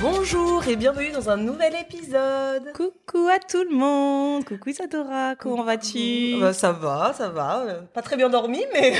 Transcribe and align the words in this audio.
Bonjour 0.00 0.66
et 0.68 0.76
bienvenue 0.76 1.10
dans 1.10 1.28
un 1.28 1.36
nouvel 1.36 1.74
épisode. 1.74 2.72
Coucou 2.72 3.26
à 3.28 3.40
tout 3.40 3.64
le 3.68 3.74
monde. 3.74 4.44
Coucou 4.44 4.68
Isadora, 4.70 5.34
comment 5.34 5.64
vas-tu 5.64 6.36
Bah, 6.40 6.52
Ça 6.52 6.70
va, 6.70 7.12
ça 7.16 7.30
va. 7.30 7.64
Euh, 7.66 7.80
Pas 7.92 8.02
très 8.02 8.16
bien 8.16 8.28
dormi, 8.28 8.62
mais 8.72 8.94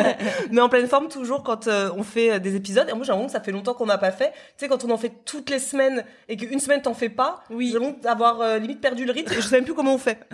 mais 0.50 0.60
en 0.60 0.68
pleine 0.68 0.86
forme 0.88 1.08
toujours 1.08 1.42
quand 1.42 1.68
euh, 1.68 1.88
on 1.96 2.02
fait 2.02 2.32
euh, 2.32 2.38
des 2.38 2.54
épisodes. 2.54 2.86
Et 2.86 2.92
moi 2.92 3.02
j'ai 3.02 3.12
l'impression 3.12 3.26
que 3.28 3.32
ça 3.32 3.40
fait 3.40 3.50
longtemps 3.52 3.72
qu'on 3.72 3.86
n'a 3.86 3.96
pas 3.96 4.12
fait. 4.12 4.32
Tu 4.32 4.38
sais 4.58 4.68
quand 4.68 4.84
on 4.84 4.90
en 4.90 4.98
fait 4.98 5.12
toutes 5.24 5.48
les 5.48 5.58
semaines 5.58 6.04
et 6.28 6.36
qu'une 6.36 6.60
semaine 6.60 6.82
t'en 6.82 6.92
fais 6.92 7.08
pas, 7.08 7.42
oui. 7.48 7.68
j'ai 7.68 7.78
l'impression 7.78 8.00
d'avoir 8.02 8.42
euh, 8.42 8.58
limite 8.58 8.82
perdu 8.82 9.06
le 9.06 9.12
rythme. 9.12 9.32
et 9.32 9.36
je 9.36 9.40
sais 9.40 9.56
même 9.56 9.64
plus 9.64 9.74
comment 9.74 9.94
on 9.94 9.98
fait. 9.98 10.18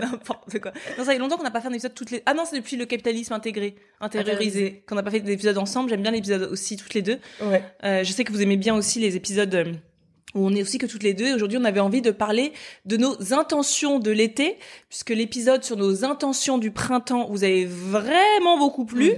N'importe 0.00 0.60
quoi. 0.60 0.70
Non, 0.96 1.04
ça 1.04 1.12
fait 1.12 1.18
longtemps 1.18 1.36
qu'on 1.36 1.42
n'a 1.42 1.50
pas 1.50 1.60
fait 1.60 1.68
un 1.68 1.72
épisode 1.72 1.94
toutes 1.94 2.12
les. 2.12 2.22
Ah 2.26 2.34
non, 2.34 2.44
c'est 2.48 2.56
depuis 2.56 2.76
le 2.76 2.86
capitalisme 2.86 3.32
intégré, 3.32 3.74
intériorisé, 4.00 4.84
qu'on 4.88 4.94
n'a 4.94 5.02
pas 5.02 5.10
fait 5.10 5.20
d'épisode 5.20 5.58
ensemble. 5.58 5.90
J'aime 5.90 6.02
bien 6.02 6.12
l'épisode 6.12 6.48
aussi 6.52 6.76
toutes 6.76 6.94
les 6.94 7.02
deux. 7.02 7.18
Ouais. 7.42 7.64
Euh, 7.82 8.04
je 8.04 8.12
sais 8.12 8.22
que 8.22 8.32
vous 8.32 8.40
aimez 8.42 8.56
bien 8.56 8.76
aussi 8.76 9.00
les 9.00 9.16
épisodes 9.16 9.47
où 10.34 10.46
on 10.46 10.54
est 10.54 10.62
aussi 10.62 10.78
que 10.78 10.86
toutes 10.86 11.02
les 11.02 11.14
deux. 11.14 11.34
Aujourd'hui, 11.34 11.58
on 11.58 11.64
avait 11.64 11.80
envie 11.80 12.02
de 12.02 12.10
parler 12.10 12.52
de 12.84 12.96
nos 12.96 13.32
intentions 13.32 13.98
de 13.98 14.10
l'été, 14.10 14.58
puisque 14.88 15.10
l'épisode 15.10 15.64
sur 15.64 15.76
nos 15.76 16.04
intentions 16.04 16.58
du 16.58 16.70
printemps 16.70 17.28
vous 17.30 17.44
avez 17.44 17.64
vraiment 17.64 18.58
beaucoup 18.58 18.84
plu. 18.84 19.12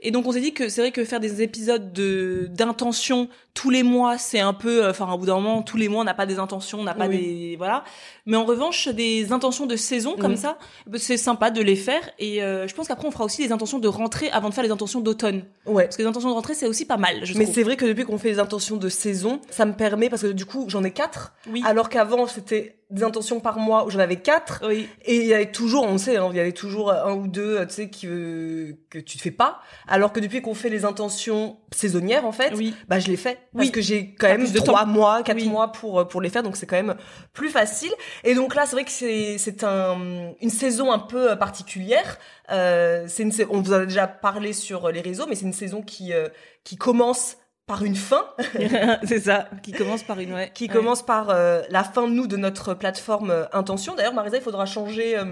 Et 0.00 0.10
donc, 0.10 0.26
on 0.26 0.32
s'est 0.32 0.40
dit 0.40 0.54
que 0.54 0.68
c'est 0.68 0.80
vrai 0.80 0.92
que 0.92 1.04
faire 1.04 1.20
des 1.20 1.42
épisodes 1.42 1.92
de 1.92 2.48
d'intentions 2.50 3.28
tous 3.54 3.70
les 3.70 3.84
mois, 3.84 4.18
c'est 4.18 4.40
un 4.40 4.52
peu, 4.52 4.84
euh, 4.84 4.90
enfin, 4.90 5.10
au 5.12 5.16
bout 5.16 5.26
d'un 5.26 5.34
moment, 5.36 5.62
tous 5.62 5.76
les 5.76 5.88
mois, 5.88 6.00
on 6.00 6.04
n'a 6.04 6.12
pas 6.12 6.26
des 6.26 6.40
intentions, 6.40 6.80
on 6.80 6.82
n'a 6.82 6.92
pas 6.94 7.06
Oui. 7.06 7.18
des, 7.18 7.56
voilà. 7.56 7.84
Mais 8.26 8.36
en 8.36 8.44
revanche, 8.44 8.88
des 8.88 9.32
intentions 9.32 9.66
de 9.66 9.76
saison 9.76 10.16
comme 10.18 10.32
Mhm. 10.32 10.36
ça, 10.36 10.58
bah, 10.88 10.98
c'est 11.00 11.16
sympa 11.16 11.52
de 11.52 11.62
les 11.62 11.76
faire. 11.76 12.02
Et 12.18 12.42
euh, 12.42 12.66
je 12.66 12.74
pense 12.74 12.88
qu'après, 12.88 13.06
on 13.06 13.12
fera 13.12 13.24
aussi 13.24 13.42
les 13.42 13.52
intentions 13.52 13.78
de 13.78 13.86
rentrée 13.86 14.28
avant 14.30 14.48
de 14.48 14.54
faire 14.54 14.64
les 14.64 14.72
intentions 14.72 15.00
d'automne. 15.00 15.44
Ouais. 15.66 15.84
Parce 15.84 15.96
que 15.96 16.02
les 16.02 16.08
intentions 16.08 16.30
de 16.30 16.34
rentrée, 16.34 16.54
c'est 16.54 16.66
aussi 16.66 16.84
pas 16.84 16.96
mal, 16.96 17.24
je 17.24 17.38
Mais 17.38 17.46
c'est 17.46 17.62
vrai 17.62 17.76
que 17.76 17.84
depuis 17.86 18.04
qu'on 18.04 18.18
fait 18.18 18.30
les 18.30 18.40
intentions 18.40 18.76
de 18.76 18.88
saison, 18.88 19.40
ça 19.50 19.64
me 19.66 19.72
permet 19.72 20.08
parce 20.10 20.22
que 20.22 20.26
du 20.32 20.46
coup 20.46 20.64
j'en 20.68 20.82
ai 20.82 20.90
quatre. 20.90 21.32
Oui. 21.48 21.62
Alors 21.64 21.88
qu'avant 21.88 22.26
c'était 22.26 22.74
des 22.83 22.83
intentions 23.00 23.40
par 23.40 23.58
mois 23.58 23.84
où 23.86 23.90
j'en 23.90 23.98
avais 23.98 24.16
quatre. 24.16 24.62
Oui. 24.66 24.88
Et 25.04 25.16
il 25.16 25.26
y 25.26 25.34
avait 25.34 25.50
toujours, 25.50 25.84
on 25.84 25.98
sait, 25.98 26.16
hein, 26.16 26.28
il 26.30 26.36
y 26.36 26.40
avait 26.40 26.52
toujours 26.52 26.92
un 26.92 27.12
ou 27.12 27.26
deux, 27.26 27.66
tu 27.66 27.74
sais, 27.74 27.90
qui, 27.90 28.06
euh, 28.06 28.72
que 28.90 28.98
tu 28.98 29.16
te 29.16 29.22
fais 29.22 29.30
pas. 29.30 29.60
Alors 29.88 30.12
que 30.12 30.20
depuis 30.20 30.42
qu'on 30.42 30.54
fait 30.54 30.68
les 30.68 30.84
intentions 30.84 31.58
saisonnières 31.72 32.24
en 32.24 32.32
fait, 32.32 32.52
Oui. 32.54 32.74
bah 32.88 32.98
je 33.00 33.08
les 33.08 33.16
fais 33.16 33.38
parce 33.52 33.66
Oui. 33.66 33.72
que 33.72 33.80
j'ai 33.80 34.14
quand 34.14 34.28
même 34.28 34.50
trois 34.52 34.86
mois, 34.86 35.22
quatre 35.22 35.44
mois 35.44 35.72
pour 35.72 36.00
euh, 36.00 36.04
pour 36.04 36.20
les 36.20 36.30
faire, 36.30 36.42
donc 36.42 36.56
c'est 36.56 36.66
quand 36.66 36.76
même 36.76 36.94
plus 37.32 37.48
facile. 37.48 37.92
Et 38.22 38.34
donc 38.34 38.54
là, 38.54 38.64
c'est 38.66 38.76
vrai 38.76 38.84
que 38.84 38.90
c'est 38.92 39.38
c'est 39.38 39.64
un 39.64 40.32
une 40.40 40.50
saison 40.50 40.92
un 40.92 40.98
peu 41.00 41.32
euh, 41.32 41.36
particulière. 41.36 42.18
Euh, 42.50 43.06
c'est 43.08 43.24
on 43.50 43.60
vous 43.62 43.72
en 43.72 43.76
a 43.80 43.86
déjà 43.86 44.06
parlé 44.06 44.52
sur 44.52 44.90
les 44.90 45.00
réseaux, 45.00 45.24
mais 45.28 45.34
c'est 45.34 45.46
une 45.46 45.52
saison 45.52 45.82
qui 45.82 46.12
euh, 46.12 46.28
qui 46.62 46.76
commence 46.76 47.36
par 47.66 47.82
une 47.84 47.96
fin, 47.96 48.26
c'est 49.04 49.20
ça, 49.20 49.48
qui 49.62 49.72
commence 49.72 50.02
par 50.02 50.18
une 50.20 50.34
ouais. 50.34 50.50
qui 50.54 50.64
Ouais. 50.64 50.70
commence 50.72 51.02
par 51.02 51.30
euh, 51.30 51.62
la 51.70 51.82
fin 51.84 52.02
de 52.06 52.12
nous 52.12 52.26
de 52.26 52.36
notre 52.36 52.74
plateforme 52.74 53.30
euh, 53.30 53.44
Intention. 53.52 53.94
D'ailleurs, 53.94 54.12
Marisa, 54.14 54.36
il 54.36 54.42
faudra 54.42 54.66
changer 54.66 55.16
euh, 55.16 55.24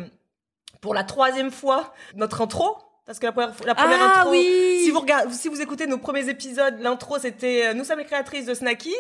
pour 0.80 0.94
la 0.94 1.04
troisième 1.04 1.50
fois 1.50 1.92
notre 2.16 2.40
intro. 2.40 2.76
Parce 3.04 3.18
que 3.18 3.26
la 3.26 3.32
première, 3.32 3.52
la 3.66 3.74
première 3.74 3.98
Ah 4.00 4.18
intro, 4.20 4.30
oui 4.30 4.80
si 4.84 4.90
vous 4.90 5.00
regardez, 5.00 5.34
si 5.34 5.48
vous 5.48 5.60
écoutez 5.60 5.86
nos 5.88 5.98
premiers 5.98 6.28
épisodes, 6.28 6.76
l'intro 6.80 7.18
c'était 7.18 7.66
euh, 7.66 7.74
nous 7.74 7.84
sommes 7.84 7.98
les 7.98 8.04
créatrices 8.04 8.46
de 8.46 8.54
Snackies. 8.54 8.94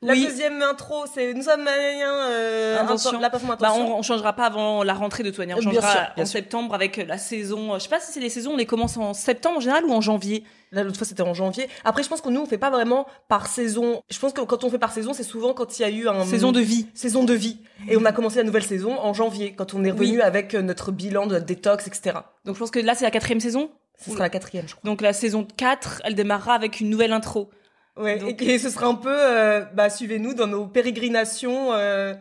La 0.00 0.14
Oui. 0.14 0.24
deuxième 0.26 0.60
intro 0.62 1.04
c'est 1.14 1.34
nous 1.34 1.42
sommes 1.42 1.68
euh, 1.68 2.80
Intention. 2.80 3.20
la 3.20 3.28
plateforme 3.30 3.56
Bah, 3.60 3.68
Intention. 3.68 3.94
on, 3.94 3.98
on 3.98 4.02
changera 4.02 4.32
pas 4.32 4.46
avant 4.46 4.82
la 4.82 4.94
rentrée 4.94 5.22
de 5.22 5.28
toute 5.28 5.38
manière. 5.38 5.58
On 5.58 5.60
Euh, 5.60 5.70
bien 5.70 5.80
changera 5.80 5.92
sûr, 5.92 6.00
bien 6.16 6.24
en 6.24 6.26
sûr. 6.26 6.32
septembre 6.38 6.74
avec 6.74 6.96
la 6.96 7.18
saison. 7.18 7.74
Je 7.74 7.80
sais 7.80 7.88
pas 7.90 8.00
si 8.00 8.10
c'est 8.12 8.18
les 8.20 8.30
saisons, 8.30 8.54
on 8.54 8.56
les 8.56 8.66
commence 8.66 8.96
en 8.96 9.12
septembre 9.14 9.58
en 9.58 9.60
général 9.60 9.84
ou 9.84 9.92
en 9.92 10.00
janvier? 10.00 10.42
Là, 10.72 10.82
l'autre 10.84 10.96
fois, 10.96 11.06
c'était 11.06 11.22
en 11.22 11.34
janvier. 11.34 11.68
Après, 11.84 12.02
je 12.02 12.08
pense 12.08 12.20
que 12.22 12.30
nous, 12.30 12.40
on 12.40 12.46
fait 12.46 12.58
pas 12.58 12.70
vraiment 12.70 13.06
par 13.28 13.46
saison. 13.46 14.02
Je 14.10 14.18
pense 14.18 14.32
que 14.32 14.40
quand 14.40 14.64
on 14.64 14.70
fait 14.70 14.78
par 14.78 14.90
saison, 14.92 15.12
c'est 15.12 15.22
souvent 15.22 15.52
quand 15.52 15.78
il 15.78 15.82
y 15.82 15.84
a 15.84 15.90
eu 15.90 16.08
un... 16.08 16.24
Saison 16.24 16.50
de 16.50 16.60
vie. 16.60 16.86
Saison 16.94 17.24
de 17.24 17.34
vie. 17.34 17.58
Et 17.88 17.96
on 17.98 18.04
a 18.06 18.12
commencé 18.12 18.38
la 18.38 18.44
nouvelle 18.44 18.62
saison 18.64 18.98
en 18.98 19.12
janvier, 19.12 19.52
quand 19.52 19.74
on 19.74 19.84
est 19.84 19.90
revenu 19.90 20.16
Oui. 20.16 20.20
avec 20.22 20.54
euh, 20.54 20.62
notre 20.62 20.90
bilan 20.90 21.26
de 21.26 21.34
notre 21.34 21.44
détox, 21.46 21.86
etc. 21.86 22.16
Donc 22.46 22.54
je 22.54 22.58
pense 22.60 22.70
que 22.70 22.78
là 22.80 22.94
c'est 22.94 23.04
la 23.04 23.10
quatrième 23.10 23.40
saison? 23.40 23.70
Ce 24.02 24.10
sera 24.10 24.22
la 24.24 24.30
quatrième, 24.30 24.66
je 24.66 24.74
crois. 24.74 24.88
Donc 24.90 25.00
la 25.02 25.12
saison 25.12 25.46
4, 25.56 26.00
elle 26.04 26.14
démarrera 26.14 26.54
avec 26.54 26.80
une 26.80 26.88
nouvelle 26.90 27.12
intro. 27.12 27.50
Ouais, 27.98 28.18
Donc- 28.18 28.40
et, 28.40 28.54
et 28.54 28.58
ce 28.58 28.70
sera 28.70 28.86
un 28.86 28.94
peu, 28.94 29.14
euh, 29.14 29.64
bah, 29.74 29.90
suivez-nous 29.90 30.32
dans 30.32 30.46
nos 30.46 30.66
pérégrinations, 30.66 31.72
euh, 31.74 32.14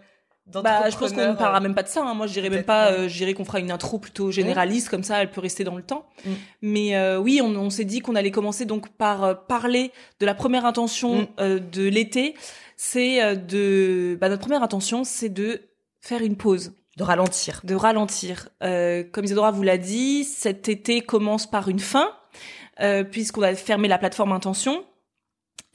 Bah, 0.48 0.90
je 0.90 0.98
pense 0.98 1.14
qu'on 1.14 1.30
ne 1.30 1.34
parlera 1.36 1.60
euh, 1.60 1.62
même 1.62 1.76
pas 1.76 1.84
de 1.84 1.88
ça. 1.88 2.04
hein. 2.04 2.14
Moi, 2.14 2.28
je 2.28 2.34
dirais 2.34 2.50
même 2.50 2.64
pas. 2.64 2.92
euh, 2.92 3.08
je 3.08 3.16
dirais 3.16 3.34
qu'on 3.34 3.46
fera 3.46 3.60
une 3.60 3.72
intro 3.72 4.00
plutôt 4.00 4.32
généraliste, 4.32 4.90
comme 4.90 5.04
ça, 5.04 5.22
elle 5.22 5.32
peut 5.32 5.40
rester 5.42 5.64
dans 5.64 5.76
le 5.78 5.84
temps. 5.84 6.06
Mm. 6.26 6.30
Mais 6.64 6.96
euh, 6.98 7.18
oui, 7.20 7.40
on, 7.44 7.56
on 7.56 7.70
s'est 7.70 7.86
dit 7.86 8.02
qu'on 8.02 8.16
allait 8.16 8.32
commencer 8.32 8.66
donc 8.66 8.90
par 8.90 9.24
euh, 9.24 9.34
parler 9.34 9.92
de 10.20 10.26
la 10.26 10.34
première 10.34 10.66
intention 10.66 11.22
Mm. 11.22 11.28
euh, 11.40 11.60
de 11.60 11.84
l'été. 11.88 12.36
C'est 12.76 13.24
euh, 13.24 13.36
de, 13.36 14.18
bah, 14.20 14.28
notre 14.30 14.42
première 14.42 14.64
intention, 14.64 15.04
c'est 15.04 15.30
de 15.30 15.62
faire 16.02 16.22
une 16.22 16.36
pause, 16.36 16.74
de 16.98 17.04
ralentir. 17.04 17.62
de 17.64 17.76
ralentir. 17.76 18.50
Euh, 18.64 19.04
comme 19.10 19.24
Isadora 19.24 19.52
vous 19.52 19.64
l'a 19.64 19.78
dit, 19.78 20.24
cet 20.26 20.68
été 20.68 21.02
commence 21.02 21.50
par 21.50 21.70
une 21.70 21.80
fin, 21.80 22.10
euh, 22.82 23.04
puisqu'on 23.04 23.44
a 23.44 23.54
fermé 23.56 23.88
la 23.88 24.00
plateforme 24.00 24.32
Intention. 24.34 24.84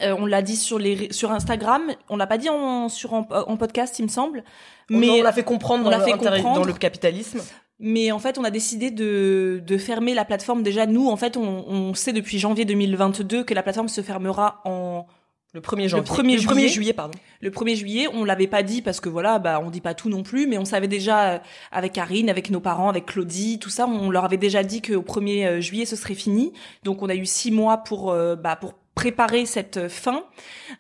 Euh, 0.03 0.15
on 0.19 0.27
l'a 0.27 0.43
dit 0.43 0.57
sur 0.57 0.79
les 0.79 1.11
sur 1.11 1.33
Instagram, 1.33 1.91
on 2.11 2.16
l'a 2.16 2.27
pas 2.27 2.37
dit 2.37 2.51
en 2.51 2.89
sur 2.91 3.15
en, 3.15 3.27
en 3.31 3.57
podcast, 3.57 3.98
il 3.98 4.03
me 4.03 4.09
semble. 4.09 4.45
Mais 4.91 5.09
on 5.09 5.22
l'a 5.22 5.33
fait 5.33 5.43
comprendre 5.43 5.83
on 5.87 5.91
dans, 5.91 5.91
l'a 5.91 6.01
fait 6.01 6.13
comprendre. 6.13 6.54
dans 6.54 6.65
le 6.65 6.72
capitalisme. 6.75 7.41
Mais 7.78 8.10
en 8.10 8.19
fait, 8.19 8.39
on 8.39 8.45
a 8.45 8.51
décidé 8.51 8.91
de, 8.91 9.63
de 9.65 9.78
fermer 9.78 10.15
la 10.15 10.25
plateforme. 10.25 10.63
Déjà, 10.63 10.87
nous, 10.87 11.09
en 11.09 11.16
fait, 11.16 11.37
on, 11.37 11.65
on 11.69 11.95
sait 11.95 12.13
depuis 12.15 12.39
janvier 12.39 12.65
2022 12.65 13.45
que 13.45 13.53
la 13.53 13.63
plateforme 13.63 13.89
se 13.89 14.01
fermera 14.01 14.63
en 14.65 15.04
Le 15.53 15.60
1er 15.60 15.89
janvier. 15.89 16.10
1er 16.10 16.22
le 16.22 16.39
1er 16.39 16.39
juillet. 16.39 16.69
juillet, 16.69 16.92
pardon. 16.95 17.19
le 17.41 17.51
1er 17.51 17.75
juillet. 17.75 18.09
On 18.15 18.25
l'avait 18.25 18.47
pas 18.47 18.63
dit 18.63 18.81
parce 18.81 19.01
que 19.01 19.10
voilà, 19.10 19.39
bah, 19.39 19.60
on 19.63 19.69
dit 19.69 19.83
pas 19.83 19.92
tout 19.92 20.09
non 20.09 20.22
plus, 20.22 20.47
mais 20.47 20.57
on 20.57 20.65
savait 20.65 20.89
déjà 20.89 21.33
euh, 21.33 21.39
avec 21.71 21.92
Karine, 21.92 22.31
avec 22.31 22.51
nos 22.51 22.60
parents, 22.60 22.89
avec 22.89 23.04
Claudie, 23.07 23.59
tout 23.59 23.71
ça, 23.71 23.87
on 23.87 24.10
leur 24.10 24.25
avait 24.25 24.39
déjà 24.39 24.63
dit 24.63 24.81
qu'au 24.81 25.03
1er 25.03 25.47
euh, 25.47 25.60
juillet, 25.60 25.84
ce 25.84 25.97
serait 25.97 26.15
fini. 26.15 26.54
Donc, 26.83 27.03
on 27.03 27.10
a 27.10 27.15
eu 27.15 27.27
six 27.27 27.51
mois 27.51 27.78
pour, 27.78 28.10
euh, 28.10 28.37
bah, 28.37 28.57
pour 28.57 28.72
préparer 28.97 29.47
cette 29.47 29.89
fin 29.89 30.25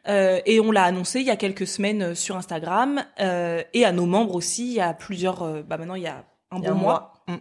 Euh, 0.08 0.40
et 0.46 0.60
on 0.60 0.70
l'a 0.72 0.84
annoncé 0.84 1.20
il 1.20 1.26
y 1.26 1.30
a 1.30 1.36
quelques 1.36 1.66
semaines 1.66 2.02
euh, 2.02 2.14
sur 2.14 2.36
Instagram 2.36 3.04
euh, 3.20 3.62
et 3.74 3.84
à 3.84 3.92
nos 3.92 4.06
membres 4.06 4.34
aussi 4.34 4.66
il 4.66 4.74
y 4.74 4.80
a 4.80 4.94
plusieurs 4.94 5.42
euh, 5.42 5.62
bah 5.62 5.78
maintenant 5.78 5.96
il 5.96 6.02
y 6.02 6.06
a 6.06 6.24
un 6.50 6.60
bon 6.60 6.74
mois 6.74 7.24
mois. 7.24 7.24
Mm. 7.28 7.38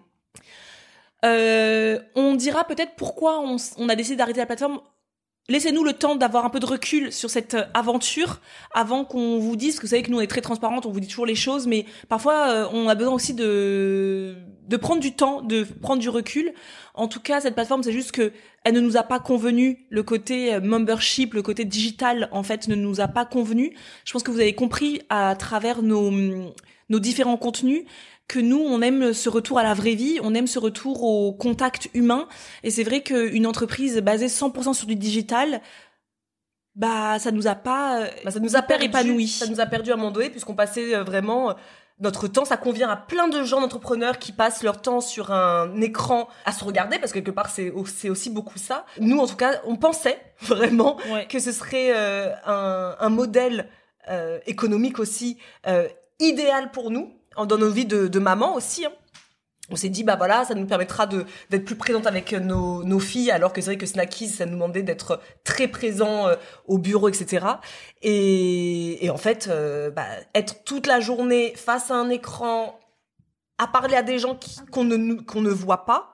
On 2.15 2.35
dira 2.35 2.65
peut-être 2.65 2.95
pourquoi 2.95 3.39
on 3.39 3.89
a 3.89 3.95
décidé 3.95 4.15
d'arrêter 4.15 4.39
la 4.39 4.45
plateforme 4.45 4.79
laissez-nous 5.49 5.83
le 5.83 5.93
temps 5.93 6.15
d'avoir 6.15 6.45
un 6.45 6.49
peu 6.49 6.59
de 6.59 6.65
recul 6.65 7.11
sur 7.11 7.29
cette 7.29 7.57
aventure 7.73 8.41
avant 8.73 9.05
qu'on 9.05 9.39
vous 9.39 9.55
dise, 9.55 9.77
que 9.77 9.83
vous 9.83 9.89
savez 9.89 10.03
que 10.03 10.11
nous 10.11 10.17
on 10.17 10.21
est 10.21 10.27
très 10.27 10.41
transparente, 10.41 10.85
on 10.85 10.91
vous 10.91 10.99
dit 10.99 11.07
toujours 11.07 11.25
les 11.25 11.35
choses, 11.35 11.67
mais 11.67 11.85
parfois 12.09 12.49
euh, 12.49 12.67
on 12.73 12.87
a 12.87 12.95
besoin 12.95 13.13
aussi 13.13 13.33
de 13.33 14.35
de 14.67 14.77
prendre 14.77 14.99
du 14.99 15.13
temps, 15.13 15.41
de 15.41 15.63
prendre 15.63 16.01
du 16.01 16.09
recul. 16.09 16.51
En 16.95 17.07
tout 17.07 17.19
cas, 17.19 17.39
cette 17.39 17.53
plateforme, 17.53 17.83
c'est 17.83 17.91
juste 17.91 18.11
que 18.11 18.31
elle 18.63 18.73
ne 18.73 18.79
nous 18.79 18.97
a 18.97 19.03
pas 19.03 19.19
convenu. 19.19 19.85
Le 19.91 20.01
côté 20.01 20.55
euh, 20.55 20.59
membership, 20.59 21.35
le 21.35 21.43
côté 21.43 21.65
digital, 21.65 22.29
en 22.31 22.41
fait, 22.41 22.67
ne 22.67 22.73
nous 22.73 22.99
a 22.99 23.07
pas 23.07 23.25
convenu. 23.25 23.75
Je 24.05 24.11
pense 24.11 24.23
que 24.23 24.31
vous 24.31 24.39
avez 24.39 24.55
compris 24.55 25.01
à 25.09 25.35
travers 25.35 25.83
nos 25.83 26.11
nos 26.89 26.99
différents 26.99 27.37
contenus 27.37 27.83
que 28.27 28.39
nous, 28.39 28.59
on 28.59 28.81
aime 28.81 29.13
ce 29.13 29.29
retour 29.29 29.59
à 29.59 29.63
la 29.63 29.73
vraie 29.73 29.95
vie, 29.95 30.19
on 30.23 30.33
aime 30.33 30.47
ce 30.47 30.59
retour 30.59 31.03
au 31.03 31.33
contact 31.33 31.89
humain. 31.93 32.27
Et 32.63 32.71
c'est 32.71 32.83
vrai 32.83 33.01
qu'une 33.01 33.45
entreprise 33.45 33.97
basée 33.99 34.27
100% 34.27 34.73
sur 34.73 34.87
du 34.87 34.95
digital, 34.95 35.61
bah 36.75 37.19
ça 37.19 37.31
nous 37.31 37.47
a 37.47 37.55
pas, 37.55 38.07
bah, 38.23 38.31
ça 38.31 38.39
nous 38.39 38.55
a 38.55 38.61
perdu, 38.61 38.85
épanoui. 38.85 39.27
Ça 39.27 39.47
nous 39.47 39.59
a 39.61 39.65
perdu 39.65 39.91
à 39.91 39.93
un 39.93 39.97
moment 39.97 40.11
donné 40.11 40.29
puisqu'on 40.29 40.55
passait 40.55 40.93
euh, 40.93 41.03
vraiment 41.03 41.51
euh, 41.51 41.53
notre 41.99 42.27
temps, 42.27 42.43
ça 42.43 42.57
convient 42.57 42.89
à 42.89 42.97
plein 42.97 43.29
de 43.29 43.41
gens 43.43 43.61
d'entrepreneurs 43.61 44.19
qui 44.19 44.33
passent 44.33 44.63
leur 44.63 44.81
temps 44.81 44.99
sur 44.99 45.31
un 45.31 45.79
écran 45.79 46.27
à 46.43 46.51
se 46.51 46.65
regarder, 46.65 46.99
parce 46.99 47.13
que 47.13 47.19
quelque 47.19 47.31
part 47.31 47.49
c'est 47.49 47.71
aussi 47.71 48.29
beaucoup 48.29 48.57
ça. 48.57 48.85
Nous, 48.99 49.17
en 49.17 49.27
tout 49.27 49.37
cas, 49.37 49.61
on 49.65 49.77
pensait 49.77 50.19
vraiment 50.41 50.97
que 51.29 51.39
ce 51.39 51.53
serait 51.53 51.95
euh, 51.95 52.33
un, 52.45 52.97
un, 52.99 53.09
modèle 53.09 53.69
économique 54.45 54.99
aussi 54.99 55.39
idéal 56.19 56.69
pour 56.71 56.91
nous 56.91 57.14
dans 57.37 57.57
nos 57.57 57.69
vies 57.69 57.85
de, 57.85 58.07
de 58.07 58.19
maman 58.19 58.55
aussi. 58.55 58.85
Hein. 58.85 58.91
On 59.71 59.75
s'est 59.75 59.89
dit 59.89 60.03
bah 60.03 60.15
voilà, 60.15 60.45
ça 60.45 60.53
nous 60.53 60.67
permettra 60.67 61.07
de 61.07 61.25
d'être 61.49 61.65
plus 61.65 61.75
présente 61.75 62.05
avec 62.05 62.33
nos, 62.33 62.83
nos 62.83 62.99
filles, 62.99 63.31
alors 63.31 63.51
que 63.51 63.61
c'est 63.61 63.71
vrai 63.71 63.77
que 63.77 63.87
Snackies, 63.87 64.29
ça 64.29 64.45
nous 64.45 64.53
demandait 64.53 64.83
d'être 64.83 65.19
très 65.43 65.67
présent 65.67 66.27
euh, 66.27 66.35
au 66.67 66.77
bureau, 66.77 67.09
etc. 67.09 67.45
Et, 68.03 69.03
et 69.03 69.09
en 69.09 69.17
fait, 69.17 69.47
euh, 69.49 69.89
bah, 69.89 70.05
être 70.35 70.63
toute 70.65 70.85
la 70.85 70.99
journée 70.99 71.53
face 71.55 71.89
à 71.89 71.95
un 71.95 72.09
écran, 72.09 72.79
à 73.57 73.65
parler 73.65 73.95
à 73.95 74.03
des 74.03 74.19
gens 74.19 74.37
qu'on 74.71 74.83
ne 74.83 75.15
qu'on 75.21 75.41
ne 75.41 75.49
voit 75.49 75.85
pas. 75.85 76.11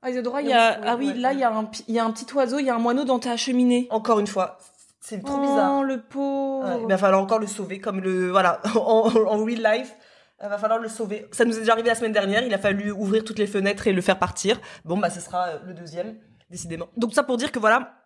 Ah 0.00 0.10
il 0.10 0.46
y 0.46 0.52
a 0.52 0.80
ah 0.86 0.96
oui, 0.96 1.12
là 1.14 1.32
il 1.32 1.40
y 1.40 1.44
a 1.44 1.52
un 1.52 1.68
il 1.88 1.94
y 1.94 1.98
a 1.98 2.04
un 2.04 2.10
petit 2.12 2.32
oiseau, 2.32 2.58
il 2.60 2.66
y 2.66 2.70
a 2.70 2.74
un 2.74 2.78
moineau 2.78 3.04
dans 3.04 3.18
ta 3.18 3.36
cheminée. 3.36 3.86
Encore 3.90 4.20
une 4.20 4.28
fois, 4.28 4.56
c'est 5.00 5.22
trop 5.22 5.36
oh, 5.38 5.42
bizarre. 5.42 5.82
le 5.82 6.00
pauvre. 6.00 6.78
il 6.80 6.86
va 6.86 6.96
falloir 6.96 7.20
encore 7.20 7.40
le 7.40 7.48
sauver 7.48 7.80
comme 7.80 8.00
le 8.00 8.30
voilà 8.30 8.62
en, 8.76 9.10
en 9.10 9.44
real 9.44 9.60
life. 9.62 9.94
Il 10.42 10.48
va 10.48 10.58
falloir 10.58 10.78
le 10.78 10.88
sauver. 10.88 11.26
Ça 11.32 11.44
nous 11.44 11.56
est 11.56 11.60
déjà 11.60 11.72
arrivé 11.72 11.88
la 11.88 11.94
semaine 11.96 12.12
dernière. 12.12 12.42
Il 12.44 12.54
a 12.54 12.58
fallu 12.58 12.92
ouvrir 12.92 13.24
toutes 13.24 13.38
les 13.38 13.46
fenêtres 13.46 13.88
et 13.88 13.92
le 13.92 14.00
faire 14.00 14.18
partir. 14.18 14.60
Bon, 14.84 14.96
bah, 14.96 15.10
ce 15.10 15.20
sera 15.20 15.48
euh, 15.48 15.58
le 15.66 15.74
deuxième, 15.74 16.16
décidément. 16.48 16.88
Donc, 16.96 17.12
ça 17.12 17.24
pour 17.24 17.36
dire 17.36 17.50
que 17.50 17.58
voilà, 17.58 17.98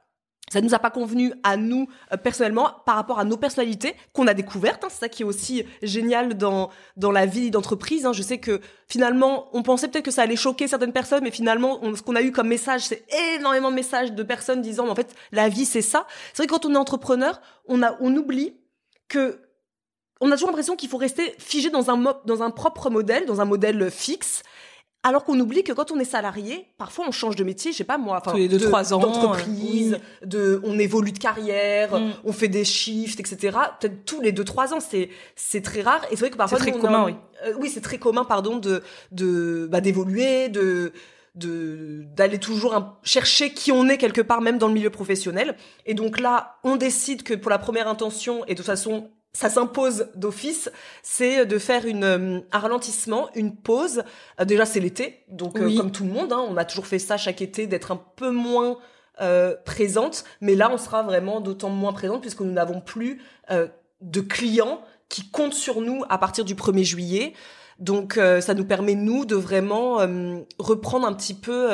ça 0.50 0.62
nous 0.62 0.74
a 0.74 0.78
pas 0.78 0.90
convenu 0.90 1.34
à 1.42 1.58
nous 1.58 1.88
euh, 2.10 2.16
personnellement 2.16 2.70
par 2.86 2.96
rapport 2.96 3.18
à 3.18 3.24
nos 3.24 3.36
personnalités 3.36 3.94
qu'on 4.14 4.26
a 4.26 4.34
découvertes. 4.34 4.82
Hein. 4.82 4.88
c'est 4.90 5.00
ça 5.00 5.08
qui 5.10 5.22
est 5.22 5.26
aussi 5.26 5.66
génial 5.82 6.34
dans 6.38 6.70
dans 6.96 7.10
la 7.10 7.26
vie 7.26 7.50
d'entreprise. 7.50 8.06
Hein. 8.06 8.14
Je 8.14 8.22
sais 8.22 8.38
que 8.38 8.60
finalement, 8.88 9.48
on 9.52 9.62
pensait 9.62 9.88
peut-être 9.88 10.04
que 10.06 10.10
ça 10.10 10.22
allait 10.22 10.36
choquer 10.36 10.68
certaines 10.68 10.92
personnes, 10.92 11.24
mais 11.24 11.30
finalement, 11.30 11.80
ce 11.94 12.00
qu'on 12.00 12.16
a 12.16 12.22
eu 12.22 12.32
comme 12.32 12.48
message, 12.48 12.82
c'est 12.82 13.04
énormément 13.36 13.70
de 13.70 13.76
messages 13.76 14.12
de 14.12 14.22
personnes 14.22 14.62
disant, 14.62 14.88
en 14.88 14.94
fait, 14.94 15.14
la 15.32 15.50
vie 15.50 15.66
c'est 15.66 15.82
ça. 15.82 16.06
C'est 16.32 16.38
vrai 16.38 16.46
que 16.46 16.52
quand 16.52 16.64
on 16.64 16.74
est 16.74 16.78
entrepreneur, 16.78 17.42
on 17.66 17.82
a 17.82 17.96
on 18.00 18.16
oublie 18.16 18.56
que 19.08 19.38
on 20.22 20.30
a 20.30 20.34
toujours 20.34 20.48
l'impression 20.48 20.76
qu'il 20.76 20.88
faut 20.88 20.96
rester 20.96 21.34
figé 21.38 21.68
dans 21.68 21.90
un, 21.90 22.14
dans 22.24 22.42
un 22.42 22.50
propre 22.50 22.88
modèle, 22.88 23.26
dans 23.26 23.40
un 23.40 23.44
modèle 23.44 23.90
fixe. 23.90 24.42
Alors 25.04 25.24
qu'on 25.24 25.38
oublie 25.40 25.64
que 25.64 25.72
quand 25.72 25.90
on 25.90 25.98
est 25.98 26.04
salarié, 26.04 26.68
parfois 26.78 27.06
on 27.08 27.10
change 27.10 27.34
de 27.34 27.42
métier, 27.42 27.72
je 27.72 27.78
sais 27.78 27.84
pas 27.84 27.98
moi, 27.98 28.18
enfin, 28.20 28.30
tous 28.30 28.36
les 28.36 28.46
deux 28.46 28.60
trois 28.60 28.94
ans, 28.94 29.00
d'entreprise, 29.00 29.98
de, 30.24 30.60
on 30.62 30.78
évolue 30.78 31.10
de 31.10 31.18
carrière, 31.18 31.98
mm. 31.98 32.12
on 32.24 32.32
fait 32.32 32.46
des 32.46 32.64
shifts, 32.64 33.18
etc. 33.18 33.58
Peut-être 33.80 34.04
tous 34.04 34.20
les 34.20 34.30
deux 34.30 34.44
trois 34.44 34.72
ans, 34.72 34.78
c'est 34.78 35.10
c'est 35.34 35.60
très 35.60 35.80
rare. 35.80 36.06
Et 36.12 36.14
c'est 36.14 36.20
vrai 36.20 36.30
que 36.30 36.36
parfois 36.36 36.58
c'est 36.58 36.70
très 36.70 36.80
commun, 36.80 37.04
oui. 37.06 37.16
Euh, 37.44 37.54
oui, 37.58 37.68
c'est 37.68 37.80
très 37.80 37.98
commun, 37.98 38.24
pardon, 38.24 38.58
de 38.58 38.84
de 39.10 39.66
bah, 39.68 39.80
d'évoluer, 39.80 40.48
de 40.48 40.92
de 41.34 42.04
d'aller 42.14 42.38
toujours 42.38 42.96
chercher 43.02 43.52
qui 43.52 43.72
on 43.72 43.88
est 43.88 43.98
quelque 43.98 44.20
part 44.20 44.40
même 44.40 44.58
dans 44.58 44.68
le 44.68 44.74
milieu 44.74 44.90
professionnel 44.90 45.56
et 45.86 45.94
donc 45.94 46.20
là 46.20 46.58
on 46.62 46.76
décide 46.76 47.22
que 47.22 47.32
pour 47.32 47.50
la 47.50 47.58
première 47.58 47.88
intention 47.88 48.44
et 48.44 48.52
de 48.52 48.58
toute 48.58 48.66
façon 48.66 49.10
ça 49.32 49.48
s'impose 49.48 50.08
d'office, 50.14 50.70
c'est 51.02 51.46
de 51.46 51.58
faire 51.58 51.86
une, 51.86 52.04
euh, 52.04 52.40
un 52.52 52.58
ralentissement, 52.58 53.30
une 53.34 53.56
pause. 53.56 54.04
Euh, 54.40 54.44
déjà, 54.44 54.66
c'est 54.66 54.80
l'été, 54.80 55.24
donc 55.28 55.58
euh, 55.58 55.74
comme 55.76 55.90
tout 55.90 56.04
le 56.04 56.10
monde, 56.10 56.32
hein, 56.32 56.44
on 56.46 56.56
a 56.56 56.64
toujours 56.64 56.86
fait 56.86 56.98
ça 56.98 57.16
chaque 57.16 57.40
été, 57.40 57.66
d'être 57.66 57.92
un 57.92 58.00
peu 58.16 58.30
moins 58.30 58.78
présente. 59.64 60.24
Mais 60.40 60.56
là, 60.56 60.68
on 60.72 60.78
sera 60.78 61.04
vraiment 61.04 61.40
d'autant 61.40 61.68
moins 61.68 61.92
présente 61.92 62.22
puisque 62.22 62.40
nous 62.40 62.50
n'avons 62.50 62.80
plus 62.80 63.22
de 63.48 64.20
clients 64.20 64.80
qui 65.08 65.30
comptent 65.30 65.54
sur 65.54 65.80
nous 65.80 66.02
à 66.08 66.18
partir 66.18 66.44
du 66.44 66.56
1er 66.56 66.82
juillet. 66.82 67.32
Donc, 67.78 68.14
ça 68.14 68.54
nous 68.54 68.64
permet, 68.64 68.96
nous, 68.96 69.24
de 69.24 69.36
vraiment 69.36 69.98
reprendre 70.58 71.06
un 71.06 71.12
petit 71.12 71.34
peu 71.34 71.68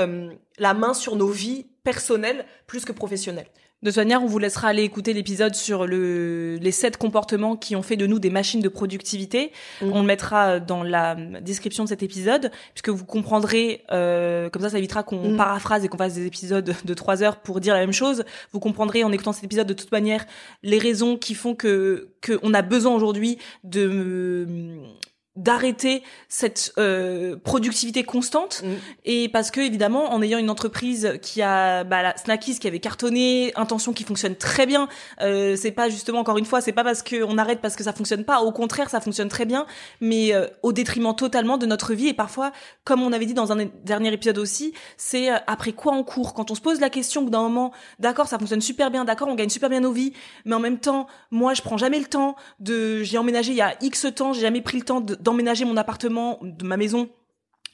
la 0.58 0.74
main 0.74 0.92
sur 0.92 1.16
nos 1.16 1.28
vies 1.28 1.68
personnelles 1.84 2.44
plus 2.66 2.84
que 2.84 2.92
professionnelles. 2.92 3.48
De 3.82 3.90
toute 3.90 3.98
manière, 3.98 4.24
on 4.24 4.26
vous 4.26 4.40
laissera 4.40 4.68
aller 4.68 4.82
écouter 4.82 5.12
l'épisode 5.12 5.54
sur 5.54 5.86
le, 5.86 6.56
les 6.56 6.72
sept 6.72 6.96
comportements 6.96 7.56
qui 7.56 7.76
ont 7.76 7.82
fait 7.82 7.96
de 7.96 8.08
nous 8.08 8.18
des 8.18 8.30
machines 8.30 8.60
de 8.60 8.68
productivité. 8.68 9.52
Mm. 9.80 9.92
On 9.92 10.00
le 10.00 10.06
mettra 10.06 10.58
dans 10.58 10.82
la 10.82 11.14
description 11.14 11.84
de 11.84 11.88
cet 11.88 12.02
épisode, 12.02 12.50
puisque 12.74 12.88
vous 12.88 13.04
comprendrez, 13.04 13.84
euh, 13.92 14.50
comme 14.50 14.62
ça, 14.62 14.70
ça 14.70 14.78
évitera 14.78 15.04
qu'on 15.04 15.30
mm. 15.30 15.36
paraphrase 15.36 15.84
et 15.84 15.88
qu'on 15.88 15.96
fasse 15.96 16.14
des 16.14 16.26
épisodes 16.26 16.74
de 16.84 16.94
trois 16.94 17.22
heures 17.22 17.36
pour 17.36 17.60
dire 17.60 17.72
la 17.72 17.80
même 17.80 17.92
chose. 17.92 18.24
Vous 18.52 18.58
comprendrez 18.58 19.04
en 19.04 19.12
écoutant 19.12 19.32
cet 19.32 19.44
épisode 19.44 19.68
de 19.68 19.74
toute 19.74 19.92
manière 19.92 20.26
les 20.64 20.78
raisons 20.78 21.16
qui 21.16 21.34
font 21.34 21.54
que 21.54 22.08
qu'on 22.26 22.54
a 22.54 22.62
besoin 22.62 22.92
aujourd'hui 22.92 23.38
de 23.62 24.46
d'arrêter 25.38 26.02
cette 26.28 26.72
euh, 26.78 27.36
productivité 27.36 28.02
constante 28.02 28.62
mm. 28.64 28.68
et 29.04 29.28
parce 29.28 29.50
que 29.52 29.60
évidemment 29.60 30.12
en 30.12 30.20
ayant 30.20 30.38
une 30.38 30.50
entreprise 30.50 31.18
qui 31.22 31.42
a 31.42 31.84
bah, 31.84 32.02
la 32.02 32.16
Snackies 32.16 32.58
qui 32.58 32.66
avait 32.66 32.80
cartonné 32.80 33.52
intention 33.54 33.92
qui 33.92 34.02
fonctionne 34.02 34.34
très 34.34 34.66
bien 34.66 34.88
euh, 35.20 35.54
c'est 35.56 35.70
pas 35.70 35.88
justement 35.88 36.18
encore 36.18 36.38
une 36.38 36.44
fois 36.44 36.60
c'est 36.60 36.72
pas 36.72 36.82
parce 36.82 37.02
que 37.02 37.22
on 37.22 37.38
arrête 37.38 37.60
parce 37.60 37.76
que 37.76 37.84
ça 37.84 37.92
fonctionne 37.92 38.24
pas. 38.24 38.40
Au 38.40 38.50
contraire 38.50 38.90
ça 38.90 39.00
fonctionne 39.00 39.28
très 39.28 39.44
bien 39.44 39.66
mais 40.00 40.34
euh, 40.34 40.48
au 40.62 40.72
détriment 40.72 41.14
totalement 41.14 41.56
de 41.56 41.66
notre 41.66 41.94
vie. 41.94 42.08
Et 42.08 42.14
parfois 42.14 42.50
comme 42.84 43.02
on 43.02 43.12
avait 43.12 43.26
dit 43.26 43.34
dans 43.34 43.52
un 43.52 43.66
dernier 43.84 44.12
épisode 44.12 44.38
aussi 44.38 44.74
c'est 44.96 45.30
euh, 45.30 45.36
après 45.46 45.72
quoi 45.72 45.92
on 45.92 46.02
court? 46.02 46.34
Quand 46.34 46.50
on 46.50 46.56
se 46.56 46.60
pose 46.60 46.80
la 46.80 46.90
question 46.90 47.22
d'un 47.22 47.42
moment 47.42 47.72
d'accord 48.00 48.26
ça 48.26 48.38
fonctionne 48.38 48.60
super 48.60 48.90
bien 48.90 49.04
d'accord 49.04 49.28
on 49.28 49.36
gagne 49.36 49.50
super 49.50 49.68
bien 49.68 49.80
nos 49.80 49.92
vies 49.92 50.12
mais 50.44 50.56
en 50.56 50.60
même 50.60 50.78
temps 50.78 51.06
moi 51.30 51.54
je 51.54 51.62
prends 51.62 51.76
jamais 51.76 52.00
le 52.00 52.06
temps 52.06 52.34
de 52.58 53.04
j'ai 53.04 53.18
emménagé 53.18 53.52
il 53.52 53.56
y 53.56 53.62
a 53.62 53.74
X 53.80 54.06
temps 54.16 54.32
j'ai 54.32 54.40
jamais 54.40 54.62
pris 54.62 54.78
le 54.78 54.84
temps 54.84 55.00
de 55.00 55.14
d'emménager 55.28 55.66
mon 55.66 55.76
appartement, 55.76 56.38
de 56.40 56.64
ma 56.64 56.78
maison 56.78 57.10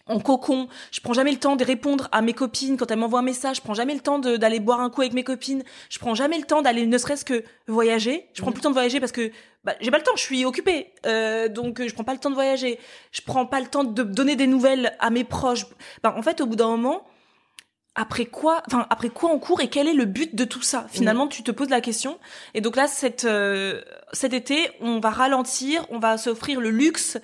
en 0.07 0.19
cocon. 0.19 0.69
Je 0.91 1.01
prends 1.01 1.13
jamais 1.13 1.31
le 1.31 1.39
temps 1.39 1.55
de 1.55 1.65
répondre 1.65 2.09
à 2.11 2.21
mes 2.21 2.33
copines 2.33 2.77
quand 2.77 2.91
elles 2.91 2.99
m'envoient 2.99 3.21
un 3.21 3.23
message. 3.23 3.57
Je 3.59 3.61
prends 3.63 3.75
jamais 3.75 3.95
le 3.95 4.01
temps 4.01 4.19
d'aller 4.19 4.59
boire 4.59 4.81
un 4.81 4.91
coup 4.91 5.03
avec 5.03 5.15
mes 5.15 5.23
copines. 5.23 5.63
Je 5.89 5.99
prends 6.01 6.15
jamais 6.15 6.37
le 6.37 6.45
temps 6.45 6.63
d'aller 6.63 6.87
ne 6.87 6.99
serait-ce 6.99 7.25
que 7.25 7.45
voyager. 7.69 8.29
Je 8.35 8.43
prends 8.43 8.51
plus 8.51 8.59
le 8.59 8.65
temps 8.65 8.71
de 8.71 8.75
voyager 8.75 8.99
parce 8.99 9.13
que 9.13 9.31
bah, 9.63 9.75
j'ai 9.81 9.93
pas 9.93 9.99
le 9.99 10.05
temps. 10.05 10.17
Je 10.17 10.23
suis 10.23 10.45
occupée, 10.45 10.93
euh, 11.07 11.49
donc 11.49 11.81
je 11.87 11.95
prends 11.95 12.05
pas 12.05 12.13
le 12.13 12.19
temps 12.19 12.31
de 12.31 12.35
voyager. 12.35 12.81
Je 13.13 13.23
prends 13.23 13.47
pas 13.47 13.61
le 13.61 13.67
temps 13.67 13.85
de 13.85 14.03
donner 14.03 14.35
des 14.35 14.49
nouvelles 14.49 14.97
à 14.99 15.11
mes 15.11 15.25
proches. 15.25 15.67
Bah, 16.03 16.13
en 16.19 16.23
fait, 16.23 16.41
au 16.41 16.47
bout 16.47 16.57
d'un 16.57 16.69
moment, 16.69 17.07
après 17.95 18.27
quoi, 18.27 18.63
enfin 18.67 18.87
après 18.91 19.09
quoi 19.09 19.31
on 19.31 19.39
court 19.39 19.61
et 19.61 19.69
quel 19.69 19.87
est 19.87 19.95
le 19.95 20.05
but 20.05 20.35
de 20.35 20.45
tout 20.45 20.63
ça? 20.63 20.87
Finalement, 20.91 21.29
tu 21.29 21.43
te 21.43 21.51
poses 21.51 21.71
la 21.71 21.81
question. 21.81 22.19
Et 22.53 22.61
donc 22.61 22.77
là, 22.77 22.89
cette, 22.89 23.25
euh, 23.25 23.81
cet 24.13 24.35
été, 24.35 24.69
on 24.81 25.01
va 25.01 25.11
ralentir, 25.11 25.87
on 25.91 25.99
va 25.99 26.19
s'offrir 26.19 26.61
le 26.61 26.71
luxe 26.71 27.19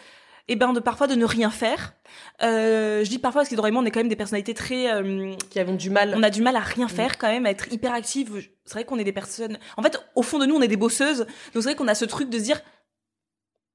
et 0.51 0.55
eh 0.55 0.57
ben 0.57 0.73
de 0.73 0.81
parfois 0.81 1.07
de 1.07 1.15
ne 1.15 1.25
rien 1.25 1.49
faire. 1.49 1.95
Euh, 2.43 3.05
je 3.05 3.09
dis 3.09 3.21
parfois 3.21 3.43
parce 3.43 3.55
que 3.55 3.55
on 3.55 3.85
est 3.85 3.91
quand 3.93 4.01
même 4.01 4.09
des 4.09 4.17
personnalités 4.17 4.53
très 4.53 4.93
euh, 4.93 5.33
qui 5.49 5.61
avons 5.61 5.77
du 5.77 5.91
mal. 5.91 6.13
On 6.17 6.25
a 6.25 6.31
du 6.31 6.43
mal 6.43 6.57
à 6.57 6.61
rien 6.61 6.89
faire 6.89 7.19
quand 7.19 7.29
même, 7.29 7.47
à 7.47 7.51
être 7.51 7.73
hyper 7.73 7.95
active. 7.95 8.49
C'est 8.65 8.75
vrai 8.75 8.85
qu'on 8.85 8.99
est 8.99 9.05
des 9.05 9.13
personnes. 9.13 9.59
En 9.77 9.83
fait, 9.83 10.05
au 10.17 10.23
fond 10.23 10.41
de 10.41 10.47
nous, 10.47 10.57
on 10.57 10.61
est 10.61 10.67
des 10.67 10.77
bosseuses. 10.77 11.21
Donc 11.55 11.63
c'est 11.63 11.69
vrai 11.69 11.75
qu'on 11.77 11.87
a 11.87 11.95
ce 11.95 12.05
truc 12.05 12.31
de 12.31 12.37
se 12.37 12.43
dire 12.43 12.61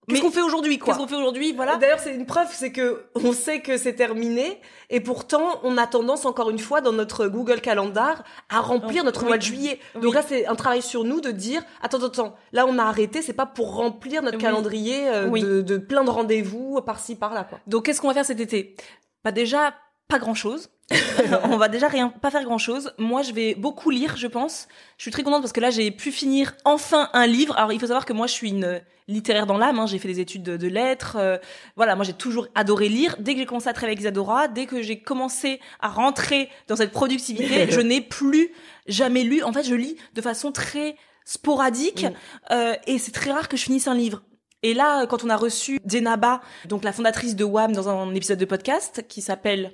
Qu'est-ce 0.07 0.21
qu'on 0.21 0.31
fait 0.31 0.41
aujourd'hui, 0.41 0.77
quoi 0.77 0.93
Qu'est-ce 0.93 1.03
qu'on 1.03 1.07
fait 1.07 1.15
aujourd'hui, 1.15 1.53
voilà. 1.53 1.77
D'ailleurs, 1.77 1.99
c'est 1.99 2.13
une 2.13 2.25
preuve, 2.25 2.47
c'est 2.51 2.71
que 2.71 3.05
on 3.15 3.33
sait 3.33 3.61
que 3.61 3.77
c'est 3.77 3.93
terminé, 3.93 4.59
et 4.89 4.99
pourtant, 4.99 5.59
on 5.63 5.77
a 5.77 5.87
tendance, 5.87 6.25
encore 6.25 6.49
une 6.49 6.59
fois, 6.59 6.81
dans 6.81 6.93
notre 6.93 7.27
Google 7.27 7.61
Calendar, 7.61 8.23
à 8.49 8.59
remplir 8.61 9.01
oh, 9.01 9.05
notre 9.05 9.25
mois 9.25 9.37
de 9.37 9.43
juillet. 9.43 9.79
Donc 9.99 10.13
là, 10.13 10.21
c'est 10.27 10.45
un 10.45 10.55
travail 10.55 10.81
sur 10.81 11.03
nous 11.03 11.21
de 11.21 11.31
dire, 11.31 11.63
attends, 11.81 11.97
attends, 11.97 12.07
attends, 12.07 12.35
là, 12.51 12.65
on 12.67 12.77
a 12.77 12.83
arrêté, 12.83 13.21
c'est 13.21 13.33
pas 13.33 13.45
pour 13.45 13.75
remplir 13.75 14.21
notre 14.21 14.37
calendrier 14.37 15.07
euh, 15.09 15.29
de, 15.29 15.61
de, 15.61 15.77
plein 15.77 16.03
de 16.03 16.09
rendez-vous 16.09 16.79
par-ci, 16.85 17.15
par-là, 17.15 17.43
quoi. 17.43 17.59
Donc, 17.67 17.85
qu'est-ce 17.85 18.01
qu'on 18.01 18.09
va 18.09 18.13
faire 18.13 18.25
cet 18.25 18.39
été? 18.39 18.75
Bah 19.23 19.31
déjà, 19.31 19.73
pas 20.07 20.19
grand 20.19 20.33
chose. 20.33 20.69
on 21.43 21.57
va 21.57 21.67
déjà 21.67 21.87
rien, 21.87 22.09
pas 22.09 22.29
faire 22.29 22.43
grand 22.43 22.59
chose. 22.59 22.93
Moi, 22.99 23.23
je 23.23 23.31
vais 23.31 23.55
beaucoup 23.55 23.89
lire, 23.89 24.17
je 24.17 24.27
pense. 24.27 24.67
Je 24.97 25.03
suis 25.03 25.11
très 25.11 25.23
contente 25.23 25.41
parce 25.41 25.53
que 25.53 25.59
là, 25.59 25.71
j'ai 25.71 25.89
pu 25.89 26.11
finir 26.11 26.53
enfin 26.63 27.09
un 27.13 27.25
livre. 27.25 27.57
Alors, 27.57 27.73
il 27.73 27.79
faut 27.79 27.87
savoir 27.87 28.05
que 28.05 28.13
moi, 28.13 28.27
je 28.27 28.33
suis 28.33 28.49
une 28.49 28.81
littéraire 29.07 29.47
dans 29.47 29.57
l'âme. 29.57 29.79
Hein. 29.79 29.87
J'ai 29.87 29.97
fait 29.97 30.07
des 30.07 30.19
études 30.19 30.43
de, 30.43 30.67
lettres. 30.67 31.15
Euh, 31.19 31.37
voilà, 31.75 31.95
moi, 31.95 32.05
j'ai 32.05 32.13
toujours 32.13 32.47
adoré 32.53 32.87
lire. 32.87 33.15
Dès 33.19 33.33
que 33.33 33.39
j'ai 33.39 33.45
commencé 33.47 33.67
à 33.67 33.73
travailler 33.73 33.93
avec 33.93 34.01
Isadora, 34.01 34.47
dès 34.47 34.67
que 34.67 34.83
j'ai 34.83 34.99
commencé 34.99 35.59
à 35.79 35.89
rentrer 35.89 36.49
dans 36.67 36.75
cette 36.75 36.91
productivité, 36.91 37.67
je 37.71 37.81
n'ai 37.81 38.01
plus 38.01 38.51
jamais 38.87 39.23
lu. 39.23 39.41
En 39.41 39.53
fait, 39.53 39.63
je 39.63 39.75
lis 39.75 39.97
de 40.13 40.21
façon 40.21 40.51
très 40.51 40.97
sporadique 41.25 42.05
euh, 42.51 42.75
et 42.85 42.99
c'est 42.99 43.11
très 43.11 43.31
rare 43.31 43.49
que 43.49 43.57
je 43.57 43.63
finisse 43.63 43.87
un 43.87 43.95
livre. 43.95 44.21
Et 44.61 44.73
là, 44.73 45.05
quand 45.07 45.23
on 45.23 45.29
a 45.29 45.35
reçu 45.35 45.79
Djenaba, 45.85 46.41
donc 46.65 46.83
la 46.83 46.91
fondatrice 46.91 47.35
de 47.35 47.43
WAM, 47.43 47.73
dans 47.73 47.89
un 47.89 48.13
épisode 48.13 48.39
de 48.39 48.45
podcast 48.45 49.05
qui 49.07 49.21
s'appelle 49.21 49.73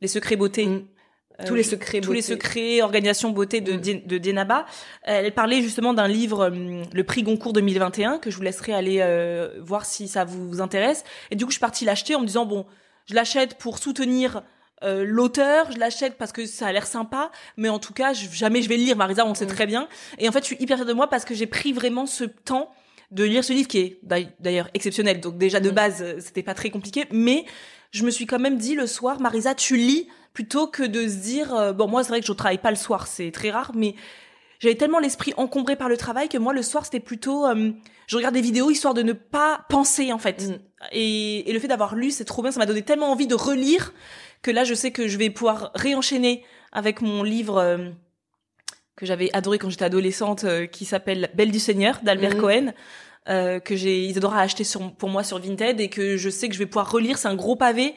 les 0.00 0.08
secrets 0.08 0.36
beauté. 0.36 0.66
Mm. 0.66 0.86
Euh, 1.40 1.44
tous 1.46 1.54
les 1.54 1.62
secrets 1.62 2.00
tous 2.00 2.12
les 2.12 2.22
secrets 2.22 2.82
organisation 2.82 3.30
beauté 3.30 3.60
de 3.60 3.74
mm. 3.74 4.06
de 4.06 4.18
Dienaba 4.18 4.66
elle 5.04 5.32
parlait 5.32 5.62
justement 5.62 5.94
d'un 5.94 6.08
livre 6.08 6.48
hum, 6.48 6.82
le 6.92 7.04
prix 7.04 7.22
Goncourt 7.22 7.54
2021 7.54 8.18
que 8.18 8.30
je 8.30 8.36
vous 8.36 8.42
laisserai 8.42 8.74
aller 8.74 8.98
euh, 9.00 9.58
voir 9.60 9.86
si 9.86 10.06
ça 10.06 10.24
vous 10.24 10.60
intéresse 10.60 11.02
et 11.30 11.36
du 11.36 11.44
coup 11.44 11.50
je 11.50 11.54
suis 11.54 11.60
partie 11.60 11.86
l'acheter 11.86 12.14
en 12.14 12.20
me 12.20 12.26
disant 12.26 12.44
bon 12.44 12.66
je 13.06 13.14
l'achète 13.14 13.54
pour 13.56 13.78
soutenir 13.78 14.42
euh, 14.82 15.04
l'auteur, 15.06 15.70
je 15.72 15.78
l'achète 15.78 16.16
parce 16.16 16.32
que 16.32 16.46
ça 16.46 16.66
a 16.66 16.72
l'air 16.72 16.86
sympa, 16.86 17.30
mais 17.58 17.68
en 17.68 17.78
tout 17.78 17.92
cas, 17.92 18.14
jamais 18.14 18.62
je 18.62 18.68
vais 18.68 18.78
le 18.78 18.84
lire. 18.84 18.96
Marisa, 18.96 19.26
on 19.26 19.34
sait 19.34 19.44
mm. 19.44 19.48
très 19.48 19.66
bien. 19.66 19.88
Et 20.18 20.28
en 20.28 20.32
fait, 20.32 20.40
je 20.40 20.46
suis 20.46 20.56
hyper 20.58 20.78
fière 20.78 20.86
de 20.86 20.92
moi 20.94 21.08
parce 21.08 21.24
que 21.24 21.34
j'ai 21.34 21.46
pris 21.46 21.72
vraiment 21.72 22.06
ce 22.06 22.24
temps 22.24 22.70
de 23.10 23.24
lire 23.24 23.44
ce 23.44 23.52
livre 23.52 23.68
qui 23.68 23.78
est 23.78 24.00
d'ailleurs 24.38 24.70
exceptionnel. 24.72 25.20
Donc 25.20 25.36
déjà 25.36 25.60
de 25.60 25.70
base, 25.70 26.18
c'était 26.20 26.42
pas 26.42 26.54
très 26.54 26.70
compliqué, 26.70 27.06
mais 27.10 27.44
je 27.90 28.04
me 28.04 28.10
suis 28.10 28.26
quand 28.26 28.38
même 28.38 28.56
dit 28.56 28.74
le 28.74 28.86
soir, 28.86 29.20
Marisa, 29.20 29.54
tu 29.54 29.76
lis 29.76 30.08
plutôt 30.32 30.66
que 30.66 30.82
de 30.82 31.08
se 31.08 31.16
dire, 31.16 31.54
euh, 31.54 31.72
bon, 31.72 31.88
moi, 31.88 32.04
c'est 32.04 32.10
vrai 32.10 32.20
que 32.20 32.26
je 32.26 32.32
travaille 32.32 32.58
pas 32.58 32.70
le 32.70 32.76
soir, 32.76 33.06
c'est 33.06 33.30
très 33.32 33.50
rare, 33.50 33.72
mais 33.74 33.94
j'avais 34.60 34.76
tellement 34.76 34.98
l'esprit 34.98 35.34
encombré 35.36 35.74
par 35.74 35.88
le 35.88 35.96
travail 35.96 36.28
que 36.28 36.38
moi, 36.38 36.52
le 36.52 36.62
soir, 36.62 36.84
c'était 36.84 37.00
plutôt, 37.00 37.46
euh, 37.46 37.72
je 38.06 38.16
regarde 38.16 38.34
des 38.34 38.40
vidéos 38.40 38.70
histoire 38.70 38.94
de 38.94 39.02
ne 39.02 39.12
pas 39.12 39.64
penser, 39.68 40.12
en 40.12 40.18
fait. 40.18 40.48
Mm. 40.48 40.58
Et, 40.92 41.52
le 41.52 41.58
fait 41.58 41.68
d'avoir 41.68 41.94
lu, 41.94 42.10
c'est 42.10 42.24
trop 42.24 42.42
bien, 42.42 42.52
ça 42.52 42.60
m'a 42.60 42.66
donné 42.66 42.82
tellement 42.82 43.10
envie 43.10 43.26
de 43.26 43.34
relire 43.34 43.92
que 44.42 44.50
là, 44.50 44.64
je 44.64 44.74
sais 44.74 44.92
que 44.92 45.08
je 45.08 45.18
vais 45.18 45.30
pouvoir 45.30 45.72
réenchaîner 45.74 46.44
avec 46.72 47.02
mon 47.02 47.22
livre 47.24 47.58
euh, 47.58 47.90
que 48.96 49.04
j'avais 49.04 49.30
adoré 49.32 49.58
quand 49.58 49.70
j'étais 49.70 49.84
adolescente, 49.84 50.46
qui 50.70 50.84
s'appelle 50.84 51.30
Belle 51.34 51.50
du 51.50 51.58
Seigneur 51.58 52.00
d'Albert 52.02 52.36
mm. 52.36 52.40
Cohen. 52.40 52.72
Euh, 53.28 53.60
que 53.60 53.76
j'ai 53.76 54.06
Isadora 54.06 54.38
a 54.38 54.42
acheté 54.42 54.64
sur, 54.64 54.92
pour 54.94 55.10
moi 55.10 55.22
sur 55.22 55.38
Vinted 55.38 55.78
et 55.78 55.88
que 55.88 56.16
je 56.16 56.30
sais 56.30 56.48
que 56.48 56.54
je 56.54 56.58
vais 56.58 56.66
pouvoir 56.66 56.90
relire. 56.90 57.18
C'est 57.18 57.28
un 57.28 57.34
gros 57.34 57.54
pavé 57.54 57.94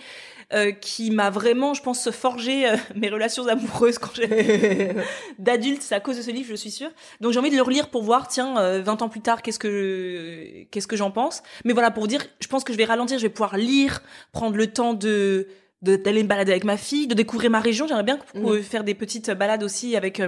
euh, 0.53 0.71
qui 0.71 1.11
m'a 1.11 1.29
vraiment, 1.29 1.73
je 1.73 1.81
pense, 1.81 2.11
forgé 2.11 2.67
euh, 2.67 2.75
mes 2.95 3.09
relations 3.09 3.47
amoureuses 3.47 3.99
quand 3.99 4.13
j'ai 4.15 4.91
d'adulte. 5.39 5.81
C'est 5.81 5.95
à 5.95 6.01
cause 6.01 6.17
de 6.17 6.21
ce 6.21 6.31
livre, 6.31 6.47
je 6.49 6.55
suis 6.55 6.71
sûre. 6.71 6.91
Donc 7.21 7.31
j'ai 7.31 7.39
envie 7.39 7.49
de 7.49 7.55
le 7.55 7.61
relire 7.61 7.89
pour 7.89 8.03
voir, 8.03 8.27
tiens, 8.27 8.79
20 8.81 9.01
ans 9.01 9.09
plus 9.09 9.21
tard, 9.21 9.41
qu'est-ce 9.41 9.59
que 9.59 10.65
qu'est-ce 10.71 10.87
que 10.87 10.97
j'en 10.97 11.11
pense. 11.11 11.41
Mais 11.63 11.73
voilà, 11.73 11.89
pour 11.89 12.03
vous 12.03 12.07
dire, 12.07 12.25
je 12.41 12.47
pense 12.47 12.65
que 12.65 12.73
je 12.73 12.77
vais 12.77 12.85
ralentir, 12.85 13.17
je 13.17 13.23
vais 13.23 13.29
pouvoir 13.29 13.55
lire, 13.55 14.03
prendre 14.33 14.57
le 14.57 14.67
temps 14.67 14.93
de 14.93 15.47
d'aller 15.81 16.23
me 16.23 16.29
balader 16.29 16.53
avec 16.53 16.63
ma 16.63 16.77
fille, 16.77 17.07
de 17.07 17.13
découvrir 17.13 17.49
ma 17.49 17.59
région. 17.59 17.87
J'aimerais 17.87 18.03
bien 18.03 18.17
mmh. 18.35 18.59
faire 18.59 18.85
des 18.85 18.93
petites 18.93 19.31
balades 19.31 19.63
aussi 19.63 19.97
avec 19.97 20.21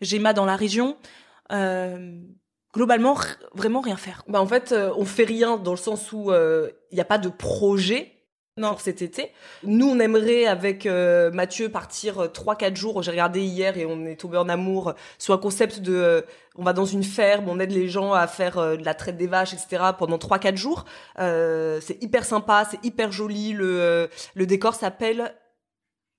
Gemma 0.00 0.32
dans 0.32 0.44
la 0.44 0.54
région. 0.54 0.96
Euh, 1.50 2.20
globalement 2.72 3.16
vraiment 3.54 3.80
rien 3.80 3.96
faire. 3.96 4.24
Bah 4.28 4.40
en 4.40 4.46
fait, 4.46 4.72
euh, 4.72 4.92
on 4.96 5.04
fait 5.04 5.24
rien 5.24 5.56
dans 5.56 5.72
le 5.72 5.76
sens 5.76 6.12
où 6.12 6.30
euh, 6.30 6.70
il 6.90 6.94
n'y 6.94 7.00
a 7.00 7.06
pas 7.06 7.18
de 7.18 7.28
projet 7.28 8.12
non. 8.56 8.70
pour 8.70 8.80
cet 8.80 9.02
été. 9.02 9.30
Nous, 9.62 9.88
on 9.88 9.98
aimerait 9.98 10.46
avec 10.46 10.84
euh, 10.86 11.30
Mathieu 11.30 11.70
partir 11.70 12.26
3-4 12.26 12.76
jours. 12.76 13.02
J'ai 13.02 13.10
regardé 13.10 13.40
hier 13.40 13.78
et 13.78 13.86
on 13.86 14.04
est 14.04 14.16
tombé 14.16 14.36
en 14.36 14.48
amour 14.48 14.94
sur 15.18 15.34
un 15.34 15.38
concept 15.38 15.80
de 15.80 16.24
on 16.56 16.62
va 16.62 16.74
dans 16.74 16.84
une 16.84 17.04
ferme, 17.04 17.48
on 17.48 17.58
aide 17.60 17.72
les 17.72 17.88
gens 17.88 18.12
à 18.12 18.26
faire 18.26 18.76
de 18.76 18.84
la 18.84 18.92
traite 18.92 19.16
des 19.16 19.26
vaches, 19.26 19.54
etc. 19.54 19.84
pendant 19.98 20.18
3-4 20.18 20.56
jours. 20.56 20.84
c'est 21.16 22.02
hyper 22.02 22.24
sympa, 22.24 22.66
c'est 22.70 22.84
hyper 22.84 23.10
joli. 23.10 23.52
Le, 23.52 24.10
le 24.34 24.46
décor 24.46 24.74
s'appelle 24.74 25.34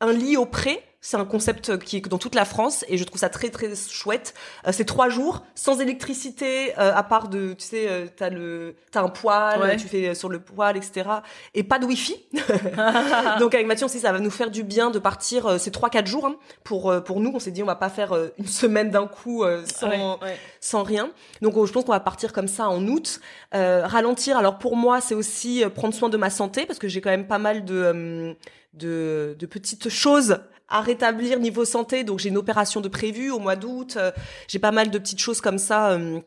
un 0.02 0.12
lit 0.12 0.36
au 0.36 0.48
pré 0.48 0.82
c'est 1.04 1.18
un 1.18 1.26
concept 1.26 1.78
qui 1.80 1.98
est 1.98 2.08
dans 2.08 2.18
toute 2.18 2.34
la 2.34 2.46
France 2.46 2.86
et 2.88 2.98
je 2.98 3.04
trouve 3.04 3.20
ça 3.20 3.28
très 3.28 3.50
très 3.50 3.76
chouette. 3.76 4.34
Euh, 4.66 4.72
c'est 4.72 4.86
trois 4.86 5.10
jours 5.10 5.44
sans 5.54 5.82
électricité, 5.82 6.72
euh, 6.80 6.96
à 6.96 7.04
part 7.04 7.28
de, 7.28 7.52
tu 7.54 7.66
sais, 7.66 7.90
euh, 7.90 8.06
t'as 8.16 8.30
le, 8.30 8.76
t'as 8.90 9.02
un 9.04 9.10
poêle, 9.10 9.76
tu 9.76 9.90
fais 9.90 10.16
sur 10.16 10.30
le 10.30 10.40
poêle, 10.40 10.78
etc. 10.78 11.10
Et 11.56 11.64
pas 11.64 11.78
de 11.78 11.86
wifi. 11.86 12.16
Donc 13.40 13.54
avec 13.54 13.68
Mathieu, 13.68 13.86
on 13.86 13.90
sait 13.90 14.00
ça 14.00 14.14
va 14.14 14.20
nous 14.20 14.32
faire 14.32 14.50
du 14.50 14.64
bien 14.64 14.92
de 14.92 15.00
partir 15.00 15.60
ces 15.60 15.72
trois 15.72 15.90
quatre 15.90 16.08
jours 16.08 16.26
hein, 16.26 16.38
pour 16.64 16.94
pour 17.04 17.20
nous. 17.20 17.34
On 17.36 17.40
s'est 17.40 17.52
dit 17.52 17.62
on 17.62 17.68
va 17.68 17.76
pas 17.76 17.90
faire 17.90 18.16
une 18.38 18.48
semaine 18.48 18.90
d'un 18.90 19.06
coup 19.06 19.44
sans 19.66 20.20
sans 20.62 20.84
rien. 20.84 21.12
Donc 21.42 21.54
je 21.66 21.72
pense 21.74 21.84
qu'on 21.84 21.92
va 21.92 22.00
partir 22.00 22.32
comme 22.32 22.48
ça 22.48 22.70
en 22.70 22.88
août. 22.88 23.20
ralentir. 23.52 24.38
Alors 24.38 24.58
pour 24.58 24.78
moi, 24.78 25.02
c'est 25.02 25.16
aussi 25.16 25.66
prendre 25.76 25.94
soin 25.94 26.08
de 26.08 26.16
ma 26.16 26.30
santé 26.30 26.66
parce 26.66 26.80
que 26.80 26.88
j'ai 26.88 27.02
quand 27.02 27.12
même 27.12 27.28
pas 27.28 27.40
mal 27.40 27.66
de 27.66 28.38
de, 28.74 29.36
de 29.38 29.46
petites 29.46 29.90
choses 29.90 30.40
à 30.74 30.82
rétablir 30.82 31.40
niveau 31.40 31.64
santé. 31.66 32.04
Donc 32.04 32.20
j'ai 32.20 32.30
une 32.30 32.38
opération 32.38 32.82
de 32.82 32.90
prévu 32.90 33.30
au 33.30 33.40
mois 33.40 33.56
d'août. 33.56 33.96
Euh, 33.96 34.12
j'ai 34.48 34.60
pas 34.60 34.72
mal 34.72 34.90
de 34.90 34.98
petites 34.98 35.20
choses 35.20 35.40
comme 35.40 35.60
ça. 35.60 35.92
Euh. 35.92 36.20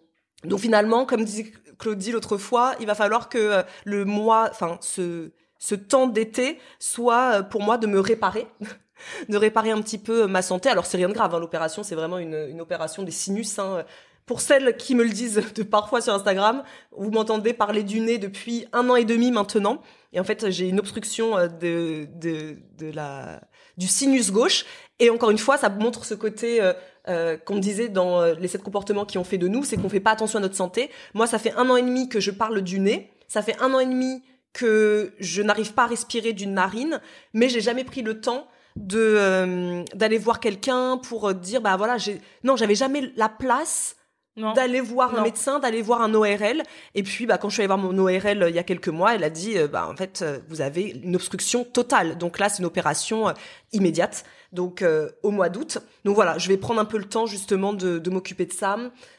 donc 0.45 0.61
finalement, 0.61 1.05
comme 1.05 1.25
disait 1.25 1.53
Claudie 1.79 2.13
l'autre 2.13 2.39
fois, 2.39 2.75
il 2.81 2.87
va 2.87 2.95
falloir 2.95 3.29
que 3.29 3.39
euh, 3.39 3.63
le 3.85 4.05
mois, 4.07 4.49
enfin 4.51 4.79
ce 4.81 5.33
ce 5.59 5.75
temps 5.75 6.07
d'été 6.07 6.59
soit 6.79 7.43
pour 7.43 7.63
moi 7.63 7.77
de 7.77 7.87
me 7.87 7.99
réparer. 7.99 8.47
de 9.29 9.37
réparer 9.37 9.73
un 9.73 9.83
petit 9.83 9.99
peu 9.99 10.27
ma 10.27 10.43
santé. 10.43 10.69
Alors 10.69 10.87
c'est 10.87 10.97
rien 10.97 11.09
de 11.09 11.15
grave, 11.15 11.35
hein, 11.35 11.41
l'opération, 11.41 11.83
c'est 11.83 11.97
vraiment 11.97 12.19
une, 12.19 12.47
une 12.49 12.61
opération 12.61 13.03
des 13.03 13.11
sinus. 13.11 13.59
Hein. 13.59 13.85
Pour 14.27 14.41
celles 14.41 14.77
qui 14.77 14.95
me 14.95 15.03
le 15.03 15.11
disent 15.11 15.43
de 15.55 15.63
parfois 15.65 16.01
sur 16.01 16.15
Instagram, 16.15 16.63
vous 16.97 17.11
m'entendez 17.11 17.53
parler 17.53 17.83
du 17.83 18.01
nez 18.01 18.19
depuis 18.19 18.67
un 18.73 18.89
an 18.91 18.97
et 18.97 19.05
demi 19.05 19.33
maintenant. 19.33 19.83
Et 20.13 20.21
en 20.21 20.25
fait, 20.25 20.51
j'ai 20.51 20.69
une 20.69 20.79
obstruction 20.79 21.37
de, 21.61 22.07
de, 22.15 22.59
de 22.79 22.91
la 22.93 23.41
du 23.77 23.87
sinus 23.87 24.31
gauche. 24.31 24.65
Et 24.99 25.11
encore 25.11 25.31
une 25.31 25.39
fois, 25.39 25.57
ça 25.59 25.69
montre 25.69 26.05
ce 26.05 26.15
côté 26.15 26.63
euh, 26.63 26.73
euh, 27.09 27.37
qu'on 27.37 27.59
disait 27.59 27.89
dans 27.89 28.21
euh, 28.21 28.35
les 28.35 28.49
sept 28.49 28.63
comportements 28.63 29.05
qui 29.05 29.19
ont 29.19 29.25
fait 29.25 29.39
de 29.39 29.49
nous, 29.49 29.65
c'est 29.65 29.77
qu'on 29.77 29.89
fait 29.89 30.01
pas 30.01 30.13
attention 30.13 30.39
à 30.39 30.43
notre 30.43 30.57
santé. 30.57 30.91
Moi, 31.15 31.27
ça 31.27 31.39
fait 31.39 31.53
un 31.53 31.69
an 31.69 31.77
et 31.77 31.83
demi 31.83 32.09
que 32.09 32.21
je 32.21 32.31
parle 32.31 32.63
du 32.63 32.81
nez. 32.81 33.11
Ça 33.29 33.43
fait 33.43 33.61
un 33.61 33.75
an 33.75 33.81
et 33.81 33.87
demi 33.87 34.23
que 34.53 35.13
je 35.19 35.43
n'arrive 35.43 35.75
pas 35.75 35.85
à 35.85 35.87
respirer 35.87 36.33
d'une 36.33 36.55
narine, 36.55 37.01
mais 37.35 37.49
j'ai 37.49 37.61
jamais 37.61 37.85
pris 37.85 38.03
le 38.03 38.21
temps 38.21 38.49
de 38.77 39.85
d'aller 39.95 40.19
voir 40.19 40.39
quelqu'un 40.39 40.99
pour 40.99 41.33
dire 41.33 41.63
bah 41.63 41.77
voilà 41.79 41.97
j'ai 41.97 42.21
non 42.45 42.57
j'avais 42.57 42.75
jamais 42.75 43.11
la 43.17 43.31
place 43.31 43.97
d'aller 44.37 44.81
voir 44.81 45.19
un 45.19 45.23
médecin, 45.23 45.59
d'aller 45.59 45.83
voir 45.83 46.03
un 46.03 46.15
ORL. 46.15 46.63
Et 46.95 47.03
puis, 47.03 47.27
bah, 47.27 47.39
quand 47.39 47.49
je 47.49 47.55
suis 47.55 47.63
allée 47.63 47.69
voir 47.69 47.79
mon 47.79 47.97
ORL 47.99 48.43
euh, 48.43 48.51
il 48.51 48.55
y 48.55 48.59
a 48.59 48.63
quelques 48.63 48.89
mois, 48.89 49.15
elle 49.15 49.25
a 49.25 49.31
dit, 49.31 49.57
euh, 49.57 49.69
bah, 49.69 49.89
en 49.89 49.97
fait, 49.97 50.23
euh, 50.23 50.39
vous 50.49 50.61
avez 50.61 50.83
une 51.03 51.17
obstruction 51.17 51.65
totale. 51.65 52.19
Donc 52.19 52.39
là, 52.39 52.49
c'est 52.49 52.59
une 52.59 52.67
opération 52.67 53.33
immédiate. 53.73 54.25
Donc 54.53 54.83
au 55.23 55.31
mois 55.33 55.49
d'août. 55.51 55.79
Donc 56.05 56.15
voilà, 56.15 56.39
je 56.39 56.49
vais 56.49 56.57
prendre 56.57 56.81
un 56.81 56.85
peu 56.87 56.97
le 56.97 57.05
temps 57.05 57.27
justement 57.27 57.75
de, 57.75 57.99
de 57.99 58.11
m'occuper 58.11 58.47
de 58.47 58.53
ça, 58.53 58.79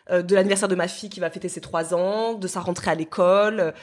de 0.10 0.36
l'anniversaire 0.36 0.70
de 0.70 0.74
ma 0.74 0.88
fille 0.88 1.10
qui 1.10 1.20
va 1.20 1.30
fêter 1.30 1.50
ses 1.50 1.62
trois 1.62 1.94
ans, 1.94 2.34
de 2.34 2.48
sa 2.48 2.62
rentrée 2.62 2.90
à 2.90 2.96
l'école 2.96 3.74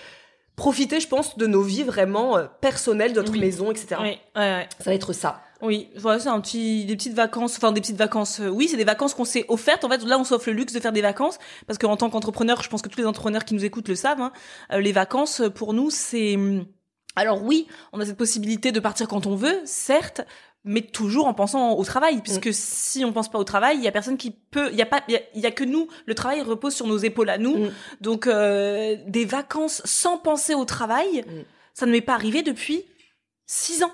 profiter, 0.56 1.00
je 1.00 1.08
pense, 1.08 1.36
de 1.36 1.46
nos 1.46 1.62
vies 1.62 1.82
vraiment 1.82 2.38
personnelles, 2.60 3.12
de 3.12 3.20
notre 3.20 3.36
maison, 3.36 3.70
etc. 3.70 3.96
Oui, 4.00 4.18
ouais, 4.36 4.68
Ça 4.78 4.84
va 4.84 4.94
être 4.94 5.12
ça. 5.12 5.43
Oui, 5.64 5.88
voilà, 5.96 6.20
c'est 6.20 6.28
un 6.28 6.40
petit, 6.40 6.84
des 6.84 6.94
petites 6.94 7.14
vacances, 7.14 7.56
enfin 7.56 7.72
des 7.72 7.80
petites 7.80 7.96
vacances. 7.96 8.40
Euh, 8.40 8.48
oui, 8.48 8.68
c'est 8.68 8.76
des 8.76 8.84
vacances 8.84 9.14
qu'on 9.14 9.24
s'est 9.24 9.46
offertes. 9.48 9.84
En 9.84 9.88
fait, 9.88 10.04
là, 10.04 10.18
on 10.18 10.24
s'offre 10.24 10.50
le 10.50 10.56
luxe 10.56 10.72
de 10.72 10.80
faire 10.80 10.92
des 10.92 11.02
vacances 11.02 11.38
parce 11.66 11.78
qu'en 11.78 11.96
tant 11.96 12.10
qu'entrepreneur, 12.10 12.62
je 12.62 12.68
pense 12.68 12.82
que 12.82 12.88
tous 12.88 12.98
les 12.98 13.06
entrepreneurs 13.06 13.44
qui 13.44 13.54
nous 13.54 13.64
écoutent 13.64 13.88
le 13.88 13.94
savent. 13.94 14.20
Hein, 14.20 14.32
euh, 14.72 14.80
les 14.80 14.92
vacances, 14.92 15.42
pour 15.54 15.72
nous, 15.72 15.90
c'est 15.90 16.36
hum, 16.36 16.66
alors 17.16 17.42
oui, 17.42 17.66
on 17.92 18.00
a 18.00 18.06
cette 18.06 18.16
possibilité 18.16 18.72
de 18.72 18.80
partir 18.80 19.08
quand 19.08 19.26
on 19.26 19.36
veut, 19.36 19.60
certes, 19.64 20.22
mais 20.64 20.80
toujours 20.80 21.26
en 21.26 21.34
pensant 21.34 21.72
au 21.72 21.84
travail, 21.84 22.20
puisque 22.22 22.48
mm. 22.48 22.52
si 22.52 23.04
on 23.04 23.12
pense 23.12 23.30
pas 23.30 23.38
au 23.38 23.44
travail, 23.44 23.76
il 23.76 23.84
y 23.84 23.88
a 23.88 23.92
personne 23.92 24.16
qui 24.16 24.30
peut, 24.30 24.70
il 24.72 24.78
y 24.78 24.82
a 24.82 24.86
pas, 24.86 25.02
il 25.08 25.40
y, 25.40 25.46
a 25.46 25.50
que 25.50 25.64
nous. 25.64 25.88
Le 26.06 26.14
travail 26.14 26.40
repose 26.40 26.74
sur 26.74 26.86
nos 26.86 26.96
épaules 26.96 27.30
à 27.30 27.38
nous. 27.38 27.56
Mm. 27.56 27.70
Donc 28.00 28.26
euh, 28.26 28.96
des 29.06 29.24
vacances 29.24 29.82
sans 29.84 30.18
penser 30.18 30.54
au 30.54 30.64
travail, 30.64 31.20
mm. 31.20 31.44
ça 31.74 31.86
ne 31.86 31.92
m'est 31.92 32.00
pas 32.00 32.14
arrivé 32.14 32.42
depuis 32.42 32.84
six 33.46 33.82
ans. 33.84 33.92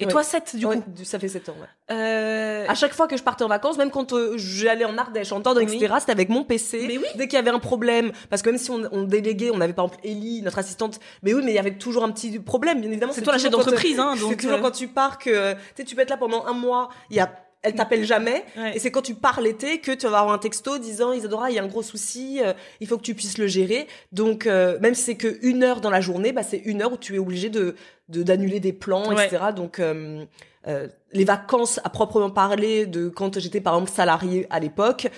Et 0.00 0.06
toi, 0.06 0.22
7 0.22 0.56
du 0.56 0.66
coup 0.66 0.82
Ça 1.04 1.18
fait 1.18 1.28
7 1.28 1.48
ans, 1.48 1.56
ouais. 1.60 1.94
Euh... 1.94 2.66
À 2.68 2.74
chaque 2.74 2.94
fois 2.94 3.08
que 3.08 3.16
je 3.16 3.22
partais 3.22 3.44
en 3.44 3.48
vacances, 3.48 3.78
même 3.78 3.90
quand 3.90 4.12
euh, 4.12 4.34
j'allais 4.36 4.84
en 4.84 4.96
Ardèche, 4.96 5.32
en 5.32 5.40
Dordogne, 5.40 5.68
etc., 5.72 5.94
c'était 6.00 6.12
avec 6.12 6.28
mon 6.28 6.44
PC. 6.44 6.84
Mais 6.86 6.98
oui. 6.98 7.04
Dès 7.16 7.26
qu'il 7.26 7.36
y 7.36 7.40
avait 7.40 7.50
un 7.50 7.58
problème, 7.58 8.12
parce 8.28 8.42
que 8.42 8.50
même 8.50 8.58
si 8.58 8.70
on, 8.70 8.82
on 8.92 9.02
déléguait, 9.02 9.50
on 9.52 9.60
avait 9.60 9.72
par 9.72 9.86
exemple 9.86 10.06
Ellie, 10.06 10.42
notre 10.42 10.58
assistante, 10.58 11.00
mais 11.22 11.34
oui, 11.34 11.42
mais 11.44 11.52
il 11.52 11.56
y 11.56 11.58
avait 11.58 11.76
toujours 11.76 12.04
un 12.04 12.10
petit 12.10 12.38
problème, 12.38 12.80
bien 12.80 12.90
évidemment. 12.90 13.12
C'est 13.12 13.22
toi 13.22 13.32
la 13.32 13.38
chef 13.38 13.50
d'entreprise, 13.50 13.98
hein. 13.98 14.16
Donc 14.16 14.30
c'est 14.30 14.36
toujours 14.36 14.58
euh. 14.58 14.62
quand 14.62 14.70
tu 14.70 14.88
pars 14.88 15.18
que, 15.18 15.52
tu 15.52 15.58
sais, 15.76 15.84
tu 15.84 15.94
peux 15.94 16.02
être 16.02 16.10
là 16.10 16.16
pendant 16.16 16.46
un 16.46 16.52
mois, 16.52 16.90
il 17.10 17.16
y 17.16 17.20
a 17.20 17.30
elle 17.62 17.74
t'appelle 17.74 18.04
jamais. 18.04 18.44
Et 18.74 18.78
c'est 18.78 18.90
quand 18.90 19.02
tu 19.02 19.14
pars 19.14 19.40
l'été 19.40 19.80
que 19.80 19.92
tu 19.92 20.06
vas 20.06 20.20
avoir 20.20 20.34
un 20.34 20.38
texto 20.38 20.78
disant 20.78 21.12
Isadora, 21.12 21.50
il 21.50 21.56
y 21.56 21.58
a 21.58 21.62
un 21.62 21.68
gros 21.68 21.82
souci, 21.82 22.40
euh, 22.42 22.52
il 22.80 22.86
faut 22.86 22.96
que 22.96 23.02
tu 23.02 23.14
puisses 23.14 23.38
le 23.38 23.46
gérer. 23.46 23.86
Donc 24.12 24.46
euh, 24.46 24.78
même 24.80 24.94
si 24.94 25.02
c'est 25.02 25.16
que 25.16 25.38
une 25.42 25.62
heure 25.62 25.80
dans 25.80 25.90
la 25.90 26.00
journée, 26.00 26.32
bah 26.32 26.42
c'est 26.42 26.58
une 26.58 26.82
heure 26.82 26.92
où 26.92 26.96
tu 26.96 27.14
es 27.14 27.18
obligé 27.18 27.50
de 27.50 27.74
d'annuler 28.08 28.58
des 28.58 28.72
plans, 28.72 29.12
etc. 29.12 29.38
Donc 29.54 29.78
euh, 29.78 30.24
les 31.12 31.24
vacances 31.24 31.80
à 31.84 31.90
proprement 31.90 32.30
parler 32.30 32.86
de 32.86 33.08
quand 33.08 33.38
j'étais 33.38 33.60
par 33.60 33.74
exemple 33.74 33.92
salarié 33.92 34.46
à 34.50 34.58
l'époque 34.58 35.08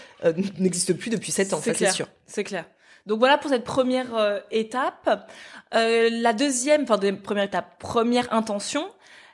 n'existent 0.58 0.94
plus 0.94 1.10
depuis 1.10 1.32
sept 1.32 1.52
ans, 1.52 1.60
ça 1.60 1.74
c'est 1.74 1.90
sûr. 1.90 2.08
C'est 2.26 2.44
clair. 2.44 2.66
Donc 3.06 3.18
voilà 3.18 3.38
pour 3.38 3.50
cette 3.50 3.64
première 3.64 4.42
étape. 4.50 5.30
la 5.72 6.32
deuxième, 6.32 6.82
enfin 6.82 6.98
première 7.22 7.44
étape, 7.44 7.78
première 7.78 8.32
intention, 8.32 8.84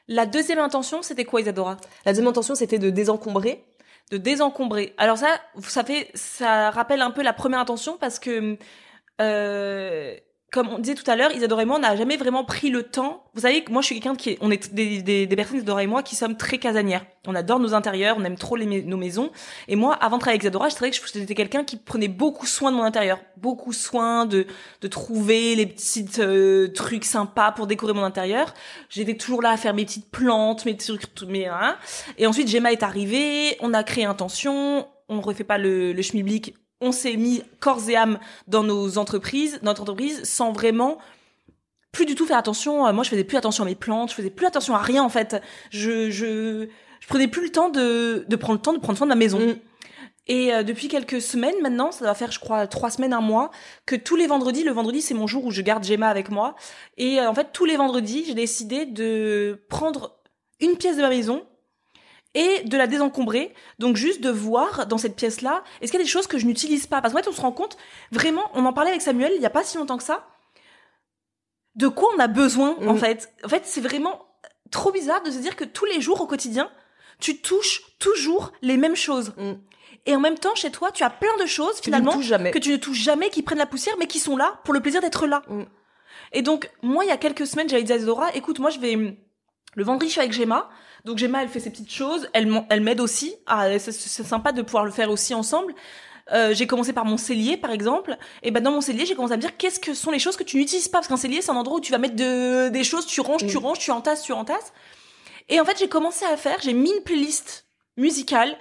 la 0.09 0.27
deuxième 0.27 0.59
intention, 0.59 1.03
c'était 1.03 1.25
quoi, 1.25 1.41
Isadora? 1.41 1.77
La 2.05 2.13
deuxième 2.13 2.29
intention, 2.29 2.55
c'était 2.55 2.79
de 2.79 2.91
désencombrer. 2.91 3.65
De 4.11 4.17
désencombrer. 4.17 4.95
Alors 4.97 5.19
ça, 5.19 5.29
ça 5.61 5.85
fait, 5.85 6.11
ça 6.15 6.71
rappelle 6.71 7.03
un 7.03 7.11
peu 7.11 7.23
la 7.23 7.35
première 7.35 7.61
intention 7.61 7.99
parce 7.99 8.19
que 8.19 8.57
euh, 9.21 10.17
comme 10.51 10.69
on 10.69 10.79
disait 10.79 10.95
tout 10.95 11.09
à 11.11 11.15
l'heure, 11.15 11.31
Isadora 11.33 11.63
et 11.63 11.65
moi, 11.67 11.77
on 11.77 11.81
n'a 11.81 11.95
jamais 11.95 12.17
vraiment 12.17 12.43
pris 12.43 12.71
le 12.71 12.83
temps. 12.83 13.25
Vous 13.35 13.43
savez 13.43 13.65
moi, 13.69 13.83
je 13.83 13.87
suis 13.87 13.97
quelqu'un 13.97 14.17
qui 14.17 14.31
est, 14.31 14.39
on 14.41 14.51
est 14.51 14.73
des, 14.73 15.03
des, 15.03 15.27
des, 15.27 15.37
personnes, 15.37 15.59
Isadora 15.59 15.83
et 15.83 15.87
moi, 15.87 16.03
qui 16.03 16.17
sommes 16.17 16.39
très 16.39 16.57
casanières. 16.57 17.05
On 17.27 17.35
adore 17.35 17.61
nos 17.61 17.75
intérieurs, 17.75 18.17
on 18.19 18.25
aime 18.25 18.39
trop 18.39 18.57
les, 18.57 18.83
nos 18.83 18.97
maisons. 18.97 19.31
Et 19.69 19.77
moi, 19.77 19.95
avant 19.95 20.17
de 20.17 20.21
travailler 20.21 20.37
avec 20.37 20.45
Isadora, 20.45 20.71
je 20.71 20.75
savais 20.75 20.91
que 20.91 20.97
j'étais 21.13 21.35
quelqu'un 21.35 21.65
qui 21.65 21.77
prenait 21.77 22.09
beaucoup 22.09 22.47
soin 22.47 22.73
de 22.73 22.77
mon 22.77 22.83
intérieur. 22.83 23.21
Beaucoup 23.37 23.75
soin 23.75 24.25
de, 24.25 24.47
de 24.81 24.89
trouver 24.89 25.55
les 25.55 25.67
petits 25.67 26.09
euh, 26.19 26.69
trucs 26.69 27.05
sympas 27.05 27.53
pour 27.53 27.67
décorer 27.67 27.93
mon 27.93 28.05
intérieur. 28.05 28.55
J'étais 28.89 29.15
toujours 29.19 29.43
là 29.43 29.51
à 29.51 29.59
faire 29.59 29.75
mes 29.75 29.85
petites 29.85 30.11
plantes, 30.11 30.65
mes 30.65 30.79
trucs, 30.79 31.05
mes, 31.27 31.47
hein. 31.47 31.77
Et 32.17 32.27
ensuite, 32.27 32.49
Gemma 32.49 32.73
est 32.73 32.83
arrivée, 32.83 33.59
on 33.61 33.75
a 33.75 33.83
créé 33.83 34.07
Intention, 34.07 34.87
on 35.11 35.21
refait 35.21 35.45
pas 35.45 35.59
le, 35.59 35.93
le 35.93 36.03
schmilblick 36.03 36.55
on 36.81 36.93
s'est 36.93 37.17
mis 37.17 37.43
corps 37.61 37.89
et 37.89 37.97
âme 37.97 38.19
dans 38.47 38.63
nos 38.63 38.99
entreprises, 38.99 39.59
notre 39.63 39.83
entreprise, 39.83 40.23
sans 40.25 40.53
vraiment 40.53 40.99
plus 41.93 42.07
du 42.07 42.15
tout 42.15 42.27
faire 42.27 42.39
attention. 42.39 42.93
Moi, 42.93 43.05
je 43.05 43.11
faisais 43.11 43.25
plus 43.25 43.37
attention 43.37 43.65
à 43.65 43.67
mes 43.67 43.75
plantes, 43.75 44.11
je 44.11 44.15
faisais 44.15 44.31
plus 44.31 44.47
attention 44.47 44.75
à 44.75 44.83
rien 44.83 45.03
en 45.03 45.09
fait. 45.09 45.43
Je 45.71 46.11
je 46.11 46.69
je 47.01 47.07
prenais 47.09 47.29
plus 47.29 47.43
le 47.43 47.51
temps 47.51 47.69
de 47.69 48.25
de 48.29 48.37
prendre 48.37 48.59
le 48.59 48.63
temps 48.63 48.73
de 48.73 48.79
prendre 48.79 48.97
soin 48.99 49.07
de 49.07 49.13
ma 49.13 49.17
maison. 49.17 49.41
Mm. 49.41 49.57
Et 50.29 50.53
euh, 50.53 50.63
depuis 50.63 50.89
quelques 50.89 51.23
semaines 51.23 51.61
maintenant, 51.63 51.91
ça 51.91 52.05
va 52.05 52.15
faire 52.15 52.31
je 52.31 52.39
crois 52.39 52.67
trois 52.67 52.91
semaines, 52.91 53.15
un 53.15 53.23
mois, 53.23 53.51
que 53.87 53.97
tous 53.97 54.15
les 54.15 54.27
vendredis, 54.27 54.63
le 54.63 54.73
vendredi 54.73 55.01
c'est 55.01 55.15
mon 55.15 55.27
jour 55.27 55.45
où 55.45 55.51
je 55.51 55.63
garde 55.63 55.85
Gemma 55.85 56.09
avec 56.09 56.31
moi. 56.31 56.55
Et 56.99 57.19
euh, 57.19 57.29
en 57.29 57.35
fait, 57.35 57.49
tous 57.53 57.65
les 57.65 57.77
vendredis, 57.77 58.25
j'ai 58.27 58.35
décidé 58.35 58.85
de 58.85 59.65
prendre 59.71 60.21
une 60.61 60.77
pièce 60.77 60.97
de 60.97 61.03
ma 61.03 61.09
maison 61.09 61.45
et 62.35 62.63
de 62.65 62.77
la 62.77 62.87
désencombrer. 62.87 63.55
Donc 63.79 63.97
juste 63.97 64.21
de 64.21 64.31
voir 64.31 64.87
dans 64.87 64.99
cette 64.99 65.17
pièce-là, 65.17 65.65
est-ce 65.81 65.91
qu'il 65.91 66.01
y 66.01 66.03
a 66.03 66.05
des 66.05 66.11
choses 66.11 66.27
que 66.27 66.39
je 66.39 66.47
n'utilise 66.47 66.87
pas? 66.87 67.01
Parce 67.01 67.15
qu'en 67.15 67.23
fait, 67.23 67.29
on 67.29 67.33
se 67.33 67.41
rend 67.41 67.53
compte, 67.53 67.77
vraiment, 68.13 68.45
on 68.55 68.65
en 68.65 68.73
parlait 68.73 68.91
avec 68.91 69.03
Samuel 69.03 69.33
il 69.35 69.41
n'y 69.41 69.47
a 69.47 69.51
pas 69.51 69.65
si 69.65 69.77
longtemps 69.77 69.99
que 69.99 70.05
ça, 70.05 70.27
de 71.75 71.89
quoi 71.89 72.11
on 72.17 72.19
a 72.19 72.27
besoin 72.27 72.77
en 72.87 72.95
mm. 72.95 72.99
fait. 72.99 73.33
En 73.45 73.49
fait, 73.49 73.63
c'est 73.65 73.81
vraiment 73.81 74.27
trop 74.71 74.93
bizarre 74.93 75.23
de 75.23 75.31
se 75.31 75.39
dire 75.39 75.57
que 75.57 75.65
tous 75.65 75.87
les 75.87 76.01
jours 76.01 76.21
au 76.21 76.27
quotidien, 76.27 76.71
tu 77.21 77.41
touches 77.41 77.83
toujours 77.99 78.53
les 78.63 78.77
mêmes 78.77 78.97
choses. 78.97 79.33
Mm. 79.37 79.53
Et 80.07 80.17
en 80.17 80.21
même 80.21 80.39
temps, 80.39 80.55
chez 80.55 80.71
toi, 80.71 80.91
tu 80.91 81.03
as 81.03 81.11
plein 81.11 81.37
de 81.41 81.47
choses 81.47 81.81
finalement 81.81 82.19
que 82.19 82.59
tu 82.59 82.71
ne 82.71 82.77
touches 82.77 82.99
jamais, 82.99 83.31
qui 83.31 83.43
prennent 83.43 83.59
la 83.59 83.67
poussière, 83.67 83.95
mais 83.99 84.07
qui 84.07 84.19
sont 84.19 84.37
là 84.37 84.61
pour 84.65 84.75
le 84.75 84.81
plaisir 84.81 85.01
d'être 85.01 85.27
là. 85.27 85.43
Mm. 85.49 85.65
Et 86.33 86.43
donc, 86.43 86.71
moi, 86.83 87.05
il 87.05 87.09
y 87.09 87.13
a 87.13 87.17
quelques 87.17 87.47
semaines, 87.47 87.69
j'avais 87.69 87.83
dit 87.83 87.93
à 87.93 87.99
Zora, 87.99 88.35
écoute, 88.35 88.59
moi, 88.59 88.71
je 88.71 88.79
vais 88.79 88.95
le 89.75 89.85
vendredi, 89.85 90.07
je 90.07 90.13
suis 90.13 90.21
avec 90.21 90.33
Gemma. 90.33 90.69
Donc 91.05 91.19
Gemma, 91.19 91.43
elle 91.43 91.49
fait 91.49 91.61
ses 91.61 91.71
petites 91.71 91.93
choses. 91.93 92.29
Elle, 92.33 92.51
elle 92.71 92.81
m'aide 92.81 93.01
aussi. 93.01 93.35
Ah, 93.47 93.79
c'est 93.79 93.93
sympa 93.93 94.53
de 94.53 94.63
pouvoir 94.63 94.85
le 94.85 94.91
faire 94.91 95.11
aussi 95.11 95.35
ensemble. 95.35 95.75
Euh, 96.33 96.53
j'ai 96.53 96.67
commencé 96.67 96.93
par 96.93 97.05
mon 97.05 97.17
cellier, 97.17 97.57
par 97.57 97.71
exemple. 97.71 98.17
Et 98.43 98.51
ben 98.51 98.63
dans 98.63 98.71
mon 98.71 98.81
cellier, 98.81 99.07
j'ai 99.07 99.15
commencé 99.15 99.35
à 99.35 99.37
me 99.37 99.43
dire 99.43 99.57
qu'est-ce 99.57 99.81
que 99.81 99.95
sont 99.95 100.11
les 100.11 100.19
choses 100.19 100.37
que 100.37 100.45
tu 100.45 100.59
n'utilises 100.59 100.89
pas? 100.89 100.99
Parce 100.99 101.09
qu'un 101.09 101.17
cellier, 101.17 101.41
c'est 101.41 101.51
un 101.51 101.57
endroit 101.57 101.79
où 101.79 101.81
tu 101.81 101.93
vas 101.93 101.99
mettre 101.99 102.17
de, 102.17 102.69
des 102.69 102.85
choses, 102.85 103.07
tu 103.07 103.21
ranges, 103.21 103.47
tu 103.47 103.57
mm. 103.57 103.61
ranges, 103.61 103.79
tu 103.79 103.91
entasses, 103.91 104.23
tu 104.23 104.33
entasses. 104.33 104.73
Et 105.49 105.61
en 105.61 105.65
fait, 105.65 105.79
j'ai 105.79 105.89
commencé 105.89 106.25
à 106.27 106.37
faire, 106.37 106.59
j'ai 106.61 106.75
mis 106.75 106.91
une 106.91 107.03
playlist 107.03 107.67
musicale 107.97 108.57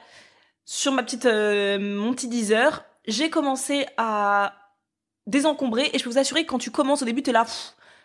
sur 0.63 0.91
ma 0.93 1.03
petite 1.03 1.25
euh, 1.25 1.77
mon 1.79 2.13
petit 2.13 2.27
Deezer. 2.27 2.85
J'ai 3.05 3.29
commencé 3.29 3.85
à 3.97 4.53
désencombrer 5.25 5.89
et 5.93 5.99
je 5.99 6.03
peux 6.03 6.09
vous 6.09 6.17
assurer 6.17 6.45
que 6.45 6.49
quand 6.49 6.59
tu 6.59 6.71
commences 6.71 7.01
au 7.01 7.05
début, 7.05 7.23
t'es 7.23 7.33
là 7.33 7.45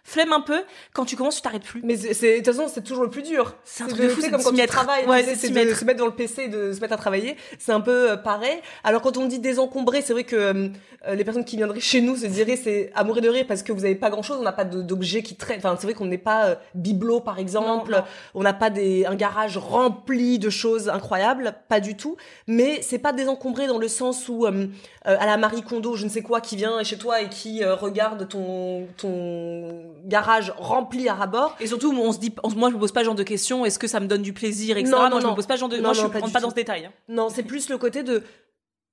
flemme 0.05 0.33
un 0.33 0.41
peu, 0.41 0.63
quand 0.93 1.05
tu 1.05 1.17
commences, 1.17 1.37
tu 1.37 1.43
t'arrêtes 1.43 1.63
plus. 1.63 1.81
Mais 1.85 1.97
c'est, 1.97 2.41
de 2.41 2.45
toute 2.45 2.55
façon, 2.55 2.69
c'est 2.73 2.83
toujours 2.83 3.05
le 3.05 3.11
plus 3.11 3.23
dur. 3.23 3.55
C'est 3.65 3.85
un 3.85 3.87
truc 3.87 4.03
de 4.03 4.09
fou, 4.09 4.21
c'est 4.21 4.31
comme 4.31 4.43
quand 4.43 4.53
tu 4.53 4.67
travailles, 4.67 5.07
ouais, 5.07 5.23
c'est 5.23 5.49
de 5.51 5.75
se 5.75 5.85
mettre 5.85 5.99
dans 5.99 6.07
le 6.07 6.15
PC, 6.15 6.49
de 6.49 6.73
se 6.73 6.81
mettre 6.81 6.95
à 6.95 6.97
travailler. 6.97 7.37
C'est 7.59 7.73
un 7.73 7.81
peu 7.81 8.11
euh, 8.11 8.17
pareil. 8.17 8.61
Alors 8.85 9.01
quand 9.01 9.17
on 9.17 9.27
dit 9.27 9.39
désencombrer, 9.39 10.03
c'est 10.03 10.13
vrai 10.13 10.25
que 10.25 10.37
euh, 10.37 10.69
euh, 11.07 11.15
les 11.15 11.25
personnes 11.25 11.45
qui 11.45 11.57
viendraient 11.57 11.81
chez 11.81 12.01
nous 12.01 12.17
se 12.17 12.27
diraient 12.27 12.57
c'est 12.57 12.91
à 12.95 13.05
mourir 13.05 13.23
de 13.23 13.29
rire 13.29 13.45
parce 13.47 13.63
que 13.63 13.73
vous 13.73 13.85
avez 13.85 13.95
pas 13.95 14.11
grand 14.11 14.23
chose, 14.23 14.39
on 14.41 14.43
n'a 14.43 14.53
pas 14.53 14.65
d'objets 14.65 15.23
qui 15.23 15.37
traînent. 15.37 15.59
Enfin, 15.59 15.77
c'est 15.79 15.87
vrai 15.87 15.95
qu'on 15.95 16.07
n'est 16.07 16.19
pas 16.19 16.57
bibelot 16.75 17.21
par 17.21 17.39
exemple, 17.39 18.03
on 18.35 18.43
n'a 18.43 18.53
pas 18.53 18.71
des 18.71 19.07
un 19.07 19.15
garage 19.15 19.57
rempli 19.57 20.39
de 20.39 20.51
choses 20.51 20.89
incroyables, 20.89 21.55
pas 21.69 21.81
du 21.81 21.97
tout. 21.97 22.17
Mais 22.47 22.83
c'est 22.83 22.99
pas 22.99 23.13
désencombré 23.13 23.67
dans 23.67 23.79
le 23.79 23.89
sens 23.89 24.29
où 24.29 24.47
à 24.47 25.27
la 25.27 25.37
Marie 25.37 25.63
Kondo, 25.63 25.97
je 25.97 26.05
ne 26.05 26.11
sais 26.11 26.23
quoi, 26.23 26.41
qui 26.41 26.57
vient 26.57 26.83
chez 26.83 26.99
toi 26.99 27.21
et 27.21 27.29
qui 27.29 27.65
regarde 27.65 28.29
ton 28.29 28.87
ton 28.97 29.92
garage 30.05 30.53
rempli 30.57 31.09
à 31.09 31.15
rabord. 31.15 31.57
Et 31.61 31.67
surtout, 31.67 31.93
on 31.93 32.13
se 32.13 32.19
dit, 32.19 32.35
moi, 32.57 32.71
je 32.71 32.75
me 32.75 32.81
pose 32.81 32.93
pas 32.93 33.01
ce 33.01 33.07
genre 33.07 33.15
de 33.15 33.23
questions. 33.23 33.65
Est-ce 33.65 33.79
que 33.79 33.87
ça 33.87 34.01
me 34.01 34.07
donne 34.07 34.23
du 34.23 34.33
plaisir, 34.33 34.77
etc. 34.77 34.95
Non, 34.95 35.09
non, 35.09 35.21
je 35.21 35.27
me 35.27 35.35
pose 35.35 35.47
pas 35.47 35.55
ce 35.55 35.61
genre 35.61 35.69
de. 35.69 35.77
Non, 35.77 35.83
moi, 35.83 35.93
je 35.93 36.01
rentre 36.03 36.33
pas, 36.33 36.41
dans 36.41 36.51
ce 36.51 36.55
détail. 36.55 36.87
Hein. 36.87 36.93
Non, 37.09 37.29
c'est 37.29 37.43
plus 37.43 37.69
le 37.69 37.79
côté 37.79 38.03
de. 38.03 38.23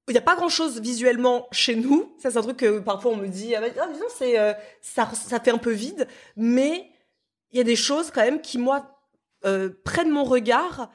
Il 0.07 0.13
n'y 0.13 0.17
a 0.17 0.21
pas 0.21 0.35
grand 0.35 0.49
chose 0.49 0.79
visuellement 0.81 1.47
chez 1.51 1.75
nous. 1.75 2.15
Ça, 2.17 2.31
c'est 2.31 2.38
un 2.38 2.41
truc 2.41 2.57
que 2.57 2.79
parfois 2.79 3.12
on 3.12 3.17
me 3.17 3.27
dit, 3.27 3.55
ah, 3.55 3.62
bah, 3.62 3.67
ah 3.79 3.88
c'est, 4.17 4.39
euh, 4.39 4.53
ça, 4.81 5.07
ça 5.13 5.39
fait 5.39 5.51
un 5.51 5.59
peu 5.59 5.71
vide. 5.71 6.07
Mais 6.35 6.89
il 7.51 7.57
y 7.57 7.62
a 7.62 7.63
des 7.63 7.75
choses 7.75 8.09
quand 8.09 8.21
même 8.21 8.41
qui, 8.41 8.57
moi, 8.57 8.99
euh, 9.45 9.69
prennent 9.85 10.09
mon 10.09 10.23
regard 10.23 10.89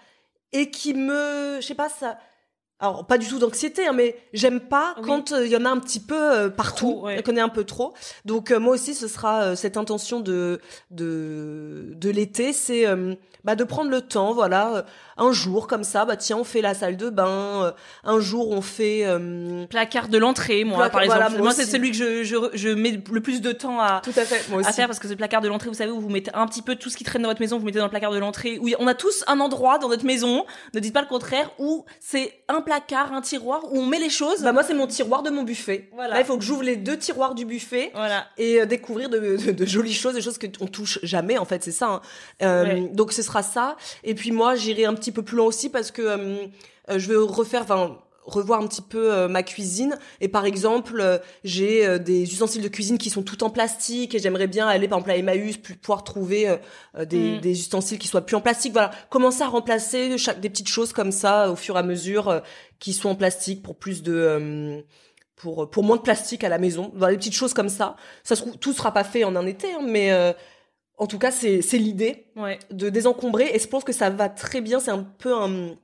et 0.53 0.71
qui 0.71 0.95
me, 0.95 1.59
je 1.61 1.67
sais 1.67 1.75
pas, 1.75 1.89
ça, 1.89 2.19
alors 2.85 3.07
pas 3.07 3.19
du 3.19 3.27
tout 3.27 3.39
d'anxiété, 3.39 3.87
hein, 3.87 3.93
mais 3.95 4.17
j'aime 4.33 4.61
pas 4.61 4.95
quand 5.03 5.31
il 5.31 5.37
euh, 5.37 5.47
y 5.47 5.57
en 5.57 5.65
a 5.65 5.71
un 5.71 5.79
petit 5.79 6.01
peu 6.01 6.21
euh, 6.21 6.51
partout, 6.51 7.01
ouais. 7.03 7.23
qu'on 7.23 7.37
est 7.37 7.41
un 7.41 7.49
peu 7.49 7.65
trop. 7.65 7.95
Donc 8.25 8.51
euh, 8.51 8.61
moi 8.61 8.75
aussi, 8.75 8.95
ce 8.95 9.09
sera 9.09 9.57
cette 9.57 9.77
intention 9.77 10.21
de 10.21 10.61
de 10.91 11.93
de 11.95 12.11
l'été, 12.11 12.53
c'est 12.53 12.87
bah, 13.45 13.57
de 13.57 13.65
prendre 13.65 13.91
le 13.91 14.01
temps, 14.01 14.33
voilà, 14.33 14.77
euh, 14.77 14.83
un 15.19 15.33
jour 15.33 15.67
comme 15.67 15.85
ça, 15.85 16.07
bah 16.07 16.17
tiens, 16.17 16.39
on 16.39 16.45
fait 16.45 16.63
la 16.63 16.73
salle 16.73 16.97
de 16.97 17.11
bain, 17.11 17.65
euh, 17.65 17.73
un 18.03 18.19
jour 18.19 18.51
on 18.51 18.63
fait 18.63 19.03
euh, 19.05 19.67
placard 19.67 20.09
de 20.09 20.17
l'entrée, 20.17 20.65
moi 20.65 20.89
par 20.89 21.03
exemple. 21.03 21.39
moi, 21.39 21.53
c'est 21.53 21.67
celui 21.67 21.91
que 21.91 21.97
je, 21.97 22.25
je, 22.25 22.37
je 22.55 22.71
mets 22.71 23.03
le 23.11 23.21
plus 23.21 23.43
de 23.43 23.53
temps 23.53 23.81
à 23.81 24.01
tout 24.03 24.13
à 24.17 24.25
fait, 24.25 24.49
moi 24.49 24.61
aussi. 24.61 24.69
à 24.69 24.73
faire 24.73 24.87
parce 24.87 24.99
que 24.99 25.09
ce 25.09 25.15
placard 25.15 25.43
de 25.43 25.49
l'entrée, 25.49 25.69
vous 25.69 25.75
savez, 25.75 25.93
où 25.93 26.01
vous 26.01 26.09
mettez 26.09 26.31
un 26.35 26.47
petit 26.47 26.63
peu 26.63 26.77
tout 26.77 26.89
ce 26.89 26.97
qui 26.97 27.05
traîne 27.05 27.23
dans 27.23 27.29
votre 27.29 27.41
maison, 27.41 27.59
vous 27.59 27.67
mettez 27.67 27.79
dans 27.79 27.85
le 27.85 27.91
placard 27.91 28.13
de 28.13 28.19
l'entrée. 28.19 28.59
Où 28.59 28.69
on 28.79 28.87
a 28.87 28.95
tous 28.95 29.25
un 29.27 29.41
endroit 29.41 29.79
dans 29.79 29.89
notre 29.89 30.07
maison, 30.07 30.47
ne 30.73 30.81
dites 30.81 30.95
pas 30.95 31.03
le 31.03 31.09
contraire, 31.09 31.51
où 31.59 31.85
c'est 32.01 32.33
un 32.49 32.63
placard, 32.63 33.13
un 33.13 33.21
tiroir 33.21 33.65
où 33.71 33.79
on 33.79 33.87
met 33.87 33.99
les 33.99 34.11
choses. 34.11 34.43
Bah 34.43 34.53
moi, 34.53 34.63
c'est 34.63 34.75
mon 34.75 34.87
tiroir 34.87 35.23
de 35.23 35.29
mon 35.29 35.43
buffet. 35.43 35.91
Voilà. 35.93 36.15
Là, 36.15 36.21
il 36.21 36.27
faut 36.27 36.39
que 36.39 36.45
j'ouvre 36.45 36.63
les 36.63 36.77
deux 36.77 36.97
tiroirs 36.97 37.35
du 37.35 37.45
buffet. 37.45 37.91
Voilà. 37.95 38.27
Et 38.39 38.65
découvrir 38.65 39.11
de, 39.11 39.53
de, 39.53 39.67
jolies 39.67 39.93
choses, 39.93 40.15
des 40.15 40.23
choses 40.23 40.39
que 40.39 40.47
on 40.61 40.67
touche 40.67 40.99
jamais 41.03 41.37
en 41.37 41.45
fait, 41.45 41.63
c'est 41.63 41.73
ça. 41.73 42.01
Hein. 42.41 42.89
Donc 42.93 43.13
ce 43.13 43.23
sera 43.23 43.34
ça. 43.43 43.77
Et 44.03 44.15
puis 44.15 44.31
moi, 44.31 44.55
j'irai 44.55 44.85
un 44.85 44.95
petit 44.95 45.13
peu 45.13 45.23
plus 45.23 45.37
loin 45.37 45.47
aussi 45.47 45.69
parce 45.69 45.91
que 45.91 46.03
euh, 46.03 46.47
euh, 46.91 46.99
je 46.99 47.09
veux 47.09 47.23
refaire, 47.23 47.63
enfin 47.63 47.99
revoir 48.25 48.63
un 48.63 48.67
petit 48.67 48.83
peu 48.83 49.13
euh, 49.13 49.29
ma 49.29 49.43
cuisine. 49.43 49.99
Et 50.21 50.29
par 50.29 50.47
exemple 50.47 51.21
j'ai 51.45 51.99
des 51.99 52.23
ustensiles 52.23 52.63
de 52.63 52.69
cuisine 52.69 52.97
qui 52.97 53.11
sont 53.11 53.23
tout 53.23 53.45
en 53.45 53.51
plastique 53.51 54.15
et 54.15 54.19
j'aimerais 54.19 54.47
bien 54.47 54.67
aller 54.67 54.89
par 54.89 54.99
exemple 54.99 55.11
à 55.11 55.17
Emmaüs 55.19 55.59
pour 55.59 55.77
pouvoir 55.77 56.05
trouver 56.05 56.57
des, 56.99 57.37
mm. 57.37 57.41
des, 57.41 57.61
ustensiles 57.61 57.99
qui 57.99 58.09
soient 58.09 58.25
plus 58.25 58.37
en 58.37 58.41
plastique. 58.41 58.73
Voilà. 58.73 58.93
Commencer 59.11 59.43
à 59.43 59.49
remplacer 59.49 60.17
chaque 60.17 60.41
des 60.41 60.49
petites 60.49 60.69
choses 60.69 60.95
comme 60.95 61.13
ça 61.13 61.51
au 61.51 61.57
fur 61.57 61.77
et 61.77 61.81
à 61.81 61.83
mesure 61.83 62.43
qui 62.79 62.95
sont 62.95 63.11
en 63.11 63.15
plastique 63.15 63.63
pour 63.63 63.77
plus 63.77 64.03
de 64.03 64.83
pour 65.37 65.69
pour 65.69 65.85
moins 65.85 65.97
de 65.97 66.03
plastique 66.03 66.45
à 66.45 66.49
la 66.49 66.59
maison. 66.59 66.93
Voilà, 66.95 67.13
des 67.13 67.19
petites 67.19 67.35
choses 67.35 67.53
comme 67.53 67.69
ça. 67.69 67.97
Ça 68.23 68.37
se 68.37 68.41
trouve 68.41 68.57
tout 68.57 68.73
sera 68.73 68.93
pas 68.93 69.05
fait 69.05 69.25
en 69.25 69.37
un 69.37 69.45
été 69.45 69.71
hein, 69.73 69.81
mais 69.83 70.35
en 70.97 71.07
tout 71.07 71.19
cas, 71.19 71.31
c'est 71.31 71.61
l'idée 71.73 72.27
de 72.71 72.89
désencombrer. 72.89 73.51
Et 73.53 73.59
je 73.59 73.69
pense 73.69 73.85
que 73.85 73.93
ça 73.93 74.11
va 74.11 74.29
très 74.29 74.61
bien. 74.61 74.81
C'est 74.81 74.93
un 74.93 75.03
peu 75.03 75.35
un, 75.35 75.77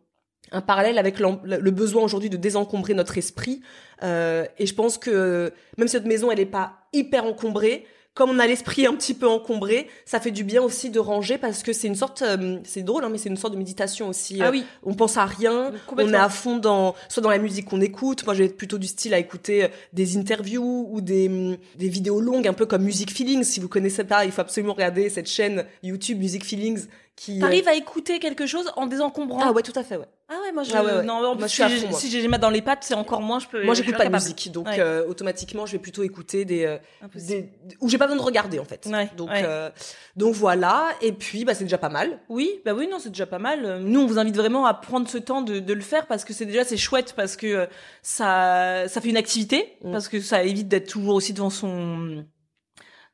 un 0.53 0.61
parallèle 0.61 0.99
avec 0.99 1.19
le 1.21 1.71
besoin 1.71 2.03
aujourd'hui 2.03 2.31
de 2.31 2.37
désencombrer 2.37 2.95
notre 2.95 3.19
esprit. 3.19 3.61
Euh, 4.03 4.47
et 4.59 4.67
je 4.67 4.75
pense 4.75 4.99
que 4.99 5.53
même 5.79 5.89
si 5.89 5.97
notre 5.97 6.09
maison, 6.09 6.31
elle 6.31 6.39
n'est 6.39 6.47
pas 6.47 6.75
hyper 6.93 7.25
encombrée, 7.25 7.87
comme 8.15 8.31
on 8.31 8.39
a 8.39 8.47
l'esprit 8.47 8.87
un 8.87 8.95
petit 8.95 9.15
peu 9.15 9.29
encombré, 9.29 9.89
ça 10.05 10.21
fait 10.21 10.33
du 10.33 10.43
bien 10.43 10.63
aussi 10.63 10.91
de 10.91 10.99
ranger 10.99 11.39
parce 11.39 11.63
que 11.63 11.73
c'est 11.73 11.87
une 11.87 11.95
sorte, 11.95 12.23
euh, 12.23 12.59
c'est 12.65 12.83
drôle, 12.83 13.05
hein, 13.05 13.09
mais 13.11 13.19
c'est 13.19 13.29
une 13.29 13.37
sorte 13.37 13.53
de 13.53 13.59
méditation 13.59 14.09
aussi. 14.09 14.41
Ah 14.43 14.51
oui. 14.51 14.65
On 14.83 14.95
pense 14.95 15.17
à 15.17 15.27
rien, 15.27 15.73
on 15.97 16.13
est 16.13 16.17
à 16.17 16.29
fond 16.29 16.57
dans, 16.57 16.95
soit 17.09 17.23
dans 17.23 17.31
la 17.31 17.39
musique 17.39 17.67
qu'on 17.67 17.81
écoute. 17.81 18.25
Moi, 18.25 18.35
j'ai 18.35 18.49
plutôt 18.49 18.79
du 18.79 18.89
style 18.89 19.15
à 19.15 19.19
écouter 19.19 19.65
euh, 19.65 19.69
des 19.93 20.17
interviews 20.17 20.89
ou 20.91 21.01
des, 21.01 21.29
mm, 21.29 21.57
des 21.77 21.89
vidéos 21.89 22.21
longues, 22.21 22.49
un 22.49 22.53
peu 22.53 22.67
comme 22.67 22.83
Music 22.83 23.13
Feelings. 23.13 23.45
Si 23.45 23.61
vous 23.61 23.69
connaissez 23.69 24.05
pas, 24.05 24.25
il 24.25 24.33
faut 24.33 24.41
absolument 24.41 24.75
regarder 24.75 25.09
cette 25.09 25.29
chaîne 25.29 25.65
YouTube 25.83 26.19
Music 26.19 26.45
Feelings 26.45 26.87
qui. 27.17 27.39
T'arrives 27.39 27.69
à 27.69 27.75
écouter 27.75 28.19
quelque 28.19 28.47
chose 28.47 28.71
en 28.77 28.87
désencombrant. 28.87 29.41
Ah 29.43 29.53
ouais, 29.53 29.63
tout 29.63 29.79
à 29.79 29.83
fait, 29.83 29.97
ouais. 29.97 30.09
Ah 30.33 30.37
ouais, 30.43 30.53
moi 30.53 30.63
je. 30.63 30.73
Ah 30.73 31.03
non, 31.03 31.35
moi, 31.35 31.49
si, 31.49 31.63
j'ai, 31.69 31.93
si 31.93 32.09
j'ai 32.09 32.23
les 32.23 32.29
mains 32.29 32.39
dans 32.39 32.51
les 32.51 32.63
pattes, 32.63 32.85
c'est 32.85 32.95
encore 32.95 33.21
moins. 33.21 33.41
Je 33.41 33.49
peux. 33.49 33.65
Moi, 33.65 33.75
j'écoute 33.75 33.97
pas 33.97 34.07
de 34.07 34.13
musique, 34.13 34.53
donc 34.53 34.69
euh, 34.69 35.05
automatiquement, 35.09 35.67
je 35.67 35.73
vais 35.73 35.79
plutôt 35.79 36.05
écouter 36.05 36.45
des, 36.45 36.65
euh, 36.65 36.79
des 37.17 37.51
où 37.81 37.89
j'ai 37.89 37.99
pas 37.99 38.07
besoin 38.07 38.21
de 38.21 38.25
regarder 38.25 38.61
en 38.61 38.65
fait. 38.65 38.89
donc 39.17 39.31
euh, 39.33 39.71
donc 40.17 40.35
voilà. 40.35 40.89
Et 41.03 41.13
puis, 41.13 41.45
bah 41.45 41.55
c'est 41.55 41.65
déjà 41.65 41.79
pas 41.79 41.89
mal. 41.89 42.21
Oui, 42.29 42.61
bah 42.65 42.75
oui, 42.75 42.87
non, 42.89 42.99
c'est 43.01 43.11
déjà 43.11 43.27
pas 43.27 43.41
mal. 43.41 43.81
Nous, 43.81 44.01
on 44.01 44.07
vous 44.07 44.19
invite 44.19 44.37
vraiment 44.37 44.67
à 44.67 44.75
prendre 44.75 45.09
ce 45.09 45.19
temps 45.19 45.43
de, 45.43 45.59
de 45.59 45.75
le 45.75 45.81
faire 45.81 46.07
parce 46.07 46.25
que 46.25 46.33
c'est 46.33 46.47
déjà 46.47 46.65
c'est 46.65 46.77
chouette 46.77 47.15
parce 47.17 47.37
que 47.37 47.67
ça 48.03 48.87
ça 48.87 49.01
fait 49.01 49.09
une 49.09 49.17
activité 49.17 49.77
mm. 49.83 49.91
parce 49.91 50.09
que 50.09 50.21
ça 50.21 50.45
évite 50.45 50.69
d'être 50.69 50.89
toujours 50.89 51.17
aussi 51.17 51.33
devant 51.33 51.51
son 51.51 52.25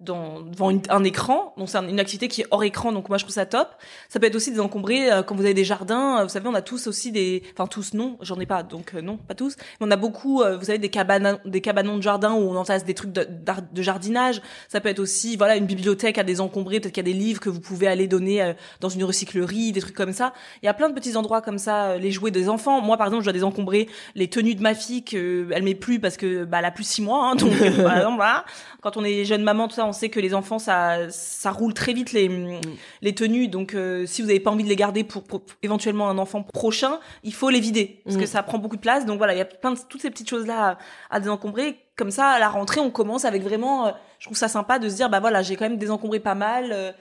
dans, 0.01 0.43
devant 0.43 0.71
un 0.91 1.05
écran. 1.05 1.55
Donc 1.57 1.71
c'est 1.71 1.79
une 1.79 1.99
activité 1.99 2.29
qui 2.29 2.43
est 2.43 2.47
hors 2.51 2.63
écran, 2.65 2.93
donc 2.93 3.09
moi 3.09 3.17
je 3.17 3.25
trouve 3.25 3.35
ça 3.35 3.47
top. 3.47 3.69
Ça 4.09 4.21
peut 4.21 4.27
être 4.27 4.35
aussi 4.35 4.51
désencombré 4.51 5.11
euh, 5.11 5.23
quand 5.23 5.35
vous 5.35 5.45
avez 5.45 5.55
des 5.55 5.65
jardins. 5.65 6.21
Euh, 6.21 6.23
vous 6.25 6.29
savez, 6.29 6.47
on 6.49 6.55
a 6.55 6.61
tous 6.61 6.87
aussi 6.87 7.13
des, 7.13 7.43
enfin 7.55 7.67
tous 7.67 7.95
non, 7.95 8.19
j'en 8.21 8.39
ai 8.39 8.47
pas, 8.47 8.63
donc 8.63 8.95
euh, 8.95 9.01
non, 9.01 9.17
pas 9.17 9.35
tous. 9.35 9.57
Mais 9.81 9.87
on 9.87 9.91
a 9.91 9.97
beaucoup, 9.97 10.43
vous 10.43 10.65
savez, 10.65 10.79
des 10.79 10.91
cabanes, 10.91 11.39
des 11.47 11.61
cabanons 11.63 11.97
de 11.97 12.03
jardin 12.03 12.35
où 12.35 12.41
on 12.41 12.57
entasse 12.57 12.85
des 12.85 12.93
trucs 12.93 13.13
de, 13.13 13.27
de, 13.73 13.83
jardinage. 13.83 14.43
Ça 14.69 14.81
peut 14.81 14.91
être 14.91 14.99
aussi, 14.99 15.37
voilà, 15.37 15.57
une 15.57 15.67
bibliothèque 15.67 16.19
à 16.19 16.25
désencombrer. 16.25 16.81
Peut-être 16.81 16.93
qu'il 16.93 17.07
y 17.07 17.11
a 17.11 17.13
des 17.13 17.19
livres 17.19 17.41
que 17.41 17.49
vous 17.49 17.61
pouvez 17.61 17.87
aller 17.87 18.07
donner 18.07 18.55
dans 18.81 18.89
une 18.89 19.05
recyclerie, 19.05 19.73
des 19.73 19.81
trucs 19.81 19.97
comme 19.97 20.13
ça. 20.13 20.33
Il 20.63 20.67
y 20.67 20.69
a 20.69 20.75
plein 20.75 20.89
de 20.89 20.95
petits 20.95 21.17
endroits 21.17 21.41
comme 21.41 21.59
ça, 21.59 21.97
les 21.97 22.11
jouets 22.11 22.31
des 22.31 22.49
enfants. 22.49 22.81
Moi, 22.81 22.97
par 22.97 23.07
exemple, 23.07 23.23
je 23.23 23.27
dois 23.27 23.33
désencombrer 23.33 23.89
les 24.15 24.29
tenues 24.29 24.55
de 24.55 24.63
ma 24.63 24.75
fille 24.75 25.05
que 25.05 25.49
elle 25.53 25.63
met 25.63 25.75
plus 25.75 26.01
parce 26.01 26.17
que 26.17 26.45
bah 26.45 26.59
elle 26.59 26.67
a 26.67 26.71
plus 26.71 26.85
six 26.85 27.03
mois. 27.03 27.31
Hein, 27.31 27.37
donc 27.37 27.51
par 27.83 27.97
exemple, 27.97 28.17
voilà. 28.17 28.45
Quand 28.83 28.97
on 28.97 29.05
est 29.05 29.25
jeune 29.25 29.43
maman, 29.43 29.69
tout 29.69 29.75
ça, 29.75 29.86
on 29.87 29.93
sait 29.93 30.09
que 30.09 30.21
les 30.21 30.35
enfants, 30.35 30.59
ça, 30.59 31.11
ça 31.11 31.51
roule 31.51 31.75
très 31.75 31.93
vite 31.93 32.13
les, 32.13 32.61
les 33.03 33.15
tenues. 33.15 33.49
Donc, 33.49 33.75
euh, 33.75 34.07
si 34.07 34.23
vous 34.23 34.29
n'avez 34.29 34.41
pas 34.41 34.51
envie 34.51 34.65
de 34.65 34.69
les 34.69 34.77
garder 34.77 35.05
pour, 35.05 35.23
éventuellement 35.63 36.09
un 36.09 36.19
enfant 36.19 36.43
prochain, 36.43 37.01
il 37.23 37.33
faut 37.33 37.49
les 37.51 37.61
vider 37.61 38.01
parce 38.05 38.17
que 38.17 38.25
mm. 38.25 38.27
ça 38.27 38.43
prend 38.43 38.59
beaucoup 38.59 38.77
de 38.77 38.81
place. 38.81 39.07
Donc 39.07 39.19
voilà, 39.19 39.35
il 39.35 39.39
y 39.39 39.43
a 39.43 39.47
plein 39.47 39.73
de 39.73 39.79
toutes 39.89 40.03
ces 40.03 40.11
petites 40.11 40.29
choses 40.29 40.47
là 40.47 40.79
à, 41.11 41.21
désencombrer. 41.21 41.79
Comme 41.97 42.11
ça, 42.11 42.29
à 42.29 42.39
la 42.39 42.49
rentrée, 42.49 42.81
on 42.81 42.91
commence 42.91 43.25
avec 43.25 43.43
vraiment. 43.43 43.87
Euh, 43.87 43.91
je 44.19 44.27
trouve 44.27 44.37
ça 44.37 44.49
sympa 44.49 44.79
de 44.79 44.89
se 44.89 44.97
dire, 44.97 45.09
bah 45.09 45.21
voilà, 45.21 45.43
j'ai 45.43 45.57
quand 45.57 45.69
même 45.69 45.79
désencombré 45.79 46.21
pas 46.21 46.35
mal. 46.35 46.73
Euh, 46.73 46.93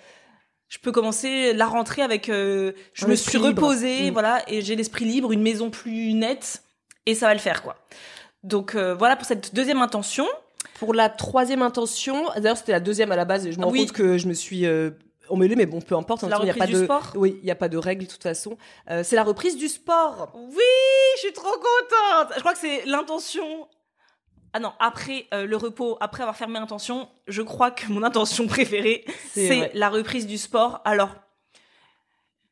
je 0.67 0.79
peux 0.79 0.91
commencer 0.91 1.53
la 1.53 1.65
rentrée 1.65 2.01
avec. 2.01 2.27
je 2.27 2.73
me 3.07 3.15
suis 3.15 3.37
reposée, 3.37 4.09
mm. 4.09 4.13
voilà, 4.13 4.41
et 4.47 4.61
j'ai 4.61 4.75
l'esprit 4.75 5.05
libre, 5.05 5.31
une 5.31 5.41
maison 5.41 5.69
plus 5.69 6.13
nette, 6.13 6.63
et 7.05 7.15
ça 7.15 7.27
va 7.27 7.33
le 7.33 7.39
faire 7.39 7.61
quoi. 7.61 7.75
Donc 8.43 8.75
voilà 8.75 9.15
pour 9.15 9.25
cette 9.25 9.53
deuxième 9.53 9.81
intention. 9.81 10.25
Pour 10.75 10.93
la 10.93 11.09
troisième 11.09 11.61
intention, 11.61 12.25
d'ailleurs 12.35 12.57
c'était 12.57 12.73
la 12.73 12.79
deuxième 12.79 13.11
à 13.11 13.15
la 13.15 13.25
base, 13.25 13.47
et 13.47 13.51
je 13.51 13.59
me 13.59 13.65
rends 13.65 13.71
compte 13.71 13.91
que 13.91 14.17
je 14.17 14.27
me 14.27 14.33
suis 14.33 14.65
euh, 14.65 14.91
emmêlée, 15.29 15.55
mais 15.55 15.65
bon, 15.65 15.81
peu 15.81 15.95
importe. 15.95 16.23
Hein, 16.23 16.29
la 16.29 16.37
reprise 16.37 16.55
y 16.55 16.59
a 16.59 16.65
pas 16.65 16.67
du 16.67 16.73
de... 16.73 16.83
sport 16.83 17.11
Oui, 17.15 17.37
il 17.41 17.45
n'y 17.45 17.51
a 17.51 17.55
pas 17.55 17.69
de 17.69 17.77
règle 17.77 18.05
de 18.05 18.09
toute 18.09 18.23
façon. 18.23 18.57
Euh, 18.89 19.03
c'est 19.03 19.15
la 19.15 19.23
reprise 19.23 19.57
du 19.57 19.67
sport. 19.67 20.31
Oui, 20.35 20.63
je 21.15 21.19
suis 21.21 21.33
trop 21.33 21.53
contente. 21.53 22.33
Je 22.35 22.39
crois 22.39 22.53
que 22.53 22.59
c'est 22.59 22.85
l'intention. 22.85 23.67
Ah 24.53 24.59
non, 24.59 24.71
après 24.79 25.27
euh, 25.33 25.45
le 25.45 25.57
repos, 25.57 25.97
après 25.99 26.23
avoir 26.23 26.37
fermé 26.37 26.59
intention, 26.59 27.09
je 27.27 27.41
crois 27.41 27.71
que 27.71 27.91
mon 27.91 28.03
intention 28.03 28.47
préférée, 28.47 29.03
c'est 29.33 29.71
la 29.73 29.89
reprise 29.89 30.27
du 30.27 30.37
sport. 30.37 30.81
Alors, 30.85 31.09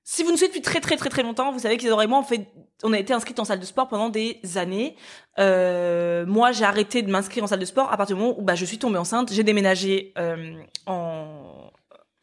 si 0.03 0.23
vous 0.23 0.31
nous 0.31 0.38
suivez 0.38 0.49
depuis 0.49 0.62
très 0.62 0.81
très 0.81 0.97
très 0.97 1.09
très 1.09 1.23
longtemps, 1.23 1.51
vous 1.51 1.59
savez 1.59 1.77
qu'Isadora 1.77 2.03
et 2.03 2.07
moi, 2.07 2.19
on, 2.19 2.23
fait, 2.23 2.47
on 2.84 2.93
a 2.93 3.00
été 3.00 3.13
inscrits 3.13 3.36
en 3.38 3.46
salle 3.46 3.60
de 3.60 3.65
sport 3.65 3.88
pendant 3.88 4.10
des 4.10 4.39
années. 4.56 4.96
Euh, 5.39 6.26
moi, 6.26 6.52
j'ai 6.52 6.65
arrêté 6.65 7.02
de 7.02 7.10
m'inscrire 7.10 7.43
en 7.43 7.48
salle 7.48 7.60
de 7.60 7.65
sport 7.65 7.91
à 7.91 7.98
partir 7.98 8.15
du 8.15 8.22
moment 8.22 8.36
où 8.38 8.41
bah, 8.41 8.56
je 8.56 8.65
suis 8.65 8.78
tombée 8.78 8.98
enceinte. 8.98 9.32
J'ai 9.32 9.43
déménagé 9.43 10.13
euh, 10.17 10.54
en, 10.86 11.72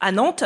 à 0.00 0.12
Nantes 0.12 0.44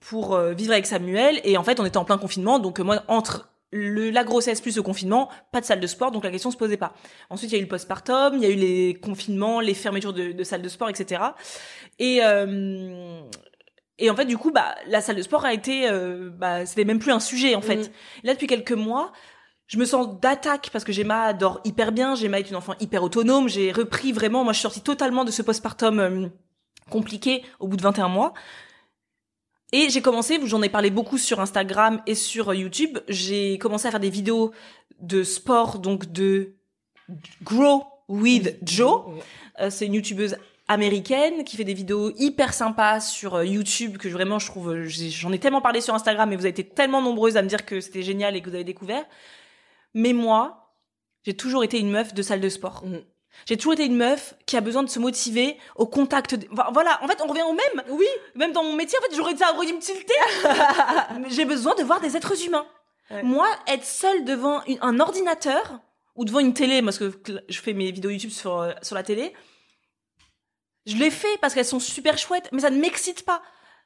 pour 0.00 0.34
euh, 0.34 0.52
vivre 0.52 0.72
avec 0.72 0.86
Samuel. 0.86 1.40
Et 1.44 1.56
en 1.56 1.62
fait, 1.64 1.80
on 1.80 1.84
était 1.84 1.96
en 1.96 2.04
plein 2.04 2.18
confinement. 2.18 2.58
Donc 2.58 2.80
moi, 2.80 3.02
entre 3.08 3.48
le, 3.70 4.10
la 4.10 4.24
grossesse 4.24 4.60
plus 4.60 4.76
le 4.76 4.82
confinement, 4.82 5.28
pas 5.50 5.60
de 5.60 5.66
salle 5.66 5.80
de 5.80 5.86
sport, 5.86 6.10
donc 6.12 6.24
la 6.24 6.30
question 6.30 6.50
se 6.50 6.56
posait 6.56 6.76
pas. 6.76 6.92
Ensuite, 7.30 7.50
il 7.50 7.54
y 7.54 7.56
a 7.56 7.60
eu 7.60 7.64
le 7.64 7.68
postpartum, 7.68 8.34
il 8.36 8.42
y 8.42 8.46
a 8.46 8.50
eu 8.50 8.56
les 8.56 8.94
confinements, 8.94 9.60
les 9.60 9.74
fermetures 9.74 10.12
de, 10.12 10.32
de 10.32 10.44
salles 10.44 10.62
de 10.62 10.68
sport, 10.68 10.88
etc. 10.88 11.22
Et, 11.98 12.20
et 13.98 14.10
en 14.10 14.16
fait, 14.16 14.24
du 14.24 14.36
coup, 14.36 14.50
bah, 14.50 14.74
la 14.86 15.00
salle 15.00 15.16
de 15.16 15.22
sport 15.22 15.44
a 15.44 15.52
été, 15.52 15.88
euh, 15.88 16.30
bah, 16.30 16.66
c'était 16.66 16.84
même 16.84 16.98
plus 16.98 17.12
un 17.12 17.20
sujet 17.20 17.54
en 17.54 17.60
fait. 17.60 17.76
Mm. 17.76 17.90
Là, 18.24 18.32
depuis 18.34 18.46
quelques 18.46 18.72
mois, 18.72 19.12
je 19.66 19.78
me 19.78 19.84
sens 19.84 20.20
d'attaque 20.20 20.70
parce 20.72 20.84
que 20.84 20.92
Gemma 20.92 21.32
dort 21.32 21.60
hyper 21.64 21.92
bien, 21.92 22.14
Gemma 22.14 22.38
est 22.38 22.50
une 22.50 22.56
enfant 22.56 22.74
hyper 22.80 23.02
autonome, 23.02 23.48
j'ai 23.48 23.72
repris 23.72 24.12
vraiment, 24.12 24.44
moi 24.44 24.52
je 24.52 24.58
suis 24.58 24.62
sortie 24.62 24.82
totalement 24.82 25.24
de 25.24 25.30
ce 25.30 25.42
postpartum 25.42 25.98
euh, 25.98 26.28
compliqué 26.90 27.42
au 27.60 27.68
bout 27.68 27.76
de 27.76 27.82
21 27.82 28.08
mois. 28.08 28.34
Et 29.72 29.88
j'ai 29.90 30.02
commencé, 30.02 30.38
j'en 30.44 30.62
ai 30.62 30.68
parlé 30.68 30.90
beaucoup 30.90 31.18
sur 31.18 31.40
Instagram 31.40 32.00
et 32.06 32.14
sur 32.14 32.54
YouTube, 32.54 32.98
j'ai 33.08 33.58
commencé 33.58 33.88
à 33.88 33.90
faire 33.90 34.00
des 34.00 34.10
vidéos 34.10 34.52
de 35.00 35.22
sport, 35.22 35.78
donc 35.78 36.12
de 36.12 36.54
Grow 37.42 37.84
with 38.08 38.58
Joe. 38.62 39.02
Euh, 39.60 39.70
c'est 39.70 39.86
une 39.86 39.94
youtubeuse 39.94 40.36
américaine 40.68 41.44
qui 41.44 41.56
fait 41.56 41.64
des 41.64 41.74
vidéos 41.74 42.12
hyper 42.16 42.54
sympas 42.54 43.00
sur 43.00 43.34
euh, 43.34 43.44
YouTube 43.44 43.98
que 43.98 44.08
vraiment 44.08 44.38
je 44.38 44.46
trouve 44.46 44.84
j'en 44.84 45.32
ai 45.32 45.38
tellement 45.38 45.60
parlé 45.60 45.80
sur 45.80 45.94
Instagram 45.94 46.32
et 46.32 46.36
vous 46.36 46.42
avez 46.42 46.50
été 46.50 46.64
tellement 46.64 47.02
nombreuses 47.02 47.36
à 47.36 47.42
me 47.42 47.48
dire 47.48 47.66
que 47.66 47.80
c'était 47.80 48.02
génial 48.02 48.34
et 48.36 48.40
que 48.40 48.48
vous 48.48 48.54
avez 48.54 48.64
découvert. 48.64 49.04
Mais 49.94 50.12
moi, 50.12 50.74
j'ai 51.24 51.36
toujours 51.36 51.64
été 51.64 51.78
une 51.78 51.90
meuf 51.90 52.14
de 52.14 52.22
salle 52.22 52.40
de 52.40 52.48
sport. 52.48 52.84
Mm. 52.84 52.98
J'ai 53.46 53.56
toujours 53.56 53.72
été 53.72 53.84
une 53.84 53.96
meuf 53.96 54.34
qui 54.46 54.56
a 54.56 54.60
besoin 54.60 54.82
de 54.82 54.88
se 54.88 54.98
motiver 54.98 55.56
au 55.76 55.86
contact. 55.86 56.36
Voilà, 56.72 57.02
en 57.02 57.08
fait, 57.08 57.20
on 57.22 57.26
revient 57.26 57.42
au 57.42 57.52
même. 57.52 57.84
Oui. 57.88 58.06
Même 58.34 58.52
dans 58.52 58.62
mon 58.62 58.74
métier, 58.74 58.98
en 58.98 59.02
fait, 59.02 59.16
j'aurais 59.16 59.34
dit 59.34 59.42
à 59.42 59.52
me 59.52 59.80
tilter. 59.80 61.28
j'ai 61.34 61.44
besoin 61.44 61.74
de 61.74 61.82
voir 61.82 62.00
des 62.00 62.16
êtres 62.16 62.44
humains. 62.46 62.66
Moi, 63.22 63.46
être 63.66 63.84
seule 63.84 64.24
devant 64.24 64.62
un 64.80 64.98
ordinateur 64.98 65.80
ou 66.16 66.24
devant 66.24 66.38
une 66.38 66.54
télé, 66.54 66.80
parce 66.82 66.98
que 66.98 67.12
je 67.48 67.60
fais 67.60 67.72
mes 67.72 67.90
vidéos 67.90 68.10
YouTube 68.10 68.30
sur, 68.30 68.60
euh, 68.60 68.72
sur 68.82 68.94
la 68.94 69.02
télé, 69.02 69.32
je 70.86 70.96
l'ai 70.96 71.10
fait 71.10 71.38
parce 71.40 71.54
qu'elles 71.54 71.64
sont 71.64 71.80
super 71.80 72.18
chouettes, 72.18 72.48
mais 72.52 72.60
ça 72.60 72.70
ne 72.70 72.78
m'excite 72.78 73.24
pas. 73.24 73.42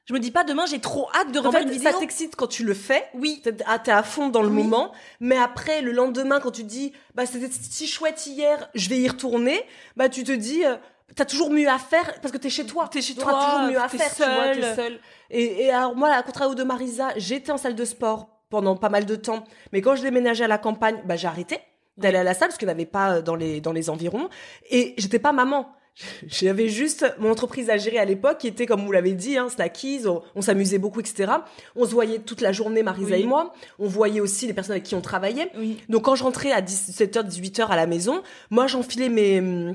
Je 0.08 0.14
me 0.14 0.20
dis 0.20 0.30
pas 0.30 0.42
demain 0.42 0.64
j'ai 0.64 0.80
trop 0.80 1.06
hâte 1.14 1.32
de 1.32 1.38
refaire 1.38 1.60
une 1.60 1.70
vidéo. 1.70 1.92
Ça 1.92 1.98
t'excite 1.98 2.34
quand 2.34 2.46
tu 2.46 2.64
le 2.64 2.72
fais. 2.72 3.04
Oui. 3.12 3.42
T'es 3.44 3.90
à 3.90 4.02
fond 4.02 4.30
dans 4.30 4.40
le 4.40 4.48
moment. 4.48 4.92
Mais 5.20 5.36
après 5.36 5.82
le 5.82 5.92
lendemain 5.92 6.40
quand 6.40 6.50
tu 6.50 6.64
dis 6.64 6.94
bah 7.14 7.26
c'était 7.26 7.50
si 7.52 7.86
chouette 7.86 8.26
hier, 8.26 8.70
je 8.74 8.88
vais 8.88 8.96
y 8.96 9.06
retourner. 9.06 9.62
Bah 9.96 10.08
tu 10.08 10.24
te 10.24 10.32
dis 10.32 10.64
euh, 10.64 10.76
t'as 11.14 11.26
toujours 11.26 11.50
mieux 11.50 11.68
à 11.68 11.78
faire 11.78 12.20
parce 12.22 12.32
que 12.32 12.38
t'es 12.38 12.48
chez 12.48 12.64
toi. 12.64 12.88
T'es 12.90 13.02
chez 13.02 13.14
toi. 13.14 13.32
T'as 13.32 13.44
toujours 13.44 13.70
mieux 13.70 13.78
à 13.78 13.88
faire. 13.88 14.14
Tu 14.14 14.22
vois, 14.22 14.54
t'es 14.54 14.74
seul. 14.74 14.98
Et, 15.28 15.64
et 15.64 15.70
alors 15.70 15.94
moi 15.94 16.08
à 16.08 16.22
contrario 16.22 16.54
de 16.54 16.64
Marisa, 16.64 17.10
j'étais 17.16 17.52
en 17.52 17.58
salle 17.58 17.74
de 17.74 17.84
sport 17.84 18.30
pendant 18.48 18.76
pas 18.76 18.88
mal 18.88 19.04
de 19.04 19.14
temps. 19.14 19.44
Mais 19.74 19.82
quand 19.82 19.94
je 19.94 20.00
déménageais 20.00 20.44
à 20.44 20.48
la 20.48 20.56
campagne, 20.56 21.02
bah 21.04 21.16
j'ai 21.16 21.28
arrêté 21.28 21.58
d'aller 21.98 22.16
à 22.16 22.24
la 22.24 22.32
salle 22.32 22.48
parce 22.48 22.56
qu'il 22.56 22.68
n'y 22.68 22.72
avait 22.72 22.86
pas 22.86 23.16
euh, 23.16 23.20
dans 23.20 23.34
les 23.34 23.60
dans 23.60 23.72
les 23.72 23.90
environs. 23.90 24.30
Et 24.70 24.94
j'étais 24.96 25.18
pas 25.18 25.32
maman. 25.32 25.70
J'avais 26.26 26.68
juste 26.68 27.04
mon 27.18 27.30
entreprise 27.30 27.70
à 27.70 27.76
gérer 27.76 27.98
à 27.98 28.04
l'époque 28.04 28.38
qui 28.38 28.46
était, 28.46 28.66
comme 28.66 28.84
vous 28.84 28.92
l'avez 28.92 29.12
dit, 29.12 29.36
hein, 29.36 29.48
Snackies, 29.48 30.04
on, 30.34 30.42
s'amusait 30.42 30.78
beaucoup, 30.78 31.00
etc. 31.00 31.32
On 31.76 31.84
se 31.84 31.92
voyait 31.92 32.18
toute 32.18 32.40
la 32.40 32.52
journée, 32.52 32.82
Marisa 32.82 33.16
et 33.16 33.24
moi. 33.24 33.52
On 33.78 33.86
voyait 33.86 34.20
aussi 34.20 34.46
les 34.46 34.52
personnes 34.52 34.72
avec 34.72 34.84
qui 34.84 34.94
on 34.94 35.00
travaillait. 35.00 35.50
Donc 35.88 36.04
quand 36.04 36.14
je 36.14 36.24
rentrais 36.24 36.52
à 36.52 36.60
17h, 36.60 37.28
18h 37.28 37.66
à 37.66 37.76
la 37.76 37.86
maison, 37.86 38.22
moi 38.50 38.66
j'enfilais 38.66 39.08
mes 39.08 39.74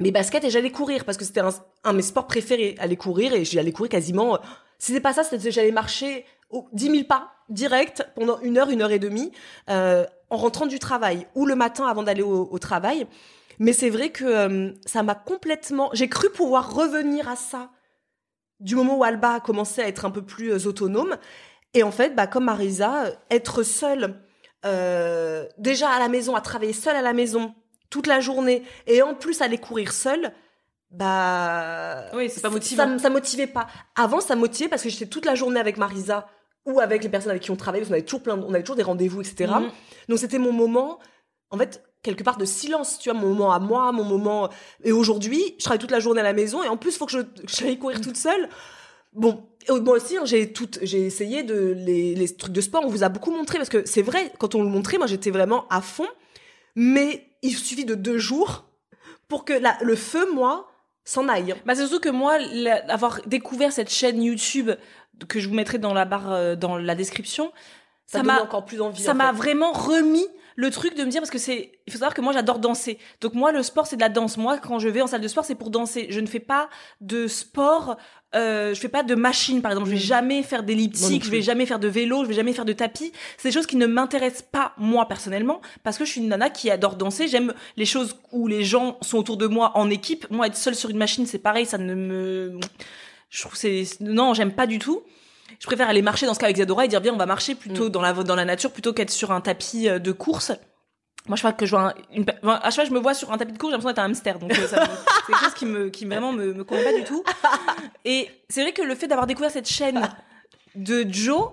mes 0.00 0.10
baskets 0.10 0.42
et 0.42 0.50
j'allais 0.50 0.72
courir 0.72 1.04
parce 1.04 1.16
que 1.16 1.24
c'était 1.24 1.40
un, 1.40 1.50
un, 1.84 1.92
de 1.92 1.96
mes 1.96 2.02
sports 2.02 2.26
préférés, 2.26 2.74
aller 2.80 2.96
courir 2.96 3.32
et 3.32 3.44
j'allais 3.44 3.70
courir 3.70 3.90
quasiment. 3.90 4.38
Si 4.78 4.88
c'était 4.88 5.00
pas 5.00 5.12
ça, 5.12 5.22
c'était 5.22 5.52
j'allais 5.52 5.70
marcher 5.70 6.24
10 6.72 6.90
000 6.90 7.04
pas 7.04 7.30
direct 7.48 8.06
pendant 8.14 8.40
une 8.40 8.58
heure, 8.58 8.70
une 8.70 8.82
heure 8.82 8.90
et 8.90 8.98
demie 8.98 9.30
euh, 9.70 10.04
en 10.30 10.36
rentrant 10.36 10.66
du 10.66 10.78
travail 10.78 11.26
ou 11.34 11.46
le 11.46 11.54
matin 11.54 11.86
avant 11.86 12.02
d'aller 12.02 12.22
au, 12.22 12.48
au 12.50 12.58
travail. 12.58 13.06
Mais 13.58 13.72
c'est 13.72 13.90
vrai 13.90 14.10
que 14.10 14.24
euh, 14.24 14.72
ça 14.86 15.02
m'a 15.02 15.14
complètement. 15.14 15.90
J'ai 15.92 16.08
cru 16.08 16.30
pouvoir 16.30 16.74
revenir 16.74 17.28
à 17.28 17.36
ça 17.36 17.70
du 18.60 18.74
moment 18.74 18.96
où 18.96 19.04
Alba 19.04 19.34
a 19.34 19.40
commencé 19.40 19.82
à 19.82 19.88
être 19.88 20.04
un 20.04 20.10
peu 20.10 20.22
plus 20.22 20.52
euh, 20.52 20.68
autonome. 20.68 21.16
Et 21.74 21.82
en 21.82 21.90
fait, 21.90 22.14
bah, 22.14 22.26
comme 22.26 22.44
Marisa, 22.44 23.06
être 23.30 23.62
seule, 23.62 24.20
euh, 24.64 25.46
déjà 25.58 25.90
à 25.90 25.98
la 25.98 26.08
maison, 26.08 26.36
à 26.36 26.40
travailler 26.40 26.72
seule 26.72 26.96
à 26.96 27.02
la 27.02 27.12
maison 27.12 27.54
toute 27.90 28.06
la 28.06 28.20
journée, 28.20 28.62
et 28.86 29.02
en 29.02 29.14
plus 29.14 29.40
aller 29.40 29.58
courir 29.58 29.92
seule, 29.92 30.32
bah. 30.90 32.06
Oui, 32.14 32.30
c'est 32.30 32.40
pas 32.40 32.50
motivant. 32.50 32.96
Ça, 32.96 32.98
ça 32.98 33.10
motivait 33.10 33.46
pas. 33.46 33.66
Avant, 33.96 34.20
ça 34.20 34.36
motivait 34.36 34.68
parce 34.68 34.82
que 34.82 34.88
j'étais 34.88 35.06
toute 35.06 35.26
la 35.26 35.34
journée 35.34 35.60
avec 35.60 35.76
Marisa 35.76 36.28
ou 36.66 36.80
avec 36.80 37.02
les 37.02 37.08
personnes 37.08 37.30
avec 37.30 37.42
qui 37.42 37.50
on 37.50 37.56
travaillait, 37.56 37.86
on 37.88 37.92
avait 37.92 38.02
toujours 38.02 38.22
plein, 38.22 38.38
on 38.38 38.54
avait 38.54 38.62
toujours 38.62 38.76
des 38.76 38.82
rendez-vous, 38.82 39.20
etc. 39.20 39.52
Mhm. 39.54 39.70
Donc 40.08 40.18
c'était 40.18 40.38
mon 40.38 40.52
moment. 40.52 40.98
En 41.50 41.58
fait, 41.58 41.84
quelque 42.04 42.22
part 42.22 42.36
de 42.36 42.44
silence, 42.44 42.98
tu 43.00 43.10
vois, 43.10 43.18
mon 43.18 43.30
moment 43.30 43.52
à 43.52 43.58
moi, 43.58 43.90
mon 43.90 44.04
moment. 44.04 44.50
Et 44.84 44.92
aujourd'hui, 44.92 45.42
je 45.58 45.64
travaille 45.64 45.80
toute 45.80 45.90
la 45.90 45.98
journée 45.98 46.20
à 46.20 46.24
la 46.24 46.34
maison 46.34 46.62
et 46.62 46.68
en 46.68 46.76
plus, 46.76 46.94
il 46.94 46.98
faut 46.98 47.06
que 47.06 47.12
je 47.12 47.20
j'aille 47.48 47.78
courir 47.78 48.00
toute 48.00 48.16
seule. 48.16 48.48
Bon, 49.14 49.48
moi 49.68 49.96
aussi, 49.96 50.16
hein, 50.16 50.24
j'ai 50.24 50.52
tout, 50.52 50.68
j'ai 50.82 51.06
essayé 51.06 51.42
de 51.42 51.74
les, 51.76 52.14
les, 52.14 52.36
trucs 52.36 52.52
de 52.52 52.60
sport. 52.60 52.82
On 52.84 52.88
vous 52.88 53.02
a 53.02 53.08
beaucoup 53.08 53.30
montré 53.30 53.58
parce 53.58 53.70
que 53.70 53.86
c'est 53.86 54.02
vrai, 54.02 54.32
quand 54.38 54.54
on 54.54 54.62
le 54.62 54.68
montrait, 54.68 54.98
moi 54.98 55.06
j'étais 55.06 55.30
vraiment 55.30 55.66
à 55.70 55.80
fond. 55.80 56.06
Mais 56.76 57.26
il 57.42 57.56
suffit 57.56 57.84
de 57.84 57.94
deux 57.94 58.18
jours 58.18 58.64
pour 59.28 59.44
que 59.44 59.52
la, 59.52 59.76
le 59.80 59.96
feu, 59.96 60.30
moi, 60.32 60.68
s'en 61.04 61.28
aille. 61.28 61.54
Bah 61.64 61.74
c'est 61.74 61.86
surtout 61.86 62.00
que 62.00 62.10
moi, 62.10 62.38
avoir 62.88 63.20
découvert 63.26 63.72
cette 63.72 63.90
chaîne 63.90 64.22
YouTube 64.22 64.70
que 65.28 65.40
je 65.40 65.48
vous 65.48 65.54
mettrai 65.54 65.78
dans 65.78 65.94
la 65.94 66.04
barre, 66.04 66.32
euh, 66.32 66.56
dans 66.56 66.76
la 66.76 66.94
description. 66.94 67.52
Ça 68.06 68.22
m'a 68.22 68.42
encore 68.42 68.66
plus 68.66 68.80
envie. 68.80 69.02
Ça 69.02 69.14
m'a 69.14 69.32
vraiment 69.32 69.72
remis 69.72 70.26
le 70.56 70.70
truc 70.70 70.96
de 70.96 71.04
me 71.04 71.10
dire 71.10 71.20
parce 71.20 71.30
que 71.30 71.38
c'est 71.38 71.72
il 71.86 71.92
faut 71.92 71.98
savoir 71.98 72.14
que 72.14 72.20
moi 72.20 72.32
j'adore 72.32 72.58
danser. 72.58 72.98
Donc 73.20 73.34
moi 73.34 73.52
le 73.52 73.62
sport 73.62 73.86
c'est 73.86 73.96
de 73.96 74.00
la 74.00 74.08
danse. 74.08 74.36
Moi 74.36 74.58
quand 74.58 74.78
je 74.78 74.88
vais 74.88 75.02
en 75.02 75.06
salle 75.06 75.20
de 75.20 75.28
sport 75.28 75.44
c'est 75.44 75.54
pour 75.54 75.70
danser. 75.70 76.06
Je 76.10 76.20
ne 76.20 76.26
fais 76.26 76.40
pas 76.40 76.68
de 77.00 77.26
sport 77.26 77.96
euh, 78.34 78.74
je 78.74 78.80
fais 78.80 78.88
pas 78.88 79.02
de 79.02 79.14
machine 79.14 79.62
par 79.62 79.72
exemple. 79.72 79.88
Je 79.88 79.94
vais 79.94 80.00
mm. 80.00 80.06
jamais 80.06 80.42
faire 80.42 80.62
d'elliptique 80.62 81.24
je 81.24 81.30
vais 81.30 81.42
jamais 81.42 81.66
faire 81.66 81.78
de 81.78 81.88
vélo 81.88 82.22
je 82.22 82.28
vais 82.28 82.34
jamais 82.34 82.52
faire 82.52 82.64
de 82.64 82.72
tapis. 82.72 83.12
C'est 83.36 83.48
des 83.48 83.52
choses 83.52 83.66
qui 83.66 83.76
ne 83.76 83.86
m'intéressent 83.86 84.46
pas 84.50 84.72
moi 84.78 85.06
personnellement 85.06 85.60
parce 85.82 85.98
que 85.98 86.04
je 86.04 86.10
suis 86.10 86.20
une 86.20 86.28
nana 86.28 86.50
qui 86.50 86.70
adore 86.70 86.96
danser. 86.96 87.28
J'aime 87.28 87.52
les 87.76 87.86
choses 87.86 88.16
où 88.32 88.46
les 88.46 88.64
gens 88.64 88.98
sont 89.02 89.18
autour 89.18 89.36
de 89.36 89.46
moi 89.46 89.72
en 89.74 89.90
équipe. 89.90 90.26
Moi 90.30 90.46
être 90.46 90.56
seule 90.56 90.74
sur 90.74 90.90
une 90.90 90.98
machine 90.98 91.26
c'est 91.26 91.38
pareil 91.38 91.66
ça 91.66 91.78
ne 91.78 91.94
me 91.94 92.58
je 93.30 93.40
trouve 93.40 93.56
c'est 93.56 93.84
non 94.00 94.34
j'aime 94.34 94.52
pas 94.52 94.66
du 94.66 94.78
tout 94.78 95.02
je 95.64 95.66
préfère 95.66 95.88
aller 95.88 96.02
marcher 96.02 96.26
dans 96.26 96.34
ce 96.34 96.38
cas 96.38 96.44
avec 96.44 96.58
Zadora 96.58 96.84
et 96.84 96.88
dire 96.88 97.00
bien 97.00 97.14
on 97.14 97.16
va 97.16 97.24
marcher 97.24 97.54
plutôt 97.54 97.86
mm. 97.86 97.88
dans 97.88 98.02
la 98.02 98.12
dans 98.12 98.34
la 98.34 98.44
nature 98.44 98.70
plutôt 98.70 98.92
qu'être 98.92 99.10
sur 99.10 99.32
un 99.32 99.40
tapis 99.40 99.88
euh, 99.88 99.98
de 99.98 100.12
course. 100.12 100.52
Moi, 101.26 101.36
je 101.36 101.40
crois 101.40 101.54
que 101.54 101.64
je 101.64 101.70
vois 101.70 101.94
une, 102.12 102.26
à 102.42 102.64
chaque 102.64 102.74
fois 102.74 102.84
je 102.84 102.90
me 102.90 102.98
vois 102.98 103.14
sur 103.14 103.32
un 103.32 103.38
tapis 103.38 103.52
de 103.52 103.56
course, 103.56 103.70
j'ai 103.70 103.78
l'impression 103.78 103.94
d'être 103.94 103.98
un 104.00 104.10
hamster. 104.10 104.38
Donc, 104.38 104.50
euh, 104.50 104.66
c'est 104.68 104.76
quelque 104.76 105.42
chose 105.42 105.54
qui 105.54 105.64
me, 105.64 105.88
qui 105.88 106.04
vraiment 106.04 106.32
me, 106.32 106.52
me 106.52 106.64
convient 106.64 106.84
pas 106.84 106.92
du 106.92 107.04
tout. 107.04 107.24
Et 108.04 108.28
c'est 108.50 108.60
vrai 108.60 108.72
que 108.72 108.82
le 108.82 108.94
fait 108.94 109.06
d'avoir 109.06 109.26
découvert 109.26 109.50
cette 109.50 109.66
chaîne 109.66 110.06
de 110.74 111.06
Joe, 111.08 111.52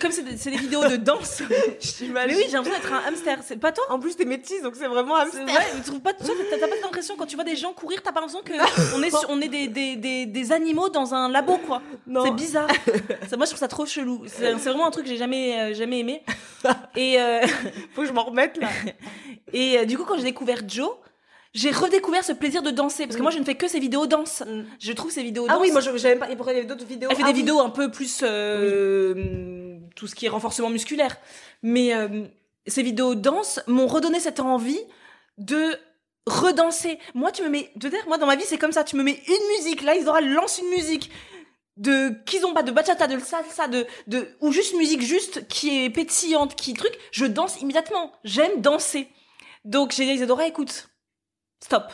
comme 0.00 0.10
c'est 0.10 0.22
des, 0.22 0.34
des, 0.34 0.56
vidéos 0.56 0.86
de 0.88 0.96
danse. 0.96 1.42
mais 1.48 2.34
oui, 2.34 2.44
j'ai 2.46 2.52
l'impression 2.52 2.80
d'être 2.80 2.92
un 2.92 3.08
hamster. 3.08 3.38
C'est 3.42 3.58
pas 3.58 3.72
toi 3.72 3.84
En 3.90 3.98
plus, 3.98 4.16
t'es 4.16 4.24
métisse, 4.24 4.62
donc 4.62 4.74
c'est 4.76 4.86
vraiment 4.86 5.16
hamster. 5.16 5.46
Ouais, 5.46 5.66
tu 5.76 5.82
trouves 5.82 6.00
pas, 6.00 6.12
t'as 6.12 6.26
pas 6.26 6.74
l'impression 6.82 7.16
quand 7.16 7.26
tu 7.26 7.36
vois 7.36 7.44
des 7.44 7.56
gens 7.56 7.72
courir, 7.72 8.02
t'as 8.02 8.12
pas 8.12 8.20
l'impression 8.20 8.42
que 8.42 8.52
on 8.96 9.02
est, 9.02 9.14
on 9.28 9.40
est 9.40 9.48
des, 9.48 9.68
des, 9.68 9.96
des, 9.96 10.26
des, 10.26 10.52
animaux 10.52 10.88
dans 10.88 11.14
un 11.14 11.28
labo, 11.28 11.58
quoi. 11.58 11.82
C'est 12.06 12.34
bizarre. 12.34 12.68
ça, 13.28 13.36
moi, 13.36 13.46
je 13.46 13.50
trouve 13.50 13.60
ça 13.60 13.68
trop 13.68 13.86
chelou. 13.86 14.24
C'est 14.26 14.52
vraiment 14.52 14.86
un 14.86 14.90
truc 14.90 15.04
que 15.04 15.10
j'ai 15.10 15.16
jamais, 15.16 15.60
euh, 15.60 15.74
jamais 15.74 16.00
aimé. 16.00 16.22
Et 16.96 17.20
euh... 17.20 17.46
faut 17.94 18.02
que 18.02 18.08
je 18.08 18.12
m'en 18.12 18.24
remette 18.24 18.56
là. 18.58 18.68
Et 19.52 19.78
euh, 19.78 19.84
du 19.84 19.96
coup, 19.96 20.04
quand 20.04 20.16
j'ai 20.16 20.24
découvert 20.24 20.60
Joe, 20.66 20.90
j'ai 21.56 21.70
redécouvert 21.70 22.22
ce 22.22 22.32
plaisir 22.32 22.62
de 22.62 22.70
danser 22.70 23.06
parce 23.06 23.16
que 23.16 23.22
moi 23.22 23.30
je 23.30 23.38
ne 23.38 23.44
fais 23.44 23.54
que 23.54 23.66
ces 23.66 23.80
vidéos 23.80 24.06
danse. 24.06 24.42
Mm. 24.46 24.64
Je 24.78 24.92
trouve 24.92 25.10
ces 25.10 25.22
vidéos 25.22 25.46
danse. 25.46 25.56
Ah 25.58 25.60
oui, 25.60 25.70
moi 25.72 25.80
j'aime 25.80 26.18
pas. 26.18 26.28
Il 26.30 26.58
y 26.58 26.66
d'autres 26.66 26.84
vidéos. 26.84 27.08
Elle 27.10 27.16
fait 27.16 27.22
des 27.22 27.30
ah 27.30 27.32
vidéos 27.32 27.60
un 27.60 27.70
peu 27.70 27.90
plus 27.90 28.20
euh, 28.22 29.65
tout 29.94 30.06
ce 30.06 30.14
qui 30.14 30.26
est 30.26 30.28
renforcement 30.28 30.70
musculaire. 30.70 31.16
Mais 31.62 31.94
euh, 31.94 32.26
ces 32.66 32.82
vidéos 32.82 33.14
danse 33.14 33.60
m'ont 33.66 33.86
redonné 33.86 34.20
cette 34.20 34.40
envie 34.40 34.80
de 35.38 35.78
redanser. 36.26 36.98
Moi, 37.14 37.32
tu 37.32 37.42
me 37.42 37.48
mets, 37.48 37.70
de 37.76 37.88
dire, 37.88 38.04
moi 38.06 38.18
dans 38.18 38.26
ma 38.26 38.36
vie 38.36 38.44
c'est 38.44 38.58
comme 38.58 38.72
ça. 38.72 38.84
Tu 38.84 38.96
me 38.96 39.02
mets 39.02 39.22
une 39.26 39.56
musique. 39.56 39.82
Là, 39.82 39.94
Isidora 39.94 40.20
lance 40.20 40.58
une 40.58 40.70
musique 40.70 41.10
de 41.76 42.10
kizomba, 42.24 42.62
de 42.62 42.72
bachata, 42.72 43.06
de 43.06 43.18
salsa, 43.18 43.68
de 43.68 43.86
de 44.06 44.28
ou 44.40 44.50
juste 44.50 44.74
musique 44.74 45.02
juste 45.02 45.46
qui 45.48 45.84
est 45.84 45.90
pétillante, 45.90 46.56
qui 46.56 46.74
truc. 46.74 46.92
Je 47.12 47.26
danse 47.26 47.60
immédiatement. 47.60 48.12
J'aime 48.24 48.60
danser. 48.60 49.08
Donc 49.64 49.92
j'ai 49.92 50.04
dit 50.04 50.12
Isadora, 50.12 50.46
écoute 50.46 50.88
stop. 51.62 51.92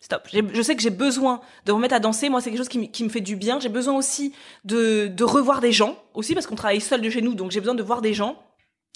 Stop. 0.00 0.28
Je 0.32 0.62
sais 0.62 0.76
que 0.76 0.82
j'ai 0.82 0.90
besoin 0.90 1.40
de 1.66 1.72
remettre 1.72 1.94
à 1.94 1.98
danser. 1.98 2.28
Moi, 2.28 2.40
c'est 2.40 2.50
quelque 2.50 2.58
chose 2.58 2.68
qui, 2.68 3.04
me 3.04 3.08
fait 3.08 3.20
du 3.20 3.34
bien. 3.34 3.58
J'ai 3.58 3.68
besoin 3.68 3.96
aussi 3.96 4.32
de, 4.64 5.08
de 5.08 5.24
revoir 5.24 5.60
des 5.60 5.72
gens, 5.72 5.98
aussi 6.14 6.34
parce 6.34 6.46
qu'on 6.46 6.54
travaille 6.54 6.80
seul 6.80 7.00
de 7.00 7.10
chez 7.10 7.20
nous, 7.20 7.34
donc 7.34 7.50
j'ai 7.50 7.60
besoin 7.60 7.74
de 7.74 7.82
voir 7.82 8.00
des 8.00 8.14
gens. 8.14 8.36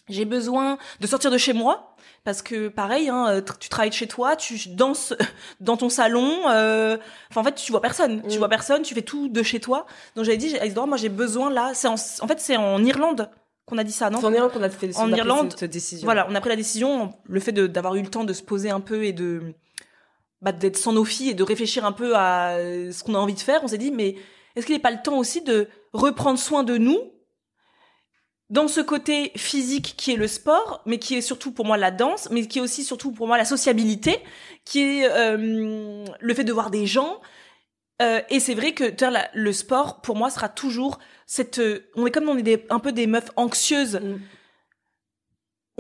J'ai 0.09 0.25
besoin 0.25 0.79
de 1.01 1.07
sortir 1.07 1.31
de 1.31 1.39
chez 1.39 1.53
moi 1.53 1.95
parce 2.25 2.43
que 2.43 2.69
pareil, 2.69 3.09
hein, 3.09 3.27
euh, 3.29 3.41
tu 3.61 3.69
travailles 3.69 3.91
de 3.91 3.95
chez 3.95 4.09
toi, 4.09 4.37
tu 4.37 4.69
danses 4.69 5.15
dans 5.61 5.77
ton 5.77 5.89
salon. 5.89 6.49
Euh, 6.49 6.97
enfin, 7.31 7.41
en 7.41 7.45
fait, 7.45 7.55
tu 7.55 7.71
vois 7.73 7.81
personne. 7.81 8.23
Tu 8.29 8.37
mm. 8.37 8.39
vois 8.39 8.49
personne. 8.49 8.83
Tu 8.83 8.95
fais 8.95 9.03
tout 9.03 9.29
de 9.29 9.43
chez 9.43 9.61
toi. 9.61 9.87
Donc 10.17 10.25
j'avais 10.25 10.37
dit, 10.37 10.57
moi 10.87 10.97
j'ai 10.97 11.09
besoin 11.09 11.51
là. 11.51 11.73
C'est 11.75 11.89
en, 11.89 11.95
en 11.95 12.29
fait 12.29 12.41
c'est 12.41 12.57
en 12.57 12.85
Irlande 12.85 13.31
qu'on 13.65 13.79
a 13.79 13.85
dit 13.85 13.93
ça, 13.93 14.11
non? 14.11 14.19
C'est 14.21 14.27
en 14.27 14.33
Irlande 14.33 14.53
qu'on 14.53 14.63
a 14.63 14.71
fait 14.71 14.97
en 14.97 15.13
Irlande, 15.13 15.55
cette 15.57 15.73
décision. 15.73 16.05
Voilà, 16.05 16.27
on 16.29 16.35
a 16.35 16.41
pris 16.41 16.51
la 16.51 16.57
décision, 16.57 17.15
le 17.25 17.41
fait 17.41 17.53
d'avoir 17.53 17.95
eu 17.95 18.03
le 18.03 18.09
temps 18.09 18.25
de 18.25 18.33
se 18.33 18.43
poser 18.43 18.71
un 18.71 18.81
peu 18.81 19.05
et 19.05 19.13
de 19.13 19.55
bah, 20.43 20.53
d'être 20.53 20.77
sans 20.77 20.93
nos 20.93 21.05
filles 21.05 21.31
et 21.31 21.35
de 21.35 21.43
réfléchir 21.43 21.85
un 21.85 21.93
peu 21.93 22.15
à 22.17 22.59
ce 22.59 23.03
qu'on 23.03 23.15
a 23.15 23.19
envie 23.19 23.35
de 23.35 23.41
faire, 23.41 23.61
on 23.65 23.69
s'est 23.69 23.79
dit 23.79 23.91
mais 23.91 24.17
est-ce 24.55 24.67
qu'il 24.67 24.75
n'est 24.75 24.83
pas 24.83 24.91
le 24.91 25.03
temps 25.03 25.17
aussi 25.17 25.41
de 25.41 25.69
reprendre 25.93 26.39
soin 26.39 26.63
de 26.63 26.77
nous 26.77 26.99
dans 28.53 28.69
ce 28.69 28.83
côté 28.83 29.33
physique 29.35 29.95
qui 29.97 30.13
est 30.13 30.17
le 30.17 30.29
sport, 30.29 30.83
mais 30.85 30.99
qui 30.99 31.15
est 31.15 31.23
surtout 31.23 31.53
pour 31.53 31.65
moi 31.65 31.79
la 31.79 31.91
danse, 31.91 32.29
mais 32.31 32.47
qui 32.47 32.59
est 32.59 32.63
aussi 32.63 32.85
surtout 32.85 33.11
pour 33.11 33.27
moi 33.27 33.39
la 33.39 33.47
sociabilité, 33.47 34.21
qui 34.67 34.81
est 34.81 35.11
euh, 35.11 36.05
le 36.21 36.35
fait 36.35 36.45
de 36.45 36.53
voir 36.53 36.71
des 36.71 36.85
gens. 36.85 37.23
Euh, 38.03 38.21
et 38.29 38.41
c'est 38.41 38.55
vrai 38.55 38.73
que 38.73 38.93
le 39.33 39.53
sport, 39.55 40.03
pour 40.03 40.17
moi, 40.17 40.29
sera 40.29 40.51
toujours 40.51 40.99
cette... 41.27 41.61
Euh, 41.61 41.91
on 41.95 42.05
est 42.07 42.11
comme 42.11 42.29
on 42.29 42.37
est 42.37 42.43
des, 42.43 42.67
un 42.69 42.79
peu 42.79 42.93
des 42.93 43.07
meufs 43.07 43.31
anxieuses. 43.37 43.97
Mm 43.97 44.21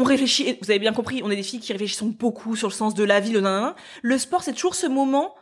on 0.03 0.05
réfléchit, 0.05 0.59
vous 0.61 0.71
avez 0.71 0.81
bien 0.81 0.93
compris, 0.93 1.23
on 1.25 1.31
est 1.31 1.37
des 1.37 1.45
filles 1.45 1.61
qui 1.61 1.73
réfléchissent 1.73 2.03
beaucoup 2.03 2.57
sur 2.57 2.69
le 2.69 2.75
sens 2.75 2.95
de 2.95 3.05
la 3.05 3.21
vie, 3.21 3.33
le 4.03 4.19
sport, 4.19 4.43
c'est 4.43 4.53
toujours 4.53 4.75
ce 4.75 4.89
moment 4.89 5.35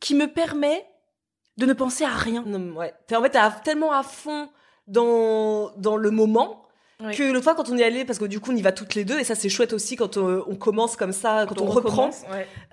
qui 0.00 0.14
me 0.14 0.26
permet 0.26 0.84
de 1.56 1.66
ne 1.66 1.72
penser 1.72 2.04
à 2.04 2.10
rien. 2.10 2.42
Non, 2.44 2.74
ouais. 2.76 2.92
en 3.14 3.22
fait, 3.22 3.30
t'es 3.30 3.38
tellement 3.62 3.92
à 3.92 4.02
fond 4.02 4.48
dans, 4.88 5.70
dans 5.76 5.96
le 5.96 6.10
moment 6.10 6.63
que 6.98 7.32
l'autre 7.32 7.44
fois 7.44 7.54
quand 7.54 7.68
on 7.70 7.76
y 7.76 7.82
allait 7.82 8.04
parce 8.04 8.18
que 8.18 8.24
du 8.24 8.40
coup 8.40 8.52
on 8.52 8.56
y 8.56 8.62
va 8.62 8.72
toutes 8.72 8.94
les 8.94 9.04
deux 9.04 9.18
et 9.18 9.24
ça 9.24 9.34
c'est 9.34 9.48
chouette 9.48 9.72
aussi 9.72 9.96
quand 9.96 10.16
on, 10.16 10.54
commence 10.54 10.96
comme 10.96 11.12
ça 11.12 11.44
quand 11.48 11.60
on, 11.60 11.66
reprend. 11.66 12.10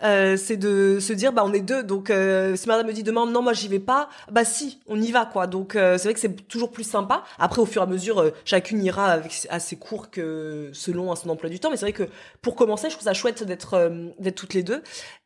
euh, 0.03 0.37
c'est 0.37 0.57
de 0.57 0.99
se 0.99 1.13
dire 1.13 1.33
bah 1.33 1.43
on 1.45 1.53
est 1.53 1.61
deux 1.61 1.83
donc 1.83 2.09
euh, 2.09 2.55
si 2.55 2.67
madame 2.67 2.87
me 2.87 2.93
dit 2.93 3.03
demain 3.03 3.25
non 3.25 3.41
moi 3.41 3.53
j'y 3.53 3.67
vais 3.67 3.79
pas 3.79 4.09
bah 4.31 4.45
si 4.45 4.79
on 4.87 5.01
y 5.01 5.11
va 5.11 5.25
quoi. 5.25 5.47
Donc 5.47 5.75
euh, 5.75 5.97
c'est 5.97 6.05
vrai 6.05 6.13
que 6.13 6.19
c'est 6.19 6.47
toujours 6.47 6.71
plus 6.71 6.83
sympa. 6.83 7.23
Après 7.39 7.61
au 7.61 7.65
fur 7.65 7.81
et 7.81 7.85
à 7.85 7.87
mesure 7.87 8.19
euh, 8.19 8.31
chacune 8.45 8.83
ira 8.83 9.07
avec 9.07 9.47
assez 9.49 9.75
court 9.75 10.09
que 10.09 10.69
selon 10.73 11.13
son 11.15 11.29
emploi 11.29 11.49
du 11.49 11.59
temps 11.59 11.69
mais 11.69 11.77
c'est 11.77 11.85
vrai 11.85 11.93
que 11.93 12.07
pour 12.41 12.55
commencer 12.55 12.89
je 12.89 12.95
trouve 12.95 13.05
ça 13.05 13.13
chouette 13.13 13.43
d'être 13.43 13.73
euh, 13.75 14.07
d'être 14.19 14.35
toutes 14.35 14.53
les 14.53 14.63
deux. 14.63 14.83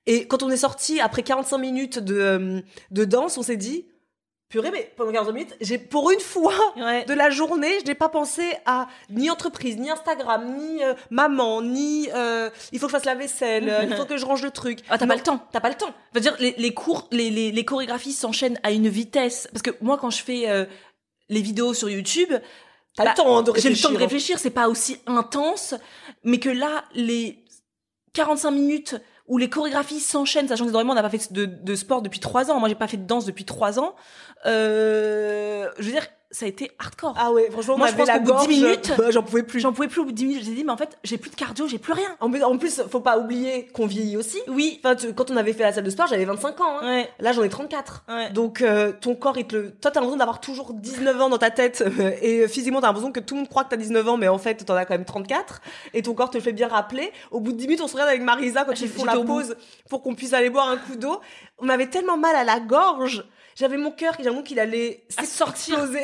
Et 0.07 0.27
quand 0.27 0.43
on 0.43 0.49
est 0.49 0.57
sorti 0.57 0.99
après 0.99 1.23
45 1.23 1.57
minutes 1.57 1.99
de 1.99 2.63
de 2.91 3.05
danse 3.05 3.37
on 3.37 3.43
s'est 3.43 3.57
dit 3.57 3.85
purée, 4.49 4.71
mais 4.71 4.91
pendant 4.95 5.11
15 5.11 5.33
minutes, 5.33 5.55
j'ai 5.61 5.77
pour 5.77 6.11
une 6.11 6.19
fois 6.19 6.53
de 6.75 7.13
la 7.13 7.29
journée, 7.29 7.79
je 7.81 7.85
n'ai 7.85 7.95
pas 7.95 8.09
pensé 8.09 8.53
à 8.65 8.87
ni 9.09 9.29
entreprise, 9.29 9.77
ni 9.77 9.89
Instagram, 9.89 10.55
ni 10.57 10.83
euh, 10.83 10.93
maman, 11.09 11.61
ni 11.61 12.09
euh, 12.13 12.49
il 12.71 12.79
faut 12.79 12.85
que 12.87 12.91
je 12.91 12.97
fasse 12.97 13.05
la 13.05 13.15
vaisselle, 13.15 13.69
euh, 13.69 13.83
il 13.83 13.95
faut 13.95 14.05
que 14.09 14.17
je 14.17 14.25
range 14.25 14.43
le 14.43 14.51
truc. 14.51 14.79
Ah, 14.89 14.97
t'as 14.97 15.07
pas 15.07 15.15
le 15.15 15.23
temps, 15.23 15.45
t'as 15.51 15.61
pas 15.61 15.69
le 15.69 15.75
temps. 15.75 15.93
Veux 16.13 16.21
dire, 16.21 16.35
les, 16.39 16.53
les 16.57 16.73
cours, 16.73 17.07
les, 17.11 17.29
les, 17.29 17.51
les 17.51 17.65
chorégraphies 17.65 18.13
s'enchaînent 18.13 18.59
à 18.63 18.71
une 18.71 18.87
vitesse. 18.87 19.47
Parce 19.51 19.61
que 19.61 19.71
moi, 19.81 19.97
quand 19.97 20.09
je 20.09 20.23
fais 20.23 20.67
les 21.29 21.41
vidéos 21.41 21.73
sur 21.73 21.89
YouTube, 21.89 22.33
T'as 22.95 23.03
le 23.03 23.09
bah, 23.09 23.13
temps 23.15 23.41
de 23.41 23.51
réfléchir. 23.51 23.75
J'ai 23.75 23.81
le 23.81 23.87
temps 23.87 23.93
de 23.93 24.01
réfléchir, 24.01 24.39
c'est 24.39 24.49
pas 24.49 24.69
aussi 24.69 24.99
intense, 25.05 25.75
mais 26.23 26.39
que 26.39 26.49
là, 26.49 26.85
les 26.93 27.43
45 28.13 28.51
minutes 28.51 28.95
où 29.27 29.37
les 29.37 29.49
chorégraphies 29.49 29.99
s'enchaînent, 29.99 30.47
sachant 30.47 30.65
que 30.65 30.71
vraiment 30.71 30.91
on 30.91 30.95
n'a 30.95 31.01
pas 31.01 31.09
fait 31.09 31.31
de, 31.33 31.45
de, 31.45 31.75
sport 31.75 32.01
depuis 32.01 32.19
trois 32.19 32.51
ans. 32.51 32.59
Moi, 32.59 32.69
j'ai 32.69 32.75
pas 32.75 32.87
fait 32.87 32.97
de 32.97 33.05
danse 33.05 33.25
depuis 33.25 33.45
trois 33.45 33.79
ans. 33.79 33.95
Euh, 34.45 35.69
je 35.79 35.85
veux 35.85 35.91
dire, 35.91 36.05
ça 36.35 36.45
a 36.45 36.49
été 36.49 36.69
hardcore. 36.79 37.15
Ah 37.17 37.31
ouais, 37.31 37.49
franchement, 37.49 37.77
moi 37.77 37.87
je 37.87 37.95
pense 37.95 38.09
qu'au 38.09 38.19
bout 38.19 38.33
de 38.33 38.47
10 38.47 38.47
minutes, 38.49 38.93
j'en 39.09 39.23
pouvais 39.23 39.43
plus. 39.43 39.61
J'en 39.61 39.71
pouvais 39.71 39.87
plus 39.87 40.01
au 40.01 40.03
bout 40.03 40.11
de 40.11 40.17
10 40.17 40.25
minutes. 40.25 40.43
J'ai 40.43 40.53
dit, 40.53 40.63
mais 40.65 40.71
en 40.71 40.77
fait, 40.77 40.97
j'ai 41.05 41.17
plus 41.17 41.29
de 41.29 41.35
cardio, 41.35 41.65
j'ai 41.65 41.77
plus 41.77 41.93
rien. 41.93 42.09
En 42.19 42.29
plus, 42.29 42.43
en 42.43 42.57
plus, 42.57 42.81
faut 42.89 42.99
pas 42.99 43.17
oublier 43.17 43.67
qu'on 43.67 43.85
vieillit 43.85 44.17
aussi. 44.17 44.39
Oui. 44.49 44.81
Enfin, 44.83 44.95
quand 45.15 45.31
on 45.31 45.37
avait 45.37 45.53
fait 45.53 45.63
la 45.63 45.71
salle 45.71 45.85
de 45.85 45.89
sport, 45.89 46.07
j'avais 46.07 46.25
25 46.25 46.59
ans. 46.59 46.79
Hein. 46.81 46.87
Ouais. 46.87 47.09
Là, 47.19 47.31
j'en 47.31 47.41
ai 47.41 47.47
34. 47.47 48.03
Ouais. 48.09 48.31
Donc, 48.31 48.61
euh, 48.61 48.91
ton 48.99 49.15
corps, 49.15 49.37
il 49.37 49.47
te 49.47 49.55
le... 49.55 49.71
Toi, 49.71 49.91
t'as 49.91 50.01
l'impression 50.01 50.17
d'avoir 50.17 50.41
toujours 50.41 50.73
19 50.73 51.21
ans 51.21 51.29
dans 51.29 51.37
ta 51.37 51.51
tête. 51.51 51.85
et 52.21 52.49
physiquement, 52.49 52.81
t'as 52.81 52.87
l'impression 52.87 53.13
que 53.13 53.21
tout 53.21 53.35
le 53.35 53.41
monde 53.41 53.49
croit 53.49 53.63
que 53.63 53.69
t'as 53.69 53.77
19 53.77 54.09
ans, 54.09 54.17
mais 54.17 54.27
en 54.27 54.37
fait, 54.37 54.65
t'en 54.65 54.75
as 54.75 54.83
quand 54.83 54.95
même 54.95 55.05
34. 55.05 55.61
Et 55.93 56.01
ton 56.01 56.13
corps 56.13 56.31
te 56.31 56.37
le 56.37 56.43
fait 56.43 56.51
bien 56.51 56.67
rappeler. 56.67 57.13
Au 57.31 57.39
bout 57.39 57.53
de 57.53 57.57
10 57.57 57.67
minutes, 57.67 57.81
on 57.81 57.87
se 57.87 57.93
regarde 57.93 58.09
avec 58.09 58.21
Marisa 58.21 58.65
quand 58.65 58.77
ils 58.81 58.89
font 58.89 59.05
la 59.05 59.15
pause 59.19 59.55
pour 59.89 60.01
qu'on 60.01 60.15
puisse 60.15 60.33
aller 60.33 60.49
boire 60.49 60.67
un 60.67 60.75
coup 60.75 60.97
d'eau. 60.97 61.21
On 61.59 61.69
avait 61.69 61.87
tellement 61.87 62.17
mal 62.17 62.35
à 62.35 62.43
la 62.43 62.59
gorge 62.59 63.23
j'avais 63.55 63.77
mon 63.77 63.91
cœur, 63.91 64.15
j'ai 64.19 64.43
qu'il 64.43 64.59
allait 64.59 65.05
s'exploser. 65.09 66.03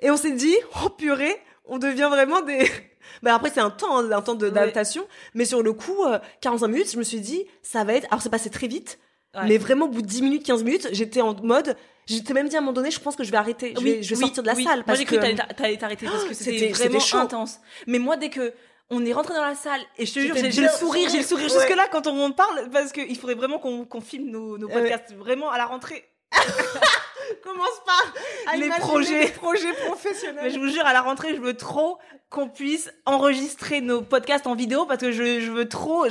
Et 0.00 0.10
on 0.10 0.16
s'est 0.16 0.32
dit, 0.32 0.54
oh 0.84 0.88
purée, 0.90 1.36
on 1.64 1.78
devient 1.78 2.08
vraiment 2.10 2.40
des... 2.40 2.68
Bah 3.22 3.34
après 3.34 3.50
c'est 3.50 3.60
un 3.60 3.70
temps, 3.70 3.98
hein, 3.98 4.10
un 4.10 4.22
temps 4.22 4.34
d'adaptation, 4.34 5.06
mais 5.34 5.44
sur 5.44 5.62
le 5.62 5.72
coup, 5.72 6.04
45 6.40 6.64
euh, 6.64 6.68
minutes, 6.68 6.92
je 6.92 6.96
me 6.96 7.02
suis 7.02 7.20
dit, 7.20 7.44
ça 7.60 7.84
va 7.84 7.94
être... 7.94 8.06
Alors 8.10 8.22
c'est 8.22 8.30
passé 8.30 8.48
très 8.48 8.68
vite, 8.68 8.98
mais 9.44 9.58
vraiment 9.58 9.84
au 9.84 9.88
bout 9.88 10.02
de 10.02 10.06
10 10.06 10.22
minutes, 10.22 10.46
15 10.46 10.64
minutes, 10.64 10.88
j'étais 10.92 11.20
en 11.20 11.34
mode... 11.42 11.76
J'étais 12.06 12.32
même 12.32 12.48
dit 12.48 12.56
à 12.56 12.58
un 12.58 12.62
moment 12.62 12.72
donné, 12.72 12.90
je 12.90 12.98
pense 12.98 13.14
que 13.14 13.22
je 13.22 13.30
vais 13.30 13.36
arrêter, 13.36 13.74
je 13.76 13.84
vais, 13.84 14.02
je 14.02 14.14
vais 14.14 14.20
sortir 14.20 14.42
de 14.42 14.48
la 14.48 14.54
salle. 14.54 14.82
Parce 14.84 14.86
moi 14.86 14.94
j'ai 14.96 15.04
cru 15.04 15.16
que 15.16 15.54
t'allais 15.54 15.76
t'arrêter 15.76 16.06
parce 16.06 16.24
que 16.24 16.34
c'était 16.34 16.68
vraiment 16.68 16.98
intense. 17.14 17.60
Mais 17.86 17.98
moi 18.00 18.16
dès 18.16 18.28
que 18.28 18.52
on 18.90 19.04
est 19.06 19.12
rentré 19.12 19.34
dans 19.34 19.44
la 19.44 19.54
salle 19.54 19.80
et 19.98 20.04
je 20.04 20.12
te 20.12 20.18
jure, 20.18 20.34
j'ai 20.36 20.62
le 20.62 20.68
sourire, 20.68 21.08
j'ai 21.10 21.18
le 21.18 21.24
sourire 21.24 21.48
jusque 21.48 21.74
là 21.74 21.86
quand 21.90 22.06
on 22.08 22.32
parle 22.32 22.70
parce 22.70 22.92
qu'il 22.92 23.16
faudrait 23.16 23.36
vraiment 23.36 23.58
qu'on 23.58 24.00
filme 24.00 24.30
nos, 24.30 24.58
nos 24.58 24.68
podcasts 24.68 25.14
vraiment 25.14 25.50
à 25.50 25.58
la 25.58 25.66
rentrée. 25.66 26.04
Commence 27.42 27.80
pas 27.84 28.52
à 28.52 28.56
les 28.56 28.68
projets, 28.70 29.28
projets 29.28 29.72
professionnels. 29.86 30.44
Mais 30.44 30.50
je 30.50 30.58
vous 30.58 30.68
jure, 30.68 30.86
à 30.86 30.92
la 30.92 31.02
rentrée, 31.02 31.34
je 31.34 31.40
veux 31.40 31.56
trop 31.56 31.98
qu'on 32.32 32.48
puisse 32.48 32.90
enregistrer 33.04 33.80
nos 33.80 34.00
podcasts 34.02 34.46
en 34.46 34.54
vidéo 34.54 34.86
parce 34.86 35.00
que 35.00 35.12
je, 35.12 35.40
je 35.40 35.50
veux 35.50 35.68
trop. 35.68 36.06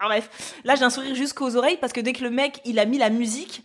bref, 0.00 0.54
là 0.64 0.74
j'ai 0.74 0.82
un 0.84 0.90
sourire 0.90 1.14
jusqu'aux 1.14 1.56
oreilles 1.56 1.78
parce 1.78 1.92
que 1.92 2.00
dès 2.00 2.12
que 2.12 2.24
le 2.24 2.30
mec 2.30 2.60
il 2.64 2.78
a 2.78 2.84
mis 2.84 2.98
la 2.98 3.08
musique, 3.08 3.62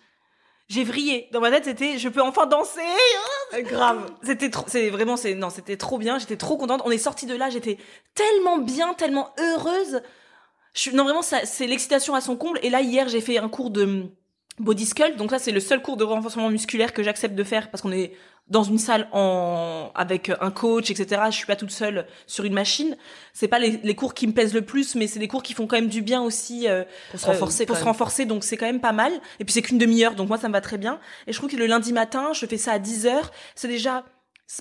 j'ai 0.69 0.83
vrillé. 0.83 1.27
Dans 1.31 1.41
ma 1.41 1.49
tête, 1.51 1.65
c'était 1.65 1.97
je 1.97 2.09
peux 2.09 2.21
enfin 2.21 2.45
danser. 2.45 2.81
Grave. 3.61 4.11
C'était 4.23 4.49
trop 4.49 4.65
c'est 4.67 4.89
vraiment 4.89 5.17
c'est 5.17 5.33
non, 5.33 5.49
c'était 5.49 5.77
trop 5.77 5.97
bien, 5.97 6.19
j'étais 6.19 6.37
trop 6.37 6.57
contente. 6.57 6.81
On 6.85 6.91
est 6.91 6.97
sorti 6.97 7.25
de 7.25 7.35
là, 7.35 7.49
j'étais 7.49 7.77
tellement 8.13 8.59
bien, 8.59 8.93
tellement 8.93 9.33
heureuse. 9.39 10.01
Je 10.73 10.79
suis 10.79 10.95
non 10.95 11.03
vraiment 11.03 11.21
c'est 11.23 11.67
l'excitation 11.67 12.15
à 12.15 12.21
son 12.21 12.37
comble 12.37 12.59
et 12.61 12.69
là 12.69 12.81
hier, 12.81 13.09
j'ai 13.09 13.21
fait 13.21 13.39
un 13.39 13.49
cours 13.49 13.71
de 13.71 14.05
body 14.59 14.85
sculpt. 14.85 15.17
Donc 15.17 15.31
là, 15.31 15.39
c'est 15.39 15.51
le 15.51 15.59
seul 15.59 15.81
cours 15.81 15.97
de 15.97 16.03
renforcement 16.03 16.49
musculaire 16.49 16.93
que 16.93 17.03
j'accepte 17.03 17.35
de 17.35 17.43
faire 17.43 17.69
parce 17.71 17.81
qu'on 17.81 17.91
est 17.91 18.13
dans 18.49 18.63
une 18.63 18.77
salle 18.77 19.07
en 19.13 19.91
avec 19.95 20.29
un 20.41 20.51
coach, 20.51 20.91
etc. 20.91 21.21
Je 21.27 21.35
suis 21.35 21.45
pas 21.45 21.55
toute 21.55 21.71
seule 21.71 22.05
sur 22.27 22.43
une 22.43 22.53
machine. 22.53 22.97
C'est 23.31 23.47
pas 23.47 23.59
les, 23.59 23.79
les, 23.83 23.95
cours 23.95 24.13
qui 24.13 24.27
me 24.27 24.33
plaisent 24.33 24.53
le 24.53 24.63
plus, 24.63 24.95
mais 24.95 25.07
c'est 25.07 25.19
des 25.19 25.29
cours 25.29 25.43
qui 25.43 25.53
font 25.53 25.65
quand 25.65 25.77
même 25.77 25.87
du 25.87 26.01
bien 26.01 26.21
aussi 26.21 26.67
euh, 26.67 26.83
pour 27.11 27.19
se 27.19 27.25
renforcer. 27.27 27.63
Euh, 27.63 27.67
pour 27.67 27.77
se 27.77 27.83
renforcer, 27.83 28.25
donc 28.25 28.43
c'est 28.43 28.57
quand 28.57 28.65
même 28.65 28.81
pas 28.81 28.91
mal. 28.91 29.13
Et 29.39 29.45
puis 29.45 29.53
c'est 29.53 29.61
qu'une 29.61 29.77
demi-heure, 29.77 30.15
donc 30.15 30.27
moi 30.27 30.37
ça 30.37 30.49
me 30.49 30.53
va 30.53 30.61
très 30.61 30.77
bien. 30.77 30.99
Et 31.25 31.31
je 31.31 31.37
trouve 31.37 31.49
que 31.49 31.55
le 31.55 31.67
lundi 31.67 31.93
matin, 31.93 32.33
je 32.33 32.45
fais 32.45 32.57
ça 32.57 32.73
à 32.73 32.79
10 32.79 33.07
heures. 33.07 33.31
C'est 33.55 33.69
déjà 33.69 34.03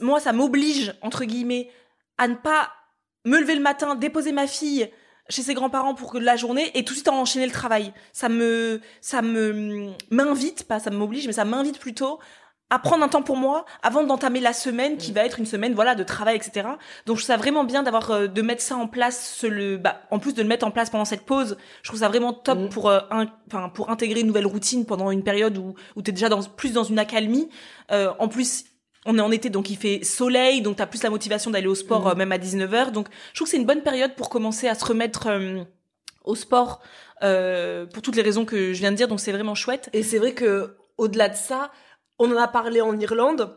moi 0.00 0.20
ça 0.20 0.32
m'oblige 0.32 0.94
entre 1.02 1.24
guillemets 1.24 1.68
à 2.18 2.28
ne 2.28 2.34
pas 2.34 2.70
me 3.24 3.40
lever 3.40 3.56
le 3.56 3.62
matin, 3.62 3.96
déposer 3.96 4.32
ma 4.32 4.46
fille 4.46 4.90
chez 5.32 5.42
ses 5.42 5.54
grands-parents 5.54 5.94
pour 5.94 6.12
que 6.12 6.18
la 6.18 6.36
journée 6.36 6.70
et 6.74 6.84
tout 6.84 6.92
de 6.92 6.98
suite 6.98 7.08
enchaîner 7.08 7.46
le 7.46 7.52
travail. 7.52 7.92
Ça 8.12 8.28
me 8.28 8.80
ça 9.00 9.22
me 9.22 9.90
m'invite 10.10 10.64
pas, 10.64 10.78
ça 10.78 10.90
m'oblige, 10.90 11.26
mais 11.26 11.32
ça 11.32 11.44
m'invite 11.44 11.78
plutôt 11.78 12.18
à 12.72 12.78
prendre 12.78 13.04
un 13.04 13.08
temps 13.08 13.22
pour 13.22 13.36
moi 13.36 13.66
avant 13.82 14.02
d'entamer 14.02 14.40
la 14.40 14.54
semaine 14.54 14.96
qui 14.96 15.10
mm. 15.10 15.14
va 15.14 15.24
être 15.26 15.38
une 15.38 15.44
semaine 15.44 15.74
voilà 15.74 15.94
de 15.94 16.02
travail 16.04 16.36
etc 16.36 16.66
donc 17.04 17.18
je 17.18 17.22
trouve 17.22 17.26
ça 17.26 17.36
vraiment 17.36 17.64
bien 17.64 17.82
d'avoir 17.82 18.10
euh, 18.10 18.26
de 18.28 18.40
mettre 18.40 18.62
ça 18.62 18.76
en 18.76 18.88
place 18.88 19.34
ce, 19.36 19.46
le 19.46 19.76
bah, 19.76 20.00
en 20.10 20.18
plus 20.18 20.32
de 20.32 20.40
le 20.40 20.48
mettre 20.48 20.66
en 20.66 20.70
place 20.70 20.88
pendant 20.88 21.04
cette 21.04 21.26
pause 21.26 21.58
je 21.82 21.90
trouve 21.90 22.00
ça 22.00 22.08
vraiment 22.08 22.32
top 22.32 22.58
mm. 22.58 22.68
pour 22.70 22.88
euh, 22.88 23.00
enfin 23.46 23.68
pour 23.68 23.90
intégrer 23.90 24.20
une 24.20 24.26
nouvelle 24.26 24.46
routine 24.46 24.86
pendant 24.86 25.10
une 25.10 25.22
période 25.22 25.58
où 25.58 25.74
où 25.96 26.02
t'es 26.02 26.12
déjà 26.12 26.30
dans 26.30 26.42
plus 26.42 26.72
dans 26.72 26.84
une 26.84 26.98
accalmie 26.98 27.50
euh, 27.90 28.10
en 28.18 28.28
plus 28.28 28.64
on 29.06 29.18
est 29.18 29.20
en 29.20 29.30
été 29.30 29.50
donc 29.50 29.70
il 29.70 29.76
fait 29.76 30.04
soleil 30.04 30.62
donc 30.62 30.76
t'as 30.76 30.86
plus 30.86 31.02
la 31.02 31.10
motivation 31.10 31.50
d'aller 31.50 31.66
au 31.66 31.74
sport 31.74 32.06
mm. 32.06 32.08
euh, 32.08 32.14
même 32.14 32.32
à 32.32 32.38
19h 32.38 32.92
donc 32.92 33.08
je 33.32 33.38
trouve 33.38 33.46
que 33.46 33.50
c'est 33.50 33.56
une 33.56 33.66
bonne 33.66 33.82
période 33.82 34.14
pour 34.14 34.28
commencer 34.30 34.68
à 34.68 34.74
se 34.74 34.84
remettre 34.84 35.28
au 36.24 36.34
sport 36.34 36.80
pour 37.20 38.02
toutes 38.02 38.16
les 38.16 38.22
raisons 38.22 38.44
que 38.44 38.72
je 38.72 38.78
viens 38.80 38.90
de 38.90 38.96
dire 38.96 39.08
donc 39.08 39.20
c'est 39.20 39.32
vraiment 39.32 39.54
chouette 39.54 39.88
et 39.92 40.02
c'est 40.02 40.18
vrai 40.18 40.34
que 40.34 40.76
au-delà 40.98 41.28
de 41.28 41.36
ça 41.36 41.70
on 42.22 42.30
en 42.32 42.36
a 42.36 42.48
parlé 42.48 42.80
en 42.80 42.98
Irlande. 42.98 43.56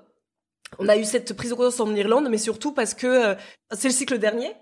On 0.79 0.87
a 0.87 0.97
eu 0.97 1.05
cette 1.05 1.33
prise 1.33 1.51
de 1.51 1.55
conscience 1.55 1.79
en 1.79 1.93
Irlande, 1.95 2.27
mais 2.29 2.37
surtout 2.37 2.71
parce 2.71 2.93
que 2.93 3.07
euh, 3.07 3.35
c'est 3.71 3.89
le 3.89 3.93
cycle 3.93 4.17
dernier. 4.17 4.53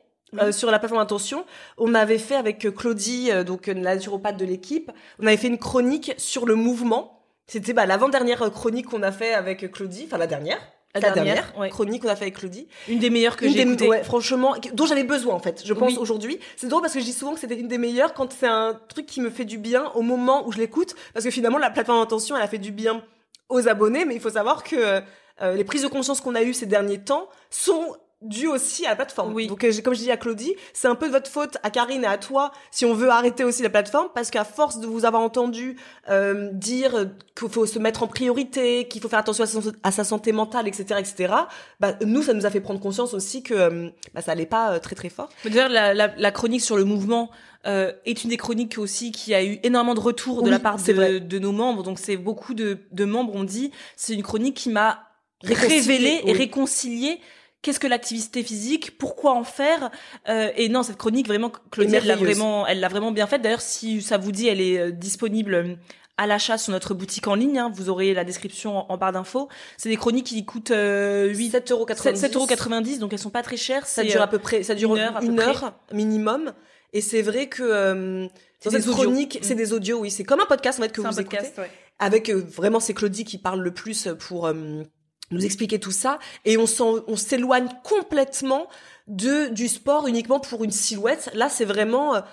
Euh, 0.41 0.52
sur 0.52 0.72
la 0.72 0.80
plateforme 0.80 1.02
Intention, 1.02 1.46
on 1.78 1.93
avait 1.93 2.17
fait 2.17 2.36
avec 2.36 2.67
Claudie, 2.76 3.30
euh, 3.32 3.43
donc 3.43 3.67
la 3.67 3.96
naturopathe 3.96 4.36
de 4.36 4.46
l'équipe, 4.46 4.91
on 5.19 5.28
avait 5.28 5.38
fait 5.38 5.48
une 5.48 5.60
chronique 5.60 6.13
sur 6.17 6.48
le 6.48 6.56
mouvement. 6.56 7.24
C'était 7.46 7.74
bah, 7.74 7.86
l'avant-dernière 7.86 8.52
chronique 8.52 8.88
qu'on 8.88 9.04
a 9.04 9.12
fait 9.12 9.34
avec 9.34 9.72
Claudie, 9.72 10.06
enfin 10.08 10.17
la 10.17 10.26
dernière, 10.26 10.60
la, 10.93 11.12
dernière, 11.12 11.53
chronique 11.69 12.03
qu'on 12.03 12.10
a 12.10 12.15
fait 12.15 12.25
avec 12.25 12.38
Claudie. 12.38 12.67
Une 12.88 12.99
des 12.99 13.10
meilleures 13.10 13.36
que 13.36 13.49
j'ai 13.49 13.62
écoutées. 13.62 13.88
Ouais, 13.88 14.03
franchement, 14.03 14.56
dont 14.73 14.86
j'avais 14.86 15.03
besoin 15.03 15.34
en 15.34 15.39
fait, 15.39 15.63
je 15.65 15.73
pense 15.73 15.97
aujourd'hui. 15.97 16.39
C'est 16.56 16.67
drôle 16.67 16.82
parce 16.82 16.93
que 16.93 16.99
je 16.99 17.06
dis 17.06 17.13
souvent 17.13 17.34
que 17.34 17.39
c'était 17.39 17.60
une 17.60 17.67
des 17.67 17.77
meilleures 17.77 18.13
quand 18.13 18.32
c'est 18.32 18.47
un 18.47 18.79
truc 18.89 19.06
qui 19.06 19.21
me 19.21 19.29
fait 19.29 19.45
du 19.45 19.58
bien 19.58 19.91
au 19.95 20.01
moment 20.01 20.47
où 20.47 20.51
je 20.51 20.58
l'écoute, 20.58 20.95
parce 21.13 21.25
que 21.25 21.32
finalement 21.32 21.58
la 21.58 21.69
plateforme 21.69 22.01
Intention, 22.01 22.36
elle 22.36 22.43
a 22.43 22.47
fait 22.47 22.58
du 22.58 22.71
bien 22.71 23.03
aux 23.49 23.67
abonnés, 23.67 24.06
mais 24.06 24.15
il 24.15 24.21
faut 24.21 24.29
savoir 24.29 24.63
que 24.63 25.01
euh, 25.41 25.56
les 25.56 25.63
prises 25.63 25.84
de 25.84 25.88
conscience 25.88 26.21
qu'on 26.21 26.36
a 26.36 26.43
eues 26.43 26.53
ces 26.53 26.65
derniers 26.65 26.99
temps 26.99 27.27
sont 27.49 27.95
dues 28.23 28.47
aussi 28.47 28.86
à 28.86 28.89
la 28.89 28.95
plateforme. 28.95 29.33
Oui. 29.33 29.47
Donc, 29.47 29.63
euh, 29.63 29.71
comme 29.83 29.93
je 29.93 29.99
dis 29.99 30.12
à 30.12 30.17
Claudie, 30.17 30.55
c'est 30.73 30.88
un 30.88 30.95
peu 30.95 31.07
de 31.07 31.12
votre 31.12 31.29
faute, 31.29 31.57
à 31.63 31.69
Karine 31.69 32.03
et 32.03 32.07
à 32.07 32.17
toi, 32.17 32.51
si 32.71 32.86
on 32.86 32.93
veut 32.93 33.09
arrêter 33.09 33.43
aussi 33.43 33.63
la 33.63 33.69
plateforme, 33.69 34.07
parce 34.13 34.31
qu'à 34.31 34.43
force 34.43 34.79
de 34.79 34.88
vous 34.88 35.05
avoir 35.05 35.21
entendu 35.21 35.77
euh, 36.09 36.49
dire 36.51 37.09
qu'il 37.38 37.49
faut 37.49 37.65
se 37.65 37.79
mettre 37.79 38.03
en 38.03 38.07
priorité, 38.07 38.88
qu'il 38.88 39.01
faut 39.01 39.09
faire 39.09 39.19
attention 39.19 39.45
à 39.83 39.91
sa, 39.91 40.03
santé 40.03 40.31
mentale, 40.31 40.67
etc., 40.67 40.99
etc., 40.99 41.33
bah, 41.79 41.93
nous, 42.05 42.23
ça 42.23 42.33
nous 42.33 42.45
a 42.45 42.49
fait 42.49 42.62
prendre 42.62 42.79
conscience 42.79 43.13
aussi 43.13 43.43
que 43.43 43.91
bah, 44.13 44.21
ça 44.21 44.31
allait 44.31 44.45
pas 44.45 44.79
très 44.79 44.95
très 44.95 45.09
fort. 45.09 45.29
D'ailleurs, 45.45 45.69
la, 45.69 45.93
la, 45.93 46.13
la, 46.15 46.31
chronique 46.31 46.62
sur 46.62 46.77
le 46.77 46.83
mouvement 46.83 47.29
euh, 47.65 47.93
est 48.05 48.25
une 48.25 48.29
des 48.29 48.38
chroniques 48.38 48.77
aussi 48.77 49.13
qui 49.13 49.33
a 49.33 49.41
eu 49.41 49.57
énormément 49.63 49.93
de 49.93 50.01
retours 50.01 50.43
de 50.43 50.49
la 50.49 50.59
part 50.59 50.75
de, 50.75 51.19
de, 51.19 51.39
nos 51.39 51.53
membres. 51.53 51.81
Donc 51.81 51.97
c'est 51.97 52.17
beaucoup 52.17 52.53
de, 52.53 52.79
de 52.91 53.05
membres 53.05 53.33
ont 53.36 53.45
dit 53.45 53.71
c'est 53.95 54.13
une 54.13 54.23
chronique 54.23 54.57
qui 54.57 54.69
m'a 54.69 54.99
révélé 55.43 56.21
et 56.25 56.33
réconcilié 56.33 57.21
qu'est-ce 57.63 57.80
que 57.80 57.88
l'activité 57.88 58.43
physique, 58.43 58.99
pourquoi 58.99 59.34
en 59.34 59.43
faire? 59.43 59.89
Euh, 60.30 60.52
et 60.56 60.69
non, 60.69 60.84
cette 60.84 60.97
chronique 60.97 61.28
vraiment, 61.28 61.52
Claudie, 61.71 61.95
elle 61.95 62.06
l'a 62.06 62.15
vraiment, 62.15 62.67
elle 62.67 62.80
l'a 62.80 62.89
vraiment 62.89 63.12
bien 63.12 63.26
faite. 63.26 63.41
D'ailleurs, 63.41 63.62
si 63.62 64.04
ça 64.04 64.19
vous 64.19 64.32
dit, 64.32 64.47
elle 64.47 64.62
est 64.62 64.78
euh, 64.78 64.91
disponible 64.91 65.54
euh, 65.56 65.76
à 66.17 66.28
l'achat 66.28 66.60
sur 66.60 66.71
notre 66.71 66.93
boutique 66.93 67.28
en 67.28 67.34
ligne. 67.34 67.58
Hein. 67.58 67.71
Vous 67.73 67.89
aurez 67.89 68.13
la 68.13 68.23
description 68.23 68.91
en, 68.91 68.97
barre 68.97 69.13
d'infos. 69.13 69.49
C'est 69.78 69.89
des 69.89 69.97
chroniques 69.97 70.28
qui 70.28 70.45
coûtent 70.45 70.71
euh, 70.71 71.28
8 71.30 71.56
7,90 71.56 71.71
euros, 71.71 72.99
donc 72.99 73.13
elles 73.13 73.19
sont 73.19 73.32
pas 73.32 73.41
très 73.41 73.58
chères. 73.58 73.88
Ça 73.88 74.04
dure 74.04 74.21
à 74.21 74.28
peu 74.28 74.38
près, 74.38 74.62
ça 74.62 74.76
dure 74.76 74.95
une 74.95 75.02
heure, 75.02 75.19
une 75.23 75.39
heure 75.39 75.73
minimum. 75.91 76.54
Et 76.93 77.02
c'est 77.02 77.23
vrai 77.23 77.49
que 77.49 77.63
euh, 77.63 78.28
dans 78.63 78.71
cette 78.71 78.86
chronique, 78.86 79.39
c'est 79.41 79.56
mm. 79.56 79.58
des 79.58 79.73
audios, 79.73 79.99
oui, 79.99 80.12
c'est 80.12 80.23
comme 80.23 80.39
un 80.39 80.45
podcast 80.45 80.80
en 80.80 80.84
fait 80.84 80.91
que 80.91 81.02
vous 81.02 81.19
écoutez. 81.19 81.52
Ouais. 81.58 81.69
Avec 81.99 82.30
euh, 82.30 82.43
vraiment 82.47 82.80
c'est 82.80 82.93
Claudie 82.93 83.26
qui 83.26 83.39
parle 83.39 83.62
le 83.62 83.73
plus 83.73 84.08
pour 84.19 84.45
euh, 84.45 84.84
nous 85.31 85.45
expliquer 85.45 85.79
tout 85.79 85.91
ça 85.91 86.19
et 86.45 86.57
on 86.57 86.65
on 87.07 87.15
s'éloigne 87.15 87.69
complètement 87.83 88.67
de 89.07 89.47
du 89.49 89.67
sport 89.67 90.07
uniquement 90.07 90.39
pour 90.39 90.63
une 90.63 90.71
silhouette. 90.71 91.29
Là, 91.33 91.49
c'est 91.49 91.65
vraiment 91.65 92.23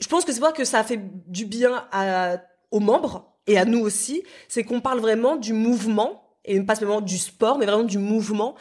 je 0.00 0.08
pense 0.08 0.24
que 0.24 0.32
c'est 0.32 0.40
vrai 0.40 0.52
que 0.52 0.64
ça 0.64 0.80
a 0.80 0.84
fait 0.84 1.00
du 1.26 1.44
bien 1.44 1.86
à, 1.92 2.38
aux 2.70 2.80
membres 2.80 3.36
et 3.46 3.58
à 3.58 3.64
nous 3.64 3.80
aussi, 3.80 4.22
c'est 4.48 4.64
qu'on 4.64 4.80
parle 4.80 5.00
vraiment 5.00 5.36
du 5.36 5.52
mouvement 5.52 6.24
et 6.44 6.60
pas 6.62 6.74
seulement 6.74 7.02
du 7.02 7.18
sport, 7.18 7.58
mais 7.58 7.66
vraiment 7.66 7.84
du 7.84 7.98
mouvement 7.98 8.54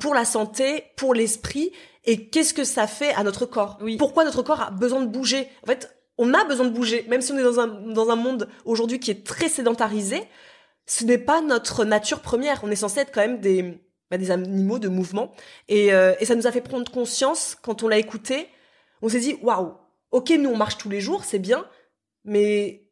pour 0.00 0.14
la 0.14 0.24
santé, 0.24 0.84
pour 0.96 1.14
l'esprit 1.14 1.72
et 2.04 2.28
qu'est-ce 2.28 2.54
que 2.54 2.64
ça 2.64 2.86
fait 2.86 3.12
à 3.14 3.22
notre 3.22 3.44
corps? 3.44 3.78
Oui. 3.82 3.96
Pourquoi 3.98 4.24
notre 4.24 4.42
corps 4.42 4.62
a 4.62 4.70
besoin 4.70 5.02
de 5.02 5.06
bouger? 5.06 5.46
En 5.62 5.66
fait, 5.66 5.94
on 6.16 6.32
a 6.32 6.44
besoin 6.44 6.66
de 6.66 6.70
bouger, 6.70 7.04
même 7.08 7.20
si 7.20 7.32
on 7.32 7.38
est 7.38 7.42
dans 7.42 7.60
un 7.60 7.66
dans 7.66 8.08
un 8.10 8.16
monde 8.16 8.48
aujourd'hui 8.64 8.98
qui 8.98 9.10
est 9.10 9.26
très 9.26 9.48
sédentarisé. 9.48 10.22
Ce 10.88 11.04
n'est 11.04 11.18
pas 11.18 11.40
notre 11.40 11.84
nature 11.84 12.20
première. 12.20 12.64
On 12.64 12.70
est 12.70 12.76
censé 12.76 13.00
être 13.00 13.12
quand 13.12 13.20
même 13.20 13.40
des 13.40 13.80
bah, 14.10 14.16
des 14.16 14.30
animaux 14.30 14.78
de 14.78 14.88
mouvement, 14.88 15.32
et, 15.68 15.92
euh, 15.92 16.14
et 16.18 16.24
ça 16.24 16.34
nous 16.34 16.46
a 16.46 16.52
fait 16.52 16.62
prendre 16.62 16.90
conscience 16.90 17.58
quand 17.60 17.82
on 17.82 17.88
l'a 17.88 17.98
écouté. 17.98 18.48
On 19.02 19.10
s'est 19.10 19.20
dit 19.20 19.36
waouh, 19.42 19.74
ok, 20.12 20.30
nous 20.30 20.48
on 20.48 20.56
marche 20.56 20.78
tous 20.78 20.88
les 20.88 21.02
jours, 21.02 21.24
c'est 21.24 21.38
bien, 21.38 21.66
mais 22.24 22.87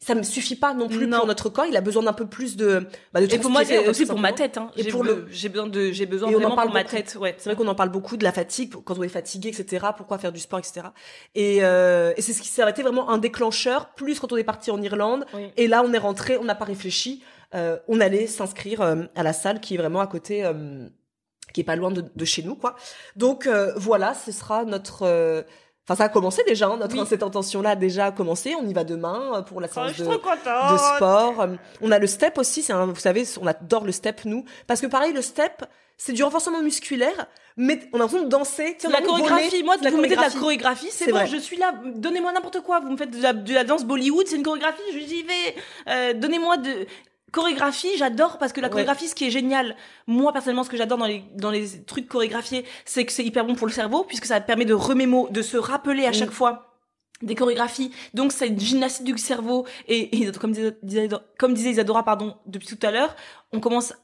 ça 0.00 0.14
me 0.14 0.22
suffit 0.22 0.56
pas 0.56 0.74
non 0.74 0.88
plus 0.88 1.08
pour 1.08 1.26
notre 1.26 1.48
corps 1.50 1.66
il 1.66 1.76
a 1.76 1.80
besoin 1.80 2.02
d'un 2.02 2.12
peu 2.12 2.26
plus 2.26 2.56
de 2.56 2.86
bah, 3.12 3.20
de 3.20 3.32
et 3.32 3.38
pour 3.38 3.50
moi 3.50 3.64
c'est 3.64 3.86
aussi 3.88 4.06
pour 4.06 4.18
ma 4.18 4.32
tête 4.32 4.56
hein. 4.58 4.70
et 4.76 4.84
pour 4.84 5.04
le 5.04 5.26
j'ai 5.30 5.48
besoin 5.48 5.66
de 5.66 5.92
j'ai 5.92 6.06
besoin 6.06 6.30
vraiment 6.30 6.56
pour 6.56 6.72
ma 6.72 6.84
tête 6.84 7.16
ouais. 7.20 7.34
C'est 7.38 7.50
vrai 7.50 7.56
qu'on 7.56 7.68
en 7.68 7.74
parle 7.74 7.90
beaucoup 7.90 8.16
de 8.16 8.24
la 8.24 8.32
fatigue 8.32 8.72
quand 8.84 8.98
on 8.98 9.02
est 9.02 9.08
fatigué 9.08 9.50
etc 9.50 9.86
pourquoi 9.96 10.18
faire 10.18 10.32
du 10.32 10.40
sport 10.40 10.58
etc 10.58 10.88
et, 11.34 11.58
euh, 11.62 12.12
et 12.16 12.22
c'est 12.22 12.32
ce 12.32 12.40
qui 12.40 12.48
s'est 12.48 12.62
arrêté 12.62 12.82
vraiment 12.82 13.10
un 13.10 13.18
déclencheur 13.18 13.90
plus 13.94 14.18
quand 14.20 14.32
on 14.32 14.36
est 14.36 14.44
parti 14.44 14.70
en 14.70 14.80
Irlande. 14.82 15.24
Et 15.56 15.68
là 15.68 15.82
on 15.84 15.92
est 15.92 15.98
rentré 15.98 16.36
on 16.38 16.44
n'a 16.44 16.54
pas 16.54 16.64
réfléchi. 16.64 17.22
Euh, 17.54 17.78
on 17.88 18.00
allait 18.00 18.26
s'inscrire 18.26 18.80
euh, 18.80 19.02
à 19.16 19.22
la 19.22 19.32
salle 19.32 19.60
qui 19.60 19.74
est 19.74 19.78
vraiment 19.78 20.00
à 20.00 20.06
côté 20.06 20.44
euh, 20.44 20.88
qui 21.52 21.60
est 21.62 21.64
pas 21.64 21.74
loin 21.74 21.90
de, 21.90 22.04
de 22.14 22.24
chez 22.24 22.42
nous 22.42 22.54
quoi. 22.54 22.76
Donc 23.16 23.46
euh, 23.46 23.72
voilà 23.76 24.14
ce 24.14 24.32
sera 24.32 24.64
notre 24.64 25.44
Enfin, 25.88 25.96
ça 25.96 26.04
a 26.04 26.08
commencé 26.08 26.42
déjà, 26.46 26.68
hein, 26.68 26.76
notre 26.76 27.04
cette 27.06 27.22
intention-là 27.22 27.70
a 27.70 27.76
déjà 27.76 28.12
commencé. 28.12 28.54
On 28.54 28.66
y 28.66 28.72
va 28.72 28.84
demain 28.84 29.32
euh, 29.34 29.42
pour 29.42 29.60
la 29.60 29.68
séance 29.68 29.96
de, 29.96 30.04
de, 30.04 30.78
sport. 30.96 31.46
On 31.80 31.90
a 31.90 31.98
le 31.98 32.06
step 32.06 32.38
aussi, 32.38 32.62
c'est 32.62 32.72
vous 32.72 32.94
savez, 32.96 33.24
on 33.40 33.46
adore 33.46 33.84
le 33.84 33.92
step 33.92 34.24
nous, 34.24 34.44
parce 34.66 34.80
que 34.80 34.86
pareil, 34.86 35.12
le 35.12 35.22
step, 35.22 35.64
c'est 35.96 36.12
du 36.12 36.22
renforcement 36.22 36.62
musculaire, 36.62 37.26
mais 37.56 37.80
on 37.92 37.96
a 37.96 38.00
l'impression 38.00 38.24
de 38.24 38.30
danser. 38.30 38.76
la 38.90 39.02
chorégraphie, 39.02 39.62
moi, 39.62 39.76
vous 39.76 40.00
mettez 40.00 40.16
de 40.16 40.20
la 40.20 40.30
chorégraphie, 40.30 40.88
c'est 40.90 41.12
bon, 41.12 41.26
je 41.26 41.36
suis 41.36 41.56
là, 41.56 41.74
donnez-moi 41.84 42.32
n'importe 42.32 42.60
quoi. 42.62 42.80
Vous 42.80 42.90
me 42.90 42.96
faites 42.96 43.10
de 43.10 43.22
la, 43.22 43.32
de 43.32 43.52
la 43.52 43.64
danse 43.64 43.84
Bollywood, 43.84 44.26
c'est 44.26 44.36
une 44.36 44.42
chorégraphie, 44.42 44.82
j'y 44.92 45.22
vais. 45.22 45.54
Euh, 45.88 46.14
donnez-moi 46.14 46.56
de 46.56 46.86
chorégraphie, 47.30 47.96
j'adore 47.96 48.38
parce 48.38 48.52
que 48.52 48.60
la 48.60 48.68
chorégraphie, 48.68 49.08
ce 49.08 49.14
qui 49.14 49.26
est 49.26 49.30
génial, 49.30 49.76
moi 50.06 50.32
personnellement, 50.32 50.64
ce 50.64 50.70
que 50.70 50.76
j'adore 50.76 50.98
dans 50.98 51.06
les 51.06 51.24
dans 51.36 51.50
les 51.50 51.82
trucs 51.84 52.08
chorégraphiés, 52.08 52.64
c'est 52.84 53.04
que 53.04 53.12
c'est 53.12 53.24
hyper 53.24 53.44
bon 53.44 53.54
pour 53.54 53.66
le 53.66 53.72
cerveau 53.72 54.04
puisque 54.04 54.26
ça 54.26 54.40
permet 54.40 54.64
de 54.64 54.74
remémo, 54.74 55.28
de 55.30 55.42
se 55.42 55.56
rappeler 55.56 56.06
à 56.06 56.12
chaque 56.12 56.30
fois 56.30 56.78
des 57.22 57.34
chorégraphies. 57.34 57.92
Donc 58.14 58.32
c'est 58.32 58.48
une 58.48 58.58
gymnastique 58.58 59.04
du 59.04 59.18
cerveau 59.18 59.66
et, 59.88 60.30
comme 60.32 60.52
disait 60.52 61.08
comme 61.38 61.54
disait 61.54 61.70
Isadora 61.70 62.04
pardon 62.04 62.36
depuis 62.46 62.68
tout 62.68 62.78
à 62.86 62.90
l'heure, 62.90 63.14
on 63.52 63.60
commence 63.60 63.94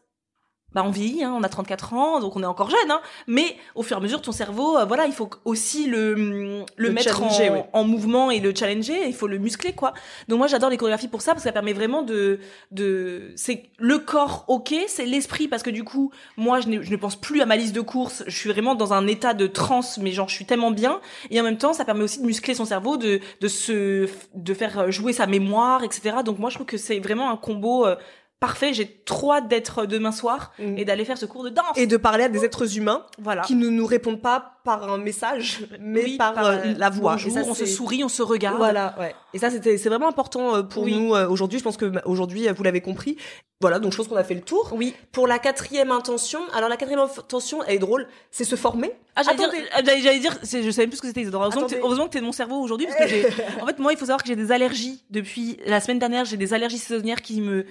bah 0.76 0.82
on 0.84 0.90
vieillit, 0.90 1.24
hein, 1.24 1.32
on 1.34 1.42
a 1.42 1.48
34 1.48 1.94
ans, 1.94 2.20
donc 2.20 2.36
on 2.36 2.42
est 2.42 2.46
encore 2.46 2.68
jeune, 2.68 2.90
hein, 2.90 3.00
mais 3.26 3.56
au 3.74 3.82
fur 3.82 3.96
et 3.96 4.00
à 4.00 4.02
mesure, 4.02 4.20
ton 4.20 4.30
cerveau, 4.30 4.76
euh, 4.76 4.84
voilà, 4.84 5.06
il 5.06 5.14
faut 5.14 5.30
aussi 5.46 5.86
le, 5.86 6.66
le, 6.76 6.90
mettre 6.90 7.22
en, 7.22 7.68
en, 7.72 7.84
mouvement 7.84 8.30
et 8.30 8.40
le 8.40 8.54
challenger, 8.54 9.06
il 9.06 9.14
faut 9.14 9.26
le 9.26 9.38
muscler, 9.38 9.72
quoi. 9.72 9.94
Donc 10.28 10.36
moi, 10.36 10.48
j'adore 10.48 10.68
les 10.68 10.76
chorégraphies 10.76 11.08
pour 11.08 11.22
ça, 11.22 11.32
parce 11.32 11.44
que 11.44 11.48
ça 11.48 11.52
permet 11.52 11.72
vraiment 11.72 12.02
de... 12.02 12.40
de 12.72 13.32
c'est 13.36 13.70
le 13.78 13.96
corps, 14.00 14.44
ok, 14.48 14.74
c'est 14.86 15.06
l'esprit, 15.06 15.48
parce 15.48 15.62
que 15.62 15.70
du 15.70 15.82
coup, 15.82 16.12
moi, 16.36 16.60
je, 16.60 16.82
je 16.82 16.90
ne 16.90 16.96
pense 16.96 17.16
plus 17.16 17.40
à 17.40 17.46
ma 17.46 17.56
liste 17.56 17.74
de 17.74 17.80
courses, 17.80 18.22
je 18.26 18.36
suis 18.36 18.50
vraiment 18.50 18.74
dans 18.74 18.92
un 18.92 19.06
état 19.06 19.32
de 19.32 19.46
transe, 19.46 19.96
mais 19.96 20.12
genre, 20.12 20.28
je 20.28 20.34
suis 20.34 20.44
tellement 20.44 20.72
bien, 20.72 21.00
et 21.30 21.40
en 21.40 21.42
même 21.42 21.56
temps, 21.56 21.72
ça 21.72 21.86
permet 21.86 22.04
aussi 22.04 22.20
de 22.20 22.26
muscler 22.26 22.54
son 22.54 22.66
cerveau, 22.66 22.98
de, 22.98 23.20
de 23.40 23.48
se... 23.48 24.10
de 24.34 24.52
faire 24.52 24.92
jouer 24.92 25.14
sa 25.14 25.26
mémoire, 25.26 25.84
etc. 25.84 26.16
Donc 26.22 26.38
moi, 26.38 26.50
je 26.50 26.56
trouve 26.56 26.66
que 26.66 26.76
c'est 26.76 26.98
vraiment 26.98 27.30
un 27.30 27.38
combo... 27.38 27.86
Euh, 27.86 27.96
parfait, 28.40 28.74
j'ai 28.74 28.86
trop 29.04 29.32
hâte 29.32 29.48
d'être 29.48 29.86
demain 29.86 30.12
soir 30.12 30.52
mm. 30.58 30.78
et 30.78 30.84
d'aller 30.84 31.04
faire 31.04 31.18
ce 31.18 31.26
cours 31.26 31.44
de 31.44 31.50
danse. 31.50 31.76
Et 31.76 31.86
de 31.86 31.96
parler 31.96 32.24
à 32.24 32.28
des 32.28 32.44
êtres 32.44 32.76
humains 32.76 33.04
voilà. 33.18 33.42
qui 33.42 33.54
ne 33.54 33.68
nous 33.68 33.86
répondent 33.86 34.20
pas 34.20 34.56
par 34.64 34.90
un 34.92 34.98
message, 34.98 35.66
mais 35.80 36.16
par, 36.16 36.38
euh, 36.38 36.56
euh, 36.56 36.74
la 36.76 36.90
voix. 36.90 37.16
et 37.24 37.30
ça, 37.30 37.42
on 37.46 37.54
se 37.54 37.66
sourit, 37.66 38.04
on 38.04 38.08
se 38.08 38.22
regarde. 38.22 38.56
Voilà, 38.56 38.94
ouais. 38.98 39.14
Et 39.32 39.38
ça, 39.38 39.50
c'était, 39.50 39.78
c'est 39.78 39.88
vraiment 39.88 40.08
important 40.08 40.56
euh, 40.56 40.62
pour 40.62 40.86
nous 40.86 41.10
aujourd'hui. 41.10 41.58
Je 41.58 41.64
pense 41.64 41.76
que 41.76 41.92
aujourd'hui, 42.04 42.48
vous 42.54 42.62
l'avez 42.62 42.80
compris. 42.80 43.16
Voilà, 43.62 43.78
donc 43.78 43.92
je 43.92 43.96
pense 43.96 44.08
qu'on 44.08 44.16
a 44.16 44.24
fait 44.24 44.34
le 44.34 44.42
tour. 44.42 44.70
Oui. 44.74 44.92
Pour 45.12 45.26
la 45.26 45.38
quatrième 45.38 45.90
intention, 45.90 46.40
alors 46.52 46.68
la 46.68 46.76
quatrième 46.76 47.00
intention, 47.00 47.62
elle 47.62 47.76
est 47.76 47.78
drôle, 47.78 48.06
c'est 48.30 48.44
se 48.44 48.54
former. 48.54 48.92
Ah, 49.14 49.22
j'allais 49.22 49.38
dire, 49.38 50.02
j'allais 50.02 50.18
dire, 50.18 50.38
je 50.42 50.70
savais 50.70 50.88
plus 50.88 50.98
ce 50.98 51.02
que 51.02 51.08
c'était 51.08 51.24
Heureusement, 51.24 51.66
heureusement 51.82 52.04
que 52.04 52.10
t'es 52.10 52.20
de 52.20 52.26
mon 52.26 52.32
cerveau 52.32 52.60
aujourd'hui, 52.60 52.86
parce 52.86 52.98
que 52.98 53.08
j'ai, 53.08 53.26
en 53.62 53.66
fait, 53.66 53.78
moi, 53.78 53.92
il 53.92 53.98
faut 53.98 54.04
savoir 54.04 54.22
que 54.22 54.28
j'ai 54.28 54.36
des 54.36 54.52
allergies 54.52 55.02
depuis 55.08 55.58
la 55.64 55.80
semaine 55.80 55.98
dernière, 55.98 56.26
j'ai 56.26 56.36
des 56.36 56.52
allergies 56.52 56.76
saisonnières 56.76 57.22
qui 57.22 57.40
me 57.40 57.64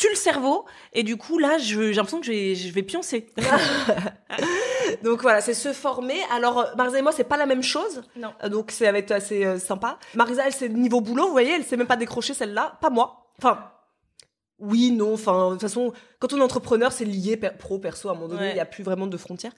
tue 0.00 0.08
le 0.08 0.16
cerveau 0.16 0.64
et 0.94 1.02
du 1.02 1.18
coup 1.18 1.38
là 1.38 1.58
j'ai 1.58 1.92
l'impression 1.92 2.20
que 2.20 2.26
je 2.26 2.32
vais, 2.32 2.54
je 2.54 2.72
vais 2.72 2.82
pioncer. 2.82 3.26
donc 5.04 5.20
voilà, 5.20 5.42
c'est 5.42 5.52
se 5.52 5.74
former. 5.74 6.18
Alors 6.32 6.70
Marisa 6.76 6.98
et 6.98 7.02
moi 7.02 7.12
c'est 7.12 7.24
pas 7.24 7.36
la 7.36 7.44
même 7.44 7.62
chose. 7.62 8.02
Non. 8.16 8.32
Euh, 8.42 8.48
donc 8.48 8.70
c'est 8.70 8.86
avec 8.86 9.10
assez 9.10 9.44
euh, 9.44 9.58
sympa. 9.58 9.98
Marisa 10.14 10.46
elle 10.46 10.54
c'est 10.54 10.70
niveau 10.70 11.02
boulot, 11.02 11.26
vous 11.26 11.32
voyez, 11.32 11.52
elle 11.54 11.64
sait 11.64 11.76
même 11.76 11.86
pas 11.86 11.96
décrocher 11.96 12.32
celle-là, 12.32 12.78
pas 12.80 12.88
moi. 12.88 13.30
Enfin 13.38 13.72
oui, 14.58 14.90
non, 14.90 15.14
enfin 15.14 15.48
de 15.48 15.52
toute 15.52 15.62
façon 15.62 15.92
quand 16.18 16.32
on 16.32 16.38
est 16.38 16.42
entrepreneur 16.42 16.92
c'est 16.92 17.04
lié 17.04 17.36
pro 17.36 17.78
perso 17.78 18.08
à 18.08 18.12
un 18.12 18.14
moment 18.14 18.28
donné, 18.28 18.50
il 18.52 18.56
y 18.56 18.60
a 18.60 18.66
plus 18.66 18.82
vraiment 18.82 19.06
de 19.06 19.16
frontières. 19.18 19.52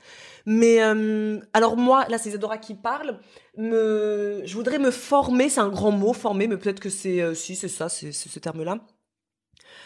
Mais 0.45 0.82
euh, 0.82 1.38
alors 1.53 1.76
moi 1.76 2.05
là 2.09 2.18
c'est 2.18 2.30
Isadora 2.30 2.59
qui 2.59 2.74
parle, 2.74 3.20
me 3.57 4.43
je 4.45 4.55
voudrais 4.57 4.80
me 4.80 4.90
former, 4.90 5.49
c'est 5.49 5.61
un 5.61 5.68
grand 5.68 5.93
mot 5.93 6.12
former 6.12 6.49
mais 6.49 6.57
peut-être 6.57 6.80
que 6.80 6.90
c'est 6.90 7.32
si 7.36 7.55
c'est 7.55 7.68
ça, 7.68 7.88
c'est 7.88 8.11
ce 8.11 8.38
terme-là 8.40 8.78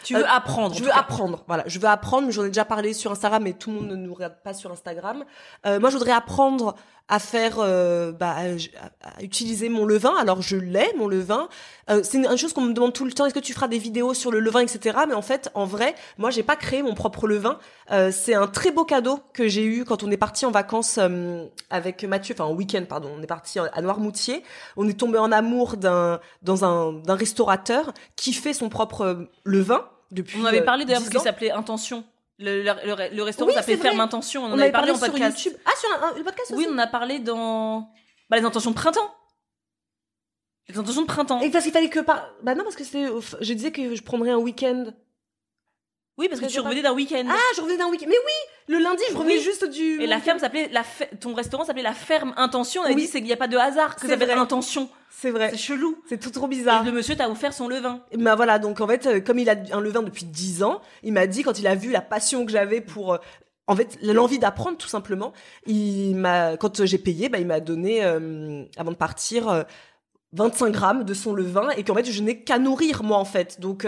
tu 0.03 0.13
veux 0.13 0.23
euh, 0.23 0.29
apprendre. 0.29 0.75
Je 0.75 0.83
veux 0.83 0.91
apprendre. 0.91 1.43
Voilà, 1.47 1.63
je 1.67 1.79
veux 1.79 1.87
apprendre. 1.87 2.31
J'en 2.31 2.43
ai 2.43 2.47
déjà 2.47 2.65
parlé 2.65 2.93
sur 2.93 3.11
Instagram, 3.11 3.43
mais 3.43 3.53
tout 3.53 3.71
le 3.71 3.77
monde 3.77 3.87
ne 3.89 3.95
nous 3.95 4.13
regarde 4.13 4.35
pas 4.43 4.53
sur 4.53 4.71
Instagram. 4.71 5.25
Euh, 5.65 5.79
moi, 5.79 5.89
je 5.89 5.97
voudrais 5.97 6.11
apprendre 6.11 6.75
à 7.09 7.19
faire, 7.19 7.57
euh, 7.59 8.11
bah, 8.11 8.35
à, 9.01 9.23
utiliser 9.23 9.69
mon 9.69 9.85
levain. 9.85 10.13
Alors 10.19 10.41
je 10.41 10.57
l'ai, 10.57 10.91
mon 10.97 11.07
levain. 11.07 11.47
Euh, 11.89 12.01
c'est 12.03 12.17
une, 12.17 12.37
chose 12.37 12.53
qu'on 12.53 12.61
me 12.61 12.73
demande 12.73 12.93
tout 12.93 13.05
le 13.05 13.13
temps. 13.13 13.25
Est-ce 13.25 13.33
que 13.33 13.39
tu 13.39 13.53
feras 13.53 13.67
des 13.67 13.77
vidéos 13.77 14.13
sur 14.13 14.31
le 14.31 14.39
levain, 14.39 14.59
etc. 14.59 14.97
Mais 15.07 15.13
en 15.13 15.21
fait, 15.21 15.49
en 15.53 15.65
vrai, 15.65 15.95
moi, 16.17 16.31
j'ai 16.31 16.43
pas 16.43 16.55
créé 16.55 16.83
mon 16.83 16.93
propre 16.93 17.27
levain. 17.27 17.59
Euh, 17.91 18.11
c'est 18.11 18.33
un 18.33 18.47
très 18.47 18.71
beau 18.71 18.83
cadeau 18.83 19.19
que 19.33 19.47
j'ai 19.47 19.63
eu 19.63 19.85
quand 19.85 20.03
on 20.03 20.11
est 20.11 20.17
parti 20.17 20.45
en 20.45 20.51
vacances 20.51 20.97
euh, 21.01 21.45
avec 21.69 22.03
Mathieu, 22.03 22.35
enfin 22.37 22.45
en 22.45 22.53
week-end, 22.53 22.83
pardon. 22.87 23.09
On 23.17 23.21
est 23.21 23.27
parti 23.27 23.59
à 23.59 23.81
Noirmoutier. 23.81 24.43
On 24.75 24.87
est 24.87 24.99
tombé 24.99 25.17
en 25.17 25.31
amour 25.31 25.77
d'un 25.77 26.19
dans 26.41 26.65
un 26.65 26.93
d'un 26.93 27.15
restaurateur 27.15 27.93
qui 28.15 28.33
fait 28.33 28.53
son 28.53 28.69
propre 28.69 29.27
levain 29.45 29.85
depuis. 30.11 30.39
On 30.41 30.45
avait 30.45 30.63
parlé 30.63 30.85
d'ailleurs 30.85 31.01
parce 31.01 31.11
qu'il 31.11 31.21
s'appelait 31.21 31.51
Intention. 31.51 32.03
Le, 32.39 32.61
le, 32.61 33.15
le, 33.15 33.23
restaurant 33.23 33.51
s'appelait 33.51 33.77
Ferme 33.77 33.99
Intention. 33.99 34.43
On, 34.43 34.51
en 34.51 34.59
avait 34.59 34.71
parlé, 34.71 34.91
en 34.91 34.97
podcast. 34.99 35.37
Sur 35.37 35.51
YouTube. 35.51 35.61
Ah, 35.65 35.71
sur 35.79 35.89
un, 35.91 36.17
le 36.17 36.23
podcast 36.23 36.51
aussi 36.51 36.65
Oui, 36.65 36.67
on 36.71 36.77
a 36.77 36.85
parlé 36.85 37.19
dans 37.19 37.89
bah, 38.29 38.37
les 38.37 38.43
intentions 38.43 38.71
de 38.71 38.75
printemps. 38.75 39.11
Les 40.69 40.77
intentions 40.77 41.01
de 41.01 41.07
printemps. 41.07 41.41
Et 41.41 41.49
parce 41.49 41.63
qu'il 41.63 41.73
fallait 41.73 41.89
que 41.89 41.99
pas. 41.99 42.29
Bah 42.43 42.53
non, 42.53 42.63
parce 42.63 42.75
que 42.75 42.83
c'était. 42.83 43.07
Je 43.41 43.53
disais 43.53 43.71
que 43.71 43.95
je 43.95 44.03
prendrais 44.03 44.29
un 44.31 44.37
week-end. 44.37 44.93
Oui, 46.17 46.27
parce 46.29 46.41
que 46.41 46.47
tu 46.47 46.59
revenais 46.59 46.81
d'un 46.81 46.93
week-end. 46.93 47.25
Ah, 47.29 47.35
je 47.55 47.61
revenais 47.61 47.77
d'un 47.77 47.89
week-end. 47.89 48.07
Mais 48.09 48.15
oui, 48.15 48.75
le 48.75 48.79
lundi, 48.79 49.03
je 49.11 49.15
revenais 49.15 49.39
juste 49.39 49.69
du. 49.69 50.01
Et 50.01 50.07
la 50.07 50.19
ferme 50.19 50.39
s'appelait 50.39 50.67
la 50.71 50.83
ton 51.19 51.35
restaurant 51.35 51.63
s'appelait 51.63 51.83
la 51.83 51.93
ferme 51.93 52.33
Intention. 52.37 52.81
On 52.81 52.85
avait 52.85 52.95
dit 52.95 53.05
c'est 53.05 53.19
qu'il 53.19 53.27
n'y 53.27 53.33
a 53.33 53.37
pas 53.37 53.47
de 53.47 53.57
hasard 53.57 53.95
que 53.95 54.01
ça 54.01 54.07
s'appelle 54.07 54.31
Intention. 54.31 54.89
C'est 55.11 55.29
vrai. 55.29 55.51
C'est 55.51 55.57
chelou. 55.57 56.01
C'est 56.09 56.19
tout 56.19 56.31
trop 56.31 56.47
bizarre. 56.47 56.81
Et 56.81 56.85
le 56.85 56.91
monsieur 56.91 57.15
t'a 57.15 57.29
offert 57.29 57.53
son 57.53 57.67
levain. 57.67 58.01
Bah 58.17 58.35
voilà, 58.35 58.57
donc 58.57 58.81
en 58.81 58.87
fait, 58.87 59.05
euh, 59.05 59.19
comme 59.19 59.37
il 59.39 59.49
a 59.49 59.55
un 59.71 59.79
levain 59.79 60.01
depuis 60.01 60.25
10 60.25 60.63
ans, 60.63 60.81
il 61.03 61.13
m'a 61.13 61.27
dit 61.27 61.43
quand 61.43 61.59
il 61.59 61.67
a 61.67 61.75
vu 61.75 61.91
la 61.91 62.01
passion 62.01 62.45
que 62.45 62.51
j'avais 62.51 62.81
pour 62.81 63.13
euh, 63.13 63.17
en 63.67 63.75
fait 63.75 63.97
l'envie 64.01 64.39
d'apprendre 64.39 64.77
tout 64.77 64.87
simplement, 64.87 65.33
il 65.67 66.15
m'a 66.15 66.57
quand 66.57 66.83
j'ai 66.83 66.97
payé, 66.97 67.29
bah 67.29 67.37
il 67.37 67.47
m'a 67.47 67.59
donné 67.59 68.03
euh, 68.03 68.63
avant 68.77 68.91
de 68.91 68.97
partir 68.97 69.65
25 70.33 70.71
grammes 70.71 71.03
de 71.03 71.13
son 71.13 71.33
levain 71.33 71.69
et 71.77 71.83
qu'en 71.83 71.93
fait 71.93 72.05
je 72.05 72.23
n'ai 72.23 72.43
qu'à 72.43 72.57
nourrir 72.57 73.03
moi 73.03 73.17
en 73.17 73.25
fait. 73.25 73.59
Donc 73.59 73.85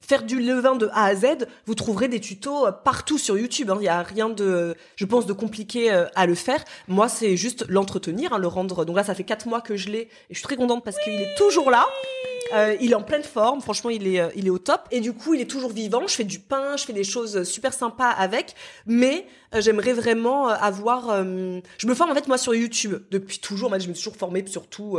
faire 0.00 0.22
du 0.24 0.40
levain 0.40 0.74
de 0.74 0.88
A 0.92 1.04
à 1.04 1.14
Z, 1.14 1.46
vous 1.66 1.74
trouverez 1.74 2.08
des 2.08 2.20
tutos 2.20 2.66
euh, 2.66 2.72
partout 2.72 3.18
sur 3.18 3.38
YouTube. 3.38 3.70
Hein. 3.70 3.76
Il 3.78 3.82
n'y 3.82 3.88
a 3.88 4.02
rien 4.02 4.28
de, 4.28 4.74
je 4.96 5.04
pense, 5.04 5.26
de 5.26 5.32
compliqué 5.32 5.92
euh, 5.92 6.06
à 6.14 6.26
le 6.26 6.34
faire. 6.34 6.64
Moi, 6.88 7.08
c'est 7.08 7.36
juste 7.36 7.64
l'entretenir, 7.68 8.32
hein, 8.32 8.38
le 8.38 8.48
rendre. 8.48 8.84
Donc 8.84 8.96
là, 8.96 9.04
ça 9.04 9.14
fait 9.14 9.24
quatre 9.24 9.46
mois 9.46 9.60
que 9.60 9.76
je 9.76 9.88
l'ai 9.88 10.00
et 10.00 10.08
je 10.30 10.34
suis 10.34 10.44
très 10.44 10.56
contente 10.56 10.84
parce 10.84 10.98
qu'il 10.98 11.12
est 11.12 11.34
toujours 11.36 11.70
là. 11.70 11.86
Euh, 12.52 12.74
il 12.80 12.90
est 12.90 12.96
en 12.96 13.02
pleine 13.02 13.22
forme, 13.22 13.60
franchement, 13.60 13.90
il 13.90 14.08
est, 14.08 14.20
il 14.34 14.48
est 14.48 14.50
au 14.50 14.58
top. 14.58 14.80
Et 14.90 14.98
du 14.98 15.12
coup, 15.12 15.34
il 15.34 15.40
est 15.40 15.48
toujours 15.48 15.70
vivant. 15.70 16.02
Je 16.08 16.14
fais 16.14 16.24
du 16.24 16.40
pain, 16.40 16.76
je 16.76 16.84
fais 16.84 16.92
des 16.92 17.04
choses 17.04 17.44
super 17.44 17.72
sympas 17.72 18.10
avec. 18.10 18.56
Mais 18.86 19.26
j'aimerais 19.56 19.92
vraiment 19.92 20.48
avoir. 20.48 21.22
je 21.22 21.86
me 21.86 21.94
forme 21.94 22.10
en 22.10 22.14
fait 22.14 22.26
moi 22.26 22.38
sur 22.38 22.52
YouTube 22.52 22.96
depuis 23.12 23.38
toujours. 23.38 23.70
Je 23.70 23.88
me 23.88 23.94
suis 23.94 24.02
toujours 24.02 24.16
formée 24.16 24.44
surtout 24.48 24.98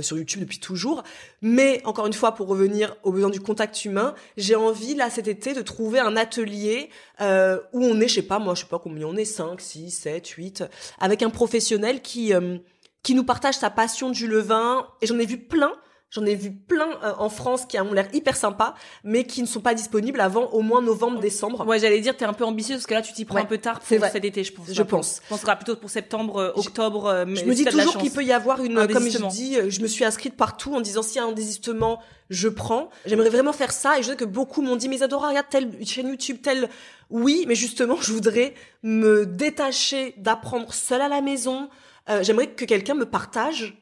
sur 0.00 0.16
YouTube 0.16 0.40
depuis 0.40 0.58
toujours. 0.58 1.02
Mais 1.42 1.82
encore 1.84 2.06
une 2.06 2.14
fois, 2.14 2.32
pour 2.32 2.48
revenir 2.48 2.96
aux 3.02 3.12
besoins 3.12 3.28
du 3.28 3.40
contact 3.40 3.84
humain, 3.84 4.14
j'ai 4.36 4.54
envie 4.54 4.94
là 4.94 5.10
cet 5.10 5.28
été 5.28 5.54
de 5.54 5.62
trouver 5.62 5.98
un 5.98 6.16
atelier 6.16 6.90
euh, 7.20 7.58
où 7.72 7.84
on 7.84 8.00
est, 8.00 8.08
je 8.08 8.16
sais 8.16 8.22
pas, 8.22 8.38
moi 8.38 8.54
je 8.54 8.62
sais 8.62 8.68
pas 8.68 8.78
combien 8.78 9.06
on 9.06 9.16
est, 9.16 9.24
5, 9.24 9.60
6, 9.60 9.90
7, 9.90 10.26
8, 10.26 10.64
avec 10.98 11.22
un 11.22 11.30
professionnel 11.30 12.02
qui, 12.02 12.34
euh, 12.34 12.58
qui 13.02 13.14
nous 13.14 13.24
partage 13.24 13.54
sa 13.54 13.70
passion 13.70 14.10
du 14.10 14.26
levain. 14.26 14.86
Et 15.02 15.06
j'en 15.06 15.18
ai 15.18 15.26
vu 15.26 15.38
plein 15.38 15.72
J'en 16.10 16.26
ai 16.26 16.34
vu 16.34 16.50
plein 16.50 16.90
euh, 17.04 17.12
en 17.18 17.28
France 17.28 17.66
qui 17.66 17.78
ont 17.78 17.92
l'air 17.92 18.08
hyper 18.12 18.34
sympas, 18.36 18.74
mais 19.04 19.22
qui 19.22 19.42
ne 19.42 19.46
sont 19.46 19.60
pas 19.60 19.74
disponibles 19.74 20.20
avant 20.20 20.46
au 20.46 20.60
moins 20.60 20.82
novembre-décembre. 20.82 21.64
Ouais, 21.64 21.78
j'allais 21.78 22.00
dire, 22.00 22.16
t'es 22.16 22.24
un 22.24 22.32
peu 22.32 22.44
ambitieuse 22.44 22.78
parce 22.78 22.86
que 22.86 22.94
là, 22.94 23.02
tu 23.02 23.12
t'y 23.12 23.24
prends 23.24 23.38
un 23.38 23.44
peu 23.44 23.58
tard 23.58 23.78
pour 23.78 23.86
cet 23.86 24.24
été, 24.24 24.42
je 24.42 24.52
pense. 24.52 24.72
Je 24.72 24.82
pense. 24.82 25.22
Je 25.24 25.28
pense 25.28 25.56
plutôt 25.56 25.76
pour 25.76 25.88
septembre, 25.88 26.36
euh, 26.38 26.52
octobre. 26.56 27.06
Euh, 27.06 27.24
je 27.26 27.44
me 27.44 27.54
dis 27.54 27.64
toujours 27.64 27.96
qu'il 27.96 28.10
peut 28.10 28.24
y 28.24 28.32
avoir 28.32 28.62
une, 28.64 28.88
comme 28.88 29.08
je 29.08 29.24
dis, 29.28 29.56
je 29.68 29.80
me 29.80 29.86
suis 29.86 30.04
inscrite 30.04 30.36
partout 30.36 30.74
en 30.74 30.80
disant 30.80 31.02
s'il 31.02 31.16
y 31.16 31.24
a 31.24 31.24
un 31.24 31.32
désistement, 31.32 32.00
je 32.28 32.48
prends. 32.48 32.90
J'aimerais 33.06 33.30
vraiment 33.30 33.52
faire 33.52 33.70
ça 33.70 33.98
et 33.98 34.02
je 34.02 34.08
sais 34.08 34.16
que 34.16 34.24
beaucoup 34.24 34.62
m'ont 34.62 34.76
dit, 34.76 34.88
mais 34.88 35.02
Adora, 35.02 35.28
regarde 35.28 35.46
telle 35.48 35.70
chaîne 35.86 36.08
YouTube, 36.08 36.38
telle. 36.42 36.68
Oui, 37.10 37.44
mais 37.46 37.54
justement, 37.54 37.96
je 38.00 38.12
voudrais 38.12 38.54
me 38.82 39.26
détacher 39.26 40.14
d'apprendre 40.16 40.74
seule 40.74 41.02
à 41.02 41.08
la 41.08 41.20
maison. 41.20 41.68
J'aimerais 42.22 42.48
que 42.48 42.64
quelqu'un 42.64 42.94
me 42.94 43.06
partage 43.06 43.79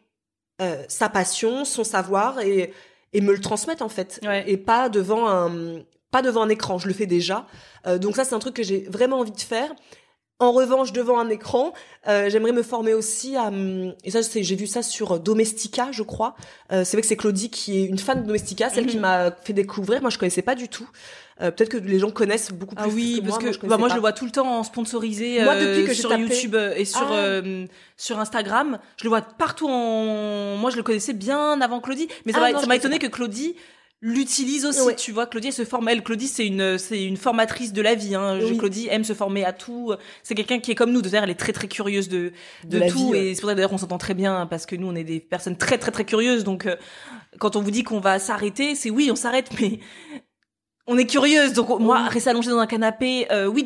euh, 0.61 0.83
sa 0.89 1.09
passion, 1.09 1.65
son 1.65 1.85
savoir 1.85 2.41
et, 2.41 2.73
et 3.13 3.21
me 3.21 3.33
le 3.33 3.41
transmettre 3.41 3.83
en 3.83 3.89
fait. 3.89 4.21
Et 4.47 4.57
pas 4.57 4.89
devant 4.89 5.29
un 5.29 5.83
pas 6.11 6.23
devant 6.23 6.43
un 6.43 6.49
écran, 6.49 6.79
je 6.79 6.89
le 6.89 6.95
fais 6.95 7.07
déjà. 7.07 7.47
Euh, 7.87 7.99
donc 7.99 8.17
ça 8.17 8.25
c'est 8.25 8.35
un 8.35 8.39
truc 8.39 8.55
que 8.55 8.63
j'ai 8.63 8.81
vraiment 8.89 9.19
envie 9.21 9.33
de 9.33 9.41
faire. 9.41 9.75
En 10.41 10.53
revanche, 10.53 10.93
devant 10.93 11.19
un 11.19 11.31
écran, 11.31 11.73
euh, 12.07 12.31
j'aimerais 12.31 12.53
me 12.53 12.63
former 12.63 12.95
aussi 12.95 13.35
à 13.35 13.51
et 14.05 14.11
ça 14.13 14.21
j'ai 14.23 14.55
vu 14.55 14.69
ça 14.69 14.83
sur 14.83 15.19
Domestika, 15.19 15.89
je 15.91 16.05
crois. 16.05 16.37
Euh, 16.71 16.85
c'est 16.85 16.97
vrai 16.97 17.03
que 17.03 17.09
c'est 17.09 17.17
Claudie 17.17 17.51
qui 17.51 17.79
est 17.79 17.85
une 17.87 17.99
fan 17.99 18.23
de 18.23 18.27
Domestika, 18.27 18.71
celle 18.71 18.87
qui 18.87 18.97
mhm. 18.97 19.03
m'a 19.03 19.33
fait 19.33 19.53
découvrir. 19.53 20.01
Moi, 20.01 20.11
je 20.11 20.19
connaissais 20.19 20.43
pas 20.43 20.55
du 20.55 20.69
tout. 20.69 20.89
Euh, 21.41 21.51
peut-être 21.51 21.71
que 21.71 21.77
les 21.77 21.99
gens 21.99 22.11
connaissent 22.11 22.51
beaucoup 22.51 22.75
ah 22.77 22.83
plus. 22.83 22.91
Ah 22.91 22.95
oui, 22.95 23.21
parce 23.21 23.43
moi, 23.43 23.53
que 23.53 23.59
moi, 23.67 23.69
bah, 23.69 23.77
moi 23.79 23.89
je 23.89 23.95
le 23.95 24.01
vois 24.01 24.13
tout 24.13 24.25
le 24.25 24.31
temps 24.31 24.59
en 24.59 24.63
sponsorisé 24.65 25.43
moi, 25.43 25.57
depuis 25.57 25.85
que 25.85 25.95
sur 25.95 26.13
YouTube 26.13 26.57
et 26.77 26.85
sur 26.85 27.09
ah. 27.13 27.41
sur 27.97 28.19
Instagram. 28.19 28.79
Je 28.97 29.05
le 29.05 29.11
vois 29.11 29.23
partout. 29.23 29.69
En... 29.69 30.57
Moi, 30.57 30.71
je 30.71 30.77
le 30.77 30.83
connaissais 30.83 31.13
bien 31.13 31.61
avant 31.61 31.81
Claudie, 31.81 32.09
mais 32.27 32.33
ça 32.33 32.41
ah, 32.43 32.67
m'a 32.67 32.77
étonné 32.77 32.99
que 32.99 33.07
Claudie 33.07 33.55
l'utilise 34.01 34.65
aussi 34.65 34.95
tu 34.97 35.11
vois 35.11 35.27
Claudie 35.27 35.51
se 35.51 35.65
forme 35.65 35.89
elle 35.89 36.05
Claudie 36.05 36.29
c'est 36.29 36.47
une 36.47 36.79
c'est 36.79 37.03
une 37.03 37.17
formatrice 37.17 37.73
de 37.73 37.83
la 37.83 37.97
vie 37.97 38.15
hein. 38.15 38.39
Claudie 38.57 38.87
aime 38.91 39.03
se 39.03 39.13
former 39.13 39.45
à 39.45 39.53
tout 39.53 39.93
c'est 40.23 40.37
quelqu'un 40.37 40.61
qui 40.61 40.71
est 40.71 40.77
comme 40.77 40.93
nous 40.93 41.03
de 41.03 41.09
elle 41.13 41.31
est 41.31 41.35
très 41.35 41.53
très 41.53 41.67
curieuse 41.67 42.09
de 42.09 42.33
de, 42.65 42.89
tout 42.89 43.15
et 43.15 43.35
c'est 43.35 43.41
pour 43.41 43.51
ça 43.51 43.57
d'ailleurs 43.57 43.73
on 43.73 43.79
s'entend 43.79 43.99
très 43.99 44.15
bien 44.15 44.47
parce 44.47 44.67
que 44.67 44.77
nous 44.77 44.87
on 44.87 44.95
est 44.95 45.05
des 45.05 45.19
personnes 45.19 45.57
très 45.57 45.79
très 45.79 45.91
très 45.91 46.05
curieuses 46.05 46.45
donc 46.45 46.67
euh, 46.67 46.77
quand 47.41 47.57
on 47.57 47.61
vous 47.61 47.73
dit 47.73 47.83
qu'on 47.83 47.99
va 47.99 48.21
s'arrêter 48.21 48.77
c'est 48.77 48.91
oui 48.91 49.09
on 49.11 49.17
s'arrête 49.17 49.51
mais 49.61 49.81
on 50.89 50.99
est 50.99 51.07
curieuse 51.07 51.53
donc 51.53 51.79
moi 51.81 52.09
rester 52.09 52.31
allongée 52.31 52.51
dans 52.51 52.59
un 52.59 52.67
canapé 52.67 53.31
euh, 53.31 53.47
oui 53.47 53.65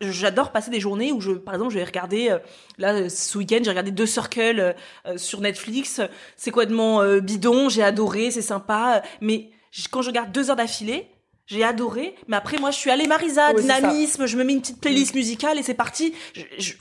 j'adore 0.00 0.52
passer 0.52 0.70
des 0.70 0.80
journées 0.80 1.10
où 1.10 1.20
je 1.20 1.32
par 1.32 1.54
exemple 1.54 1.72
je 1.72 1.78
vais 1.78 1.84
regarder 1.84 2.30
euh, 2.30 2.38
là 2.78 3.08
ce 3.08 3.36
week-end 3.36 3.58
j'ai 3.62 3.70
regardé 3.70 3.90
deux 3.90 4.06
circles 4.06 4.74
sur 5.16 5.40
Netflix 5.40 6.00
c'est 6.36 6.50
complètement 6.50 7.02
bidon? 7.18 7.68
J'ai 7.68 7.82
adoré 7.82 8.30
c'est 8.30 8.42
sympa 8.42 9.02
mais 9.20 9.50
quand 9.90 10.02
je 10.02 10.08
regarde 10.08 10.32
deux 10.32 10.50
heures 10.50 10.56
d'affilée, 10.56 11.08
j'ai 11.46 11.64
adoré. 11.64 12.14
Mais 12.26 12.36
après, 12.36 12.58
moi, 12.58 12.70
je 12.70 12.76
suis 12.76 12.90
allée 12.90 13.06
Marisa, 13.06 13.52
dynamisme, 13.52 14.26
je 14.26 14.36
me 14.36 14.44
mets 14.44 14.52
une 14.52 14.60
petite 14.60 14.80
playlist 14.80 15.14
mm. 15.14 15.18
musicale 15.18 15.58
et 15.58 15.62
c'est 15.62 15.74
parti. 15.74 16.14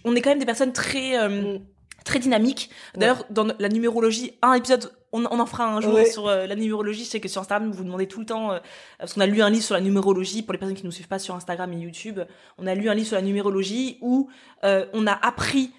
on 0.03 0.15
est 0.15 0.21
quand 0.21 0.29
même 0.29 0.39
des 0.39 0.45
personnes 0.45 0.73
très, 0.73 1.17
euh, 1.17 1.55
mm. 1.55 1.61
très 2.03 2.19
dynamiques. 2.19 2.69
D'ailleurs, 2.95 3.25
dans 3.29 3.47
la 3.59 3.69
numérologie, 3.69 4.33
un 4.41 4.53
épisode, 4.53 4.91
on, 5.11 5.25
en 5.25 5.45
fera 5.45 5.67
un 5.67 5.81
jour 5.81 5.99
sur 6.05 6.27
euh, 6.27 6.47
la 6.47 6.55
numérologie. 6.55 7.03
Je 7.03 7.09
sais 7.09 7.19
que 7.19 7.27
sur 7.27 7.41
Instagram, 7.41 7.71
vous 7.71 7.83
demandez 7.83 8.07
tout 8.07 8.19
le 8.19 8.25
temps, 8.25 8.51
euh, 8.51 8.59
parce 8.99 9.13
qu'on 9.13 9.21
a 9.21 9.25
lu 9.25 9.41
un 9.41 9.49
livre 9.49 9.63
sur 9.63 9.75
la 9.75 9.81
numérologie, 9.81 10.43
pour 10.43 10.53
les 10.53 10.59
personnes 10.59 10.75
qui 10.75 10.85
nous 10.85 10.91
suivent 10.91 11.07
pas 11.07 11.19
sur 11.19 11.35
Instagram 11.35 11.71
et 11.73 11.77
YouTube, 11.77 12.19
on 12.57 12.67
a 12.67 12.75
lu 12.75 12.89
un 12.89 12.93
livre 12.93 13.07
sur 13.07 13.15
la 13.15 13.21
numérologie 13.21 13.97
où 14.01 14.29
on 14.63 15.07
a 15.07 15.13
appris, 15.13 15.71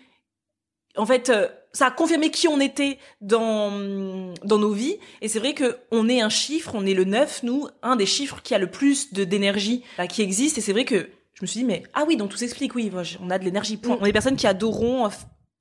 en 0.96 1.06
fait, 1.06 1.30
ça 1.72 1.86
a 1.86 1.90
confirmé 1.90 2.30
qui 2.30 2.48
on 2.48 2.60
était 2.60 2.98
dans 3.20 4.32
dans 4.44 4.58
nos 4.58 4.72
vies 4.72 4.96
et 5.20 5.28
c'est 5.28 5.38
vrai 5.38 5.54
que 5.54 5.78
on 5.90 6.08
est 6.08 6.20
un 6.20 6.28
chiffre, 6.28 6.72
on 6.74 6.86
est 6.86 6.94
le 6.94 7.04
9 7.04 7.42
nous, 7.42 7.68
un 7.82 7.96
des 7.96 8.06
chiffres 8.06 8.40
qui 8.42 8.54
a 8.54 8.58
le 8.58 8.70
plus 8.70 9.12
de 9.12 9.24
d'énergie 9.24 9.84
bah, 9.96 10.06
qui 10.06 10.22
existe 10.22 10.58
et 10.58 10.60
c'est 10.60 10.72
vrai 10.72 10.84
que 10.84 11.08
je 11.34 11.42
me 11.42 11.46
suis 11.46 11.60
dit 11.60 11.66
mais 11.66 11.82
ah 11.94 12.04
oui 12.06 12.16
donc 12.16 12.30
tout 12.30 12.36
s'explique 12.36 12.74
oui 12.74 12.90
on 13.20 13.30
a 13.30 13.38
de 13.38 13.44
l'énergie. 13.44 13.76
Mm. 13.76 13.90
On 13.90 14.02
est 14.02 14.08
des 14.08 14.12
personnes 14.12 14.36
qui 14.36 14.46
adoreront 14.46 15.08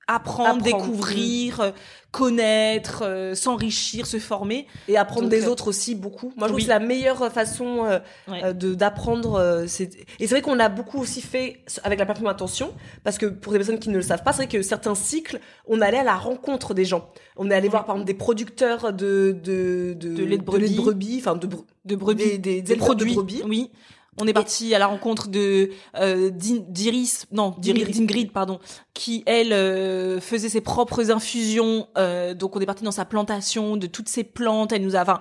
apprendre, 0.07 0.61
découvrir, 0.61 1.59
euh, 1.59 1.71
connaître, 2.11 3.03
euh, 3.05 3.35
s'enrichir, 3.35 4.07
se 4.07 4.17
former 4.17 4.65
et 4.87 4.97
apprendre 4.97 5.27
des 5.27 5.45
euh, 5.45 5.49
autres 5.49 5.67
aussi 5.67 5.95
beaucoup. 5.95 6.31
Moi, 6.37 6.47
je 6.47 6.53
trouve 6.53 6.55
que 6.57 6.61
c'est 6.61 6.67
la 6.69 6.79
meilleure 6.79 7.31
façon 7.31 7.99
de 8.27 8.73
d'apprendre. 8.73 9.65
et 9.65 9.67
c'est 9.67 10.27
vrai 10.27 10.41
qu'on 10.41 10.59
a 10.59 10.69
beaucoup 10.69 10.99
aussi 10.99 11.21
fait 11.21 11.61
avec 11.83 11.99
la 11.99 12.05
plateforme 12.05 12.29
attention 12.29 12.73
parce 13.03 13.17
que 13.17 13.25
pour 13.25 13.51
des 13.51 13.59
personnes 13.59 13.79
qui 13.79 13.89
ne 13.89 13.97
le 13.97 14.01
savent 14.01 14.23
pas, 14.23 14.31
c'est 14.31 14.43
vrai 14.43 14.47
que 14.47 14.61
certains 14.61 14.95
cycles, 14.95 15.39
on 15.67 15.81
allait 15.81 15.99
à 15.99 16.03
la 16.03 16.15
rencontre 16.15 16.73
des 16.73 16.85
gens. 16.85 17.09
On 17.35 17.51
est 17.51 17.55
allé 17.55 17.67
voir 17.67 17.85
par 17.85 17.95
exemple 17.95 18.07
des 18.07 18.17
producteurs 18.17 18.93
de 18.93 19.37
de 19.43 19.93
de, 19.93 20.15
de 20.15 20.23
lait 20.23 20.37
de 20.37 20.43
brebis, 20.43 21.17
enfin 21.19 21.35
de, 21.35 21.47
de 21.85 21.95
brebis, 21.95 22.39
des, 22.39 22.61
des, 22.61 22.75
produits, 22.75 23.11
de 23.11 23.15
brebis. 23.15 23.41
oui. 23.45 23.71
On 24.19 24.27
est 24.27 24.33
parti 24.33 24.73
à 24.73 24.79
la 24.79 24.87
rencontre 24.87 25.27
de 25.27 25.69
euh, 25.95 26.31
d'Iris, 26.31 27.27
non, 27.31 27.55
d'Ingrid, 27.59 28.31
pardon, 28.31 28.59
qui 28.93 29.23
elle 29.27 29.53
euh, 29.53 30.19
faisait 30.19 30.49
ses 30.49 30.61
propres 30.61 31.11
infusions. 31.11 31.87
Euh, 31.97 32.33
donc 32.33 32.55
on 32.55 32.59
est 32.59 32.65
parti 32.65 32.83
dans 32.83 32.91
sa 32.91 33.05
plantation 33.05 33.77
de 33.77 33.85
toutes 33.85 34.09
ces 34.09 34.23
plantes. 34.23 34.71
Elle 34.71 34.81
nous 34.81 34.95
a, 34.95 35.01
enfin, 35.01 35.19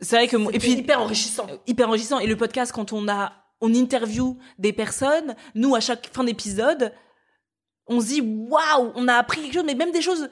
c'est 0.00 0.16
vrai 0.16 0.28
que 0.28 0.36
et 0.54 0.58
puis 0.58 0.72
hyper 0.72 1.02
enrichissant, 1.02 1.46
hyper 1.66 1.88
enrichissant. 1.88 2.18
Et 2.18 2.26
le 2.26 2.36
podcast 2.36 2.72
quand 2.72 2.94
on 2.94 3.08
a, 3.08 3.32
on 3.60 3.74
interview 3.74 4.38
des 4.58 4.72
personnes, 4.72 5.36
nous 5.54 5.74
à 5.74 5.80
chaque 5.80 6.08
fin 6.10 6.24
d'épisode, 6.24 6.92
on 7.88 8.00
se 8.00 8.06
dit 8.06 8.20
waouh, 8.22 8.92
on 8.94 9.06
a 9.06 9.14
appris 9.14 9.42
quelque 9.42 9.54
chose, 9.54 9.64
mais 9.66 9.74
même 9.74 9.92
des 9.92 10.02
choses 10.02 10.30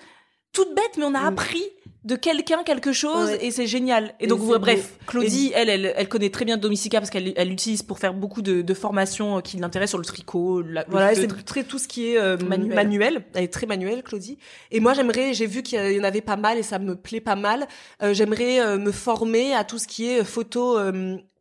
toutes 0.52 0.74
bêtes, 0.74 0.96
mais 0.96 1.04
on 1.04 1.14
a 1.14 1.22
mm. 1.22 1.26
appris 1.26 1.64
de 2.04 2.14
quelqu'un 2.14 2.62
quelque 2.62 2.92
chose 2.92 3.30
et 3.40 3.50
c'est 3.50 3.66
génial. 3.66 4.14
Et, 4.20 4.26
donc 4.26 4.40
bref, 4.40 4.98
Claudie, 5.06 5.52
elle, 5.54 5.68
elle, 5.68 5.92
elle 5.96 6.08
connaît 6.08 6.30
très 6.30 6.44
bien 6.44 6.56
Domicica 6.56 7.00
parce 7.00 7.10
qu'elle 7.10 7.32
elle 7.36 7.48
l'utilise 7.48 7.82
pour 7.82 7.98
faire 7.98 8.14
beaucoup 8.14 8.40
de, 8.40 8.62
de 8.62 8.74
formations 8.74 9.38
euh, 9.38 9.40
qui 9.40 9.56
l'intéressent 9.56 9.90
sur 9.90 9.98
le 9.98 10.04
tricot. 10.04 10.62
La, 10.62 10.84
voilà, 10.88 11.14
c'est 11.14 11.26
très 11.44 11.64
tout 11.64 11.78
ce 11.78 11.88
qui 11.88 12.12
est 12.12 12.18
euh, 12.18 12.36
manuel. 12.38 13.24
Elle 13.34 13.44
est 13.44 13.52
très 13.52 13.66
manuelle, 13.66 14.02
Claudie. 14.02 14.38
Et 14.70 14.80
moi, 14.80 14.94
j'aimerais, 14.94 15.34
j'ai 15.34 15.46
vu 15.46 15.62
qu'il 15.62 15.92
y 15.92 16.00
en 16.00 16.04
avait 16.04 16.20
pas 16.20 16.36
mal 16.36 16.56
et 16.56 16.62
ça 16.62 16.78
me 16.78 16.94
plaît 16.94 17.20
pas 17.20 17.36
mal. 17.36 17.66
Euh, 18.02 18.14
j'aimerais 18.14 18.78
me 18.78 18.92
former 18.92 19.54
à 19.54 19.64
tout 19.64 19.78
ce 19.78 19.88
qui 19.88 20.06
est 20.06 20.24
photo 20.24 20.78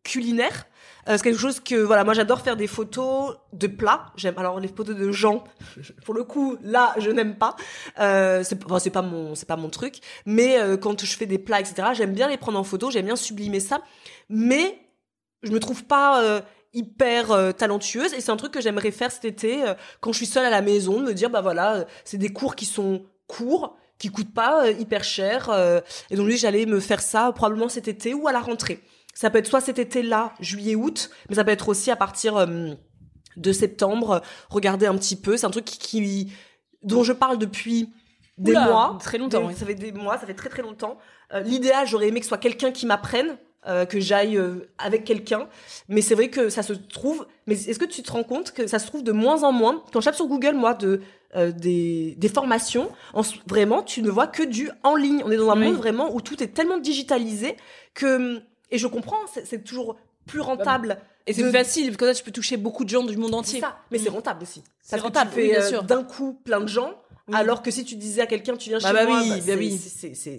culinaire. 0.03 0.65
Euh, 1.07 1.17
c'est 1.17 1.23
quelque 1.23 1.39
chose 1.39 1.59
que 1.59 1.75
voilà, 1.75 2.03
moi 2.03 2.13
j'adore 2.13 2.41
faire 2.41 2.57
des 2.57 2.67
photos 2.67 3.37
de 3.53 3.67
plats. 3.67 4.07
J'aime 4.15 4.37
alors 4.37 4.59
les 4.59 4.67
photos 4.67 4.95
de 4.95 5.11
gens. 5.11 5.43
Pour 6.05 6.13
le 6.13 6.23
coup, 6.23 6.57
là, 6.61 6.93
je 6.97 7.09
n'aime 7.11 7.35
pas. 7.35 7.55
Euh, 7.99 8.43
c'est 8.43 8.57
pas 8.91 9.01
mon 9.01 9.35
c'est 9.35 9.47
pas 9.47 9.55
mon 9.55 9.69
truc. 9.69 9.99
Mais 10.25 10.59
euh, 10.59 10.77
quand 10.77 11.03
je 11.03 11.17
fais 11.17 11.25
des 11.25 11.39
plats, 11.39 11.59
etc. 11.59 11.89
J'aime 11.93 12.13
bien 12.13 12.27
les 12.27 12.37
prendre 12.37 12.59
en 12.59 12.63
photo. 12.63 12.91
J'aime 12.91 13.05
bien 13.05 13.15
sublimer 13.15 13.59
ça. 13.59 13.81
Mais 14.29 14.79
je 15.43 15.51
me 15.51 15.59
trouve 15.59 15.85
pas 15.85 16.23
euh, 16.23 16.41
hyper 16.73 17.31
euh, 17.31 17.51
talentueuse 17.51 18.13
et 18.13 18.21
c'est 18.21 18.31
un 18.31 18.37
truc 18.37 18.51
que 18.51 18.61
j'aimerais 18.61 18.91
faire 18.91 19.11
cet 19.11 19.25
été 19.25 19.63
quand 20.01 20.11
je 20.11 20.17
suis 20.17 20.25
seule 20.25 20.45
à 20.45 20.49
la 20.49 20.61
maison 20.61 20.99
de 20.99 21.05
me 21.05 21.13
dire 21.13 21.29
bah 21.29 21.41
voilà 21.41 21.85
c'est 22.03 22.17
des 22.17 22.29
cours 22.29 22.55
qui 22.55 22.65
sont 22.65 23.03
courts 23.27 23.77
qui 23.99 24.09
coûtent 24.09 24.33
pas 24.33 24.69
hyper 24.71 25.03
cher 25.03 25.49
et 26.09 26.15
donc 26.15 26.27
lui 26.27 26.37
j'allais 26.37 26.65
me 26.65 26.79
faire 26.79 27.01
ça 27.01 27.31
probablement 27.31 27.69
cet 27.69 27.87
été 27.87 28.13
ou 28.13 28.27
à 28.27 28.31
la 28.31 28.39
rentrée 28.39 28.83
ça 29.17 29.31
peut 29.31 29.39
être 29.39 29.47
soit 29.47 29.61
cet 29.61 29.79
été-là, 29.79 30.35
juillet-août, 30.39 31.09
mais 31.27 31.35
ça 31.37 31.43
peut 31.43 31.49
être 31.49 31.69
aussi 31.69 31.89
à 31.89 31.95
partir 31.95 32.37
euh, 32.37 32.75
de 33.35 33.51
septembre. 33.51 34.21
Regardez 34.47 34.85
un 34.85 34.95
petit 34.95 35.15
peu. 35.15 35.37
C'est 35.37 35.47
un 35.47 35.49
truc 35.49 35.65
qui, 35.65 36.31
dont 36.83 37.01
je 37.01 37.13
parle 37.13 37.39
depuis 37.39 37.89
des 38.37 38.51
mois. 38.53 38.95
Très 39.01 39.17
longtemps. 39.17 39.51
Ça 39.55 39.65
fait 39.65 39.73
des 39.73 39.91
mois, 39.91 40.19
ça 40.19 40.27
fait 40.27 40.35
très 40.35 40.49
très 40.49 40.61
longtemps. 40.61 40.99
Euh, 41.33 41.39
l'idéal, 41.39 41.87
j'aurais 41.87 42.09
aimé 42.09 42.19
que 42.19 42.25
ce 42.25 42.29
soit 42.29 42.37
quelqu'un 42.37 42.71
qui 42.71 42.85
m'apprenne. 42.85 43.37
Euh, 43.65 43.85
que 43.85 43.99
j'aille 43.99 44.39
avec 44.77 45.03
quelqu'un, 45.03 45.49
mais 45.89 46.01
c'est 46.01 46.15
vrai 46.15 46.29
que 46.29 46.47
ça 46.47 46.63
se 46.63 46.71
trouve. 46.71 47.27
Mais 47.47 47.55
est-ce 47.55 47.79
que 47.79 47.85
tu 47.85 48.01
te 48.01 48.11
rends 48.11 48.23
compte 48.23 48.53
que 48.53 48.65
ça 48.65 48.79
se 48.79 48.85
trouve 48.85 49.03
de 49.03 49.11
moins 49.11 49.43
en 49.43 49.51
moins? 49.51 49.83
Quand 49.91 49.99
je 49.99 50.05
tape 50.05 50.15
sur 50.15 50.27
Google, 50.27 50.53
moi, 50.53 50.73
de 50.73 51.01
des, 51.35 52.15
des 52.17 52.29
formations, 52.29 52.89
en, 53.13 53.23
vraiment, 53.45 53.83
tu 53.83 54.03
ne 54.03 54.09
vois 54.09 54.27
que 54.27 54.43
du 54.43 54.69
en 54.83 54.95
ligne. 54.95 55.21
On 55.25 55.31
est 55.31 55.37
dans 55.37 55.49
un 55.49 55.55
monde 55.55 55.75
vraiment 55.75 56.15
où 56.15 56.21
tout 56.21 56.41
est 56.41 56.47
tellement 56.47 56.77
digitalisé 56.77 57.57
que 57.93 58.41
et 58.71 58.77
je 58.77 58.87
comprends, 58.87 59.17
c'est 59.43 59.63
toujours 59.63 59.97
plus 60.25 60.41
rentable. 60.41 60.97
Et 61.25 61.33
c'est 61.33 61.41
plus 61.41 61.51
facile, 61.51 61.87
parce 61.87 61.97
que 61.97 62.05
là, 62.05 62.13
tu 62.13 62.23
peux 62.23 62.31
toucher 62.31 62.57
beaucoup 62.57 62.83
de 62.83 62.89
gens 62.89 63.03
du 63.03 63.17
monde 63.17 63.33
entier. 63.33 63.59
Ça. 63.59 63.77
Mais 63.91 63.97
c'est 63.97 64.09
mm. 64.09 64.13
rentable 64.13 64.43
aussi. 64.43 64.63
C'est 64.81 64.99
rentable, 64.99 65.31
tu 65.33 65.41
fais 65.41 65.75
euh, 65.75 65.81
d'un 65.81 66.03
coup 66.03 66.39
plein 66.43 66.61
de 66.61 66.67
gens. 66.67 66.93
Alors 67.33 67.61
que 67.61 67.71
si 67.71 67.83
tu 67.83 67.95
disais 67.95 68.21
à 68.21 68.25
quelqu'un, 68.25 68.55
tu 68.55 68.69
viens 68.69 68.79
bah 68.79 68.87
chez 68.87 68.93
bah 68.93 69.05
moi, 69.05 69.21
oui, 69.21 69.41
bah, 69.45 69.53
oui. 69.57 69.77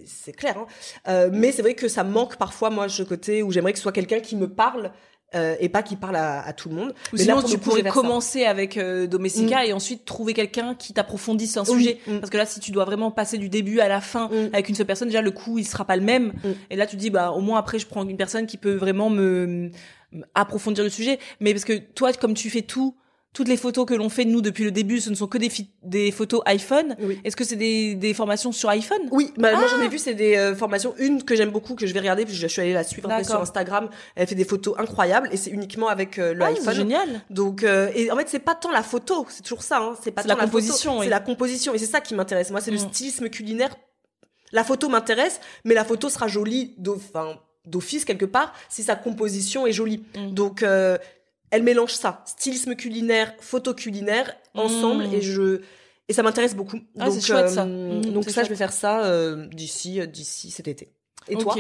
c'est 0.07 0.33
clair. 0.33 0.57
Hein. 0.57 0.66
Euh, 1.09 1.29
mais 1.31 1.53
c'est 1.53 1.61
vrai 1.61 1.74
que 1.74 1.87
ça 1.87 2.03
manque 2.03 2.37
parfois, 2.37 2.70
moi, 2.70 2.89
ce 2.89 3.03
côté 3.03 3.43
où 3.43 3.51
j'aimerais 3.51 3.72
que 3.72 3.79
ce 3.79 3.83
soit 3.83 3.93
quelqu'un 3.93 4.20
qui 4.20 4.37
me 4.37 4.49
parle 4.49 4.93
euh, 5.35 5.57
et 5.61 5.68
pas 5.68 5.83
qui 5.83 5.97
parle 5.97 6.16
à, 6.16 6.41
à, 6.41 6.55
tout 6.55 6.70
le 6.70 6.74
monde. 6.74 6.95
Ou 7.12 7.18
sinon, 7.18 7.43
tu 7.43 7.59
pourrais 7.59 7.83
commencer 7.83 8.45
avec 8.45 8.79
euh, 8.79 9.07
Domestica 9.07 9.62
mm. 9.62 9.66
et 9.66 9.72
ensuite 9.74 10.07
trouver 10.07 10.33
quelqu'un 10.33 10.74
qui 10.74 10.95
t'approfondisse 10.95 11.59
un 11.59 11.66
sujet. 11.66 11.99
Mm. 12.07 12.18
Parce 12.18 12.31
que 12.31 12.39
là, 12.39 12.47
si 12.47 12.61
tu 12.61 12.70
dois 12.70 12.87
vraiment 12.87 13.11
passer 13.11 13.37
du 13.37 13.51
début 13.51 13.81
à 13.81 13.89
la 13.89 14.01
fin 14.01 14.29
mm. 14.29 14.51
avec 14.55 14.70
une 14.70 14.74
seule 14.74 14.87
personne, 14.87 15.09
déjà 15.09 15.20
le 15.20 15.31
coup 15.31 15.59
il 15.59 15.66
sera 15.66 15.85
pas 15.85 15.97
le 15.97 16.03
même. 16.03 16.33
Et 16.70 16.76
là, 16.76 16.87
tu 16.87 16.97
dis 16.97 17.11
bah 17.11 17.33
au 17.33 17.41
moins 17.41 17.59
après 17.59 17.79
je 17.79 17.87
prends 17.87 18.09
une 18.09 18.16
personne 18.16 18.47
qui 18.47 18.57
peut 18.57 18.74
vraiment 18.74 19.11
me 19.11 19.70
approfondir 20.35 20.83
le 20.83 20.91
sujet. 20.91 21.18
Mais 21.41 21.53
parce 21.53 21.64
que 21.64 21.76
toi, 21.76 22.12
comme 22.14 22.33
tu 22.33 22.49
fais 22.49 22.62
tout 22.62 22.95
toutes 23.35 23.49
les 23.49 23.57
photos 23.57 23.87
que 23.87 23.95
l'on 23.95 24.09
fait 24.09 24.24
de 24.24 24.31
nous 24.31 24.41
depuis 24.41 24.64
le 24.64 24.70
début, 24.70 25.01
ce 25.01 25.11
ne 25.11 25.14
sont 25.14 25.26
que 25.26 25.39
des, 25.39 25.51
des 25.83 26.11
photos 26.11 26.41
iPhone. 26.47 26.97
Est-ce 27.24 27.37
que 27.37 27.45
c'est 27.45 27.57
des, 27.57 27.95
des, 27.95 28.14
formations 28.14 28.53
sur 28.53 28.68
iPhone? 28.70 28.99
Oui, 29.11 29.33
bah, 29.37 29.53
moi 29.53 29.66
j'en 29.68 29.81
ai 29.83 29.87
ah 29.87 29.89
vu, 29.89 29.99
c'est 29.99 30.14
des 30.14 30.37
euh, 30.37 30.57
formations. 30.57 30.95
Une 30.99 31.22
que 31.22 31.37
j'aime 31.37 31.51
beaucoup, 31.51 31.74
que 31.74 31.87
je 31.87 31.93
vais 31.93 32.01
regarder, 32.01 32.24
puis 32.24 32.35
je 32.35 32.47
suis 32.47 32.61
allée 32.61 32.72
la 32.72 32.85
suivre 32.85 33.09
sur 33.24 33.41
Instagram. 33.41 33.91
Elle 34.16 34.26
fait 34.26 34.35
des 34.35 34.45
photos 34.45 34.74
incroyables 34.79 35.29
et 35.31 35.37
c'est 35.37 35.51
uniquement 35.51 35.89
avec 35.89 36.18
euh, 36.18 36.33
le 36.35 36.43
ah, 36.43 36.49
iPhone. 36.49 36.74
Génial. 36.74 37.22
Donc, 37.31 37.62
euh, 37.62 37.91
et 37.95 38.11
en 38.11 38.16
fait, 38.16 38.29
c'est 38.29 38.39
pas 38.39 38.55
tant 38.55 38.70
la 38.70 38.83
photo, 38.83 39.26
c'est 39.29 39.43
toujours 39.43 39.62
ça. 39.62 39.79
Hein, 39.79 39.95
c'est 40.03 40.11
pas 40.11 40.22
tant 40.22 40.29
la, 40.29 40.45
composition. 40.45 41.03
C'est 41.03 41.09
la 41.09 41.20
composition 41.20 41.74
et 41.74 41.79
c'est 41.79 41.87
ça 41.87 42.01
qui 42.01 42.14
m'intéresse. 42.14 42.51
Moi, 42.51 42.61
c'est 42.61 42.70
le 42.70 42.79
mm. 42.79 42.93
stylisme 42.93 43.29
culinaire. 43.29 43.74
La 44.53 44.64
photo 44.64 44.89
m'intéresse, 44.89 45.41
mais 45.64 45.74
la 45.74 45.85
photo 45.85 46.09
sera 46.09 46.26
jolie 46.26 46.74
d'office 47.66 48.07
quelque 48.07 48.24
part 48.24 48.55
si 48.70 48.83
sa 48.83 48.97
composition 48.97 49.66
est 49.66 49.72
jolie. 49.72 50.03
Mm. 50.16 50.31
Donc 50.33 50.64
elle 51.51 51.62
mélange 51.62 51.92
ça, 51.92 52.22
stylisme 52.26 52.74
culinaire, 52.74 53.34
photo 53.40 53.74
culinaire, 53.74 54.34
ensemble, 54.55 55.07
mmh. 55.07 55.14
et 55.14 55.20
je 55.20 55.61
et 56.09 56.14
ça 56.14 56.22
m'intéresse 56.22 56.57
beaucoup. 56.57 56.78
Ah, 56.99 57.11
donc, 57.11 57.20
chouette, 57.20 57.51
ça. 57.51 57.64
Euh, 57.64 58.01
mmh, 58.01 58.12
donc 58.12 58.24
ça, 58.30 58.42
je 58.42 58.49
vais 58.49 58.57
faire 58.57 58.72
ça 58.72 59.05
euh, 59.05 59.46
d'ici 59.49 60.01
euh, 60.01 60.07
d'ici 60.07 60.51
cet 60.51 60.66
été. 60.66 60.92
Et 61.28 61.36
toi? 61.36 61.55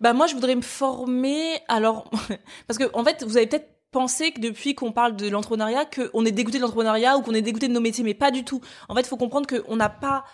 Bah 0.00 0.12
moi, 0.12 0.26
je 0.26 0.34
voudrais 0.34 0.56
me 0.56 0.62
former. 0.62 1.60
Alors, 1.68 2.10
parce 2.66 2.78
que 2.78 2.90
en 2.94 3.04
fait, 3.04 3.22
vous 3.22 3.36
avez 3.36 3.46
peut-être 3.46 3.68
pensé 3.92 4.32
que 4.32 4.40
depuis 4.40 4.74
qu'on 4.74 4.90
parle 4.90 5.14
de 5.14 5.28
l'entrepreneuriat, 5.28 5.84
qu'on 5.84 6.24
est 6.24 6.32
dégoûté 6.32 6.58
de 6.58 6.62
l'entrepreneuriat 6.62 7.16
ou 7.16 7.22
qu'on 7.22 7.34
est 7.34 7.42
dégoûté 7.42 7.68
de 7.68 7.72
nos 7.72 7.80
métiers, 7.80 8.02
mais 8.02 8.14
pas 8.14 8.32
du 8.32 8.42
tout. 8.44 8.60
En 8.88 8.94
fait, 8.96 9.02
il 9.02 9.06
faut 9.06 9.16
comprendre 9.16 9.46
qu'on 9.46 9.76
n'a 9.76 9.90
pas 9.90 10.24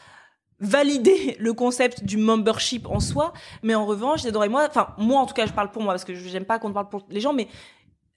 validé 0.60 1.36
le 1.40 1.52
concept 1.52 2.04
du 2.04 2.16
membership 2.16 2.86
en 2.88 3.00
soi, 3.00 3.34
mais 3.62 3.74
en 3.74 3.84
revanche, 3.84 4.24
et 4.24 4.32
moi, 4.48 4.66
enfin 4.68 4.94
moi 4.96 5.20
en 5.20 5.26
tout 5.26 5.34
cas, 5.34 5.44
je 5.44 5.52
parle 5.52 5.70
pour 5.70 5.82
moi 5.82 5.92
parce 5.92 6.04
que 6.04 6.14
j'aime 6.14 6.46
pas 6.46 6.58
qu'on 6.58 6.72
parle 6.72 6.88
pour 6.88 7.04
les 7.10 7.20
gens, 7.20 7.34
mais 7.34 7.48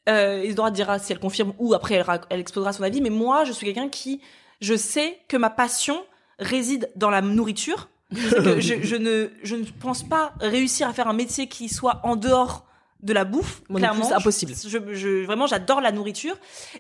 euh, 0.10 0.44
Isidora 0.44 0.72
dira 0.72 1.00
si 1.00 1.12
elle 1.12 1.20
confirme 1.20 1.54
ou 1.60 1.74
après 1.74 1.96
elle, 1.96 2.06
elle 2.30 2.40
exposera 2.40 2.74
son 2.74 2.84
avis. 2.84 3.02
Mais 3.02 3.10
moi, 3.10 3.44
je 3.44 3.52
suis 3.52 3.66
quelqu'un 3.66 3.90
qui, 3.90 4.22
je 4.60 4.76
sais 4.76 5.20
que 5.28 5.38
ma 5.38 5.50
passion 5.50 6.04
réside 6.40 6.90
dans 6.96 7.10
la 7.10 7.22
nourriture. 7.22 7.90
que 8.12 8.60
je, 8.60 8.82
je, 8.82 8.96
ne, 8.98 9.30
je 9.42 9.56
ne 9.56 9.64
pense 9.64 10.04
pas 10.04 10.34
réussir 10.42 10.88
à 10.90 10.94
faire 10.94 11.08
un 11.08 11.14
métier 11.14 11.48
qui 11.48 11.70
soit 11.70 12.02
en 12.04 12.18
dehors 12.18 12.66
de 13.04 13.14
la 13.14 13.26
bouffe. 13.26 13.62
clairement, 13.74 14.04
c'est 14.04 14.14
impossible. 14.14 14.54
Je, 14.54 14.94
je, 14.94 15.26
vraiment, 15.26 15.48
j'adore 15.48 15.82
la 15.82 15.92
nourriture. 15.92 16.36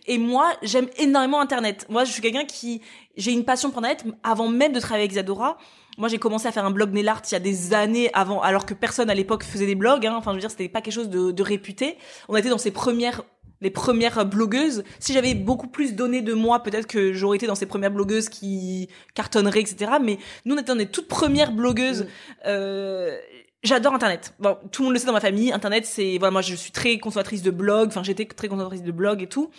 Et 0.07 0.17
moi, 0.17 0.51
j'aime 0.61 0.87
énormément 0.97 1.39
Internet. 1.39 1.85
Moi, 1.89 2.03
je 2.03 2.11
suis 2.11 2.21
quelqu'un 2.21 2.45
qui, 2.45 2.81
j'ai 3.17 3.31
une 3.31 3.45
passion 3.45 3.69
pour 3.71 3.79
Internet 3.79 4.05
avant 4.23 4.47
même 4.47 4.71
de 4.71 4.79
travailler 4.79 5.03
avec 5.03 5.13
Isadora. 5.13 5.57
Moi, 5.97 6.07
j'ai 6.07 6.19
commencé 6.19 6.47
à 6.47 6.51
faire 6.51 6.65
un 6.65 6.71
blog 6.71 6.93
Nellart 6.93 7.21
il 7.29 7.33
y 7.33 7.35
a 7.35 7.39
des 7.39 7.73
années 7.73 8.09
avant, 8.13 8.41
alors 8.41 8.65
que 8.65 8.73
personne 8.73 9.09
à 9.09 9.15
l'époque 9.15 9.43
faisait 9.43 9.65
des 9.65 9.75
blogs. 9.75 10.05
Hein. 10.05 10.15
Enfin, 10.15 10.31
je 10.31 10.35
veux 10.35 10.41
dire, 10.41 10.51
c'était 10.51 10.69
pas 10.69 10.81
quelque 10.81 10.93
chose 10.93 11.09
de, 11.09 11.31
de 11.31 11.43
réputé. 11.43 11.97
On 12.29 12.35
était 12.35 12.49
dans 12.49 12.57
ces 12.57 12.71
premières 12.71 13.23
les 13.61 13.69
premières 13.69 14.25
blogueuses. 14.25 14.83
Si 14.99 15.13
j'avais 15.13 15.35
beaucoup 15.35 15.67
plus 15.67 15.93
donné 15.93 16.21
de 16.21 16.33
moi, 16.33 16.63
peut-être 16.63 16.87
que 16.87 17.13
j'aurais 17.13 17.37
été 17.37 17.45
dans 17.45 17.55
ces 17.55 17.67
premières 17.67 17.91
blogueuses 17.91 18.27
qui 18.27 18.89
cartonneraient, 19.13 19.61
etc. 19.61 19.93
Mais 20.01 20.17
nous, 20.45 20.55
on 20.55 20.57
était 20.57 20.71
dans 20.71 20.75
les 20.75 20.87
toutes 20.87 21.07
premières 21.07 21.51
blogueuses. 21.51 22.03
Mm. 22.03 22.07
Euh, 22.47 23.17
J'adore 23.63 23.93
Internet. 23.93 24.33
Bon, 24.39 24.57
tout 24.71 24.81
le 24.81 24.85
monde 24.85 24.93
le 24.93 24.99
sait 24.99 25.05
dans 25.05 25.13
ma 25.13 25.19
famille. 25.19 25.51
Internet, 25.51 25.85
c'est 25.85 26.17
voilà, 26.17 26.31
moi 26.31 26.41
je 26.41 26.55
suis 26.55 26.71
très 26.71 26.97
consommatrice 26.97 27.43
de 27.43 27.51
blog. 27.51 27.89
Enfin, 27.89 28.01
j'étais 28.01 28.25
très 28.25 28.47
consommatrice 28.47 28.81
de 28.81 28.91
blog 28.91 29.21
et 29.21 29.27
tout. 29.27 29.51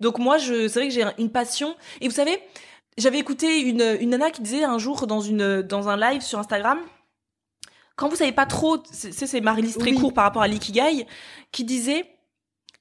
Donc 0.00 0.18
moi, 0.18 0.38
je, 0.38 0.68
c'est 0.68 0.80
vrai 0.80 0.88
que 0.88 0.94
j'ai 0.94 1.04
une 1.18 1.30
passion. 1.30 1.76
Et 2.00 2.08
vous 2.08 2.14
savez, 2.14 2.38
j'avais 2.98 3.18
écouté 3.18 3.60
une 3.60 3.96
une 4.00 4.10
nana 4.10 4.30
qui 4.30 4.42
disait 4.42 4.64
un 4.64 4.78
jour 4.78 5.06
dans 5.06 5.20
une 5.20 5.62
dans 5.62 5.88
un 5.88 5.96
live 5.96 6.22
sur 6.22 6.38
Instagram, 6.38 6.78
quand 7.96 8.08
vous 8.08 8.16
savez 8.16 8.32
pas 8.32 8.46
trop, 8.46 8.82
c'est 8.90 9.12
c'est 9.12 9.40
Marie-Lise 9.40 9.78
très 9.78 9.92
court 9.92 10.12
par 10.12 10.24
rapport 10.24 10.42
à 10.42 10.48
l'ikigai, 10.48 11.06
qui 11.50 11.64
disait 11.64 12.18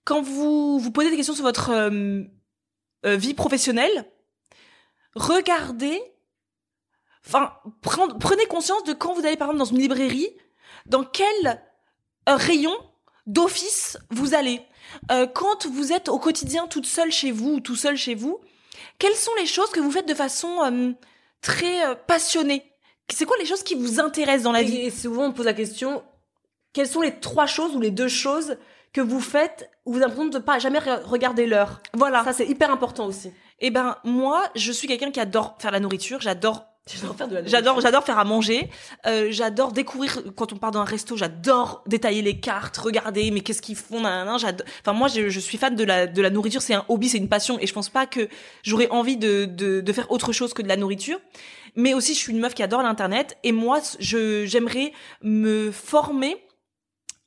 quand 0.04 0.22
vous 0.22 0.80
vous 0.80 0.92
posez 0.92 1.10
des 1.10 1.16
questions 1.16 1.36
sur 1.36 1.44
votre 1.44 1.70
euh, 1.70 2.24
euh, 3.06 3.16
vie 3.16 3.34
professionnelle, 3.34 4.06
regardez, 5.16 6.02
enfin 7.26 7.54
prenez 7.82 8.46
conscience 8.48 8.84
de 8.84 8.94
quand 8.94 9.14
vous 9.14 9.26
allez 9.26 9.38
par 9.38 9.50
exemple 9.50 9.60
dans 9.60 9.76
une 9.76 9.80
librairie 9.80 10.30
dans 10.88 11.04
quel 11.04 11.62
euh, 12.30 12.36
rayon 12.36 12.74
d'office 13.28 13.98
vous 14.10 14.34
allez. 14.34 14.62
Quand 15.34 15.68
vous 15.68 15.94
êtes 15.94 16.10
au 16.10 16.20
quotidien 16.20 16.68
toute 16.68 16.86
seule 16.86 17.12
chez 17.12 17.32
vous 17.32 17.54
ou 17.54 17.60
tout 17.62 17.78
seul 17.78 17.96
chez 17.96 18.14
vous, 18.14 18.42
quelles 19.02 19.16
sont 19.16 19.34
les 19.40 19.48
choses 19.48 19.72
que 19.72 19.80
vous 19.80 19.90
faites 19.90 20.08
de 20.08 20.14
façon 20.14 20.64
euh, 20.64 20.92
très 21.42 21.96
passionnée? 22.06 22.72
C'est 23.10 23.26
quoi 23.26 23.36
les 23.40 23.48
choses 23.48 23.64
qui 23.64 23.74
vous 23.74 24.00
intéressent 24.00 24.44
dans 24.44 24.52
la 24.52 24.62
vie? 24.62 24.78
Et 24.78 24.92
souvent 24.92 25.26
on 25.26 25.32
pose 25.32 25.48
la 25.48 25.56
question, 25.56 26.04
quelles 26.72 26.88
sont 26.88 27.02
les 27.02 27.20
trois 27.20 27.48
choses 27.48 27.76
ou 27.76 27.82
les 27.82 27.90
deux 27.90 28.08
choses 28.08 28.58
que 28.94 29.02
vous 29.02 29.20
faites 29.20 29.72
où 29.86 29.94
vous 29.94 29.98
avez 29.98 30.10
l'impression 30.10 30.30
de 30.30 30.38
ne 30.38 30.44
pas 30.44 30.60
jamais 30.60 30.78
regarder 30.78 31.48
l'heure? 31.48 31.82
Voilà. 31.96 32.24
Ça 32.24 32.32
c'est 32.32 32.46
hyper 32.46 32.70
important 32.70 33.08
aussi. 33.08 33.34
Eh 33.60 33.72
ben 33.72 33.98
moi, 34.04 34.44
je 34.54 34.72
suis 34.72 34.88
quelqu'un 34.88 35.10
qui 35.10 35.20
adore 35.20 35.56
faire 35.58 35.72
la 35.72 35.80
nourriture, 35.80 36.22
j'adore 36.22 36.68
J'adore 37.46 37.82
j'adore 37.82 38.04
faire 38.04 38.20
à 38.20 38.24
manger. 38.24 38.70
Euh, 39.06 39.28
j'adore 39.30 39.72
découvrir 39.72 40.22
quand 40.36 40.54
on 40.54 40.58
part 40.58 40.72
dans 40.72 40.82
un 40.82 40.86
resto. 40.86 41.18
J'adore 41.18 41.84
détailler 41.88 42.22
les 42.22 42.40
cartes, 42.40 42.78
regarder 42.78 43.32
mais 43.32 43.42
qu'est-ce 43.42 43.62
qu'ils 43.62 43.76
font. 43.76 44.02
J'adore. 44.38 44.66
Enfin 44.82 44.94
moi 44.94 45.08
je, 45.08 45.30
je, 45.30 45.40
suis 45.40 45.58
fan 45.58 45.76
de 45.76 45.84
la 45.84 46.08
de 46.08 46.22
la 46.22 46.30
nourriture. 46.30 46.62
C'est 46.62 46.74
un 46.74 46.86
hobby, 46.90 47.10
c'est 47.10 47.18
une 47.18 47.30
passion 47.30 47.58
et 47.60 47.68
je 47.68 47.74
pense 47.74 47.90
pas 47.90 48.06
que 48.06 48.28
j'aurais 48.64 48.90
envie 48.90 49.18
de, 49.18 49.46
de 49.46 49.82
de 49.82 49.94
faire 49.94 50.12
autre 50.12 50.32
chose 50.32 50.54
que 50.54 50.62
de 50.62 50.68
la 50.68 50.78
nourriture. 50.78 51.20
Mais 51.76 51.94
aussi 51.94 52.14
je 52.14 52.20
suis 52.20 52.34
une 52.34 52.40
meuf 52.40 52.54
qui 52.54 52.64
adore 52.64 52.84
l'internet 52.84 53.38
et 53.44 53.52
moi 53.52 53.80
je 54.00 54.46
j'aimerais 54.46 54.92
me 55.22 55.72
former 55.72 56.38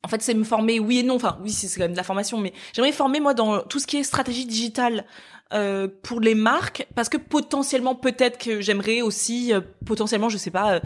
en 0.04 0.08
fait, 0.08 0.20
c'est 0.22 0.34
me 0.34 0.44
former, 0.44 0.78
oui 0.80 0.98
et 0.98 1.02
non. 1.02 1.16
Enfin, 1.16 1.38
oui, 1.42 1.50
c'est 1.50 1.66
quand 1.78 1.84
même 1.84 1.92
de 1.92 1.96
la 1.96 2.02
formation, 2.02 2.38
mais 2.38 2.52
j'aimerais 2.74 2.92
former 2.92 3.20
moi 3.20 3.32
dans 3.32 3.60
tout 3.62 3.80
ce 3.80 3.86
qui 3.86 3.96
est 3.96 4.02
stratégie 4.02 4.44
digitale 4.44 5.06
euh, 5.54 5.88
pour 6.02 6.20
les 6.20 6.34
marques, 6.34 6.86
parce 6.94 7.08
que 7.08 7.16
potentiellement, 7.16 7.94
peut-être 7.94 8.38
que 8.38 8.60
j'aimerais 8.60 9.00
aussi, 9.00 9.54
euh, 9.54 9.62
potentiellement, 9.86 10.28
je 10.28 10.36
sais 10.36 10.50
pas, 10.50 10.74
euh, 10.74 10.80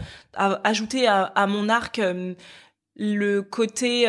ajouter 0.63 1.05
à, 1.05 1.23
à, 1.23 1.47
mon 1.47 1.67
arc 1.67 2.01
le 2.95 3.41
côté 3.41 4.05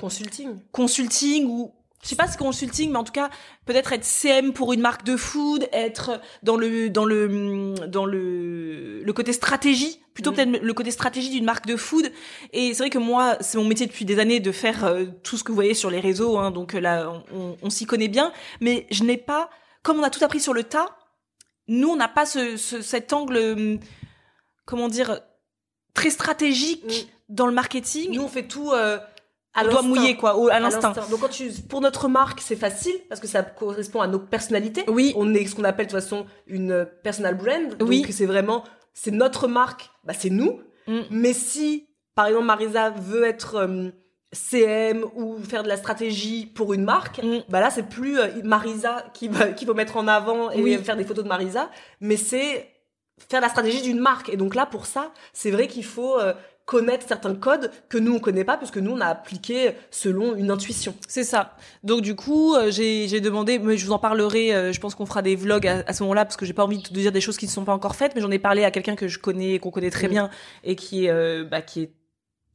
consulting, 0.00 0.58
consulting 0.72 1.46
ou 1.46 1.73
je 2.04 2.10
sais 2.10 2.16
pas 2.16 2.28
ce 2.28 2.36
consulting, 2.36 2.92
mais 2.92 2.98
en 2.98 3.04
tout 3.04 3.12
cas, 3.12 3.30
peut-être 3.64 3.92
être 3.94 4.04
CM 4.04 4.52
pour 4.52 4.74
une 4.74 4.82
marque 4.82 5.04
de 5.04 5.16
food, 5.16 5.66
être 5.72 6.20
dans 6.42 6.56
le 6.56 6.90
dans 6.90 7.06
le 7.06 7.74
dans 7.88 8.04
le 8.04 9.02
le 9.02 9.12
côté 9.14 9.32
stratégie, 9.32 10.00
plutôt 10.12 10.30
mm. 10.30 10.34
peut-être 10.34 10.62
le 10.62 10.74
côté 10.74 10.90
stratégie 10.90 11.30
d'une 11.30 11.46
marque 11.46 11.66
de 11.66 11.76
food. 11.76 12.12
Et 12.52 12.74
c'est 12.74 12.82
vrai 12.82 12.90
que 12.90 12.98
moi, 12.98 13.38
c'est 13.40 13.56
mon 13.56 13.64
métier 13.64 13.86
depuis 13.86 14.04
des 14.04 14.18
années 14.18 14.38
de 14.38 14.52
faire 14.52 14.84
euh, 14.84 15.06
tout 15.22 15.38
ce 15.38 15.44
que 15.44 15.48
vous 15.48 15.54
voyez 15.54 15.72
sur 15.72 15.90
les 15.90 16.00
réseaux, 16.00 16.36
hein, 16.36 16.50
donc 16.50 16.74
là, 16.74 17.10
on, 17.32 17.56
on 17.62 17.70
s'y 17.70 17.86
connaît 17.86 18.08
bien. 18.08 18.32
Mais 18.60 18.86
je 18.90 19.02
n'ai 19.02 19.16
pas, 19.16 19.48
comme 19.82 19.98
on 19.98 20.02
a 20.02 20.10
tout 20.10 20.22
appris 20.22 20.40
sur 20.40 20.52
le 20.52 20.62
tas, 20.62 20.98
nous, 21.68 21.88
on 21.88 21.96
n'a 21.96 22.08
pas 22.08 22.26
ce, 22.26 22.58
ce, 22.58 22.82
cet 22.82 23.14
angle, 23.14 23.38
hum, 23.38 23.80
comment 24.66 24.88
dire, 24.88 25.20
très 25.94 26.10
stratégique 26.10 26.84
mm. 26.84 27.34
dans 27.34 27.46
le 27.46 27.54
marketing. 27.54 28.12
Nous, 28.12 28.22
on 28.22 28.28
fait 28.28 28.46
tout. 28.46 28.72
Euh 28.72 28.98
à 29.54 29.64
doigt 29.64 29.82
mouillé 29.82 30.16
quoi 30.16 30.36
au, 30.36 30.48
à, 30.48 30.60
l'instinct. 30.60 30.92
Donc 31.10 31.20
quand 31.20 31.28
tu 31.28 31.50
pour 31.68 31.80
notre 31.80 32.08
marque, 32.08 32.40
c'est 32.40 32.56
facile 32.56 32.94
parce 33.08 33.20
que 33.20 33.26
ça 33.26 33.42
correspond 33.42 34.00
à 34.00 34.06
nos 34.06 34.18
personnalités. 34.18 34.84
Oui. 34.88 35.12
On 35.16 35.32
est 35.34 35.46
ce 35.46 35.54
qu'on 35.54 35.64
appelle 35.64 35.86
de 35.86 35.92
toute 35.92 36.00
façon 36.00 36.26
une 36.46 36.86
personal 37.02 37.36
brand. 37.36 37.76
Oui. 37.80 38.02
Donc 38.02 38.12
c'est 38.12 38.26
vraiment 38.26 38.64
c'est 38.92 39.10
notre 39.10 39.48
marque, 39.48 39.90
bah 40.04 40.14
c'est 40.16 40.30
nous. 40.30 40.60
Mm. 40.86 41.00
Mais 41.10 41.32
si 41.32 41.88
par 42.14 42.26
exemple 42.26 42.46
Marisa 42.46 42.90
veut 42.90 43.24
être 43.24 43.56
euh, 43.56 43.90
CM 44.32 45.04
ou 45.14 45.38
faire 45.38 45.62
de 45.62 45.68
la 45.68 45.76
stratégie 45.76 46.46
pour 46.46 46.74
une 46.74 46.84
marque, 46.84 47.22
mm. 47.22 47.44
bah 47.48 47.60
là 47.60 47.70
c'est 47.70 47.88
plus 47.88 48.18
euh, 48.18 48.28
Marisa 48.42 49.04
qui 49.14 49.28
va 49.28 49.48
qui 49.48 49.64
va 49.64 49.74
mettre 49.74 49.96
en 49.96 50.08
avant 50.08 50.50
et 50.50 50.78
faire 50.78 50.96
des 50.96 51.04
photos 51.04 51.24
de 51.24 51.28
Marisa, 51.28 51.70
mais 52.00 52.16
c'est 52.16 52.70
faire 53.28 53.40
la 53.40 53.48
stratégie 53.48 53.82
d'une 53.82 54.00
marque. 54.00 54.28
Et 54.28 54.36
donc 54.36 54.54
là 54.54 54.66
pour 54.66 54.86
ça, 54.86 55.12
c'est 55.32 55.50
vrai 55.50 55.66
qu'il 55.68 55.84
faut 55.84 56.18
euh, 56.18 56.34
connaître 56.66 57.06
certains 57.06 57.34
codes 57.34 57.70
que 57.88 57.98
nous 57.98 58.14
on 58.14 58.20
connaît 58.20 58.44
pas 58.44 58.56
parce 58.56 58.70
que 58.70 58.80
nous 58.80 58.92
on 58.92 59.00
a 59.00 59.06
appliqué 59.06 59.72
selon 59.90 60.34
une 60.34 60.50
intuition. 60.50 60.94
C'est 61.08 61.24
ça. 61.24 61.56
Donc 61.82 62.00
du 62.00 62.14
coup, 62.14 62.54
euh, 62.54 62.70
j'ai 62.70 63.06
j'ai 63.08 63.20
demandé 63.20 63.58
mais 63.58 63.76
je 63.76 63.84
vous 63.86 63.92
en 63.92 63.98
parlerai 63.98 64.54
euh, 64.54 64.72
je 64.72 64.80
pense 64.80 64.94
qu'on 64.94 65.06
fera 65.06 65.22
des 65.22 65.36
vlogs 65.36 65.66
à, 65.66 65.92
ce 65.92 66.02
moment-là 66.02 66.24
parce 66.24 66.36
que 66.36 66.46
j'ai 66.46 66.52
pas 66.52 66.64
envie 66.64 66.78
de 66.78 66.88
dire 66.88 67.12
des 67.12 67.20
choses 67.20 67.36
qui 67.36 67.46
ne 67.46 67.50
sont 67.50 67.64
pas 67.64 67.74
encore 67.74 67.96
faites 67.96 68.14
mais 68.14 68.20
j'en 68.20 68.30
ai 68.30 68.38
parlé 68.38 68.64
à 68.64 68.70
quelqu'un 68.70 68.96
que 68.96 69.08
je 69.08 69.18
connais 69.18 69.58
qu'on 69.58 69.70
connaît 69.70 69.90
très 69.90 70.08
bien 70.08 70.30
et 70.62 70.76
qui 70.76 71.06
est 71.06 71.10
euh, 71.10 71.44
bah, 71.44 71.60
qui 71.60 71.82
est 71.82 71.92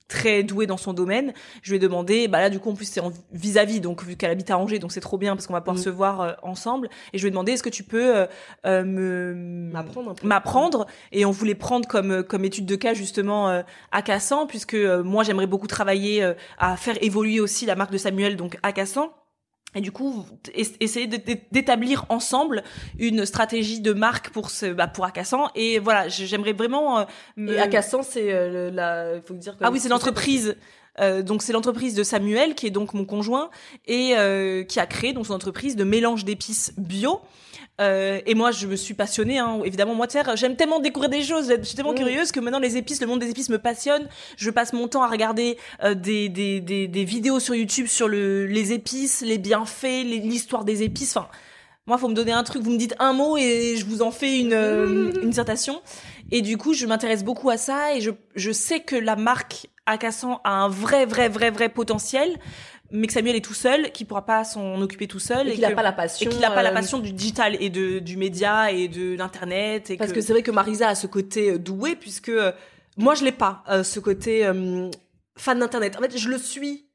très 0.10 0.44
douée 0.44 0.68
dans 0.68 0.76
son 0.76 0.92
domaine. 0.92 1.34
Je 1.62 1.70
lui 1.70 1.78
ai 1.78 1.80
demandé, 1.80 2.28
bah 2.28 2.42
là 2.42 2.50
du 2.50 2.60
coup 2.60 2.70
en 2.72 2.76
plus 2.76 2.86
c'est 2.86 3.02
vis-à-vis, 3.32 3.80
donc 3.80 4.04
vu 4.04 4.18
qu'elle 4.18 4.32
habite 4.32 4.52
à 4.52 4.58
Angers, 4.58 4.80
donc 4.80 4.92
c'est 4.92 5.00
trop 5.00 5.18
bien 5.18 5.36
parce 5.36 5.48
qu'on 5.48 5.54
va 5.54 5.62
pouvoir 5.62 5.78
mm. 5.78 5.84
se 5.84 5.90
voir 5.90 6.22
euh, 6.22 6.32
ensemble. 6.44 6.90
Et 7.14 7.18
je 7.18 7.24
lui 7.24 7.30
ai 7.30 7.32
demandé, 7.32 7.54
est-ce 7.54 7.64
que 7.64 7.70
tu 7.70 7.84
peux 7.84 8.18
euh, 8.18 8.26
euh 8.66 8.84
me 8.84 9.72
m'apprendre, 9.72 10.16
m'apprendre? 10.24 10.88
Et 11.14 11.24
on 11.24 11.32
voulait 11.32 11.56
prendre 11.56 11.88
comme 11.88 12.24
comme 12.24 12.44
étude 12.44 12.66
de 12.66 12.76
cas 12.76 12.94
justement 12.94 13.50
euh, 13.50 13.62
à 13.92 14.02
Cassan, 14.02 14.48
puisque 14.48 14.76
moi 14.76 15.24
j'aimerais 15.24 15.48
beaucoup 15.48 15.68
travailler 15.68 16.34
à 16.58 16.76
faire 16.76 16.98
évoluer 17.02 17.40
aussi 17.40 17.66
la 17.66 17.76
marque 17.76 17.92
de 17.92 17.98
Samuel, 17.98 18.36
donc 18.36 18.58
à 18.64 18.74
Cassan 18.74 19.10
et 19.76 19.82
du 19.82 19.92
coup 19.92 20.26
essayer 20.54 21.08
d'établir 21.08 22.06
ensemble 22.10 22.64
une 22.98 23.26
stratégie 23.26 23.82
de 23.82 23.94
marque 23.94 24.32
pour 24.32 24.50
ce 24.50 24.68
bah, 24.74 24.88
pour 24.88 25.06
Akassan. 25.06 25.50
Et 25.56 25.80
voilà 25.80 26.08
j'aimerais 26.08 26.54
vraiment 26.54 27.00
euh, 27.00 27.04
me... 27.36 27.54
et 27.54 27.60
Akassan 27.60 28.02
c'est 28.04 28.34
euh, 28.34 28.72
la 28.72 29.22
faut 29.22 29.34
dire 29.36 29.56
ah 29.62 29.72
oui 29.72 29.80
c'est 29.80 29.90
l'entreprise 29.90 30.56
euh, 31.00 31.22
donc 31.22 31.42
c'est 31.42 31.54
l'entreprise 31.54 31.96
de 31.96 32.04
Samuel 32.04 32.56
qui 32.56 32.68
est 32.68 32.72
donc 32.72 32.94
mon 32.94 33.06
conjoint 33.06 33.50
et 33.86 34.14
euh, 34.18 34.64
qui 34.64 34.80
a 34.80 34.86
créé 34.86 35.14
donc 35.14 35.26
son 35.28 35.34
entreprise 35.34 35.76
de 35.76 35.84
mélange 35.84 36.26
d'épices 36.26 36.74
bio 36.78 37.22
euh, 37.80 38.20
et 38.26 38.36
moi, 38.36 38.52
je 38.52 38.68
me 38.68 38.76
suis 38.76 38.94
passionnée, 38.94 39.40
hein. 39.40 39.62
évidemment. 39.64 39.96
Moi, 39.96 40.08
j'aime 40.36 40.56
tellement 40.56 40.80
découvrir 40.80 41.10
des 41.10 41.24
choses, 41.24 41.54
je 41.58 41.64
suis 41.64 41.76
tellement 41.76 41.94
curieuse 41.94 42.32
que 42.32 42.40
maintenant 42.40 42.60
les 42.60 42.78
épices, 42.78 43.00
le 43.00 43.08
monde 43.08 43.20
des 43.20 43.30
épices 43.30 43.50
me 43.50 43.58
passionne. 43.58 44.08
Je 44.38 44.50
passe 44.50 44.74
mon 44.74 44.88
temps 44.88 45.04
à 45.04 45.08
regarder 45.08 45.58
euh, 45.84 45.94
des, 45.94 46.30
des, 46.30 46.60
des, 46.60 46.88
des, 46.88 47.04
vidéos 47.06 47.40
sur 47.40 47.56
YouTube 47.56 47.88
sur 47.88 48.08
le, 48.08 48.46
les 48.46 48.74
épices, 48.74 49.22
les 49.22 49.38
bienfaits, 49.38 50.04
l'histoire 50.04 50.66
des 50.66 50.84
épices. 50.84 51.16
Enfin, 51.16 51.30
moi, 51.88 51.98
faut 51.98 52.10
me 52.10 52.14
donner 52.14 52.34
un 52.34 52.44
truc, 52.44 52.62
vous 52.62 52.72
me 52.72 52.78
dites 52.78 52.96
un 53.00 53.14
mot 53.14 53.38
et 53.38 53.76
je 53.78 53.86
vous 53.86 54.02
en 54.02 54.12
fais 54.12 54.40
une, 54.40 54.54
euh, 54.54 55.14
une 55.22 55.30
dissertation. 55.30 55.82
Et 56.32 56.42
du 56.42 56.58
coup, 56.58 56.74
je 56.74 56.86
m'intéresse 56.86 57.24
beaucoup 57.24 57.50
à 57.50 57.58
ça 57.58 57.96
et 57.96 58.02
je, 58.02 58.12
je 58.36 58.52
sais 58.52 58.82
que 58.82 58.96
la 58.96 59.16
marque 59.16 59.68
Akassan 59.92 60.40
a 60.44 60.52
un 60.52 60.70
vrai, 60.70 61.06
vrai, 61.06 61.30
vrai, 61.30 61.52
vrai 61.52 61.70
potentiel 61.70 62.38
mais 62.92 63.08
que 63.08 63.14
Samuel 63.14 63.36
est 63.36 63.46
tout 63.46 63.54
seul, 63.54 63.92
qu'il 63.92 64.08
pourra 64.08 64.26
pas 64.26 64.44
s'en 64.44 64.82
occuper 64.82 65.08
tout 65.08 65.20
seul 65.20 65.48
et, 65.48 65.54
qu'il 65.54 65.62
n'a 65.62 65.72
pas 65.72 65.84
la 65.84 65.92
passion, 65.92 66.30
et 66.30 66.34
qu'il 66.34 66.42
n'a 66.42 66.52
pas 66.52 66.64
la 66.64 66.72
euh, 66.72 66.74
passion 66.74 67.00
du 67.00 67.14
digital 67.14 67.56
et 67.62 67.70
de 67.70 68.00
du 68.00 68.18
média 68.18 68.72
et 68.72 68.88
de 68.88 69.16
l'internet. 69.16 69.94
Parce 69.98 70.12
que, 70.12 70.22
c'est 70.22 70.34
vrai 70.34 70.44
que 70.44 70.52
Marisa 70.52 70.90
a 70.90 70.96
ce 70.96 71.08
côté 71.08 71.52
euh, 71.52 71.60
doué 71.60 71.96
puisque 71.96 72.30
euh, 72.30 72.52
moi 72.98 73.16
je 73.16 73.24
l'ai 73.24 73.32
pas, 73.32 73.64
ce 73.84 74.00
côté 74.00 74.50
fan 75.38 75.60
d'internet. 75.60 75.96
En 75.98 76.02
fait, 76.02 76.18
je 76.18 76.30
le 76.30 76.38
suis 76.38 76.90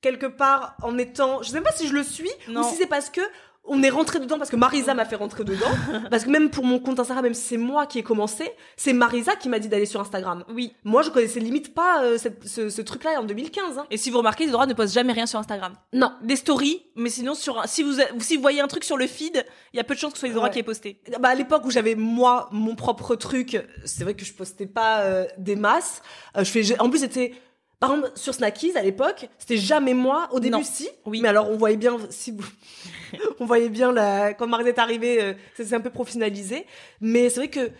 quelque 0.00 0.26
part 0.26 0.76
en 0.82 0.98
étant, 0.98 1.42
je 1.42 1.50
sais 1.50 1.60
pas 1.60 1.72
si 1.72 1.86
je 1.86 1.94
le 1.94 2.02
suis 2.02 2.30
ou 2.48 2.62
si 2.64 2.74
c'est 2.74 2.86
parce 2.86 3.08
que 3.08 3.20
on 3.64 3.82
est 3.82 3.90
rentré 3.90 4.18
dedans 4.18 4.38
parce 4.38 4.50
que 4.50 4.56
Marisa 4.56 4.94
m'a 4.94 5.04
fait 5.04 5.16
rentrer 5.16 5.44
dedans. 5.44 5.70
parce 6.10 6.24
que 6.24 6.30
même 6.30 6.50
pour 6.50 6.64
mon 6.64 6.78
compte 6.80 6.98
Instagram, 6.98 7.24
même 7.24 7.34
si 7.34 7.42
c'est 7.42 7.56
moi 7.56 7.86
qui 7.86 7.98
ai 7.98 8.02
commencé, 8.02 8.50
c'est 8.76 8.92
Marisa 8.92 9.36
qui 9.36 9.48
m'a 9.48 9.58
dit 9.58 9.68
d'aller 9.68 9.86
sur 9.86 10.00
Instagram. 10.00 10.44
Oui. 10.52 10.74
Moi, 10.84 11.02
je 11.02 11.10
connaissais 11.10 11.40
limite 11.40 11.74
pas 11.74 12.02
euh, 12.02 12.18
ce, 12.18 12.68
ce 12.68 12.82
truc-là 12.82 13.20
en 13.20 13.24
2015. 13.24 13.78
Hein. 13.78 13.86
Et 13.90 13.96
si 13.96 14.10
vous 14.10 14.18
remarquez, 14.18 14.48
Dora 14.48 14.66
ne 14.66 14.74
poste 14.74 14.94
jamais 14.94 15.12
rien 15.12 15.26
sur 15.26 15.38
Instagram. 15.38 15.74
Non. 15.92 16.12
Des 16.22 16.36
stories, 16.36 16.82
mais 16.96 17.08
sinon 17.08 17.34
sur 17.34 17.62
si 17.66 17.82
vous 17.82 17.94
si 18.18 18.36
vous 18.36 18.42
voyez 18.42 18.60
un 18.60 18.68
truc 18.68 18.84
sur 18.84 18.96
le 18.96 19.06
feed, 19.06 19.44
il 19.72 19.76
y 19.76 19.80
a 19.80 19.84
peu 19.84 19.94
de 19.94 19.98
chances 20.00 20.12
que 20.12 20.18
ce 20.18 20.26
soit 20.26 20.34
Dora 20.34 20.50
qui 20.50 20.58
ait 20.58 20.64
posté. 20.64 21.00
Bah 21.20 21.30
à 21.30 21.34
l'époque 21.34 21.64
où 21.64 21.70
j'avais 21.70 21.94
moi 21.94 22.48
mon 22.52 22.74
propre 22.74 23.14
truc, 23.16 23.58
c'est 23.84 24.04
vrai 24.04 24.14
que 24.14 24.24
je 24.24 24.32
postais 24.32 24.66
pas 24.66 25.00
euh, 25.00 25.26
des 25.38 25.56
masses. 25.56 26.02
Euh, 26.36 26.44
je 26.44 26.50
fais 26.50 26.80
en 26.80 26.90
plus 26.90 27.00
c'était 27.00 27.34
par 27.82 27.94
exemple, 27.94 28.12
sur 28.14 28.32
Snackies, 28.32 28.78
à 28.78 28.82
l'époque, 28.82 29.28
c'était 29.38 29.56
jamais 29.56 29.92
moi. 29.92 30.28
Au 30.30 30.38
début, 30.38 30.62
si. 30.62 30.88
Oui. 31.04 31.20
Mais 31.20 31.28
alors, 31.28 31.50
on 31.50 31.56
voyait 31.56 31.76
bien, 31.76 31.98
si 32.10 32.30
vous, 32.30 32.46
on 33.40 33.44
voyait 33.44 33.70
bien 33.70 33.90
la, 33.90 34.34
quand 34.34 34.46
Marisa 34.46 34.68
est 34.68 34.78
arrivée, 34.78 35.20
euh, 35.20 35.34
ça 35.56 35.64
s'est 35.64 35.74
un 35.74 35.80
peu 35.80 35.90
professionnalisé. 35.90 36.64
Mais 37.00 37.28
c'est 37.28 37.40
vrai 37.40 37.48
que, 37.48 37.72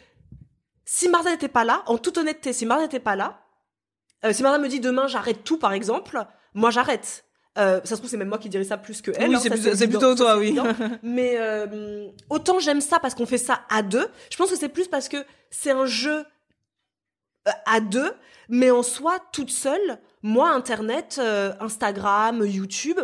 si 0.85 1.09
Marisa 1.09 1.31
n'était 1.31 1.47
pas 1.47 1.63
là, 1.63 1.85
en 1.87 1.99
toute 1.99 2.19
honnêteté, 2.19 2.53
si 2.53 2.67
Marisa 2.67 2.87
n'était 2.87 2.99
pas 2.99 3.15
là, 3.15 3.43
euh, 4.25 4.33
si 4.33 4.43
Marisa 4.43 4.61
me 4.61 4.67
dit 4.67 4.81
demain 4.81 5.07
j'arrête 5.07 5.45
tout, 5.45 5.59
par 5.59 5.73
exemple, 5.73 6.19
moi 6.53 6.71
j'arrête. 6.71 7.25
Euh, 7.57 7.81
ça 7.85 7.91
se 7.91 8.01
trouve 8.01 8.11
c'est 8.11 8.17
même 8.17 8.29
moi 8.29 8.39
qui 8.39 8.49
dirais 8.49 8.65
ça 8.65 8.79
plus 8.79 9.03
que 9.03 9.13
elle. 9.15 9.29
Oui, 9.29 9.37
hein, 9.37 9.73
c'est 9.75 9.87
plutôt 9.87 10.17
toi, 10.17 10.37
oui. 10.37 10.59
Mais 11.05 11.39
autant 12.29 12.59
j'aime 12.59 12.81
ça 12.81 12.99
parce 12.99 13.15
qu'on 13.15 13.27
fait 13.27 13.39
ça 13.39 13.61
à 13.71 13.83
deux. 13.83 14.09
Je 14.31 14.37
pense 14.37 14.51
que 14.51 14.57
c'est 14.57 14.69
plus 14.69 14.89
parce 14.89 15.09
que 15.09 15.19
c'est 15.51 15.71
un 15.71 15.87
jeu 15.87 16.25
à 17.67 17.81
deux, 17.81 18.13
mais 18.49 18.71
en 18.71 18.83
soi, 18.83 19.19
toute 19.33 19.51
seule, 19.51 19.99
moi, 20.23 20.51
Internet, 20.51 21.21
Instagram, 21.61 22.45
YouTube, 22.47 22.99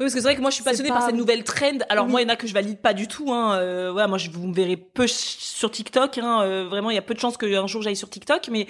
oui, 0.00 0.06
parce 0.06 0.14
que 0.14 0.20
c'est 0.20 0.28
vrai 0.28 0.36
que 0.36 0.40
moi, 0.40 0.48
je 0.48 0.54
suis 0.54 0.64
passionnée 0.64 0.88
par 0.88 1.04
cette 1.04 1.14
nouvelle 1.14 1.44
trend. 1.44 1.76
Alors 1.90 2.08
moi, 2.08 2.22
il 2.22 2.24
y 2.24 2.26
en 2.26 2.32
a 2.32 2.36
que 2.36 2.46
je 2.46 2.54
valide 2.54 2.78
pas 2.78 2.94
du 2.94 3.06
tout. 3.06 3.34
Hein. 3.34 3.58
Euh, 3.58 4.08
moi, 4.08 4.16
je, 4.16 4.30
vous 4.30 4.46
me 4.46 4.54
verrez 4.54 4.78
peu 4.78 5.06
sur 5.06 5.70
TikTok. 5.70 6.16
Hein. 6.16 6.40
Euh, 6.40 6.68
vraiment, 6.70 6.88
il 6.88 6.94
y 6.94 6.98
a 6.98 7.02
peu 7.02 7.12
de 7.12 7.20
chances 7.20 7.36
qu'un 7.36 7.66
jour 7.66 7.82
j'aille 7.82 7.96
sur 7.96 8.08
TikTok. 8.08 8.48
Mais 8.48 8.66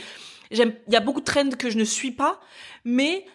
j'aime. 0.50 0.72
Il 0.88 0.92
y 0.92 0.96
a 0.96 1.00
beaucoup 1.00 1.20
de 1.20 1.24
trends 1.24 1.50
que 1.50 1.70
je 1.70 1.78
ne 1.78 1.84
suis 1.84 2.10
pas. 2.10 2.40
Mais 2.84 3.26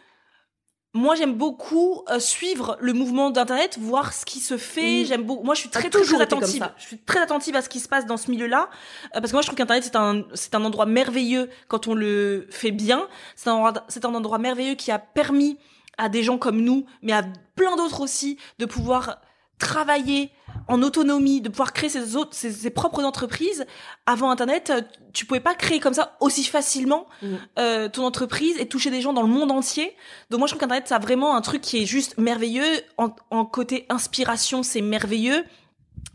moi, 0.96 1.16
j'aime 1.16 1.34
beaucoup 1.34 2.04
euh, 2.10 2.20
suivre 2.20 2.78
le 2.80 2.94
mouvement 2.94 3.30
d'internet, 3.30 3.78
voir 3.78 4.14
ce 4.14 4.24
qui 4.24 4.40
se 4.40 4.58
fait. 4.58 5.04
J'aime 5.04 5.24
beaucoup. 5.24 5.44
Moi, 5.44 5.54
je 5.54 5.60
suis 5.60 5.70
très, 5.70 5.90
très, 5.90 6.22
attentive. 6.22 6.70
Je 6.78 6.86
suis 6.86 6.98
très 7.00 7.20
attentive 7.20 7.54
à 7.58 7.62
ce 7.62 7.68
qui 7.68 7.82
se 7.82 7.90
passe 7.90 8.06
dans 8.06 8.16
ce 8.16 8.32
milieu-là, 8.32 8.70
parce 9.12 9.28
que 9.28 9.32
moi, 9.34 9.42
je 9.42 9.48
trouve 9.48 9.58
qu'internet 9.58 9.84
c'est 9.84 9.98
un 9.98 10.24
c'est 10.34 10.56
un 10.56 10.64
endroit 10.64 10.86
merveilleux 10.86 11.50
quand 11.68 11.90
on 11.90 11.96
le 11.96 12.48
fait 12.50 12.72
bien. 12.72 13.08
C'est 13.36 13.50
un 13.50 13.74
c'est 13.90 14.06
un 14.06 14.16
endroit 14.16 14.38
merveilleux 14.38 14.76
qui 14.76 14.90
a 14.90 14.98
permis 14.98 15.58
à 15.98 16.08
des 16.08 16.24
gens 16.24 16.38
comme 16.38 16.62
nous, 16.62 16.86
mais 17.02 17.12
à 17.12 17.24
plein 17.56 17.76
d'autres 17.76 18.00
aussi, 18.00 18.38
de 18.60 18.66
pouvoir 18.66 19.20
travailler 19.60 20.32
en 20.68 20.82
autonomie, 20.82 21.42
de 21.42 21.50
pouvoir 21.50 21.74
créer 21.74 21.90
ses, 21.90 22.16
autres, 22.16 22.34
ses, 22.34 22.70
propres 22.70 23.04
entreprises. 23.04 23.66
Avant 24.06 24.32
Internet, 24.32 24.72
euh, 24.72 24.82
tu 25.14 25.26
pouvais 25.26 25.40
pas 25.40 25.54
créer 25.54 25.80
comme 25.80 25.94
ça 25.94 26.18
aussi 26.20 26.44
facilement 26.44 27.08
mm. 27.22 27.28
euh, 27.60 27.90
ton 27.90 28.04
entreprise 28.04 28.58
et 28.60 28.68
toucher 28.68 28.90
des 28.90 29.02
gens 29.02 29.14
dans 29.14 29.22
le 29.22 29.28
monde 29.28 29.52
entier. 29.52 29.96
Donc 30.30 30.40
moi, 30.40 30.48
je 30.48 30.54
trouve 30.54 30.62
qu'Internet, 30.62 30.88
ça 30.88 30.96
a 30.96 31.00
vraiment 31.00 31.36
un 31.36 31.42
truc 31.42 31.62
qui 31.62 31.84
est 31.84 31.86
juste 31.86 32.18
merveilleux. 32.18 32.82
En, 32.98 33.16
en 33.30 33.46
côté 33.46 33.86
inspiration, 33.90 34.64
c'est 34.64 34.82
merveilleux. 34.82 35.44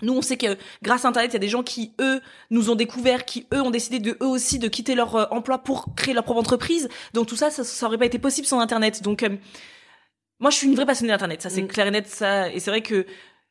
Nous, 0.03 0.15
on 0.15 0.23
sait 0.23 0.37
que 0.37 0.57
grâce 0.83 1.05
à 1.05 1.09
Internet, 1.09 1.33
il 1.33 1.35
y 1.35 1.37
a 1.37 1.41
des 1.41 1.49
gens 1.49 1.63
qui, 1.63 1.93
eux, 2.01 2.21
nous 2.51 2.71
ont 2.71 2.75
découvert, 2.75 3.25
qui, 3.25 3.47
eux, 3.53 3.61
ont 3.61 3.71
décidé 3.71 3.99
de, 3.99 4.17
eux 4.23 4.27
aussi, 4.27 4.59
de 4.59 4.69
quitter 4.69 4.95
leur 4.95 5.15
euh, 5.15 5.27
emploi 5.31 5.59
pour 5.59 5.95
créer 5.95 6.15
leur 6.15 6.25
propre 6.25 6.41
entreprise. 6.41 6.89
Donc 7.13 7.27
tout 7.27 7.37
ça, 7.37 7.51
ça, 7.51 7.65
ça 7.65 7.87
aurait 7.87 7.99
pas 7.99 8.07
été 8.07 8.19
possible 8.19 8.47
sans 8.47 8.61
Internet. 8.61 9.03
Donc, 9.03 9.23
euh, 9.23 9.37
moi, 10.39 10.51
je 10.51 10.57
suis 10.57 10.67
une 10.67 10.75
vraie 10.75 10.87
passionnée 10.87 11.13
d'Internet. 11.13 11.43
Ça, 11.43 11.51
c'est 11.51 11.63
mm. 11.63 11.69
clair 11.69 11.87
et 11.87 11.91
net. 11.91 12.09
Ça, 12.09 12.51
et 12.51 12.61
c'est 12.61 12.71
vrai 12.71 12.83
que 12.83 13.07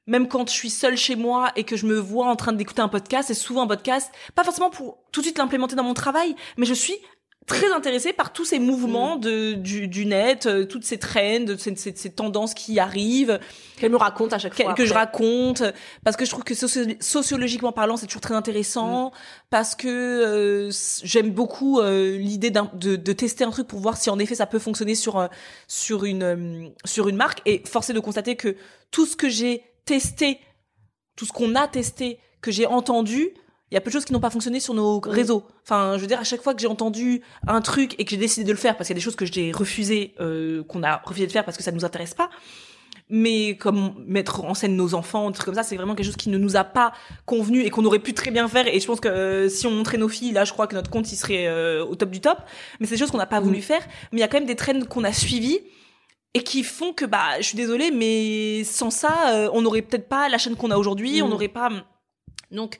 même 0.10 0.28
quand 0.28 0.49
je 0.49 0.53
suis 0.53 0.70
seule 0.70 0.97
chez 0.97 1.16
moi 1.16 1.51
et 1.55 1.64
que 1.64 1.78
je 1.78 1.86
me 1.86 1.97
vois 1.97 2.28
en 2.28 2.36
train 2.36 2.51
d'écouter 2.51 2.82
un 2.82 2.89
podcast, 2.89 3.28
c'est 3.28 3.34
souvent 3.34 3.62
un 3.62 3.68
podcast, 3.68 4.12
pas 4.36 4.43
forcément 4.43 4.70
pour 4.70 4.97
tout 5.12 5.22
de 5.22 5.26
suite 5.26 5.38
l'implémenter 5.38 5.76
dans 5.76 5.84
mon 5.84 5.93
travail, 5.93 6.36
mais 6.57 6.66
je 6.66 6.74
suis 6.74 6.95
très 7.49 7.72
intéressée 7.74 8.14
par 8.14 8.32
tous 8.32 8.45
ces 8.45 8.60
mouvements 8.60 9.18
mm. 9.18 9.22
de, 9.22 9.53
du, 9.53 9.88
du 9.88 10.05
net, 10.05 10.45
euh, 10.45 10.66
toutes 10.66 10.86
ces 10.86 10.99
trends, 10.99 11.57
ces, 11.57 11.76
ces, 11.76 11.93
ces 11.95 12.10
tendances 12.12 12.53
qui 12.53 12.80
arrivent. 12.80 13.39
Qu'elle 13.78 13.91
me 13.91 13.97
raconte 13.97 14.34
à 14.34 14.38
chaque 14.38 14.53
fois. 14.53 14.74
Que 14.74 14.86
je 14.86 14.93
raconte, 14.93 15.64
parce 16.03 16.16
que 16.16 16.26
je 16.26 16.30
trouve 16.30 16.43
que 16.43 16.53
sociologiquement 16.53 17.72
parlant, 17.72 17.97
c'est 17.97 18.05
toujours 18.05 18.22
très 18.22 18.36
intéressant, 18.36 19.07
mm. 19.07 19.12
parce 19.49 19.76
que 19.76 19.88
euh, 19.88 20.72
j'aime 21.03 21.32
beaucoup 21.32 21.80
euh, 21.80 22.18
l'idée 22.18 22.51
de, 22.51 22.95
de, 22.95 23.14
tester 23.14 23.43
un 23.43 23.51
truc 23.51 23.68
pour 23.68 23.80
voir 23.80 23.97
si 23.97 24.10
en 24.10 24.20
effet 24.20 24.36
ça 24.36 24.45
peut 24.45 24.60
fonctionner 24.60 24.95
sur, 24.95 25.28
sur, 25.68 26.05
une, 26.05 26.72
sur 26.86 27.10
une 27.10 27.16
marque. 27.16 27.41
Et 27.45 27.64
forcer 27.66 27.93
de 27.93 27.99
constater 27.99 28.36
que 28.36 28.55
tout 28.91 29.05
ce 29.05 29.16
que 29.16 29.28
j'ai 29.28 29.64
testé, 29.86 30.39
tout 31.15 31.25
ce 31.25 31.34
qu'on 31.34 31.55
a 31.55 31.67
testé, 31.67 32.19
que 32.41 32.51
j'ai 32.51 32.65
entendu, 32.65 33.32
il 33.71 33.75
y 33.75 33.77
a 33.77 33.82
peu 33.82 33.89
de 33.89 33.93
choses 33.93 34.05
qui 34.05 34.13
n'ont 34.13 34.19
pas 34.19 34.30
fonctionné 34.30 34.59
sur 34.59 34.73
nos 34.73 34.99
réseaux. 34.99 35.45
Enfin, 35.63 35.93
je 35.95 36.01
veux 36.01 36.07
dire, 36.07 36.19
à 36.19 36.23
chaque 36.23 36.41
fois 36.41 36.53
que 36.53 36.61
j'ai 36.61 36.67
entendu 36.67 37.21
un 37.47 37.61
truc 37.61 37.95
et 37.99 38.05
que 38.05 38.11
j'ai 38.11 38.17
décidé 38.17 38.43
de 38.43 38.51
le 38.51 38.57
faire, 38.57 38.75
parce 38.75 38.88
qu'il 38.88 38.95
y 38.95 38.97
a 38.97 38.99
des 38.99 39.03
choses 39.03 39.15
que 39.15 39.25
j'ai 39.25 39.51
refusé, 39.51 40.15
euh, 40.19 40.63
qu'on 40.63 40.82
a 40.84 40.97
refusé 41.05 41.27
de 41.27 41.32
faire 41.32 41.45
parce 41.45 41.57
que 41.57 41.63
ça 41.63 41.71
nous 41.71 41.86
intéresse 41.86 42.15
pas, 42.15 42.30
mais 43.09 43.57
comme 43.57 43.93
mettre 44.07 44.43
en 44.43 44.53
scène 44.53 44.75
nos 44.75 44.93
enfants, 44.93 45.30
des 45.30 45.36
trucs 45.36 45.45
comme 45.45 45.55
ça, 45.55 45.63
c'est 45.63 45.75
vraiment 45.75 45.95
quelque 45.95 46.05
chose 46.05 46.15
qui 46.15 46.30
ne 46.30 46.38
nous 46.38 46.55
a 46.55 46.63
pas 46.63 46.93
convenu 47.25 47.61
et 47.61 47.69
qu'on 47.69 47.86
aurait 47.86 47.99
pu 47.99 48.13
très 48.13 48.32
bien 48.32 48.47
faire. 48.47 48.67
Et 48.67 48.80
je 48.80 48.88
pense 48.88 48.99
que 48.99 49.07
euh, 49.07 49.49
si 49.49 49.67
on 49.67 49.71
montrait 49.71 49.97
nos 49.97 50.09
filles, 50.09 50.32
là, 50.32 50.45
je 50.45 50.53
crois 50.53 50.67
que 50.67 50.75
notre 50.75 50.89
compte, 50.89 51.11
il 51.11 51.15
serait 51.15 51.47
euh, 51.47 51.84
au 51.86 51.95
top 51.95 52.09
du 52.09 52.21
top. 52.21 52.39
Mais 52.80 52.88
c'est 52.88 52.95
des 52.95 52.99
choses 52.99 53.11
qu'on 53.11 53.17
n'a 53.17 53.25
pas 53.25 53.39
voulu 53.39 53.61
faire. 53.61 53.82
Mais 54.11 54.19
il 54.19 54.21
y 54.21 54.23
a 54.23 54.27
quand 54.27 54.38
même 54.38 54.47
des 54.47 54.55
trends 54.55 54.82
qu'on 54.88 55.03
a 55.03 55.13
suivis 55.13 55.59
et 56.34 56.43
qui 56.43 56.63
font 56.63 56.93
que, 56.93 57.05
bah, 57.05 57.39
je 57.39 57.43
suis 57.43 57.57
désolée, 57.57 57.91
mais 57.91 58.63
sans 58.63 58.91
ça, 58.91 59.34
euh, 59.34 59.49
on 59.53 59.61
n'aurait 59.61 59.82
peut-être 59.82 60.07
pas 60.07 60.30
la 60.30 60.38
chaîne 60.38 60.55
qu'on 60.55 60.71
a 60.71 60.77
aujourd'hui, 60.77 61.21
on 61.21 61.27
mm. 61.27 61.30
n'aurait 61.30 61.47
pas... 61.47 61.69
Donc, 62.51 62.77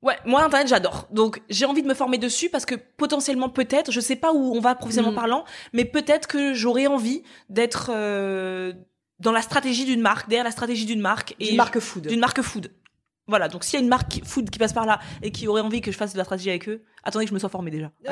Ouais, 0.00 0.16
moi 0.24 0.44
internet 0.44 0.68
j'adore. 0.68 1.08
Donc 1.10 1.42
j'ai 1.50 1.66
envie 1.66 1.82
de 1.82 1.88
me 1.88 1.94
former 1.94 2.18
dessus 2.18 2.48
parce 2.48 2.64
que 2.64 2.76
potentiellement 2.76 3.48
peut-être, 3.48 3.90
je 3.90 3.98
sais 3.98 4.14
pas 4.14 4.32
où 4.32 4.54
on 4.54 4.60
va 4.60 4.76
professionnellement 4.76 5.12
mm. 5.12 5.20
parlant, 5.20 5.44
mais 5.72 5.84
peut-être 5.84 6.28
que 6.28 6.54
j'aurais 6.54 6.86
envie 6.86 7.24
d'être 7.48 7.90
euh, 7.92 8.72
dans 9.18 9.32
la 9.32 9.42
stratégie 9.42 9.84
d'une 9.84 10.00
marque, 10.00 10.28
derrière 10.28 10.44
la 10.44 10.52
stratégie 10.52 10.86
d'une 10.86 11.00
marque 11.00 11.34
et 11.40 11.48
d'une 11.48 11.56
marque 11.56 11.80
food. 11.80 12.06
D'une 12.06 12.20
marque 12.20 12.42
food. 12.42 12.70
Voilà, 13.28 13.48
donc 13.48 13.62
s'il 13.62 13.74
y 13.74 13.76
a 13.76 13.82
une 13.82 13.88
marque 13.88 14.20
food 14.24 14.48
qui 14.48 14.58
passe 14.58 14.72
par 14.72 14.86
là 14.86 14.98
et 15.22 15.30
qui 15.30 15.46
aurait 15.48 15.60
envie 15.60 15.82
que 15.82 15.92
je 15.92 15.96
fasse 15.96 16.14
de 16.14 16.18
la 16.18 16.24
stratégie 16.24 16.48
avec 16.48 16.68
eux, 16.68 16.82
attendez 17.04 17.26
que 17.26 17.28
je 17.28 17.34
me 17.34 17.38
sois 17.38 17.48
formée 17.48 17.70
déjà. 17.70 17.90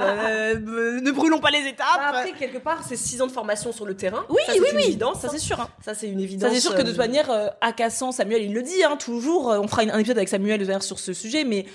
Euh, 0.00 1.00
ne 1.00 1.10
brûlons 1.10 1.38
pas 1.38 1.50
les 1.50 1.66
étapes. 1.66 1.86
Bah, 1.96 2.08
après, 2.08 2.32
quelque 2.32 2.58
part, 2.58 2.82
c'est 2.86 2.96
six 2.96 3.20
ans 3.20 3.26
de 3.26 3.32
formation 3.32 3.72
sur 3.72 3.84
le 3.84 3.94
terrain. 3.94 4.24
Oui, 4.28 4.40
ça, 4.46 4.52
oui, 4.54 4.66
oui. 4.74 4.82
Évidence, 4.88 5.20
ça 5.20 5.28
c'est 5.28 5.38
sûr. 5.38 5.60
Hein. 5.60 5.68
Ça 5.84 5.94
c'est 5.94 6.08
une 6.08 6.20
évidence. 6.20 6.48
Ça 6.48 6.54
c'est 6.54 6.60
sûr 6.60 6.74
que 6.74 6.82
de 6.82 6.90
toute 6.90 6.94
euh, 6.94 6.98
manière, 6.98 7.30
euh, 7.30 7.48
à 7.60 7.72
Cassan, 7.72 8.12
Samuel, 8.12 8.42
il 8.42 8.52
le 8.52 8.62
dit, 8.62 8.82
hein, 8.84 8.96
toujours. 8.96 9.46
on 9.46 9.68
fera 9.68 9.82
un 9.82 9.98
épisode 9.98 10.16
avec 10.16 10.28
Samuel 10.28 10.82
sur 10.82 10.98
ce 10.98 11.12
sujet, 11.12 11.44
mais 11.44 11.66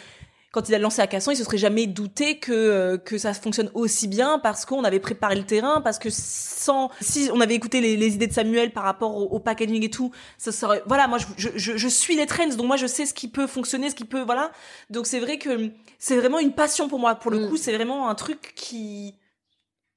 quand 0.55 0.69
il 0.69 0.73
a 0.73 0.79
lancé 0.79 1.01
à 1.01 1.07
Cassan, 1.07 1.33
il 1.33 1.35
se 1.35 1.43
serait 1.43 1.57
jamais 1.57 1.85
douté 1.85 2.39
que 2.39 2.53
euh, 2.53 2.97
que 2.97 3.17
ça 3.17 3.33
fonctionne 3.33 3.69
aussi 3.73 4.07
bien 4.07 4.39
parce 4.39 4.63
qu'on 4.63 4.85
avait 4.85 5.01
préparé 5.01 5.35
le 5.35 5.43
terrain, 5.43 5.81
parce 5.81 5.99
que 5.99 6.07
sans 6.09 6.89
si 7.01 7.29
on 7.33 7.41
avait 7.41 7.55
écouté 7.55 7.81
les, 7.81 7.97
les 7.97 8.13
idées 8.13 8.27
de 8.27 8.33
Samuel 8.33 8.71
par 8.71 8.83
rapport 8.83 9.33
au, 9.33 9.37
packaging 9.39 9.83
et 9.83 9.89
tout, 9.89 10.11
ça 10.37 10.53
serait 10.53 10.81
voilà 10.85 11.09
moi 11.09 11.17
je, 11.35 11.49
je, 11.55 11.75
je, 11.75 11.87
suis 11.89 12.15
les 12.15 12.25
trends 12.25 12.47
donc 12.47 12.67
moi 12.67 12.77
je 12.77 12.87
sais 12.87 13.05
ce 13.05 13.13
qui 13.13 13.27
peut 13.27 13.47
fonctionner, 13.47 13.89
ce 13.89 13.95
qui 13.95 14.05
peut 14.05 14.21
voilà 14.21 14.49
donc 14.89 15.07
c'est 15.07 15.19
vrai 15.19 15.39
que 15.39 15.71
c'est 15.99 16.15
vraiment 16.15 16.39
une 16.39 16.53
passion 16.53 16.87
pour 16.87 16.99
moi 16.99 17.15
pour 17.15 17.31
le 17.31 17.39
mm. 17.39 17.49
coup 17.49 17.57
c'est 17.57 17.75
vraiment 17.75 18.07
un 18.07 18.15
truc 18.15 18.53
qui 18.55 19.13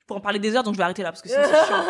pour 0.09 0.16
en 0.16 0.20
parler 0.20 0.40
des 0.40 0.56
heures 0.56 0.64
donc 0.64 0.74
je 0.74 0.78
vais 0.78 0.84
arrêter 0.84 1.04
là 1.04 1.12
parce 1.12 1.22
que 1.22 1.28
c'est 1.28 1.36
chiant. 1.36 1.84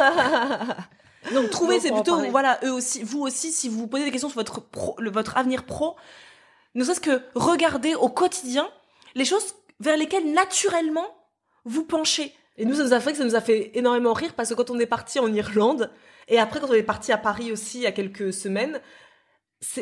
Donc 1.35 1.51
trouver 1.51 1.81
c'est 1.81 1.91
plutôt 1.91 2.21
voilà 2.31 2.61
eux 2.65 2.73
aussi 2.73 3.03
vous 3.03 3.21
aussi 3.23 3.51
si 3.51 3.69
vous 3.69 3.81
vous 3.81 3.87
posez 3.89 4.05
des 4.05 4.11
questions 4.13 4.29
sur 4.29 4.39
votre 4.39 4.61
pro, 4.61 4.95
le, 4.99 5.11
votre 5.11 5.37
avenir 5.37 5.65
pro 5.65 5.97
ne 6.75 6.85
serait-ce 6.85 7.01
que 7.01 7.23
regarder 7.35 7.95
au 7.95 8.09
quotidien 8.09 8.69
les 9.15 9.25
choses 9.25 9.55
vers 9.81 9.97
lesquelles 9.97 10.33
naturellement 10.33 11.07
vous 11.65 11.85
penchez. 11.85 12.33
Et 12.57 12.65
nous, 12.65 12.75
ça 12.75 12.83
nous 12.83 12.93
a 12.93 13.01
fait 13.01 13.13
que 13.13 13.19
ça 13.19 13.25
nous 13.25 13.37
a 13.37 13.41
fait 13.41 13.71
énormément 13.75 14.13
rire 14.13 14.35
parce 14.35 14.49
que 14.49 14.55
quand 14.55 14.71
on 14.71 14.79
est 14.79 14.87
parti 14.87 15.21
en 15.21 15.33
Irlande 15.33 15.93
et 16.27 16.39
après 16.39 16.61
quand 16.61 16.71
on 16.71 16.75
est 16.75 16.83
parti 16.83 17.13
à 17.13 17.19
Paris 17.19 17.53
aussi 17.53 17.79
il 17.79 17.83
y 17.83 17.87
a 17.87 17.93
quelques 17.93 18.33
semaines, 18.33 18.81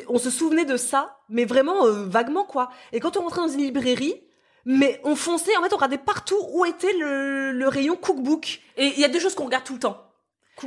on 0.09 0.19
se 0.19 0.31
souvenait 0.31 0.65
de 0.65 0.77
ça, 0.77 1.19
mais 1.29 1.45
vraiment 1.45 1.87
euh, 1.87 2.07
vaguement 2.07 2.45
quoi. 2.45 2.71
Et 2.93 3.01
quand 3.01 3.17
on 3.17 3.23
rentrait 3.23 3.43
dans 3.43 3.49
une 3.49 3.61
librairie, 3.61 4.23
mais 4.65 5.01
on 5.05 5.15
fonçait, 5.15 5.57
en 5.57 5.63
fait, 5.63 5.73
on 5.73 5.77
regardait 5.77 5.97
partout 5.97 6.39
où 6.51 6.65
était 6.65 6.93
le, 6.93 7.69
rayon 7.69 7.97
cookbook. 7.97 8.61
Et 8.77 8.87
il 8.87 8.99
y 8.99 9.05
a 9.05 9.09
deux 9.09 9.21
choses 9.21 9.37
qu'on 9.37 9.45
regarde 9.45 9.65
tout 9.65 9.75
le 9.75 9.79
temps. 9.79 10.11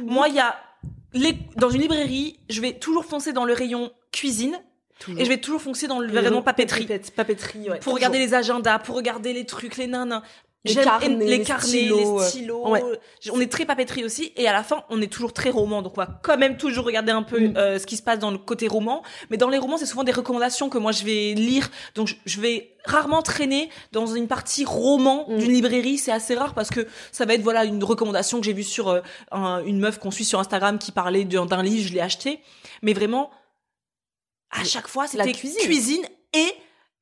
Moi, 0.02 0.30
il 0.30 0.36
y 0.36 0.40
a 0.40 0.56
les, 1.12 1.34
dans 1.58 1.70
une 1.70 1.82
librairie, 1.82 2.40
je 2.50 2.62
vais 2.62 2.80
toujours 2.80 3.04
foncer 3.04 3.34
dans 3.34 3.44
le 3.44 3.54
rayon 3.54 3.92
cuisine 4.14 4.58
et 5.08 5.24
je 5.24 5.30
vais 5.30 5.38
toujours 5.38 5.62
foncer 5.62 5.88
dans 5.88 6.00
le 6.00 6.12
vraiment 6.12 6.42
papeterie. 6.42 6.88
Papeterie, 7.16 7.70
Pour 7.82 7.94
regarder 7.94 8.20
les 8.20 8.34
agendas, 8.34 8.80
pour 8.80 8.96
regarder 8.96 9.34
les 9.34 9.46
trucs, 9.46 9.78
les 9.78 9.88
nains. 9.88 10.22
Les 10.66 10.76
carnets, 10.76 11.26
les, 11.26 11.42
carnets, 11.42 11.88
les 11.90 12.20
stylos. 12.20 12.66
On 13.32 13.40
est 13.40 13.50
très 13.50 13.66
papeterie 13.66 14.04
aussi. 14.04 14.34
Et 14.36 14.46
à 14.46 14.52
la 14.52 14.62
fin, 14.62 14.84
on 14.90 15.02
est 15.02 15.08
toujours 15.08 15.32
très 15.32 15.52
roman. 15.52 15.82
Donc 15.82 15.94
on 15.98 16.02
va 16.02 16.20
quand 16.22 16.38
même 16.38 16.58
toujours 16.58 16.84
regarder 16.84 17.14
un 17.14 17.24
peu 17.24 17.40
mm. 17.40 17.58
euh, 17.58 17.80
ce 17.80 17.86
qui 17.86 17.96
se 17.96 18.04
passe 18.04 18.20
dans 18.20 18.30
le 18.30 18.38
côté 18.38 18.68
roman. 18.68 19.02
Mais 19.30 19.38
dans 19.38 19.48
les 19.48 19.58
romans, 19.58 19.78
c'est 19.78 19.86
souvent 19.86 20.04
des 20.04 20.12
recommandations 20.12 20.68
que 20.68 20.78
moi 20.78 20.92
je 20.92 21.06
vais 21.06 21.34
lire. 21.34 21.70
Donc 21.96 22.18
je 22.26 22.42
vais 22.42 22.76
rarement 22.84 23.22
traîner 23.22 23.70
dans 23.94 24.06
une 24.06 24.28
partie 24.28 24.66
roman 24.66 25.28
mm. 25.30 25.38
d'une 25.38 25.54
librairie. 25.54 25.98
C'est 25.98 26.12
assez 26.12 26.36
rare 26.36 26.54
parce 26.54 26.70
que 26.70 26.86
ça 27.14 27.24
va 27.24 27.36
être 27.36 27.42
voilà 27.42 27.64
une 27.64 27.82
recommandation 27.82 28.40
que 28.40 28.46
j'ai 28.46 28.54
vue 28.54 28.64
sur 28.64 28.90
euh, 28.90 29.02
une 29.66 29.80
meuf 29.80 29.98
qu'on 29.98 30.12
suit 30.12 30.26
sur 30.26 30.42
Instagram 30.42 30.78
qui 30.78 30.92
parlait 30.92 31.24
d'un 31.24 31.64
livre. 31.64 31.88
Je 31.88 31.94
l'ai 31.94 32.02
acheté. 32.02 32.42
Mais 32.82 32.92
vraiment, 32.92 33.30
à 34.52 34.64
chaque 34.64 34.88
fois, 34.88 35.08
c'était 35.08 35.26
la 35.26 35.32
cuisine. 35.32 35.62
cuisine 35.62 36.06
et 36.34 36.54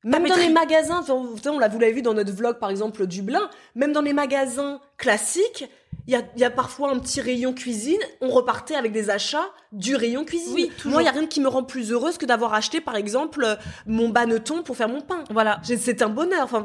même 0.04 0.26
dans 0.28 0.36
les 0.36 0.48
magasins, 0.48 1.04
on 1.08 1.58
l'a, 1.58 1.68
vous 1.68 1.78
l'avez 1.78 1.92
vu 1.92 2.02
dans 2.02 2.14
notre 2.14 2.32
vlog 2.32 2.58
par 2.58 2.70
exemple 2.70 3.06
Dublin, 3.06 3.50
même 3.74 3.92
dans 3.92 4.00
les 4.00 4.12
magasins 4.12 4.80
classiques, 4.96 5.68
il 6.06 6.12
y 6.12 6.16
a, 6.16 6.22
y 6.36 6.44
a, 6.44 6.50
parfois 6.50 6.90
un 6.90 6.98
petit 6.98 7.20
rayon 7.20 7.52
cuisine, 7.52 8.00
on 8.20 8.30
repartait 8.30 8.76
avec 8.76 8.92
des 8.92 9.10
achats 9.10 9.50
du 9.72 9.96
rayon 9.96 10.24
cuisine. 10.24 10.54
Oui, 10.54 10.70
toujours. 10.76 10.92
Moi, 10.92 11.02
il 11.02 11.06
y 11.06 11.08
a 11.08 11.12
rien 11.12 11.26
qui 11.26 11.40
me 11.40 11.48
rend 11.48 11.64
plus 11.64 11.92
heureuse 11.92 12.16
que 12.16 12.24
d'avoir 12.24 12.54
acheté 12.54 12.80
par 12.80 12.96
exemple 12.96 13.58
mon 13.86 14.08
baneton 14.08 14.62
pour 14.62 14.76
faire 14.76 14.88
mon 14.88 15.00
pain. 15.00 15.24
Voilà, 15.30 15.60
c'est 15.64 16.00
un 16.00 16.08
bonheur. 16.08 16.44
Enfin, 16.44 16.64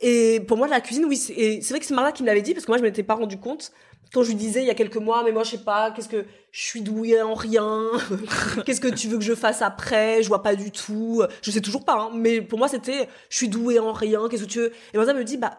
et 0.00 0.40
pour 0.40 0.56
moi, 0.56 0.66
la 0.66 0.80
cuisine, 0.80 1.04
oui, 1.04 1.16
c'est 1.16 1.60
vrai 1.68 1.78
que 1.78 1.86
c'est 1.86 1.94
Marla 1.94 2.10
qui 2.10 2.22
me 2.22 2.28
l'avait 2.28 2.42
dit 2.42 2.54
parce 2.54 2.64
que 2.64 2.70
moi, 2.70 2.78
je 2.78 2.82
m'étais 2.82 3.02
pas 3.02 3.14
rendu 3.14 3.38
compte 3.38 3.70
quand 4.12 4.22
je 4.22 4.28
lui 4.28 4.34
disais 4.34 4.62
il 4.62 4.66
y 4.66 4.70
a 4.70 4.74
quelques 4.74 4.96
mois, 4.96 5.22
mais 5.24 5.32
moi 5.32 5.44
je 5.44 5.52
sais 5.52 5.64
pas, 5.64 5.90
qu'est-ce 5.92 6.08
que 6.08 6.24
je 6.50 6.60
suis 6.60 6.82
douée 6.82 7.22
en 7.22 7.34
rien, 7.34 7.84
qu'est-ce 8.66 8.80
que 8.80 8.88
tu 8.88 9.08
veux 9.08 9.18
que 9.18 9.24
je 9.24 9.34
fasse 9.34 9.62
après, 9.62 10.22
je 10.22 10.28
vois 10.28 10.42
pas 10.42 10.56
du 10.56 10.70
tout, 10.72 11.22
je 11.42 11.50
sais 11.50 11.60
toujours 11.60 11.84
pas, 11.84 11.94
hein, 11.94 12.10
mais 12.14 12.40
pour 12.40 12.58
moi 12.58 12.68
c'était 12.68 13.08
je 13.28 13.36
suis 13.36 13.48
douée 13.48 13.78
en 13.78 13.92
rien, 13.92 14.28
qu'est-ce 14.28 14.44
que 14.44 14.48
tu 14.48 14.58
veux? 14.58 14.72
Et 14.92 14.96
moi 14.96 15.06
ça 15.06 15.14
me 15.14 15.24
dit 15.24 15.36
bah 15.36 15.58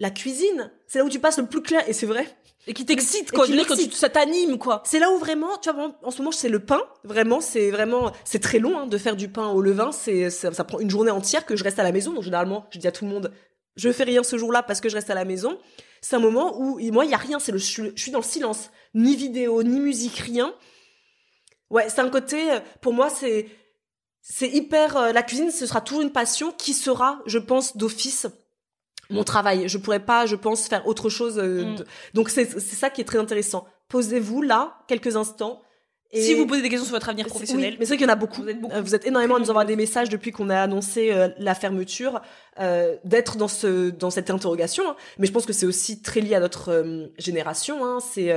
la 0.00 0.10
cuisine, 0.10 0.70
c'est 0.86 0.98
là 0.98 1.04
où 1.04 1.08
tu 1.08 1.20
passes 1.20 1.38
le 1.38 1.46
plus 1.46 1.62
clair. 1.62 1.82
Et 1.88 1.92
c'est 1.92 2.06
vrai. 2.06 2.26
Et 2.66 2.72
qui 2.72 2.86
t'excite 2.86 3.30
quand 3.30 3.44
tu, 3.44 3.90
ça 3.92 4.08
t'anime 4.08 4.58
quoi. 4.58 4.82
C'est 4.86 4.98
là 4.98 5.10
où 5.10 5.18
vraiment, 5.18 5.58
tu 5.58 5.70
vois, 5.70 5.92
en 6.02 6.10
ce 6.10 6.18
moment 6.18 6.32
c'est 6.32 6.48
le 6.48 6.60
pain, 6.60 6.80
vraiment, 7.04 7.42
c'est 7.42 7.70
vraiment, 7.70 8.10
c'est 8.24 8.38
très 8.38 8.58
long 8.58 8.78
hein, 8.78 8.86
de 8.86 8.96
faire 8.96 9.16
du 9.16 9.28
pain 9.28 9.48
au 9.48 9.60
levain, 9.60 9.92
c'est 9.92 10.30
ça, 10.30 10.50
ça 10.52 10.64
prend 10.64 10.78
une 10.80 10.88
journée 10.88 11.10
entière 11.10 11.44
que 11.44 11.56
je 11.56 11.64
reste 11.64 11.78
à 11.78 11.82
la 11.82 11.92
maison, 11.92 12.14
donc 12.14 12.24
généralement 12.24 12.66
je 12.70 12.78
dis 12.78 12.86
à 12.86 12.92
tout 12.92 13.04
le 13.04 13.10
monde 13.10 13.30
je 13.76 13.90
fais 13.90 14.04
rien 14.04 14.22
ce 14.22 14.38
jour-là 14.38 14.62
parce 14.62 14.80
que 14.80 14.88
je 14.88 14.94
reste 14.94 15.10
à 15.10 15.14
la 15.14 15.24
maison. 15.24 15.58
C'est 16.04 16.16
un 16.16 16.20
moment 16.20 16.60
où 16.60 16.78
moi 16.92 17.06
il 17.06 17.10
y 17.10 17.14
a 17.14 17.16
rien, 17.16 17.38
c'est 17.38 17.50
le 17.50 17.56
je, 17.56 17.90
suis 17.96 18.10
dans 18.10 18.18
le 18.18 18.24
silence, 18.24 18.68
ni 18.92 19.16
vidéo, 19.16 19.62
ni 19.62 19.80
musique, 19.80 20.18
rien. 20.18 20.54
Ouais, 21.70 21.88
c'est 21.88 22.02
un 22.02 22.10
côté 22.10 22.58
pour 22.82 22.92
moi 22.92 23.08
c'est 23.08 23.48
c'est 24.20 24.50
hyper 24.50 24.98
euh, 24.98 25.12
la 25.12 25.22
cuisine 25.22 25.50
ce 25.50 25.64
sera 25.64 25.80
toujours 25.80 26.02
une 26.02 26.12
passion 26.12 26.52
qui 26.52 26.74
sera 26.74 27.22
je 27.24 27.38
pense 27.38 27.78
d'office 27.78 28.26
mon 29.08 29.24
travail. 29.24 29.66
Je 29.66 29.78
pourrais 29.78 30.04
pas, 30.04 30.26
je 30.26 30.36
pense, 30.36 30.68
faire 30.68 30.86
autre 30.86 31.08
chose. 31.08 31.38
Euh, 31.38 31.64
mm. 31.64 31.84
Donc 32.12 32.28
c'est 32.28 32.60
ça 32.60 32.90
qui 32.90 33.00
est 33.00 33.04
très 33.04 33.18
intéressant. 33.18 33.66
Posez-vous 33.88 34.42
là 34.42 34.76
quelques 34.88 35.16
instants 35.16 35.62
si 36.12 36.34
vous 36.34 36.46
posez 36.46 36.62
des 36.62 36.68
questions 36.68 36.86
sur 36.86 36.94
votre 36.94 37.08
avenir 37.08 37.26
professionnel. 37.26 37.76
mais 37.78 37.84
c'est 37.84 37.90
vrai 37.90 37.96
qu'il 37.96 38.06
y 38.06 38.10
en 38.10 38.12
a 38.12 38.16
beaucoup. 38.16 38.42
Vous 38.42 38.48
êtes, 38.48 38.60
beaucoup. 38.60 38.74
Euh, 38.74 38.82
vous 38.82 38.94
êtes 38.94 39.06
énormément 39.06 39.36
à 39.36 39.38
nous 39.40 39.50
envoyer 39.50 39.66
des 39.66 39.76
messages 39.76 40.08
depuis 40.08 40.32
qu'on 40.32 40.50
a 40.50 40.60
annoncé 40.60 41.10
euh, 41.10 41.28
la 41.38 41.54
fermeture, 41.54 42.20
euh, 42.60 42.96
d'être 43.04 43.36
dans 43.36 43.48
ce 43.48 43.90
dans 43.90 44.10
cette 44.10 44.30
interrogation. 44.30 44.88
Hein. 44.88 44.96
Mais 45.18 45.26
je 45.26 45.32
pense 45.32 45.46
que 45.46 45.52
c'est 45.52 45.66
aussi 45.66 46.02
très 46.02 46.20
lié 46.20 46.34
à 46.34 46.40
notre 46.40 46.70
euh, 46.70 47.06
génération. 47.18 47.84
Hein. 47.84 47.98
C'est 48.00 48.32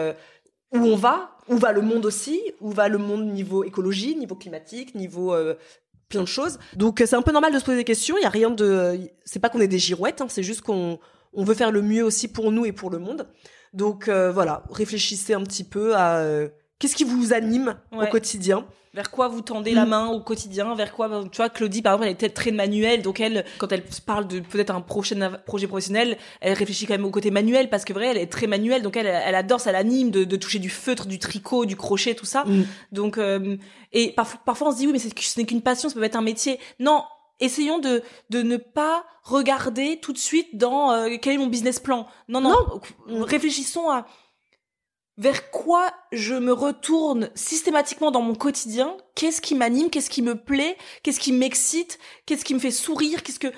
où 0.74 0.80
on 0.80 0.96
va, 0.96 1.38
où 1.48 1.56
va 1.56 1.72
le 1.72 1.82
monde 1.82 2.06
aussi, 2.06 2.42
où 2.60 2.72
va 2.72 2.90
le 2.90 2.98
monde 2.98 3.26
niveau 3.32 3.64
écologie, 3.64 4.16
niveau 4.16 4.36
climatique, 4.36 4.96
niveau 4.96 5.34
plein 6.10 6.22
de 6.22 6.28
choses. 6.28 6.60
Donc 6.76 7.02
c'est 7.06 7.16
un 7.16 7.22
peu 7.22 7.32
normal 7.32 7.54
de 7.54 7.60
se 7.60 7.64
poser 7.64 7.78
des 7.78 7.84
questions. 7.86 8.18
Il 8.18 8.24
y 8.24 8.26
a 8.26 8.30
rien 8.30 8.50
de, 8.50 9.00
c'est 9.24 9.40
pas 9.40 9.50
qu'on 9.50 9.62
est 9.62 9.68
des 9.68 9.80
girouettes. 9.80 10.20
Hein. 10.20 10.28
C'est 10.30 10.44
juste 10.44 10.62
qu'on 10.62 11.00
on 11.34 11.44
veut 11.46 11.54
faire 11.54 11.72
le 11.72 11.82
mieux 11.82 12.04
aussi 12.04 12.28
pour 12.28 12.52
nous 12.52 12.66
et 12.66 12.74
pour 12.74 12.90
le 12.90 13.00
monde. 13.00 13.30
Donc 13.74 14.10
voilà, 14.10 14.64
réfléchissez 14.72 15.34
un 15.34 15.44
petit 15.44 15.64
peu 15.64 15.96
à 15.96 16.22
Qu'est-ce 16.80 16.96
qui 16.96 17.04
vous 17.04 17.34
anime 17.34 17.76
au 17.92 18.06
quotidien? 18.06 18.66
Vers 18.94 19.12
quoi 19.12 19.28
vous 19.28 19.42
tendez 19.42 19.74
la 19.74 19.86
mm. 19.86 19.90
main 19.90 20.08
au 20.08 20.22
quotidien, 20.22 20.74
vers 20.74 20.92
quoi, 20.92 21.08
tu 21.32 21.38
vois, 21.38 21.50
Claudie, 21.50 21.82
par 21.84 21.94
exemple, 21.94 22.06
elle 22.06 22.12
est 22.14 22.16
peut-être 22.16 22.34
très 22.34 22.52
manuelle, 22.52 23.04
donc 23.04 23.20
elle, 23.20 23.46
quand 23.60 23.72
elle 23.72 23.84
parle 24.06 24.28
de 24.28 24.40
peut-être 24.40 24.74
un 24.74 24.82
prochain 24.82 25.34
projet 25.46 25.68
professionnel, 25.68 26.18
elle 26.42 26.54
réfléchit 26.54 26.88
quand 26.88 26.96
même 26.96 27.06
au 27.06 27.12
côté 27.12 27.30
manuel, 27.30 27.70
parce 27.70 27.86
que 27.86 27.94
vrai, 27.94 28.08
elle 28.08 28.18
est 28.18 28.32
très 28.32 28.48
manuelle, 28.48 28.82
donc 28.82 28.98
elle, 28.98 29.06
elle 29.06 29.36
adore, 29.36 29.60
ça 29.60 29.72
l'anime 29.72 30.10
de, 30.10 30.24
de, 30.24 30.36
toucher 30.36 30.58
du 30.58 30.70
feutre, 30.70 31.06
du 31.06 31.20
tricot, 31.20 31.66
du 31.66 31.76
crochet, 31.76 32.16
tout 32.16 32.26
ça. 32.26 32.46
Mm. 32.46 32.64
Donc, 32.92 33.20
euh, 33.20 33.58
et 33.94 34.14
parfois, 34.14 34.40
parfois 34.46 34.70
on 34.70 34.72
se 34.72 34.78
dit, 34.78 34.88
oui, 34.88 34.94
mais 34.94 35.00
ce 35.00 35.40
n'est 35.40 35.46
qu'une 35.46 35.62
passion, 35.62 35.90
ça 35.90 35.96
peut 35.96 36.04
être 36.04 36.16
un 36.16 36.22
métier. 36.22 36.60
Non, 36.80 37.04
essayons 37.40 37.80
de, 37.80 38.02
de 38.30 38.42
ne 38.42 38.58
pas 38.58 39.04
regarder 39.24 40.00
tout 40.02 40.14
de 40.14 40.18
suite 40.18 40.58
dans 40.58 40.92
euh, 40.92 41.18
quel 41.22 41.34
est 41.34 41.38
mon 41.38 41.48
business 41.48 41.80
plan? 41.80 42.08
Non, 42.30 42.42
non, 42.42 42.56
non. 43.08 43.24
réfléchissons 43.24 43.90
à 43.90 44.08
vers 45.18 45.50
quoi 45.52 45.92
je 46.12 46.36
me 46.36 46.52
retourne 46.52 47.30
systématiquement 47.34 48.12
dans 48.12 48.22
mon 48.22 48.36
quotidien, 48.36 48.96
qu'est-ce 49.16 49.42
qui 49.42 49.56
m'anime, 49.56 49.90
qu'est-ce 49.90 50.10
qui 50.10 50.22
me 50.22 50.36
plaît, 50.36 50.78
qu'est-ce 51.04 51.20
qui 51.20 51.32
m'excite, 51.32 51.98
qu'est-ce 52.26 52.46
qui 52.46 52.54
me 52.54 52.60
fait 52.60 52.72
sourire, 52.72 53.24
qu'est-ce 53.24 53.40
que 53.40 53.52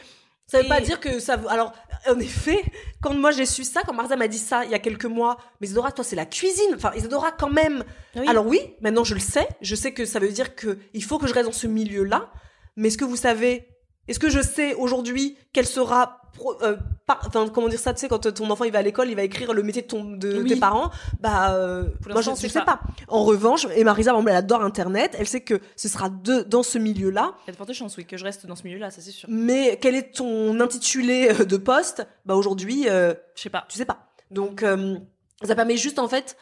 ça 0.48 0.62
veut 0.62 0.68
pas 0.68 0.82
dire 0.82 1.00
que 1.00 1.20
ça 1.20 1.40
alors 1.48 1.74
en 2.08 2.20
effet, 2.20 2.64
quand 3.04 3.14
moi 3.14 3.30
j'ai 3.30 3.46
su 3.46 3.64
ça, 3.64 3.82
quand 3.86 3.94
Marza 3.94 4.16
m'a 4.16 4.28
dit 4.28 4.40
ça 4.40 4.66
il 4.66 4.72
y 4.72 4.74
a 4.74 4.80
quelques 4.80 5.06
mois, 5.06 5.38
mais 5.62 5.68
Isadora 5.68 5.92
toi 5.92 6.04
c'est 6.04 6.16
la 6.16 6.26
cuisine. 6.26 6.72
Enfin 6.76 6.92
Isadora 6.96 7.32
quand 7.32 7.52
même. 7.52 7.84
Alors 8.28 8.48
oui, 8.48 8.60
maintenant 8.82 9.04
je 9.04 9.14
le 9.14 9.20
sais, 9.20 9.48
je 9.62 9.76
sais 9.76 9.94
que 9.94 10.06
ça 10.06 10.18
veut 10.18 10.30
dire 10.30 10.56
que 10.56 10.80
il 10.94 11.04
faut 11.04 11.20
que 11.20 11.28
je 11.28 11.34
reste 11.34 11.46
dans 11.46 11.52
ce 11.52 11.68
milieu-là, 11.68 12.32
mais 12.76 12.88
est-ce 12.88 12.98
que 12.98 13.06
vous 13.06 13.16
savez 13.16 13.68
est-ce 14.10 14.20
que 14.20 14.30
je 14.30 14.42
sais 14.42 14.74
aujourd'hui 14.76 15.38
quelle 15.54 15.68
sera 15.68 16.22
euh, 16.62 16.78
enfin 17.08 17.50
comment 17.50 17.68
dire 17.68 17.80
ça 17.80 17.94
tu 17.94 18.00
sais 18.00 18.08
quand 18.08 18.32
ton 18.34 18.50
enfant 18.50 18.64
il 18.64 18.72
va 18.72 18.80
à 18.80 18.82
l'école 18.82 19.10
il 19.10 19.16
va 19.16 19.24
écrire 19.24 19.54
le 19.54 19.64
métier 19.64 19.82
de 19.82 19.88
ton 19.88 20.04
de 20.06 20.44
tes 20.44 20.56
parents 20.56 20.90
bah 21.20 21.54
euh, 21.54 21.86
moi 22.10 22.22
je 22.22 22.32
ne 22.32 22.36
sais 22.36 22.50
pas. 22.62 22.80
en 23.08 23.24
revanche 23.24 23.68
et 23.76 23.84
Marisa 23.84 24.14
elle 24.18 24.36
adore 24.36 24.64
internet 24.64 25.16
elle 25.18 25.28
sait 25.28 25.42
que 25.42 25.60
ce 25.76 25.88
sera 25.90 26.10
de, 26.10 26.42
dans 26.42 26.64
ce 26.64 26.78
milieu 26.78 27.10
là 27.10 27.34
il 27.44 27.48
y 27.48 27.50
a 27.50 27.54
de 27.54 27.58
fortes 27.58 27.74
chances 27.74 27.98
oui 27.98 28.06
que 28.06 28.18
je 28.18 28.24
reste 28.24 28.46
dans 28.46 28.56
ce 28.56 28.64
milieu 28.64 28.78
là 28.78 28.90
ça 28.92 29.02
c'est 29.02 29.12
sûr. 29.12 29.28
Mais 29.32 29.78
quel 29.82 29.96
est 29.96 30.16
ton 30.16 30.60
intitulé 30.60 31.30
euh, 31.30 31.46
de 31.46 31.58
poste? 31.58 32.06
Bah 32.26 32.36
aujourd'hui 32.36 32.86
euh, 32.88 33.14
je 33.36 33.44
sais 33.44 33.50
pas. 33.50 33.66
tu 33.70 33.78
sais 33.78 33.86
pas. 33.86 34.10
Donc 34.32 34.64
euh, 34.64 34.98
ça 35.44 35.56
permet 35.56 35.78
juste 35.78 36.00
en 36.00 36.08
fait 36.08 36.38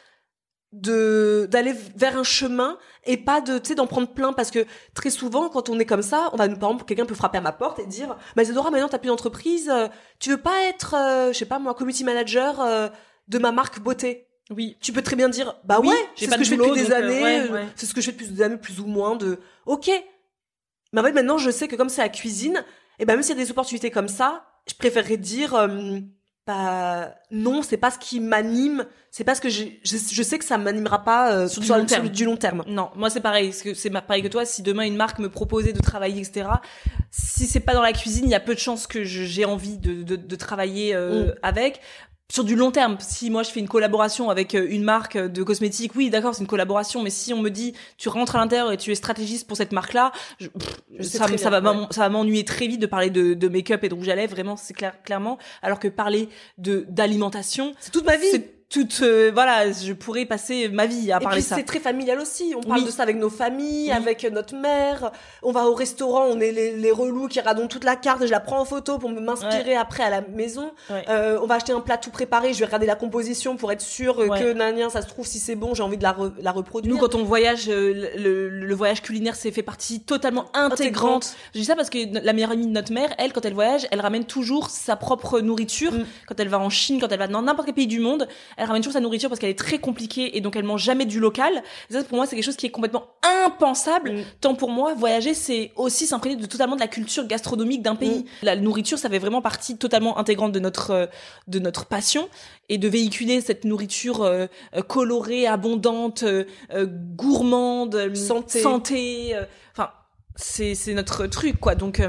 de 0.81 1.47
d'aller 1.49 1.73
vers 1.95 2.17
un 2.17 2.23
chemin 2.23 2.77
et 3.05 3.17
pas 3.17 3.41
de 3.41 3.57
tu 3.57 3.69
sais 3.69 3.75
d'en 3.75 3.87
prendre 3.87 4.07
plein. 4.07 4.33
Parce 4.33 4.51
que 4.51 4.65
très 4.93 5.09
souvent 5.09 5.49
quand 5.49 5.69
on 5.69 5.79
est 5.79 5.85
comme 5.85 6.01
ça 6.01 6.29
on 6.33 6.37
va 6.37 6.47
par 6.47 6.69
exemple 6.69 6.85
quelqu'un 6.85 7.05
peut 7.05 7.15
frapper 7.15 7.37
à 7.37 7.41
ma 7.41 7.51
porte 7.51 7.79
et 7.79 7.85
dire 7.85 8.15
bah 8.35 8.43
Isadora 8.43 8.71
maintenant 8.71 8.87
t'as 8.87 8.99
plus 8.99 9.07
d'entreprise. 9.07 9.69
Euh, 9.69 9.87
tu 10.19 10.29
veux 10.29 10.37
pas 10.37 10.63
être 10.63 10.95
euh, 10.95 11.33
je 11.33 11.37
sais 11.37 11.45
pas 11.45 11.59
moi 11.59 11.73
community 11.73 12.03
manager 12.03 12.61
euh, 12.61 12.89
de 13.27 13.37
ma 13.39 13.51
marque 13.51 13.79
beauté? 13.79 14.27
Oui. 14.49 14.77
Tu 14.79 14.93
peux 14.93 15.01
très 15.01 15.15
bien 15.15 15.29
dire 15.29 15.55
bah 15.63 15.79
ouais 15.79 15.95
c'est 16.15 16.25
ce 16.25 16.37
que 16.37 16.43
je 16.43 16.49
fais 16.49 16.57
depuis 16.57 16.81
des 16.81 16.91
années 16.93 17.49
c'est 17.75 17.85
ce 17.85 17.93
que 17.93 18.01
je 18.01 18.05
fais 18.05 18.11
depuis 18.13 18.27
des 18.27 18.41
années 18.41 18.57
plus 18.57 18.79
ou 18.79 18.85
moins 18.85 19.15
de 19.15 19.39
ok 19.65 19.89
mais 20.93 21.01
en 21.01 21.03
fait 21.03 21.11
maintenant 21.11 21.37
je 21.37 21.49
sais 21.51 21.67
que 21.67 21.75
comme 21.75 21.89
c'est 21.89 22.01
la 22.01 22.09
cuisine 22.09 22.63
et 22.99 23.05
ben 23.05 23.15
même 23.15 23.23
s'il 23.23 23.37
y 23.37 23.41
a 23.41 23.43
des 23.43 23.51
opportunités 23.51 23.91
comme 23.91 24.07
ça 24.07 24.45
je 24.67 24.73
préférerais 24.73 25.17
dire 25.17 25.67
bah 26.47 27.13
non 27.29 27.61
c'est 27.61 27.77
pas 27.77 27.91
ce 27.91 27.99
qui 27.99 28.21
m'anime 28.21 28.85
c'est 29.11 29.25
pas 29.25 29.35
ce 29.35 29.41
que 29.41 29.49
je, 29.49 29.63
je, 29.83 30.23
sais 30.23 30.39
que 30.39 30.45
ça 30.45 30.57
m'animera 30.57 31.03
pas 31.03 31.33
euh, 31.33 31.47
sur, 31.47 31.61
du, 31.61 31.67
long 31.67 31.85
terme. 31.85 32.09
du 32.09 32.25
long 32.25 32.37
terme 32.37 32.63
non 32.67 32.89
moi 32.95 33.09
c'est 33.09 33.19
pareil 33.19 33.51
c'est 33.51 33.89
pareil 33.89 34.23
que 34.23 34.29
toi 34.29 34.45
si 34.45 34.61
demain 34.61 34.83
une 34.83 34.95
marque 34.95 35.19
me 35.19 35.29
proposait 35.29 35.73
de 35.73 35.81
travailler 35.81 36.21
etc 36.21 36.47
si 37.11 37.47
c'est 37.47 37.59
pas 37.59 37.73
dans 37.73 37.81
la 37.81 37.91
cuisine 37.91 38.25
il 38.25 38.31
y 38.31 38.35
a 38.35 38.39
peu 38.39 38.53
de 38.53 38.59
chances 38.59 38.87
que 38.87 39.03
j'ai 39.03 39.43
envie 39.43 39.77
de, 39.77 40.03
de, 40.03 40.15
de 40.15 40.35
travailler 40.37 40.95
euh, 40.95 41.25
mm. 41.25 41.35
avec 41.43 41.81
sur 42.29 42.43
du 42.43 42.55
long 42.55 42.71
terme, 42.71 42.97
si 42.99 43.29
moi 43.29 43.43
je 43.43 43.51
fais 43.51 43.59
une 43.59 43.67
collaboration 43.67 44.29
avec 44.29 44.53
euh, 44.53 44.67
une 44.69 44.83
marque 44.83 45.17
de 45.17 45.43
cosmétiques, 45.43 45.93
oui, 45.95 46.09
d'accord, 46.09 46.35
c'est 46.35 46.41
une 46.41 46.47
collaboration, 46.47 47.01
mais 47.01 47.09
si 47.09 47.33
on 47.33 47.41
me 47.41 47.49
dit 47.49 47.73
tu 47.97 48.09
rentres 48.09 48.35
à 48.35 48.39
l'intérieur 48.39 48.71
et 48.71 48.77
tu 48.77 48.91
es 48.91 48.95
stratégiste 48.95 49.47
pour 49.47 49.55
cette 49.55 49.71
marque-là, 49.71 50.11
ça, 50.99 51.27
ça, 51.37 51.49
va 51.49 51.87
ça 51.89 52.01
va 52.01 52.09
m'ennuyer 52.09 52.43
très 52.43 52.67
vite 52.67 52.81
de 52.81 52.85
parler 52.87 53.09
de, 53.09 53.33
de 53.33 53.47
make-up 53.47 53.83
et 53.83 53.89
de 53.89 53.93
rouge 53.93 54.09
à 54.09 54.15
lèvres, 54.15 54.33
vraiment, 54.33 54.57
c'est 54.57 54.73
clair, 54.73 55.01
clairement. 55.03 55.37
Alors 55.61 55.79
que 55.79 55.87
parler 55.87 56.29
de 56.57 56.85
d'alimentation, 56.89 57.73
c'est 57.79 57.91
toute 57.91 58.05
ma 58.05 58.17
vie 58.17 58.43
toute 58.69 58.99
euh, 59.01 59.31
voilà 59.33 59.71
je 59.71 59.93
pourrais 59.93 60.25
passer 60.25 60.67
ma 60.67 60.87
vie 60.87 61.09
à 61.13 61.19
parler 61.21 61.39
et 61.39 61.43
puis, 61.43 61.55
c'est 61.55 61.63
très 61.63 61.79
familial 61.79 62.19
aussi 62.19 62.53
on 62.53 62.61
parle 62.61 62.83
de 62.83 62.91
ça 62.91 63.03
avec 63.03 63.15
nos 63.15 63.29
familles 63.29 63.91
avec 63.91 64.23
notre 64.25 64.55
mère. 64.55 65.11
On 65.41 65.51
va 65.51 65.67
au 65.67 65.73
restaurant 65.73 66.25
on 66.25 66.39
est 66.41 66.51
les, 66.51 66.75
les 66.75 66.91
relous 66.91 67.27
qui 67.27 67.39
radonnent 67.39 67.69
toute 67.69 67.85
la 67.85 67.95
carte 67.95 68.21
et 68.23 68.27
je 68.27 68.31
la 68.31 68.41
prends 68.41 68.59
en 68.59 68.65
photo 68.65 68.97
pour 68.97 69.09
m'inspirer 69.09 69.75
après 69.75 70.03
à 70.03 70.09
la 70.09 70.21
maison. 70.21 70.71
Euh, 70.91 71.39
on 71.41 71.47
va 71.47 71.55
acheter 71.55 71.71
un 71.71 71.79
plat 71.79 71.97
tout 71.97 72.11
préparé 72.11 72.53
je 72.53 72.59
vais 72.59 72.65
regarder 72.65 72.85
la 72.85 72.95
composition 72.95 73.55
pour 73.55 73.71
être 73.71 73.81
sûr 73.81 74.17
que 74.17 74.51
nanien 74.53 74.89
ça 74.89 75.01
se 75.01 75.07
trouve 75.07 75.25
si 75.25 75.39
c'est 75.39 75.55
bon 75.55 75.73
j'ai 75.73 75.83
envie 75.83 75.97
de 75.97 76.03
la, 76.03 76.15
la 76.39 76.51
reproduire. 76.51 76.93
Nous 76.93 76.99
quand 76.99 77.15
on 77.15 77.23
voyage 77.23 77.69
euh, 77.69 78.11
le, 78.17 78.49
le, 78.49 78.75
voyage 78.75 79.01
culinaire 79.01 79.35
c'est 79.35 79.51
fait 79.51 79.63
partie 79.63 80.01
totalement 80.01 80.45
intégrante, 80.53 81.35
je 81.53 81.59
dis 81.59 81.65
ça 81.65 81.75
parce 81.75 81.89
que 81.89 81.99
la 82.21 82.33
meilleure 82.33 82.51
amie 82.51 82.67
de 82.67 82.71
notre 82.71 82.91
mère 82.91 83.13
elle 83.17 83.31
quand 83.31 83.45
elle 83.45 83.53
voyage 83.53 83.87
elle 83.91 84.01
ramène 84.01 84.25
toujours 84.25 84.69
sa 84.69 84.97
propre 84.97 85.39
nourriture. 85.39 85.93
Mm. 85.93 86.05
quand 86.27 86.39
elle 86.39 86.49
va 86.49 86.59
en 86.59 86.69
Chine 86.69 86.99
quand 86.99 87.11
elle 87.11 87.19
va 87.19 87.27
dans 87.27 87.41
n'importe 87.41 87.67
quel 87.67 87.75
pays 87.75 87.87
du 87.87 87.99
monde 87.99 88.27
elle 88.57 88.65
ramène 88.65 88.81
toujours 88.81 88.93
sa 88.93 88.99
nourriture 88.99 89.29
parce 89.29 89.39
qu'elle 89.39 89.51
est 89.51 89.57
très 89.57 89.77
compliquée 89.77 90.35
et 90.35 90.41
donc 90.41 90.55
elle 90.55 90.65
mange 90.65 90.83
jamais 90.83 91.05
du 91.05 91.19
local. 91.19 91.63
ça, 91.89 92.03
pour 92.03 92.17
moi, 92.17 92.25
c'est 92.25 92.35
quelque 92.35 92.45
chose 92.45 92.55
qui 92.55 92.65
est 92.65 92.71
complètement 92.71 93.05
impensable. 93.45 94.13
Mm. 94.13 94.23
Tant 94.41 94.55
pour 94.55 94.71
moi, 94.71 94.95
voyager, 94.95 95.35
c'est 95.35 95.71
aussi 95.75 96.07
s'imprégner 96.07 96.35
de 96.35 96.45
totalement 96.45 96.75
de 96.75 96.81
la 96.81 96.87
culture 96.87 97.27
gastronomique 97.27 97.83
d'un 97.83 97.95
pays. 97.95 98.19
Mm. 98.19 98.25
La 98.43 98.55
nourriture, 98.55 98.97
ça 98.97 99.09
fait 99.09 99.19
vraiment 99.19 99.41
partie 99.41 99.77
totalement 99.77 100.17
intégrante 100.17 100.51
de 100.51 100.59
notre 100.59 100.91
euh, 100.91 101.05
de 101.47 101.59
notre 101.59 101.85
passion 101.85 102.27
et 102.69 102.79
de 102.79 102.87
véhiculer 102.87 103.41
cette 103.41 103.63
nourriture 103.63 104.23
euh, 104.23 104.47
euh, 104.75 104.81
colorée, 104.81 105.45
abondante, 105.45 106.25
gourmande, 107.15 108.15
santé, 108.15 108.59
santé. 108.59 109.35
Enfin, 109.73 109.91
c'est 110.35 110.73
c'est 110.73 110.93
notre 110.93 111.27
truc 111.27 111.59
quoi. 111.59 111.75
Donc 111.75 112.01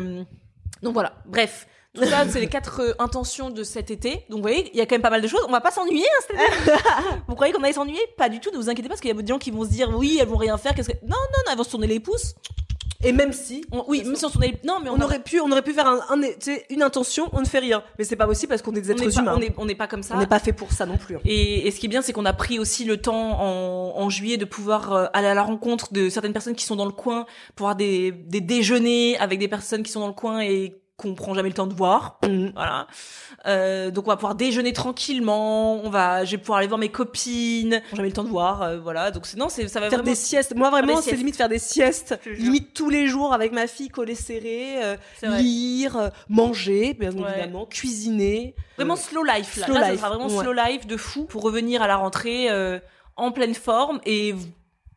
donc 0.82 0.94
voilà. 0.94 1.12
Bref. 1.26 1.66
Tout 1.98 2.04
ça, 2.06 2.28
c'est 2.28 2.40
les 2.40 2.48
quatre 2.48 2.80
euh, 2.80 2.94
intentions 2.98 3.50
de 3.50 3.62
cet 3.62 3.90
été. 3.90 4.24
Donc, 4.28 4.38
vous 4.38 4.42
voyez, 4.42 4.70
il 4.72 4.78
y 4.78 4.80
a 4.80 4.86
quand 4.86 4.94
même 4.94 5.02
pas 5.02 5.10
mal 5.10 5.22
de 5.22 5.28
choses. 5.28 5.44
On 5.48 5.52
va 5.52 5.60
pas 5.60 5.70
s'ennuyer, 5.70 6.06
hein, 6.34 6.72
Vous 7.28 7.34
croyez 7.34 7.52
qu'on 7.52 7.62
allait 7.62 7.72
s'ennuyer? 7.72 8.00
Pas 8.16 8.28
du 8.28 8.40
tout. 8.40 8.50
Ne 8.50 8.56
vous 8.56 8.68
inquiétez 8.68 8.88
pas, 8.88 8.94
parce 8.94 9.00
qu'il 9.00 9.10
y 9.10 9.18
a 9.18 9.20
des 9.20 9.26
gens 9.26 9.38
qui 9.38 9.50
vont 9.50 9.64
se 9.64 9.70
dire, 9.70 9.90
oui, 9.96 10.18
elles 10.20 10.28
vont 10.28 10.36
rien 10.36 10.56
faire. 10.56 10.74
Qu'est-ce 10.74 10.90
que... 10.90 10.96
Non, 11.02 11.16
non, 11.16 11.16
non, 11.16 11.52
elles 11.52 11.58
vont 11.58 11.64
se 11.64 11.70
tourner 11.70 11.86
les 11.86 12.00
pouces. 12.00 12.34
Et 13.04 13.12
même 13.12 13.32
si, 13.32 13.64
oui, 13.86 14.02
même 14.04 14.16
si 14.16 14.24
on 14.24 14.30
tournait, 14.30 14.58
non, 14.64 14.80
mais 14.82 14.90
on, 14.90 15.00
aurait 15.00 15.22
pu, 15.22 15.38
on 15.38 15.48
aurait 15.52 15.62
pu 15.62 15.72
faire 15.72 15.86
un, 15.86 16.00
un 16.10 16.20
une 16.68 16.82
intention, 16.82 17.28
on 17.32 17.40
ne 17.40 17.46
fait 17.46 17.60
rien. 17.60 17.84
Mais 17.96 18.04
c'est 18.04 18.16
pas 18.16 18.26
possible 18.26 18.48
parce 18.48 18.60
qu'on 18.60 18.74
est 18.74 18.80
des 18.80 18.90
êtres 18.90 19.18
humains. 19.20 19.38
on 19.56 19.66
n'est 19.66 19.76
pas 19.76 19.86
comme 19.86 20.02
ça. 20.02 20.16
On 20.16 20.18
n'est 20.18 20.26
pas 20.26 20.40
fait 20.40 20.52
pour 20.52 20.72
ça 20.72 20.84
non 20.84 20.96
plus. 20.96 21.14
Hein. 21.14 21.20
Et, 21.24 21.68
et 21.68 21.70
ce 21.70 21.78
qui 21.78 21.86
est 21.86 21.88
bien, 21.88 22.02
c'est 22.02 22.12
qu'on 22.12 22.24
a 22.24 22.32
pris 22.32 22.58
aussi 22.58 22.84
le 22.84 22.96
temps 22.96 23.40
en, 23.40 24.00
en 24.00 24.10
juillet 24.10 24.36
de 24.36 24.44
pouvoir 24.44 24.92
euh, 24.92 25.06
aller 25.12 25.28
à 25.28 25.34
la 25.34 25.44
rencontre 25.44 25.92
de 25.92 26.08
certaines 26.08 26.32
personnes 26.32 26.56
qui 26.56 26.64
sont 26.64 26.74
dans 26.74 26.86
le 26.86 26.92
coin, 26.92 27.26
pour 27.54 27.68
avoir 27.68 27.76
des, 27.76 28.10
des 28.10 28.40
déjeuners 28.40 29.16
avec 29.18 29.38
des 29.38 29.48
personnes 29.48 29.84
qui 29.84 29.92
sont 29.92 30.00
dans 30.00 30.08
le 30.08 30.12
coin 30.12 30.40
et 30.40 30.74
qu'on 30.98 31.14
prend 31.14 31.32
jamais 31.32 31.48
le 31.48 31.54
temps 31.54 31.68
de 31.68 31.74
voir. 31.74 32.18
Mm. 32.26 32.48
Voilà. 32.54 32.88
Euh, 33.46 33.92
donc 33.92 34.06
on 34.06 34.10
va 34.10 34.16
pouvoir 34.16 34.34
déjeuner 34.34 34.72
tranquillement. 34.72 35.76
On 35.76 35.90
va, 35.90 36.24
je 36.24 36.32
vais 36.32 36.38
pouvoir 36.38 36.58
aller 36.58 36.66
voir 36.66 36.78
mes 36.78 36.88
copines. 36.90 37.80
Jamais 37.94 38.08
le 38.08 38.14
temps 38.14 38.24
de 38.24 38.28
voir. 38.28 38.62
Euh, 38.62 38.80
voilà. 38.80 39.12
Donc 39.12 39.32
non, 39.36 39.48
c'est 39.48 39.68
ça 39.68 39.78
va 39.78 39.90
faire 39.90 40.02
des 40.02 40.16
siestes. 40.16 40.56
Moi 40.56 40.70
vraiment, 40.70 41.00
c'est 41.00 41.14
limite 41.14 41.36
faire 41.36 41.48
des 41.48 41.60
siestes. 41.60 42.18
Limite 42.26 42.74
tous 42.74 42.90
les 42.90 43.06
jours 43.06 43.32
avec 43.32 43.52
ma 43.52 43.68
fille 43.68 43.88
collée 43.88 44.16
serrée, 44.16 44.82
euh, 44.82 44.96
lire, 45.22 45.96
euh, 45.96 46.08
manger, 46.28 46.94
bien 46.94 47.12
évidemment, 47.12 47.64
cuisiner. 47.64 48.56
Vraiment 48.76 48.96
slow 48.96 49.22
life. 49.22 49.56
Là, 49.56 49.66
slow 49.66 49.76
life. 49.76 49.84
Ça 49.84 49.96
sera 49.96 50.08
vraiment 50.08 50.28
slow 50.28 50.52
life 50.52 50.86
de 50.88 50.96
fou 50.96 51.26
pour 51.26 51.42
revenir 51.42 51.80
à 51.80 51.86
la 51.86 51.96
rentrée 51.96 52.48
en 53.16 53.30
pleine 53.30 53.54
forme 53.54 54.00
et 54.04 54.34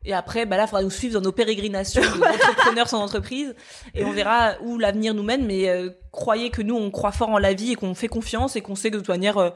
Et 0.03 0.13
après, 0.13 0.45
bah 0.45 0.57
là, 0.57 0.63
il 0.63 0.67
faudra 0.67 0.83
nous 0.83 0.89
suivre 0.89 1.13
dans 1.13 1.21
nos 1.21 1.31
pérégrinations 1.31 2.01
d'entrepreneurs 2.19 2.89
sans 2.89 3.01
entreprise. 3.01 3.55
Et 3.93 4.03
on 4.03 4.11
verra 4.11 4.53
où 4.61 4.77
l'avenir 4.77 5.13
nous 5.13 5.23
mène. 5.23 5.45
Mais 5.45 5.69
euh, 5.69 5.89
croyez 6.11 6.49
que 6.49 6.61
nous, 6.61 6.75
on 6.75 6.89
croit 6.89 7.11
fort 7.11 7.29
en 7.29 7.37
la 7.37 7.53
vie 7.53 7.73
et 7.73 7.75
qu'on 7.75 7.93
fait 7.93 8.07
confiance 8.07 8.55
et 8.55 8.61
qu'on 8.61 8.75
sait 8.75 8.89
que 8.89 8.95
de 8.95 9.01
toute 9.01 9.09
manière, 9.09 9.37
euh, 9.37 9.51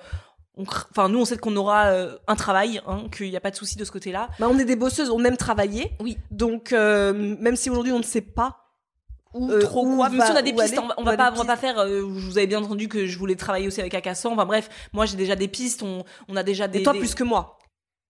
enfin, 0.57 1.09
nous, 1.09 1.19
on 1.19 1.25
sait 1.25 1.37
qu'on 1.37 1.55
aura 1.55 1.87
euh, 1.87 2.15
un 2.27 2.35
travail, 2.35 2.79
hein, 2.85 3.05
qu'il 3.15 3.29
n'y 3.29 3.37
a 3.37 3.41
pas 3.41 3.51
de 3.51 3.55
souci 3.55 3.75
de 3.75 3.83
ce 3.83 3.91
côté-là. 3.91 4.29
Bah, 4.39 4.47
on 4.49 4.59
est 4.59 4.65
des 4.65 4.75
bosseuses, 4.75 5.09
on 5.09 5.23
aime 5.23 5.37
travailler. 5.37 5.91
Oui. 5.99 6.17
Donc, 6.29 6.71
même 6.71 7.55
si 7.55 7.69
aujourd'hui, 7.69 7.91
on 7.91 7.99
ne 7.99 8.03
sait 8.03 8.21
pas 8.21 8.61
ou 9.33 9.51
trop 9.59 9.83
quoi. 9.83 10.09
Même 10.09 10.21
si 10.21 10.31
on 10.31 10.35
a 10.35 10.41
des 10.41 10.53
pistes, 10.53 10.79
on, 10.97 11.03
va, 11.03 11.17
pas, 11.17 11.33
on 11.33 11.35
va 11.35 11.43
pas 11.43 11.57
faire. 11.57 11.85
vous 11.85 12.37
avez 12.37 12.47
bien 12.47 12.63
entendu 12.63 12.87
que 12.87 13.05
je 13.05 13.17
voulais 13.17 13.35
travailler 13.35 13.67
aussi 13.67 13.81
avec 13.81 13.93
Akassan. 13.93 14.31
Enfin 14.31 14.45
bref, 14.45 14.69
moi 14.93 15.05
j'ai 15.05 15.17
déjà 15.17 15.35
des 15.35 15.49
pistes. 15.49 15.83
On, 15.83 16.05
on 16.29 16.37
a 16.37 16.43
déjà 16.43 16.69
des. 16.69 16.79
Et 16.79 16.83
toi 16.83 16.93
plus 16.93 17.15
que 17.15 17.25
moi. 17.25 17.57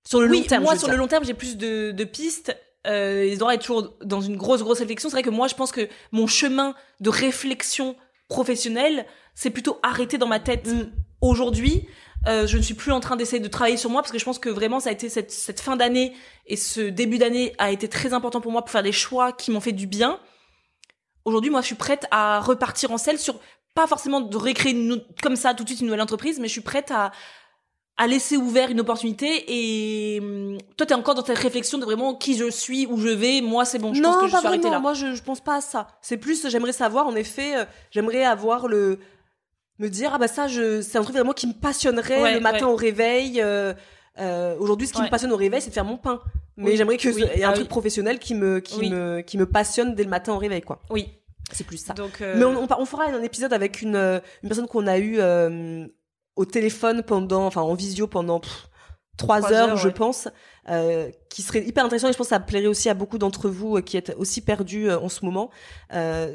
Sur 0.08 0.22
le 0.22 0.28
long 0.28 0.41
terme. 0.43 0.64
Moi, 0.64 0.78
sur 0.78 0.89
le 0.89 0.97
long 0.97 1.08
terme, 1.08 1.26
j'ai 1.26 1.34
plus 1.34 1.58
de, 1.58 1.91
de 1.91 2.03
pistes. 2.03 2.56
Euh, 2.88 3.28
ils 3.28 3.38
devraient 3.38 3.56
être 3.56 3.62
toujours 3.62 3.95
dans 4.03 4.22
une 4.22 4.38
grosse, 4.38 4.62
grosse 4.62 4.80
réflexion. 4.80 5.10
C'est 5.10 5.16
vrai 5.16 5.24
que 5.24 5.30
moi, 5.30 5.47
je 5.47 5.56
pense 5.56 5.72
que 5.72 5.89
mon 6.12 6.28
chemin 6.28 6.76
de 6.99 7.10
réflexion 7.10 7.95
professionnelle, 8.30 9.06
c'est 9.34 9.49
plutôt 9.49 9.80
arrêté 9.84 10.18
dans 10.18 10.28
ma 10.28 10.39
tête 10.39 10.68
mm. 10.68 10.91
aujourd'hui. 11.22 11.88
Euh, 12.28 12.47
je 12.47 12.58
ne 12.58 12.62
suis 12.62 12.74
plus 12.74 12.91
en 12.91 12.99
train 12.99 13.16
d'essayer 13.16 13.39
de 13.39 13.47
travailler 13.47 13.78
sur 13.78 13.89
moi 13.89 14.01
parce 14.01 14.12
que 14.12 14.18
je 14.18 14.26
pense 14.26 14.39
que 14.39 14.49
vraiment 14.49 14.80
ça 14.80 14.89
a 14.89 14.93
été 14.93 15.10
cette, 15.10 15.32
cette 15.32 15.60
fin 15.60 15.76
d'année 15.76 16.16
et 16.47 16.56
ce 16.56 16.82
début 16.82 17.20
d'année 17.20 17.53
a 17.60 17.70
été 17.70 17.88
très 17.88 18.14
important 18.14 18.41
pour 18.41 18.51
moi 18.51 18.64
pour 18.64 18.72
faire 18.72 18.82
des 18.82 18.91
choix 18.91 19.32
qui 19.32 19.51
m'ont 19.51 19.60
fait 19.60 19.74
du 19.74 19.86
bien. 19.86 20.20
Aujourd'hui, 21.24 21.51
moi, 21.51 21.62
je 21.62 21.68
suis 21.68 21.76
prête 21.76 22.06
à 22.12 22.39
repartir 22.39 22.91
en 22.91 22.97
selle 22.97 23.20
sur 23.20 23.39
pas 23.74 23.88
forcément 23.88 24.22
de 24.22 24.38
recréer 24.38 24.74
une, 24.74 25.03
comme 25.22 25.36
ça 25.36 25.53
tout 25.53 25.64
de 25.64 25.70
suite 25.70 25.82
une 25.82 25.88
nouvelle 25.88 26.01
entreprise, 26.01 26.39
mais 26.39 26.47
je 26.47 26.53
suis 26.53 26.62
prête 26.62 26.91
à 26.91 27.12
à 27.97 28.07
laisser 28.07 28.35
ouvert 28.35 28.69
une 28.69 28.81
opportunité 28.81 29.45
et 29.47 30.19
hum, 30.19 30.57
toi 30.75 30.85
t'es 30.85 30.93
encore 30.93 31.15
dans 31.15 31.23
cette 31.23 31.37
réflexion 31.37 31.77
de 31.77 31.85
vraiment 31.85 32.13
qui 32.13 32.37
je 32.37 32.49
suis 32.49 32.85
où 32.87 32.97
je 32.97 33.07
vais. 33.07 33.41
Moi 33.41 33.63
c'est 33.63 33.79
bon 33.79 33.93
je 33.93 34.01
non, 34.01 34.11
pense 34.11 34.21
que 34.23 34.27
je 34.27 34.37
suis 34.37 34.47
arrêtée 34.47 34.69
là. 34.69 34.79
Moi 34.79 34.93
je, 34.93 35.15
je 35.15 35.23
pense 35.23 35.41
pas 35.41 35.55
à 35.55 35.61
ça. 35.61 35.87
C'est 36.01 36.17
plus 36.17 36.47
j'aimerais 36.49 36.73
savoir 36.73 37.07
en 37.07 37.15
effet 37.15 37.55
euh, 37.55 37.65
j'aimerais 37.91 38.25
avoir 38.25 38.67
le 38.67 38.99
me 39.79 39.89
dire 39.89 40.11
ah 40.13 40.17
bah 40.17 40.27
ça 40.27 40.47
je 40.47 40.81
c'est 40.81 40.97
un 40.97 41.03
truc 41.03 41.15
vraiment 41.15 41.33
qui 41.33 41.47
me 41.47 41.53
passionnerait. 41.53 42.33
Le 42.33 42.39
matin 42.41 42.67
au 42.67 42.75
réveil 42.75 43.41
euh, 43.41 43.73
euh, 44.19 44.55
aujourd'hui 44.59 44.87
ce 44.87 44.93
qui 44.93 45.01
me 45.01 45.09
passionne 45.09 45.31
au 45.31 45.37
réveil 45.37 45.61
c'est 45.61 45.69
de 45.69 45.73
faire 45.75 45.85
mon 45.85 45.97
pain. 45.97 46.21
Mais 46.57 46.75
j'aimerais 46.75 46.97
que 46.97 47.09
y 47.09 47.21
ait 47.21 47.43
un 47.43 47.49
ah 47.49 47.53
truc 47.53 47.69
professionnel 47.69 48.19
qui 48.19 48.35
me 48.35 48.59
qui 48.59 48.89
me 48.89 49.21
qui 49.21 49.37
me 49.37 49.45
passionne 49.45 49.95
dès 49.95 50.03
le 50.03 50.09
matin 50.09 50.33
au 50.33 50.37
réveil 50.37 50.61
quoi. 50.61 50.81
Oui. 50.89 51.09
C'est 51.51 51.63
plus 51.63 51.77
ça. 51.77 51.93
Donc, 51.93 52.21
mais 52.21 52.43
on, 52.43 52.63
on, 52.63 52.67
on, 52.79 52.85
fera 52.85 53.05
un 53.05 53.21
épisode 53.21 53.53
avec 53.53 53.83
une 53.83 53.95
une 53.95 54.49
personne 54.49 54.67
qu'on 54.67 54.87
a 54.87 54.97
eu 54.97 55.19
au 56.36 56.45
téléphone 56.45 57.03
pendant, 57.03 57.45
enfin 57.45 57.61
en 57.61 57.73
visio 57.73 58.07
pendant 58.07 58.41
trois 59.17 59.51
heures, 59.53 59.77
je 59.77 59.89
pense, 59.89 60.27
euh, 60.69 61.09
qui 61.29 61.41
serait 61.41 61.63
hyper 61.63 61.86
intéressant 61.86 62.09
et 62.09 62.13
je 62.13 62.17
pense 62.17 62.27
que 62.27 62.36
ça 62.36 62.39
plairait 62.39 62.67
aussi 62.67 62.89
à 62.89 62.93
beaucoup 62.93 63.17
d'entre 63.17 63.49
vous 63.49 63.77
euh, 63.77 63.81
qui 63.81 63.97
êtes 63.97 64.13
aussi 64.17 64.41
perdus 64.41 64.89
euh, 64.89 64.99
en 64.99 65.09
ce 65.09 65.25
moment 65.25 65.49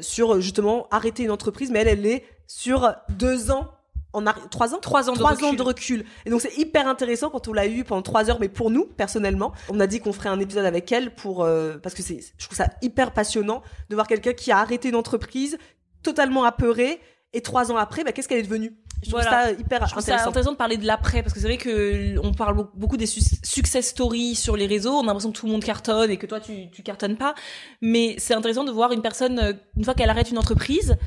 sur 0.01 0.41
justement 0.41 0.87
arrêter 0.91 1.23
une 1.23 1.31
entreprise, 1.31 1.71
mais 1.71 1.79
elle, 1.79 1.87
elle 1.87 2.05
est 2.05 2.25
sur 2.47 2.93
deux 3.09 3.51
ans. 3.51 3.71
En 4.13 4.25
trois 4.49 4.73
ans? 4.73 4.79
Trois 4.81 5.09
ans 5.09 5.13
de 5.13 5.19
trois 5.19 5.31
recul. 5.31 5.45
ans 5.45 5.53
de 5.53 5.61
recul 5.61 6.05
et 6.25 6.29
donc 6.29 6.41
c'est 6.41 6.57
hyper 6.57 6.85
intéressant 6.85 7.29
quand 7.29 7.47
on 7.47 7.53
l'a 7.53 7.65
eu 7.65 7.85
pendant 7.85 8.01
trois 8.01 8.29
heures 8.29 8.41
mais 8.41 8.49
pour 8.49 8.69
nous 8.69 8.83
personnellement 8.83 9.53
on 9.69 9.79
a 9.79 9.87
dit 9.87 10.01
qu'on 10.01 10.11
ferait 10.11 10.27
un 10.27 10.39
épisode 10.41 10.65
avec 10.65 10.91
elle 10.91 11.15
pour 11.15 11.47
parce 11.81 11.95
que 11.95 12.03
c'est 12.03 12.19
je 12.37 12.45
trouve 12.45 12.57
ça 12.57 12.67
hyper 12.81 13.13
passionnant 13.13 13.63
de 13.89 13.95
voir 13.95 14.07
quelqu'un 14.07 14.33
qui 14.33 14.51
a 14.51 14.57
arrêté 14.57 14.89
une 14.89 14.97
entreprise 14.97 15.57
totalement 16.03 16.43
apeuré 16.43 16.99
et 17.33 17.41
trois 17.41 17.71
ans 17.71 17.77
après 17.77 18.03
bah, 18.03 18.11
qu'est-ce 18.11 18.27
qu'elle 18.27 18.39
est 18.39 18.43
devenue? 18.43 18.73
Je 19.03 19.09
trouve 19.09 19.23
ça 19.23 19.51
hyper 19.51 19.87
je 19.87 19.97
intéressant. 19.97 20.29
intéressant 20.29 20.51
de 20.51 20.57
parler 20.57 20.77
de 20.77 20.85
l'après 20.85 21.23
parce 21.23 21.33
que 21.33 21.39
c'est 21.39 21.47
vrai 21.47 21.57
que 21.57 22.19
on 22.23 22.33
parle 22.33 22.67
beaucoup 22.75 22.97
des 22.97 23.07
success 23.07 23.87
stories 23.87 24.35
sur 24.35 24.55
les 24.55 24.67
réseaux. 24.67 24.93
On 24.93 25.01
a 25.01 25.05
l'impression 25.07 25.31
que 25.31 25.37
tout 25.37 25.47
le 25.47 25.51
monde 25.51 25.63
cartonne 25.63 26.11
et 26.11 26.17
que 26.17 26.27
toi 26.27 26.39
tu 26.39 26.69
tu 26.69 26.83
cartonnes 26.83 27.17
pas. 27.17 27.33
Mais 27.81 28.15
c'est 28.19 28.35
intéressant 28.35 28.63
de 28.63 28.71
voir 28.71 28.91
une 28.91 29.01
personne 29.01 29.39
euh, 29.39 29.53
une 29.75 29.83
fois 29.83 29.95
qu'elle 29.95 30.09
arrête 30.09 30.29
une 30.29 30.37
entreprise, 30.37 30.97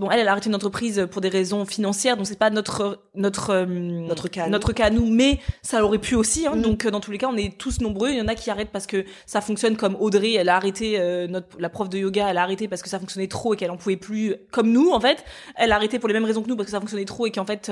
Bon, 0.00 0.10
elle, 0.10 0.20
elle 0.20 0.28
a 0.28 0.32
arrêté 0.32 0.48
une 0.48 0.54
entreprise 0.54 1.06
pour 1.10 1.20
des 1.20 1.28
raisons 1.28 1.66
financières, 1.66 2.16
donc 2.16 2.26
c'est 2.26 2.38
pas 2.38 2.48
notre 2.48 3.02
notre 3.14 3.50
euh, 3.50 3.66
notre 3.66 4.28
cas 4.28 4.48
notre 4.48 4.72
cas 4.72 4.88
nous, 4.88 5.04
mais 5.04 5.40
ça 5.60 5.84
aurait 5.84 5.98
pu 5.98 6.14
aussi. 6.14 6.46
Hein, 6.46 6.56
mm. 6.56 6.62
Donc 6.62 6.86
euh, 6.86 6.90
dans 6.90 7.00
tous 7.00 7.10
les 7.10 7.18
cas, 7.18 7.28
on 7.30 7.36
est 7.36 7.58
tous 7.58 7.82
nombreux. 7.82 8.08
Il 8.08 8.16
y 8.16 8.20
en 8.22 8.26
a 8.26 8.34
qui 8.34 8.50
arrêtent 8.50 8.70
parce 8.70 8.86
que 8.86 9.04
ça 9.26 9.42
fonctionne 9.42 9.76
comme 9.76 9.98
Audrey, 10.00 10.32
elle 10.32 10.48
a 10.48 10.56
arrêté 10.56 10.98
euh, 10.98 11.26
notre 11.26 11.48
la 11.58 11.68
prof 11.68 11.90
de 11.90 11.98
yoga, 11.98 12.30
elle 12.30 12.38
a 12.38 12.42
arrêté 12.42 12.66
parce 12.66 12.80
que 12.80 12.88
ça 12.88 12.98
fonctionnait 12.98 13.28
trop 13.28 13.52
et 13.52 13.58
qu'elle 13.58 13.70
en 13.70 13.76
pouvait 13.76 13.98
plus. 13.98 14.36
Comme 14.50 14.72
nous, 14.72 14.90
en 14.90 15.00
fait, 15.00 15.22
elle 15.54 15.70
a 15.70 15.76
arrêté 15.76 15.98
pour 15.98 16.08
les 16.08 16.14
mêmes 16.14 16.24
raisons 16.24 16.42
que 16.42 16.48
nous 16.48 16.56
parce 16.56 16.68
que 16.68 16.72
ça 16.72 16.80
fonctionnait 16.80 17.04
trop 17.04 17.26
et 17.26 17.30
qu'en 17.30 17.44
fait 17.44 17.70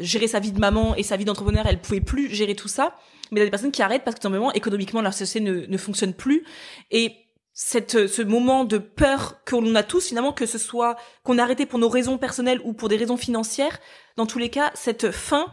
gérer 0.00 0.28
sa 0.28 0.40
vie 0.40 0.52
de 0.52 0.60
maman 0.60 0.94
et 0.96 1.02
sa 1.02 1.16
vie 1.16 1.24
d'entrepreneur, 1.24 1.64
elle 1.66 1.80
pouvait 1.80 2.02
plus 2.02 2.28
gérer 2.28 2.56
tout 2.56 2.68
ça. 2.68 2.94
Mais 3.30 3.38
il 3.38 3.40
y 3.40 3.42
a 3.42 3.46
des 3.46 3.50
personnes 3.50 3.72
qui 3.72 3.80
arrêtent 3.80 4.04
parce 4.04 4.16
que 4.16 4.22
simplement 4.22 4.52
économiquement 4.52 5.00
leur 5.00 5.14
société 5.14 5.42
ne, 5.42 5.64
ne 5.64 5.78
fonctionne 5.78 6.12
plus 6.12 6.44
et 6.90 7.14
cette, 7.60 7.96
euh, 7.96 8.06
ce 8.06 8.22
moment 8.22 8.64
de 8.64 8.78
peur 8.78 9.42
qu'on 9.44 9.74
a 9.74 9.82
tous 9.82 10.06
finalement, 10.06 10.32
que 10.32 10.46
ce 10.46 10.58
soit 10.58 10.96
qu'on 11.24 11.38
a 11.38 11.42
arrêté 11.42 11.66
pour 11.66 11.80
nos 11.80 11.88
raisons 11.88 12.16
personnelles 12.16 12.60
ou 12.62 12.72
pour 12.72 12.88
des 12.88 12.96
raisons 12.96 13.16
financières, 13.16 13.80
dans 14.16 14.26
tous 14.26 14.38
les 14.38 14.48
cas, 14.48 14.70
cette 14.74 15.10
fin 15.10 15.52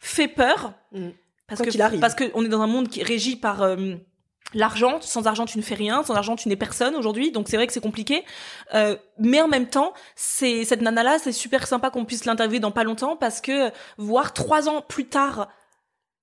fait 0.00 0.26
peur 0.26 0.72
mm. 0.90 1.10
parce 1.46 1.62
que 1.62 1.80
arrive. 1.80 2.00
parce 2.00 2.16
qu'on 2.16 2.44
est 2.44 2.48
dans 2.48 2.62
un 2.62 2.66
monde 2.66 2.88
qui 2.88 2.98
est 2.98 3.04
régi 3.04 3.36
par 3.36 3.62
euh, 3.62 3.94
l'argent. 4.54 5.00
Sans 5.00 5.28
argent, 5.28 5.46
tu 5.46 5.56
ne 5.58 5.62
fais 5.62 5.76
rien. 5.76 6.02
Sans 6.02 6.16
argent, 6.16 6.34
tu 6.34 6.48
n'es 6.48 6.56
personne 6.56 6.96
aujourd'hui. 6.96 7.30
Donc 7.30 7.46
c'est 7.48 7.56
vrai 7.56 7.68
que 7.68 7.72
c'est 7.72 7.80
compliqué. 7.80 8.24
Euh, 8.74 8.96
mais 9.20 9.40
en 9.40 9.46
même 9.46 9.68
temps, 9.68 9.94
c'est 10.16 10.64
cette 10.64 10.82
nana 10.82 11.04
là, 11.04 11.18
c'est 11.20 11.30
super 11.30 11.68
sympa 11.68 11.90
qu'on 11.90 12.04
puisse 12.04 12.24
l'interviewer 12.24 12.58
dans 12.58 12.72
pas 12.72 12.82
longtemps 12.82 13.14
parce 13.14 13.40
que 13.40 13.70
voir 13.98 14.32
trois 14.32 14.68
ans 14.68 14.82
plus 14.82 15.06
tard 15.06 15.46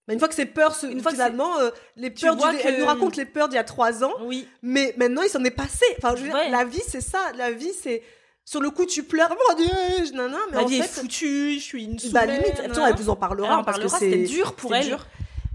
une 0.09 0.19
fois 0.19 0.27
que 0.27 0.35
ces 0.35 0.45
peurs, 0.45 0.75
une 0.83 1.01
fois 1.01 1.11
finalement, 1.11 1.59
euh, 1.59 1.69
les 1.95 2.09
peurs, 2.09 2.35
du, 2.35 2.43
elle 2.63 2.79
nous 2.79 2.85
raconte 2.85 3.15
les 3.15 3.25
peurs 3.25 3.47
d'il 3.47 3.55
y 3.55 3.59
a 3.59 3.63
trois 3.63 4.03
ans. 4.03 4.13
Oui. 4.21 4.47
Mais 4.61 4.93
maintenant, 4.97 5.21
il 5.21 5.29
s'en 5.29 5.43
est 5.43 5.51
passé. 5.51 5.85
Enfin, 5.97 6.15
je 6.15 6.23
veux 6.23 6.29
dire, 6.29 6.49
la 6.49 6.65
vie, 6.65 6.81
c'est 6.85 7.01
ça. 7.01 7.19
La 7.37 7.51
vie, 7.51 7.71
c'est 7.73 8.03
sur 8.43 8.59
le 8.59 8.69
coup, 8.69 8.85
tu 8.85 9.03
pleures. 9.03 9.29
Mon 9.29 9.55
Dieu, 9.55 10.11
non, 10.13 10.27
non, 10.27 10.39
mais 10.51 10.57
la 10.57 10.63
en 10.63 10.65
vie 10.65 10.81
fait, 10.81 10.85
est 10.85 11.01
foutue. 11.01 11.55
Je 11.55 11.63
suis 11.63 11.85
une 11.85 11.97
Bah 12.11 12.25
limite, 12.25 12.59
attends, 12.59 12.85
elle 12.85 12.95
vous 12.95 13.09
en 13.09 13.15
parlera, 13.15 13.59
elle 13.59 13.65
parce 13.65 13.79
que 13.79 13.87
c'est 13.87 14.23
dur 14.23 14.55
pour 14.55 14.75
elle. 14.75 14.85
Dur. 14.85 15.07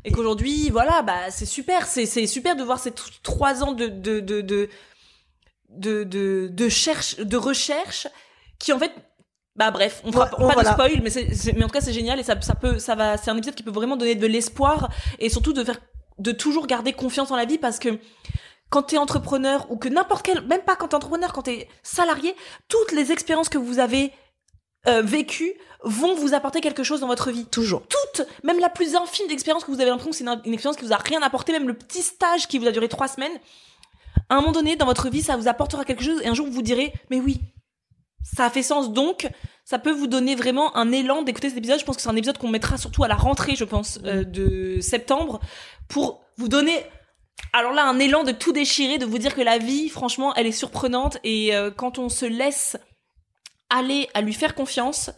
Et 0.05 0.13
qu'aujourd'hui, 0.13 0.71
voilà, 0.71 1.03
bah 1.03 1.31
c'est 1.31 1.45
super. 1.45 1.87
C'est 1.87 2.07
c'est 2.07 2.27
super 2.27 2.57
de 2.57 2.63
voir 2.63 2.79
ces 2.79 2.93
trois 3.23 3.63
ans 3.63 3.73
de 3.73 3.89
de 3.89 4.21
de 4.21 4.41
de 4.41 4.71
de 5.69 6.05
de, 6.05 6.49
de 6.51 6.69
cherche 6.71 7.17
de 7.17 7.37
recherche 7.37 8.07
qui 8.59 8.73
en 8.73 8.79
fait 8.79 8.93
bah 9.59 9.73
bref, 9.73 10.01
on 10.05 10.13
fera 10.13 10.27
pas 10.27 10.63
de 10.63 10.69
spoil, 10.69 11.03
mais, 11.03 11.11
mais 11.57 11.65
en 11.65 11.67
tout 11.67 11.73
cas 11.73 11.81
c'est 11.81 11.93
génial 11.93 12.21
et 12.21 12.23
ça, 12.23 12.41
ça 12.41 12.55
peut, 12.55 12.79
ça 12.79 12.95
va, 12.95 13.17
c'est 13.17 13.31
un 13.31 13.37
épisode 13.37 13.57
qui 13.57 13.65
peut 13.65 13.73
vraiment 13.73 13.97
donner 13.97 14.15
de 14.15 14.27
l'espoir 14.27 14.89
et 15.19 15.29
surtout 15.29 15.53
de 15.53 15.65
faire, 15.65 15.81
de 16.19 16.31
toujours 16.31 16.69
garder 16.69 16.93
confiance 16.93 17.33
en 17.33 17.37
la 17.37 17.45
vie 17.45 17.59
parce 17.59 17.81
que 17.81 17.99
quand 18.71 18.85
t'es 18.85 18.99
entrepreneur 18.99 19.67
ou 19.69 19.77
que 19.77 19.89
n'importe 19.89 20.25
quel, 20.25 20.43
même 20.47 20.61
pas 20.61 20.77
quand 20.77 20.89
t'es 20.89 20.95
entrepreneur, 20.95 21.33
quand 21.33 21.43
t'es 21.43 21.69
salarié, 21.83 22.37
toutes 22.69 22.93
les 22.93 23.11
expériences 23.11 23.49
que 23.49 23.59
vous 23.59 23.81
avez 23.81 24.13
euh, 24.87 25.03
vécues 25.03 25.55
vont 25.83 26.15
vous 26.15 26.35
apporter 26.35 26.61
quelque 26.61 26.85
chose 26.85 27.01
dans 27.01 27.09
votre 27.09 27.33
vie. 27.33 27.47
Toujours. 27.47 27.83
Toutes, 27.89 28.29
même 28.45 28.61
la 28.61 28.69
plus 28.69 28.95
infime 28.95 29.27
d'expérience 29.27 29.65
que 29.65 29.73
vous 29.73 29.81
avez 29.81 29.91
l'impression 29.91 30.11
que 30.11 30.17
c'est 30.17 30.25
une, 30.25 30.41
une, 30.45 30.55
expérience 30.55 30.77
qui 30.77 30.85
vous 30.85 30.93
a 30.93 30.99
rien 30.99 31.21
apporté, 31.23 31.53
même 31.53 31.67
le 31.67 31.75
petit 31.75 32.03
stage 32.03 32.47
qui 32.47 32.61
vous 32.61 32.67
a 32.69 32.71
duré 32.71 32.89
trois 32.89 33.09
semaines, 33.09 33.33
à 34.29 34.35
un 34.35 34.37
moment 34.37 34.53
donné 34.53 34.77
dans 34.77 34.87
votre 34.87 35.09
vie, 35.09 35.23
ça 35.23 35.37
vous 35.37 35.49
apportera 35.49 35.85
quelque 35.85 36.05
chose 36.05 36.21
et 36.23 36.29
un 36.29 36.35
jour 36.35 36.47
vous 36.49 36.63
direz, 36.63 36.93
mais 37.11 37.19
oui, 37.19 37.41
ça 38.23 38.47
a 38.47 38.51
fait 38.51 38.63
sens. 38.63 38.93
Donc 38.93 39.29
ça 39.65 39.79
peut 39.79 39.93
vous 39.93 40.07
donner 40.07 40.35
vraiment 40.35 40.77
un 40.77 40.93
élan 40.93 41.23
d'écouter 41.23 41.49
cet 41.49 41.59
épisode. 41.59 41.79
Je 41.79 41.85
pense 41.85 41.97
que 41.97 42.03
c'est 42.03 42.09
un 42.09 42.17
épisode 42.17 42.39
qu'on 42.39 42.49
mettra 42.49 42.77
surtout 42.77 43.05
à 43.05 43.09
la 43.09 43.17
rentrée 43.17 43.57
je 43.57 43.65
pense 43.65 43.99
euh, 44.05 44.25
de 44.25 44.81
septembre 44.81 45.41
pour 45.89 46.23
vous 46.37 46.49
donner 46.49 46.85
alors 47.53 47.73
là 47.73 47.85
un 47.87 47.99
élan 47.99 48.25
de 48.25 48.33
tout 48.33 48.53
déchirer 48.53 48.99
de 48.99 49.07
vous 49.07 49.19
dire 49.19 49.35
que 49.35 49.41
la 49.41 49.59
vie 49.59 49.89
franchement 49.89 50.35
elle 50.35 50.47
est 50.47 50.53
surprenante. 50.53 51.19
Et 51.25 51.55
euh, 51.55 51.71
quand 51.71 51.99
on 51.99 52.09
se 52.09 52.27
laisse 52.27 52.77
aller 53.71 54.09
à 54.15 54.21
lui 54.21 54.33
faire 54.33 54.55
confiance 54.55 55.11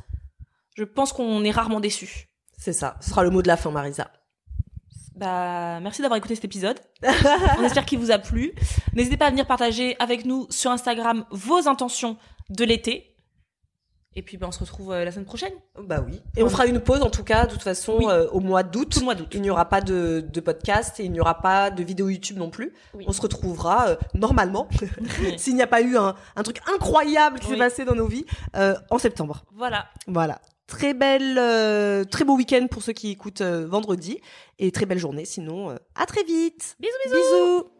je 0.76 0.84
pense 0.84 1.12
qu'on 1.12 1.44
est 1.44 1.50
rarement 1.50 1.80
déçu. 1.80 2.28
C'est 2.56 2.72
ça. 2.72 2.96
Ce 3.00 3.10
sera 3.10 3.22
le 3.22 3.30
mot 3.30 3.42
de 3.42 3.48
la 3.48 3.56
fin 3.56 3.70
Marisa. 3.70 4.10
Bah, 5.20 5.80
merci 5.80 6.00
d'avoir 6.00 6.16
écouté 6.16 6.34
cet 6.34 6.46
épisode. 6.46 6.80
On 7.58 7.62
espère 7.62 7.84
qu'il 7.84 7.98
vous 7.98 8.10
a 8.10 8.18
plu. 8.18 8.54
N'hésitez 8.94 9.18
pas 9.18 9.26
à 9.26 9.30
venir 9.30 9.46
partager 9.46 9.94
avec 9.98 10.24
nous 10.24 10.46
sur 10.48 10.70
Instagram 10.70 11.26
vos 11.30 11.68
intentions 11.68 12.16
de 12.50 12.64
l'été. 12.64 13.10
Et 14.16 14.22
puis 14.22 14.36
ben, 14.36 14.48
on 14.48 14.52
se 14.52 14.58
retrouve 14.58 14.90
euh, 14.92 15.04
la 15.04 15.12
semaine 15.12 15.24
prochaine. 15.24 15.52
Bah 15.80 16.04
oui. 16.04 16.20
Et 16.36 16.42
on 16.42 16.48
fera 16.48 16.66
une 16.66 16.80
pause 16.80 17.02
en 17.02 17.10
tout 17.10 17.22
cas, 17.22 17.46
de 17.46 17.52
toute 17.52 17.62
façon, 17.62 18.08
euh, 18.08 18.28
au 18.30 18.40
mois 18.40 18.64
d'août. 18.64 19.00
mois 19.02 19.14
d'août. 19.14 19.28
Il 19.34 19.40
n'y 19.40 19.50
aura 19.50 19.68
pas 19.68 19.80
de, 19.80 20.24
de 20.28 20.40
podcast 20.40 20.98
et 20.98 21.04
il 21.04 21.12
n'y 21.12 21.20
aura 21.20 21.40
pas 21.40 21.70
de 21.70 21.84
vidéo 21.84 22.08
YouTube 22.08 22.36
non 22.36 22.50
plus. 22.50 22.74
On 23.06 23.12
se 23.12 23.20
retrouvera 23.20 23.88
euh, 23.88 23.96
normalement, 24.14 24.68
s'il 25.36 25.54
n'y 25.54 25.62
a 25.62 25.68
pas 25.68 25.80
eu 25.80 25.96
un, 25.96 26.16
un 26.34 26.42
truc 26.42 26.60
incroyable 26.74 27.38
qui 27.38 27.46
s'est 27.46 27.56
passé 27.56 27.84
dans 27.84 27.94
nos 27.94 28.08
vies, 28.08 28.26
en 28.90 28.98
septembre. 28.98 29.44
Voilà. 29.54 29.86
Voilà. 30.08 30.40
Très 30.66 30.94
belle, 30.94 32.06
très 32.08 32.24
beau 32.24 32.36
week-end 32.36 32.66
pour 32.70 32.82
ceux 32.82 32.92
qui 32.92 33.10
écoutent 33.10 33.42
vendredi 33.42 34.20
et 34.58 34.70
très 34.72 34.86
belle 34.86 34.98
journée. 34.98 35.24
Sinon, 35.24 35.76
à 35.94 36.06
très 36.06 36.24
vite. 36.24 36.76
Bisous, 36.80 36.92
bisous. 37.04 37.16
Bisous. 37.16 37.79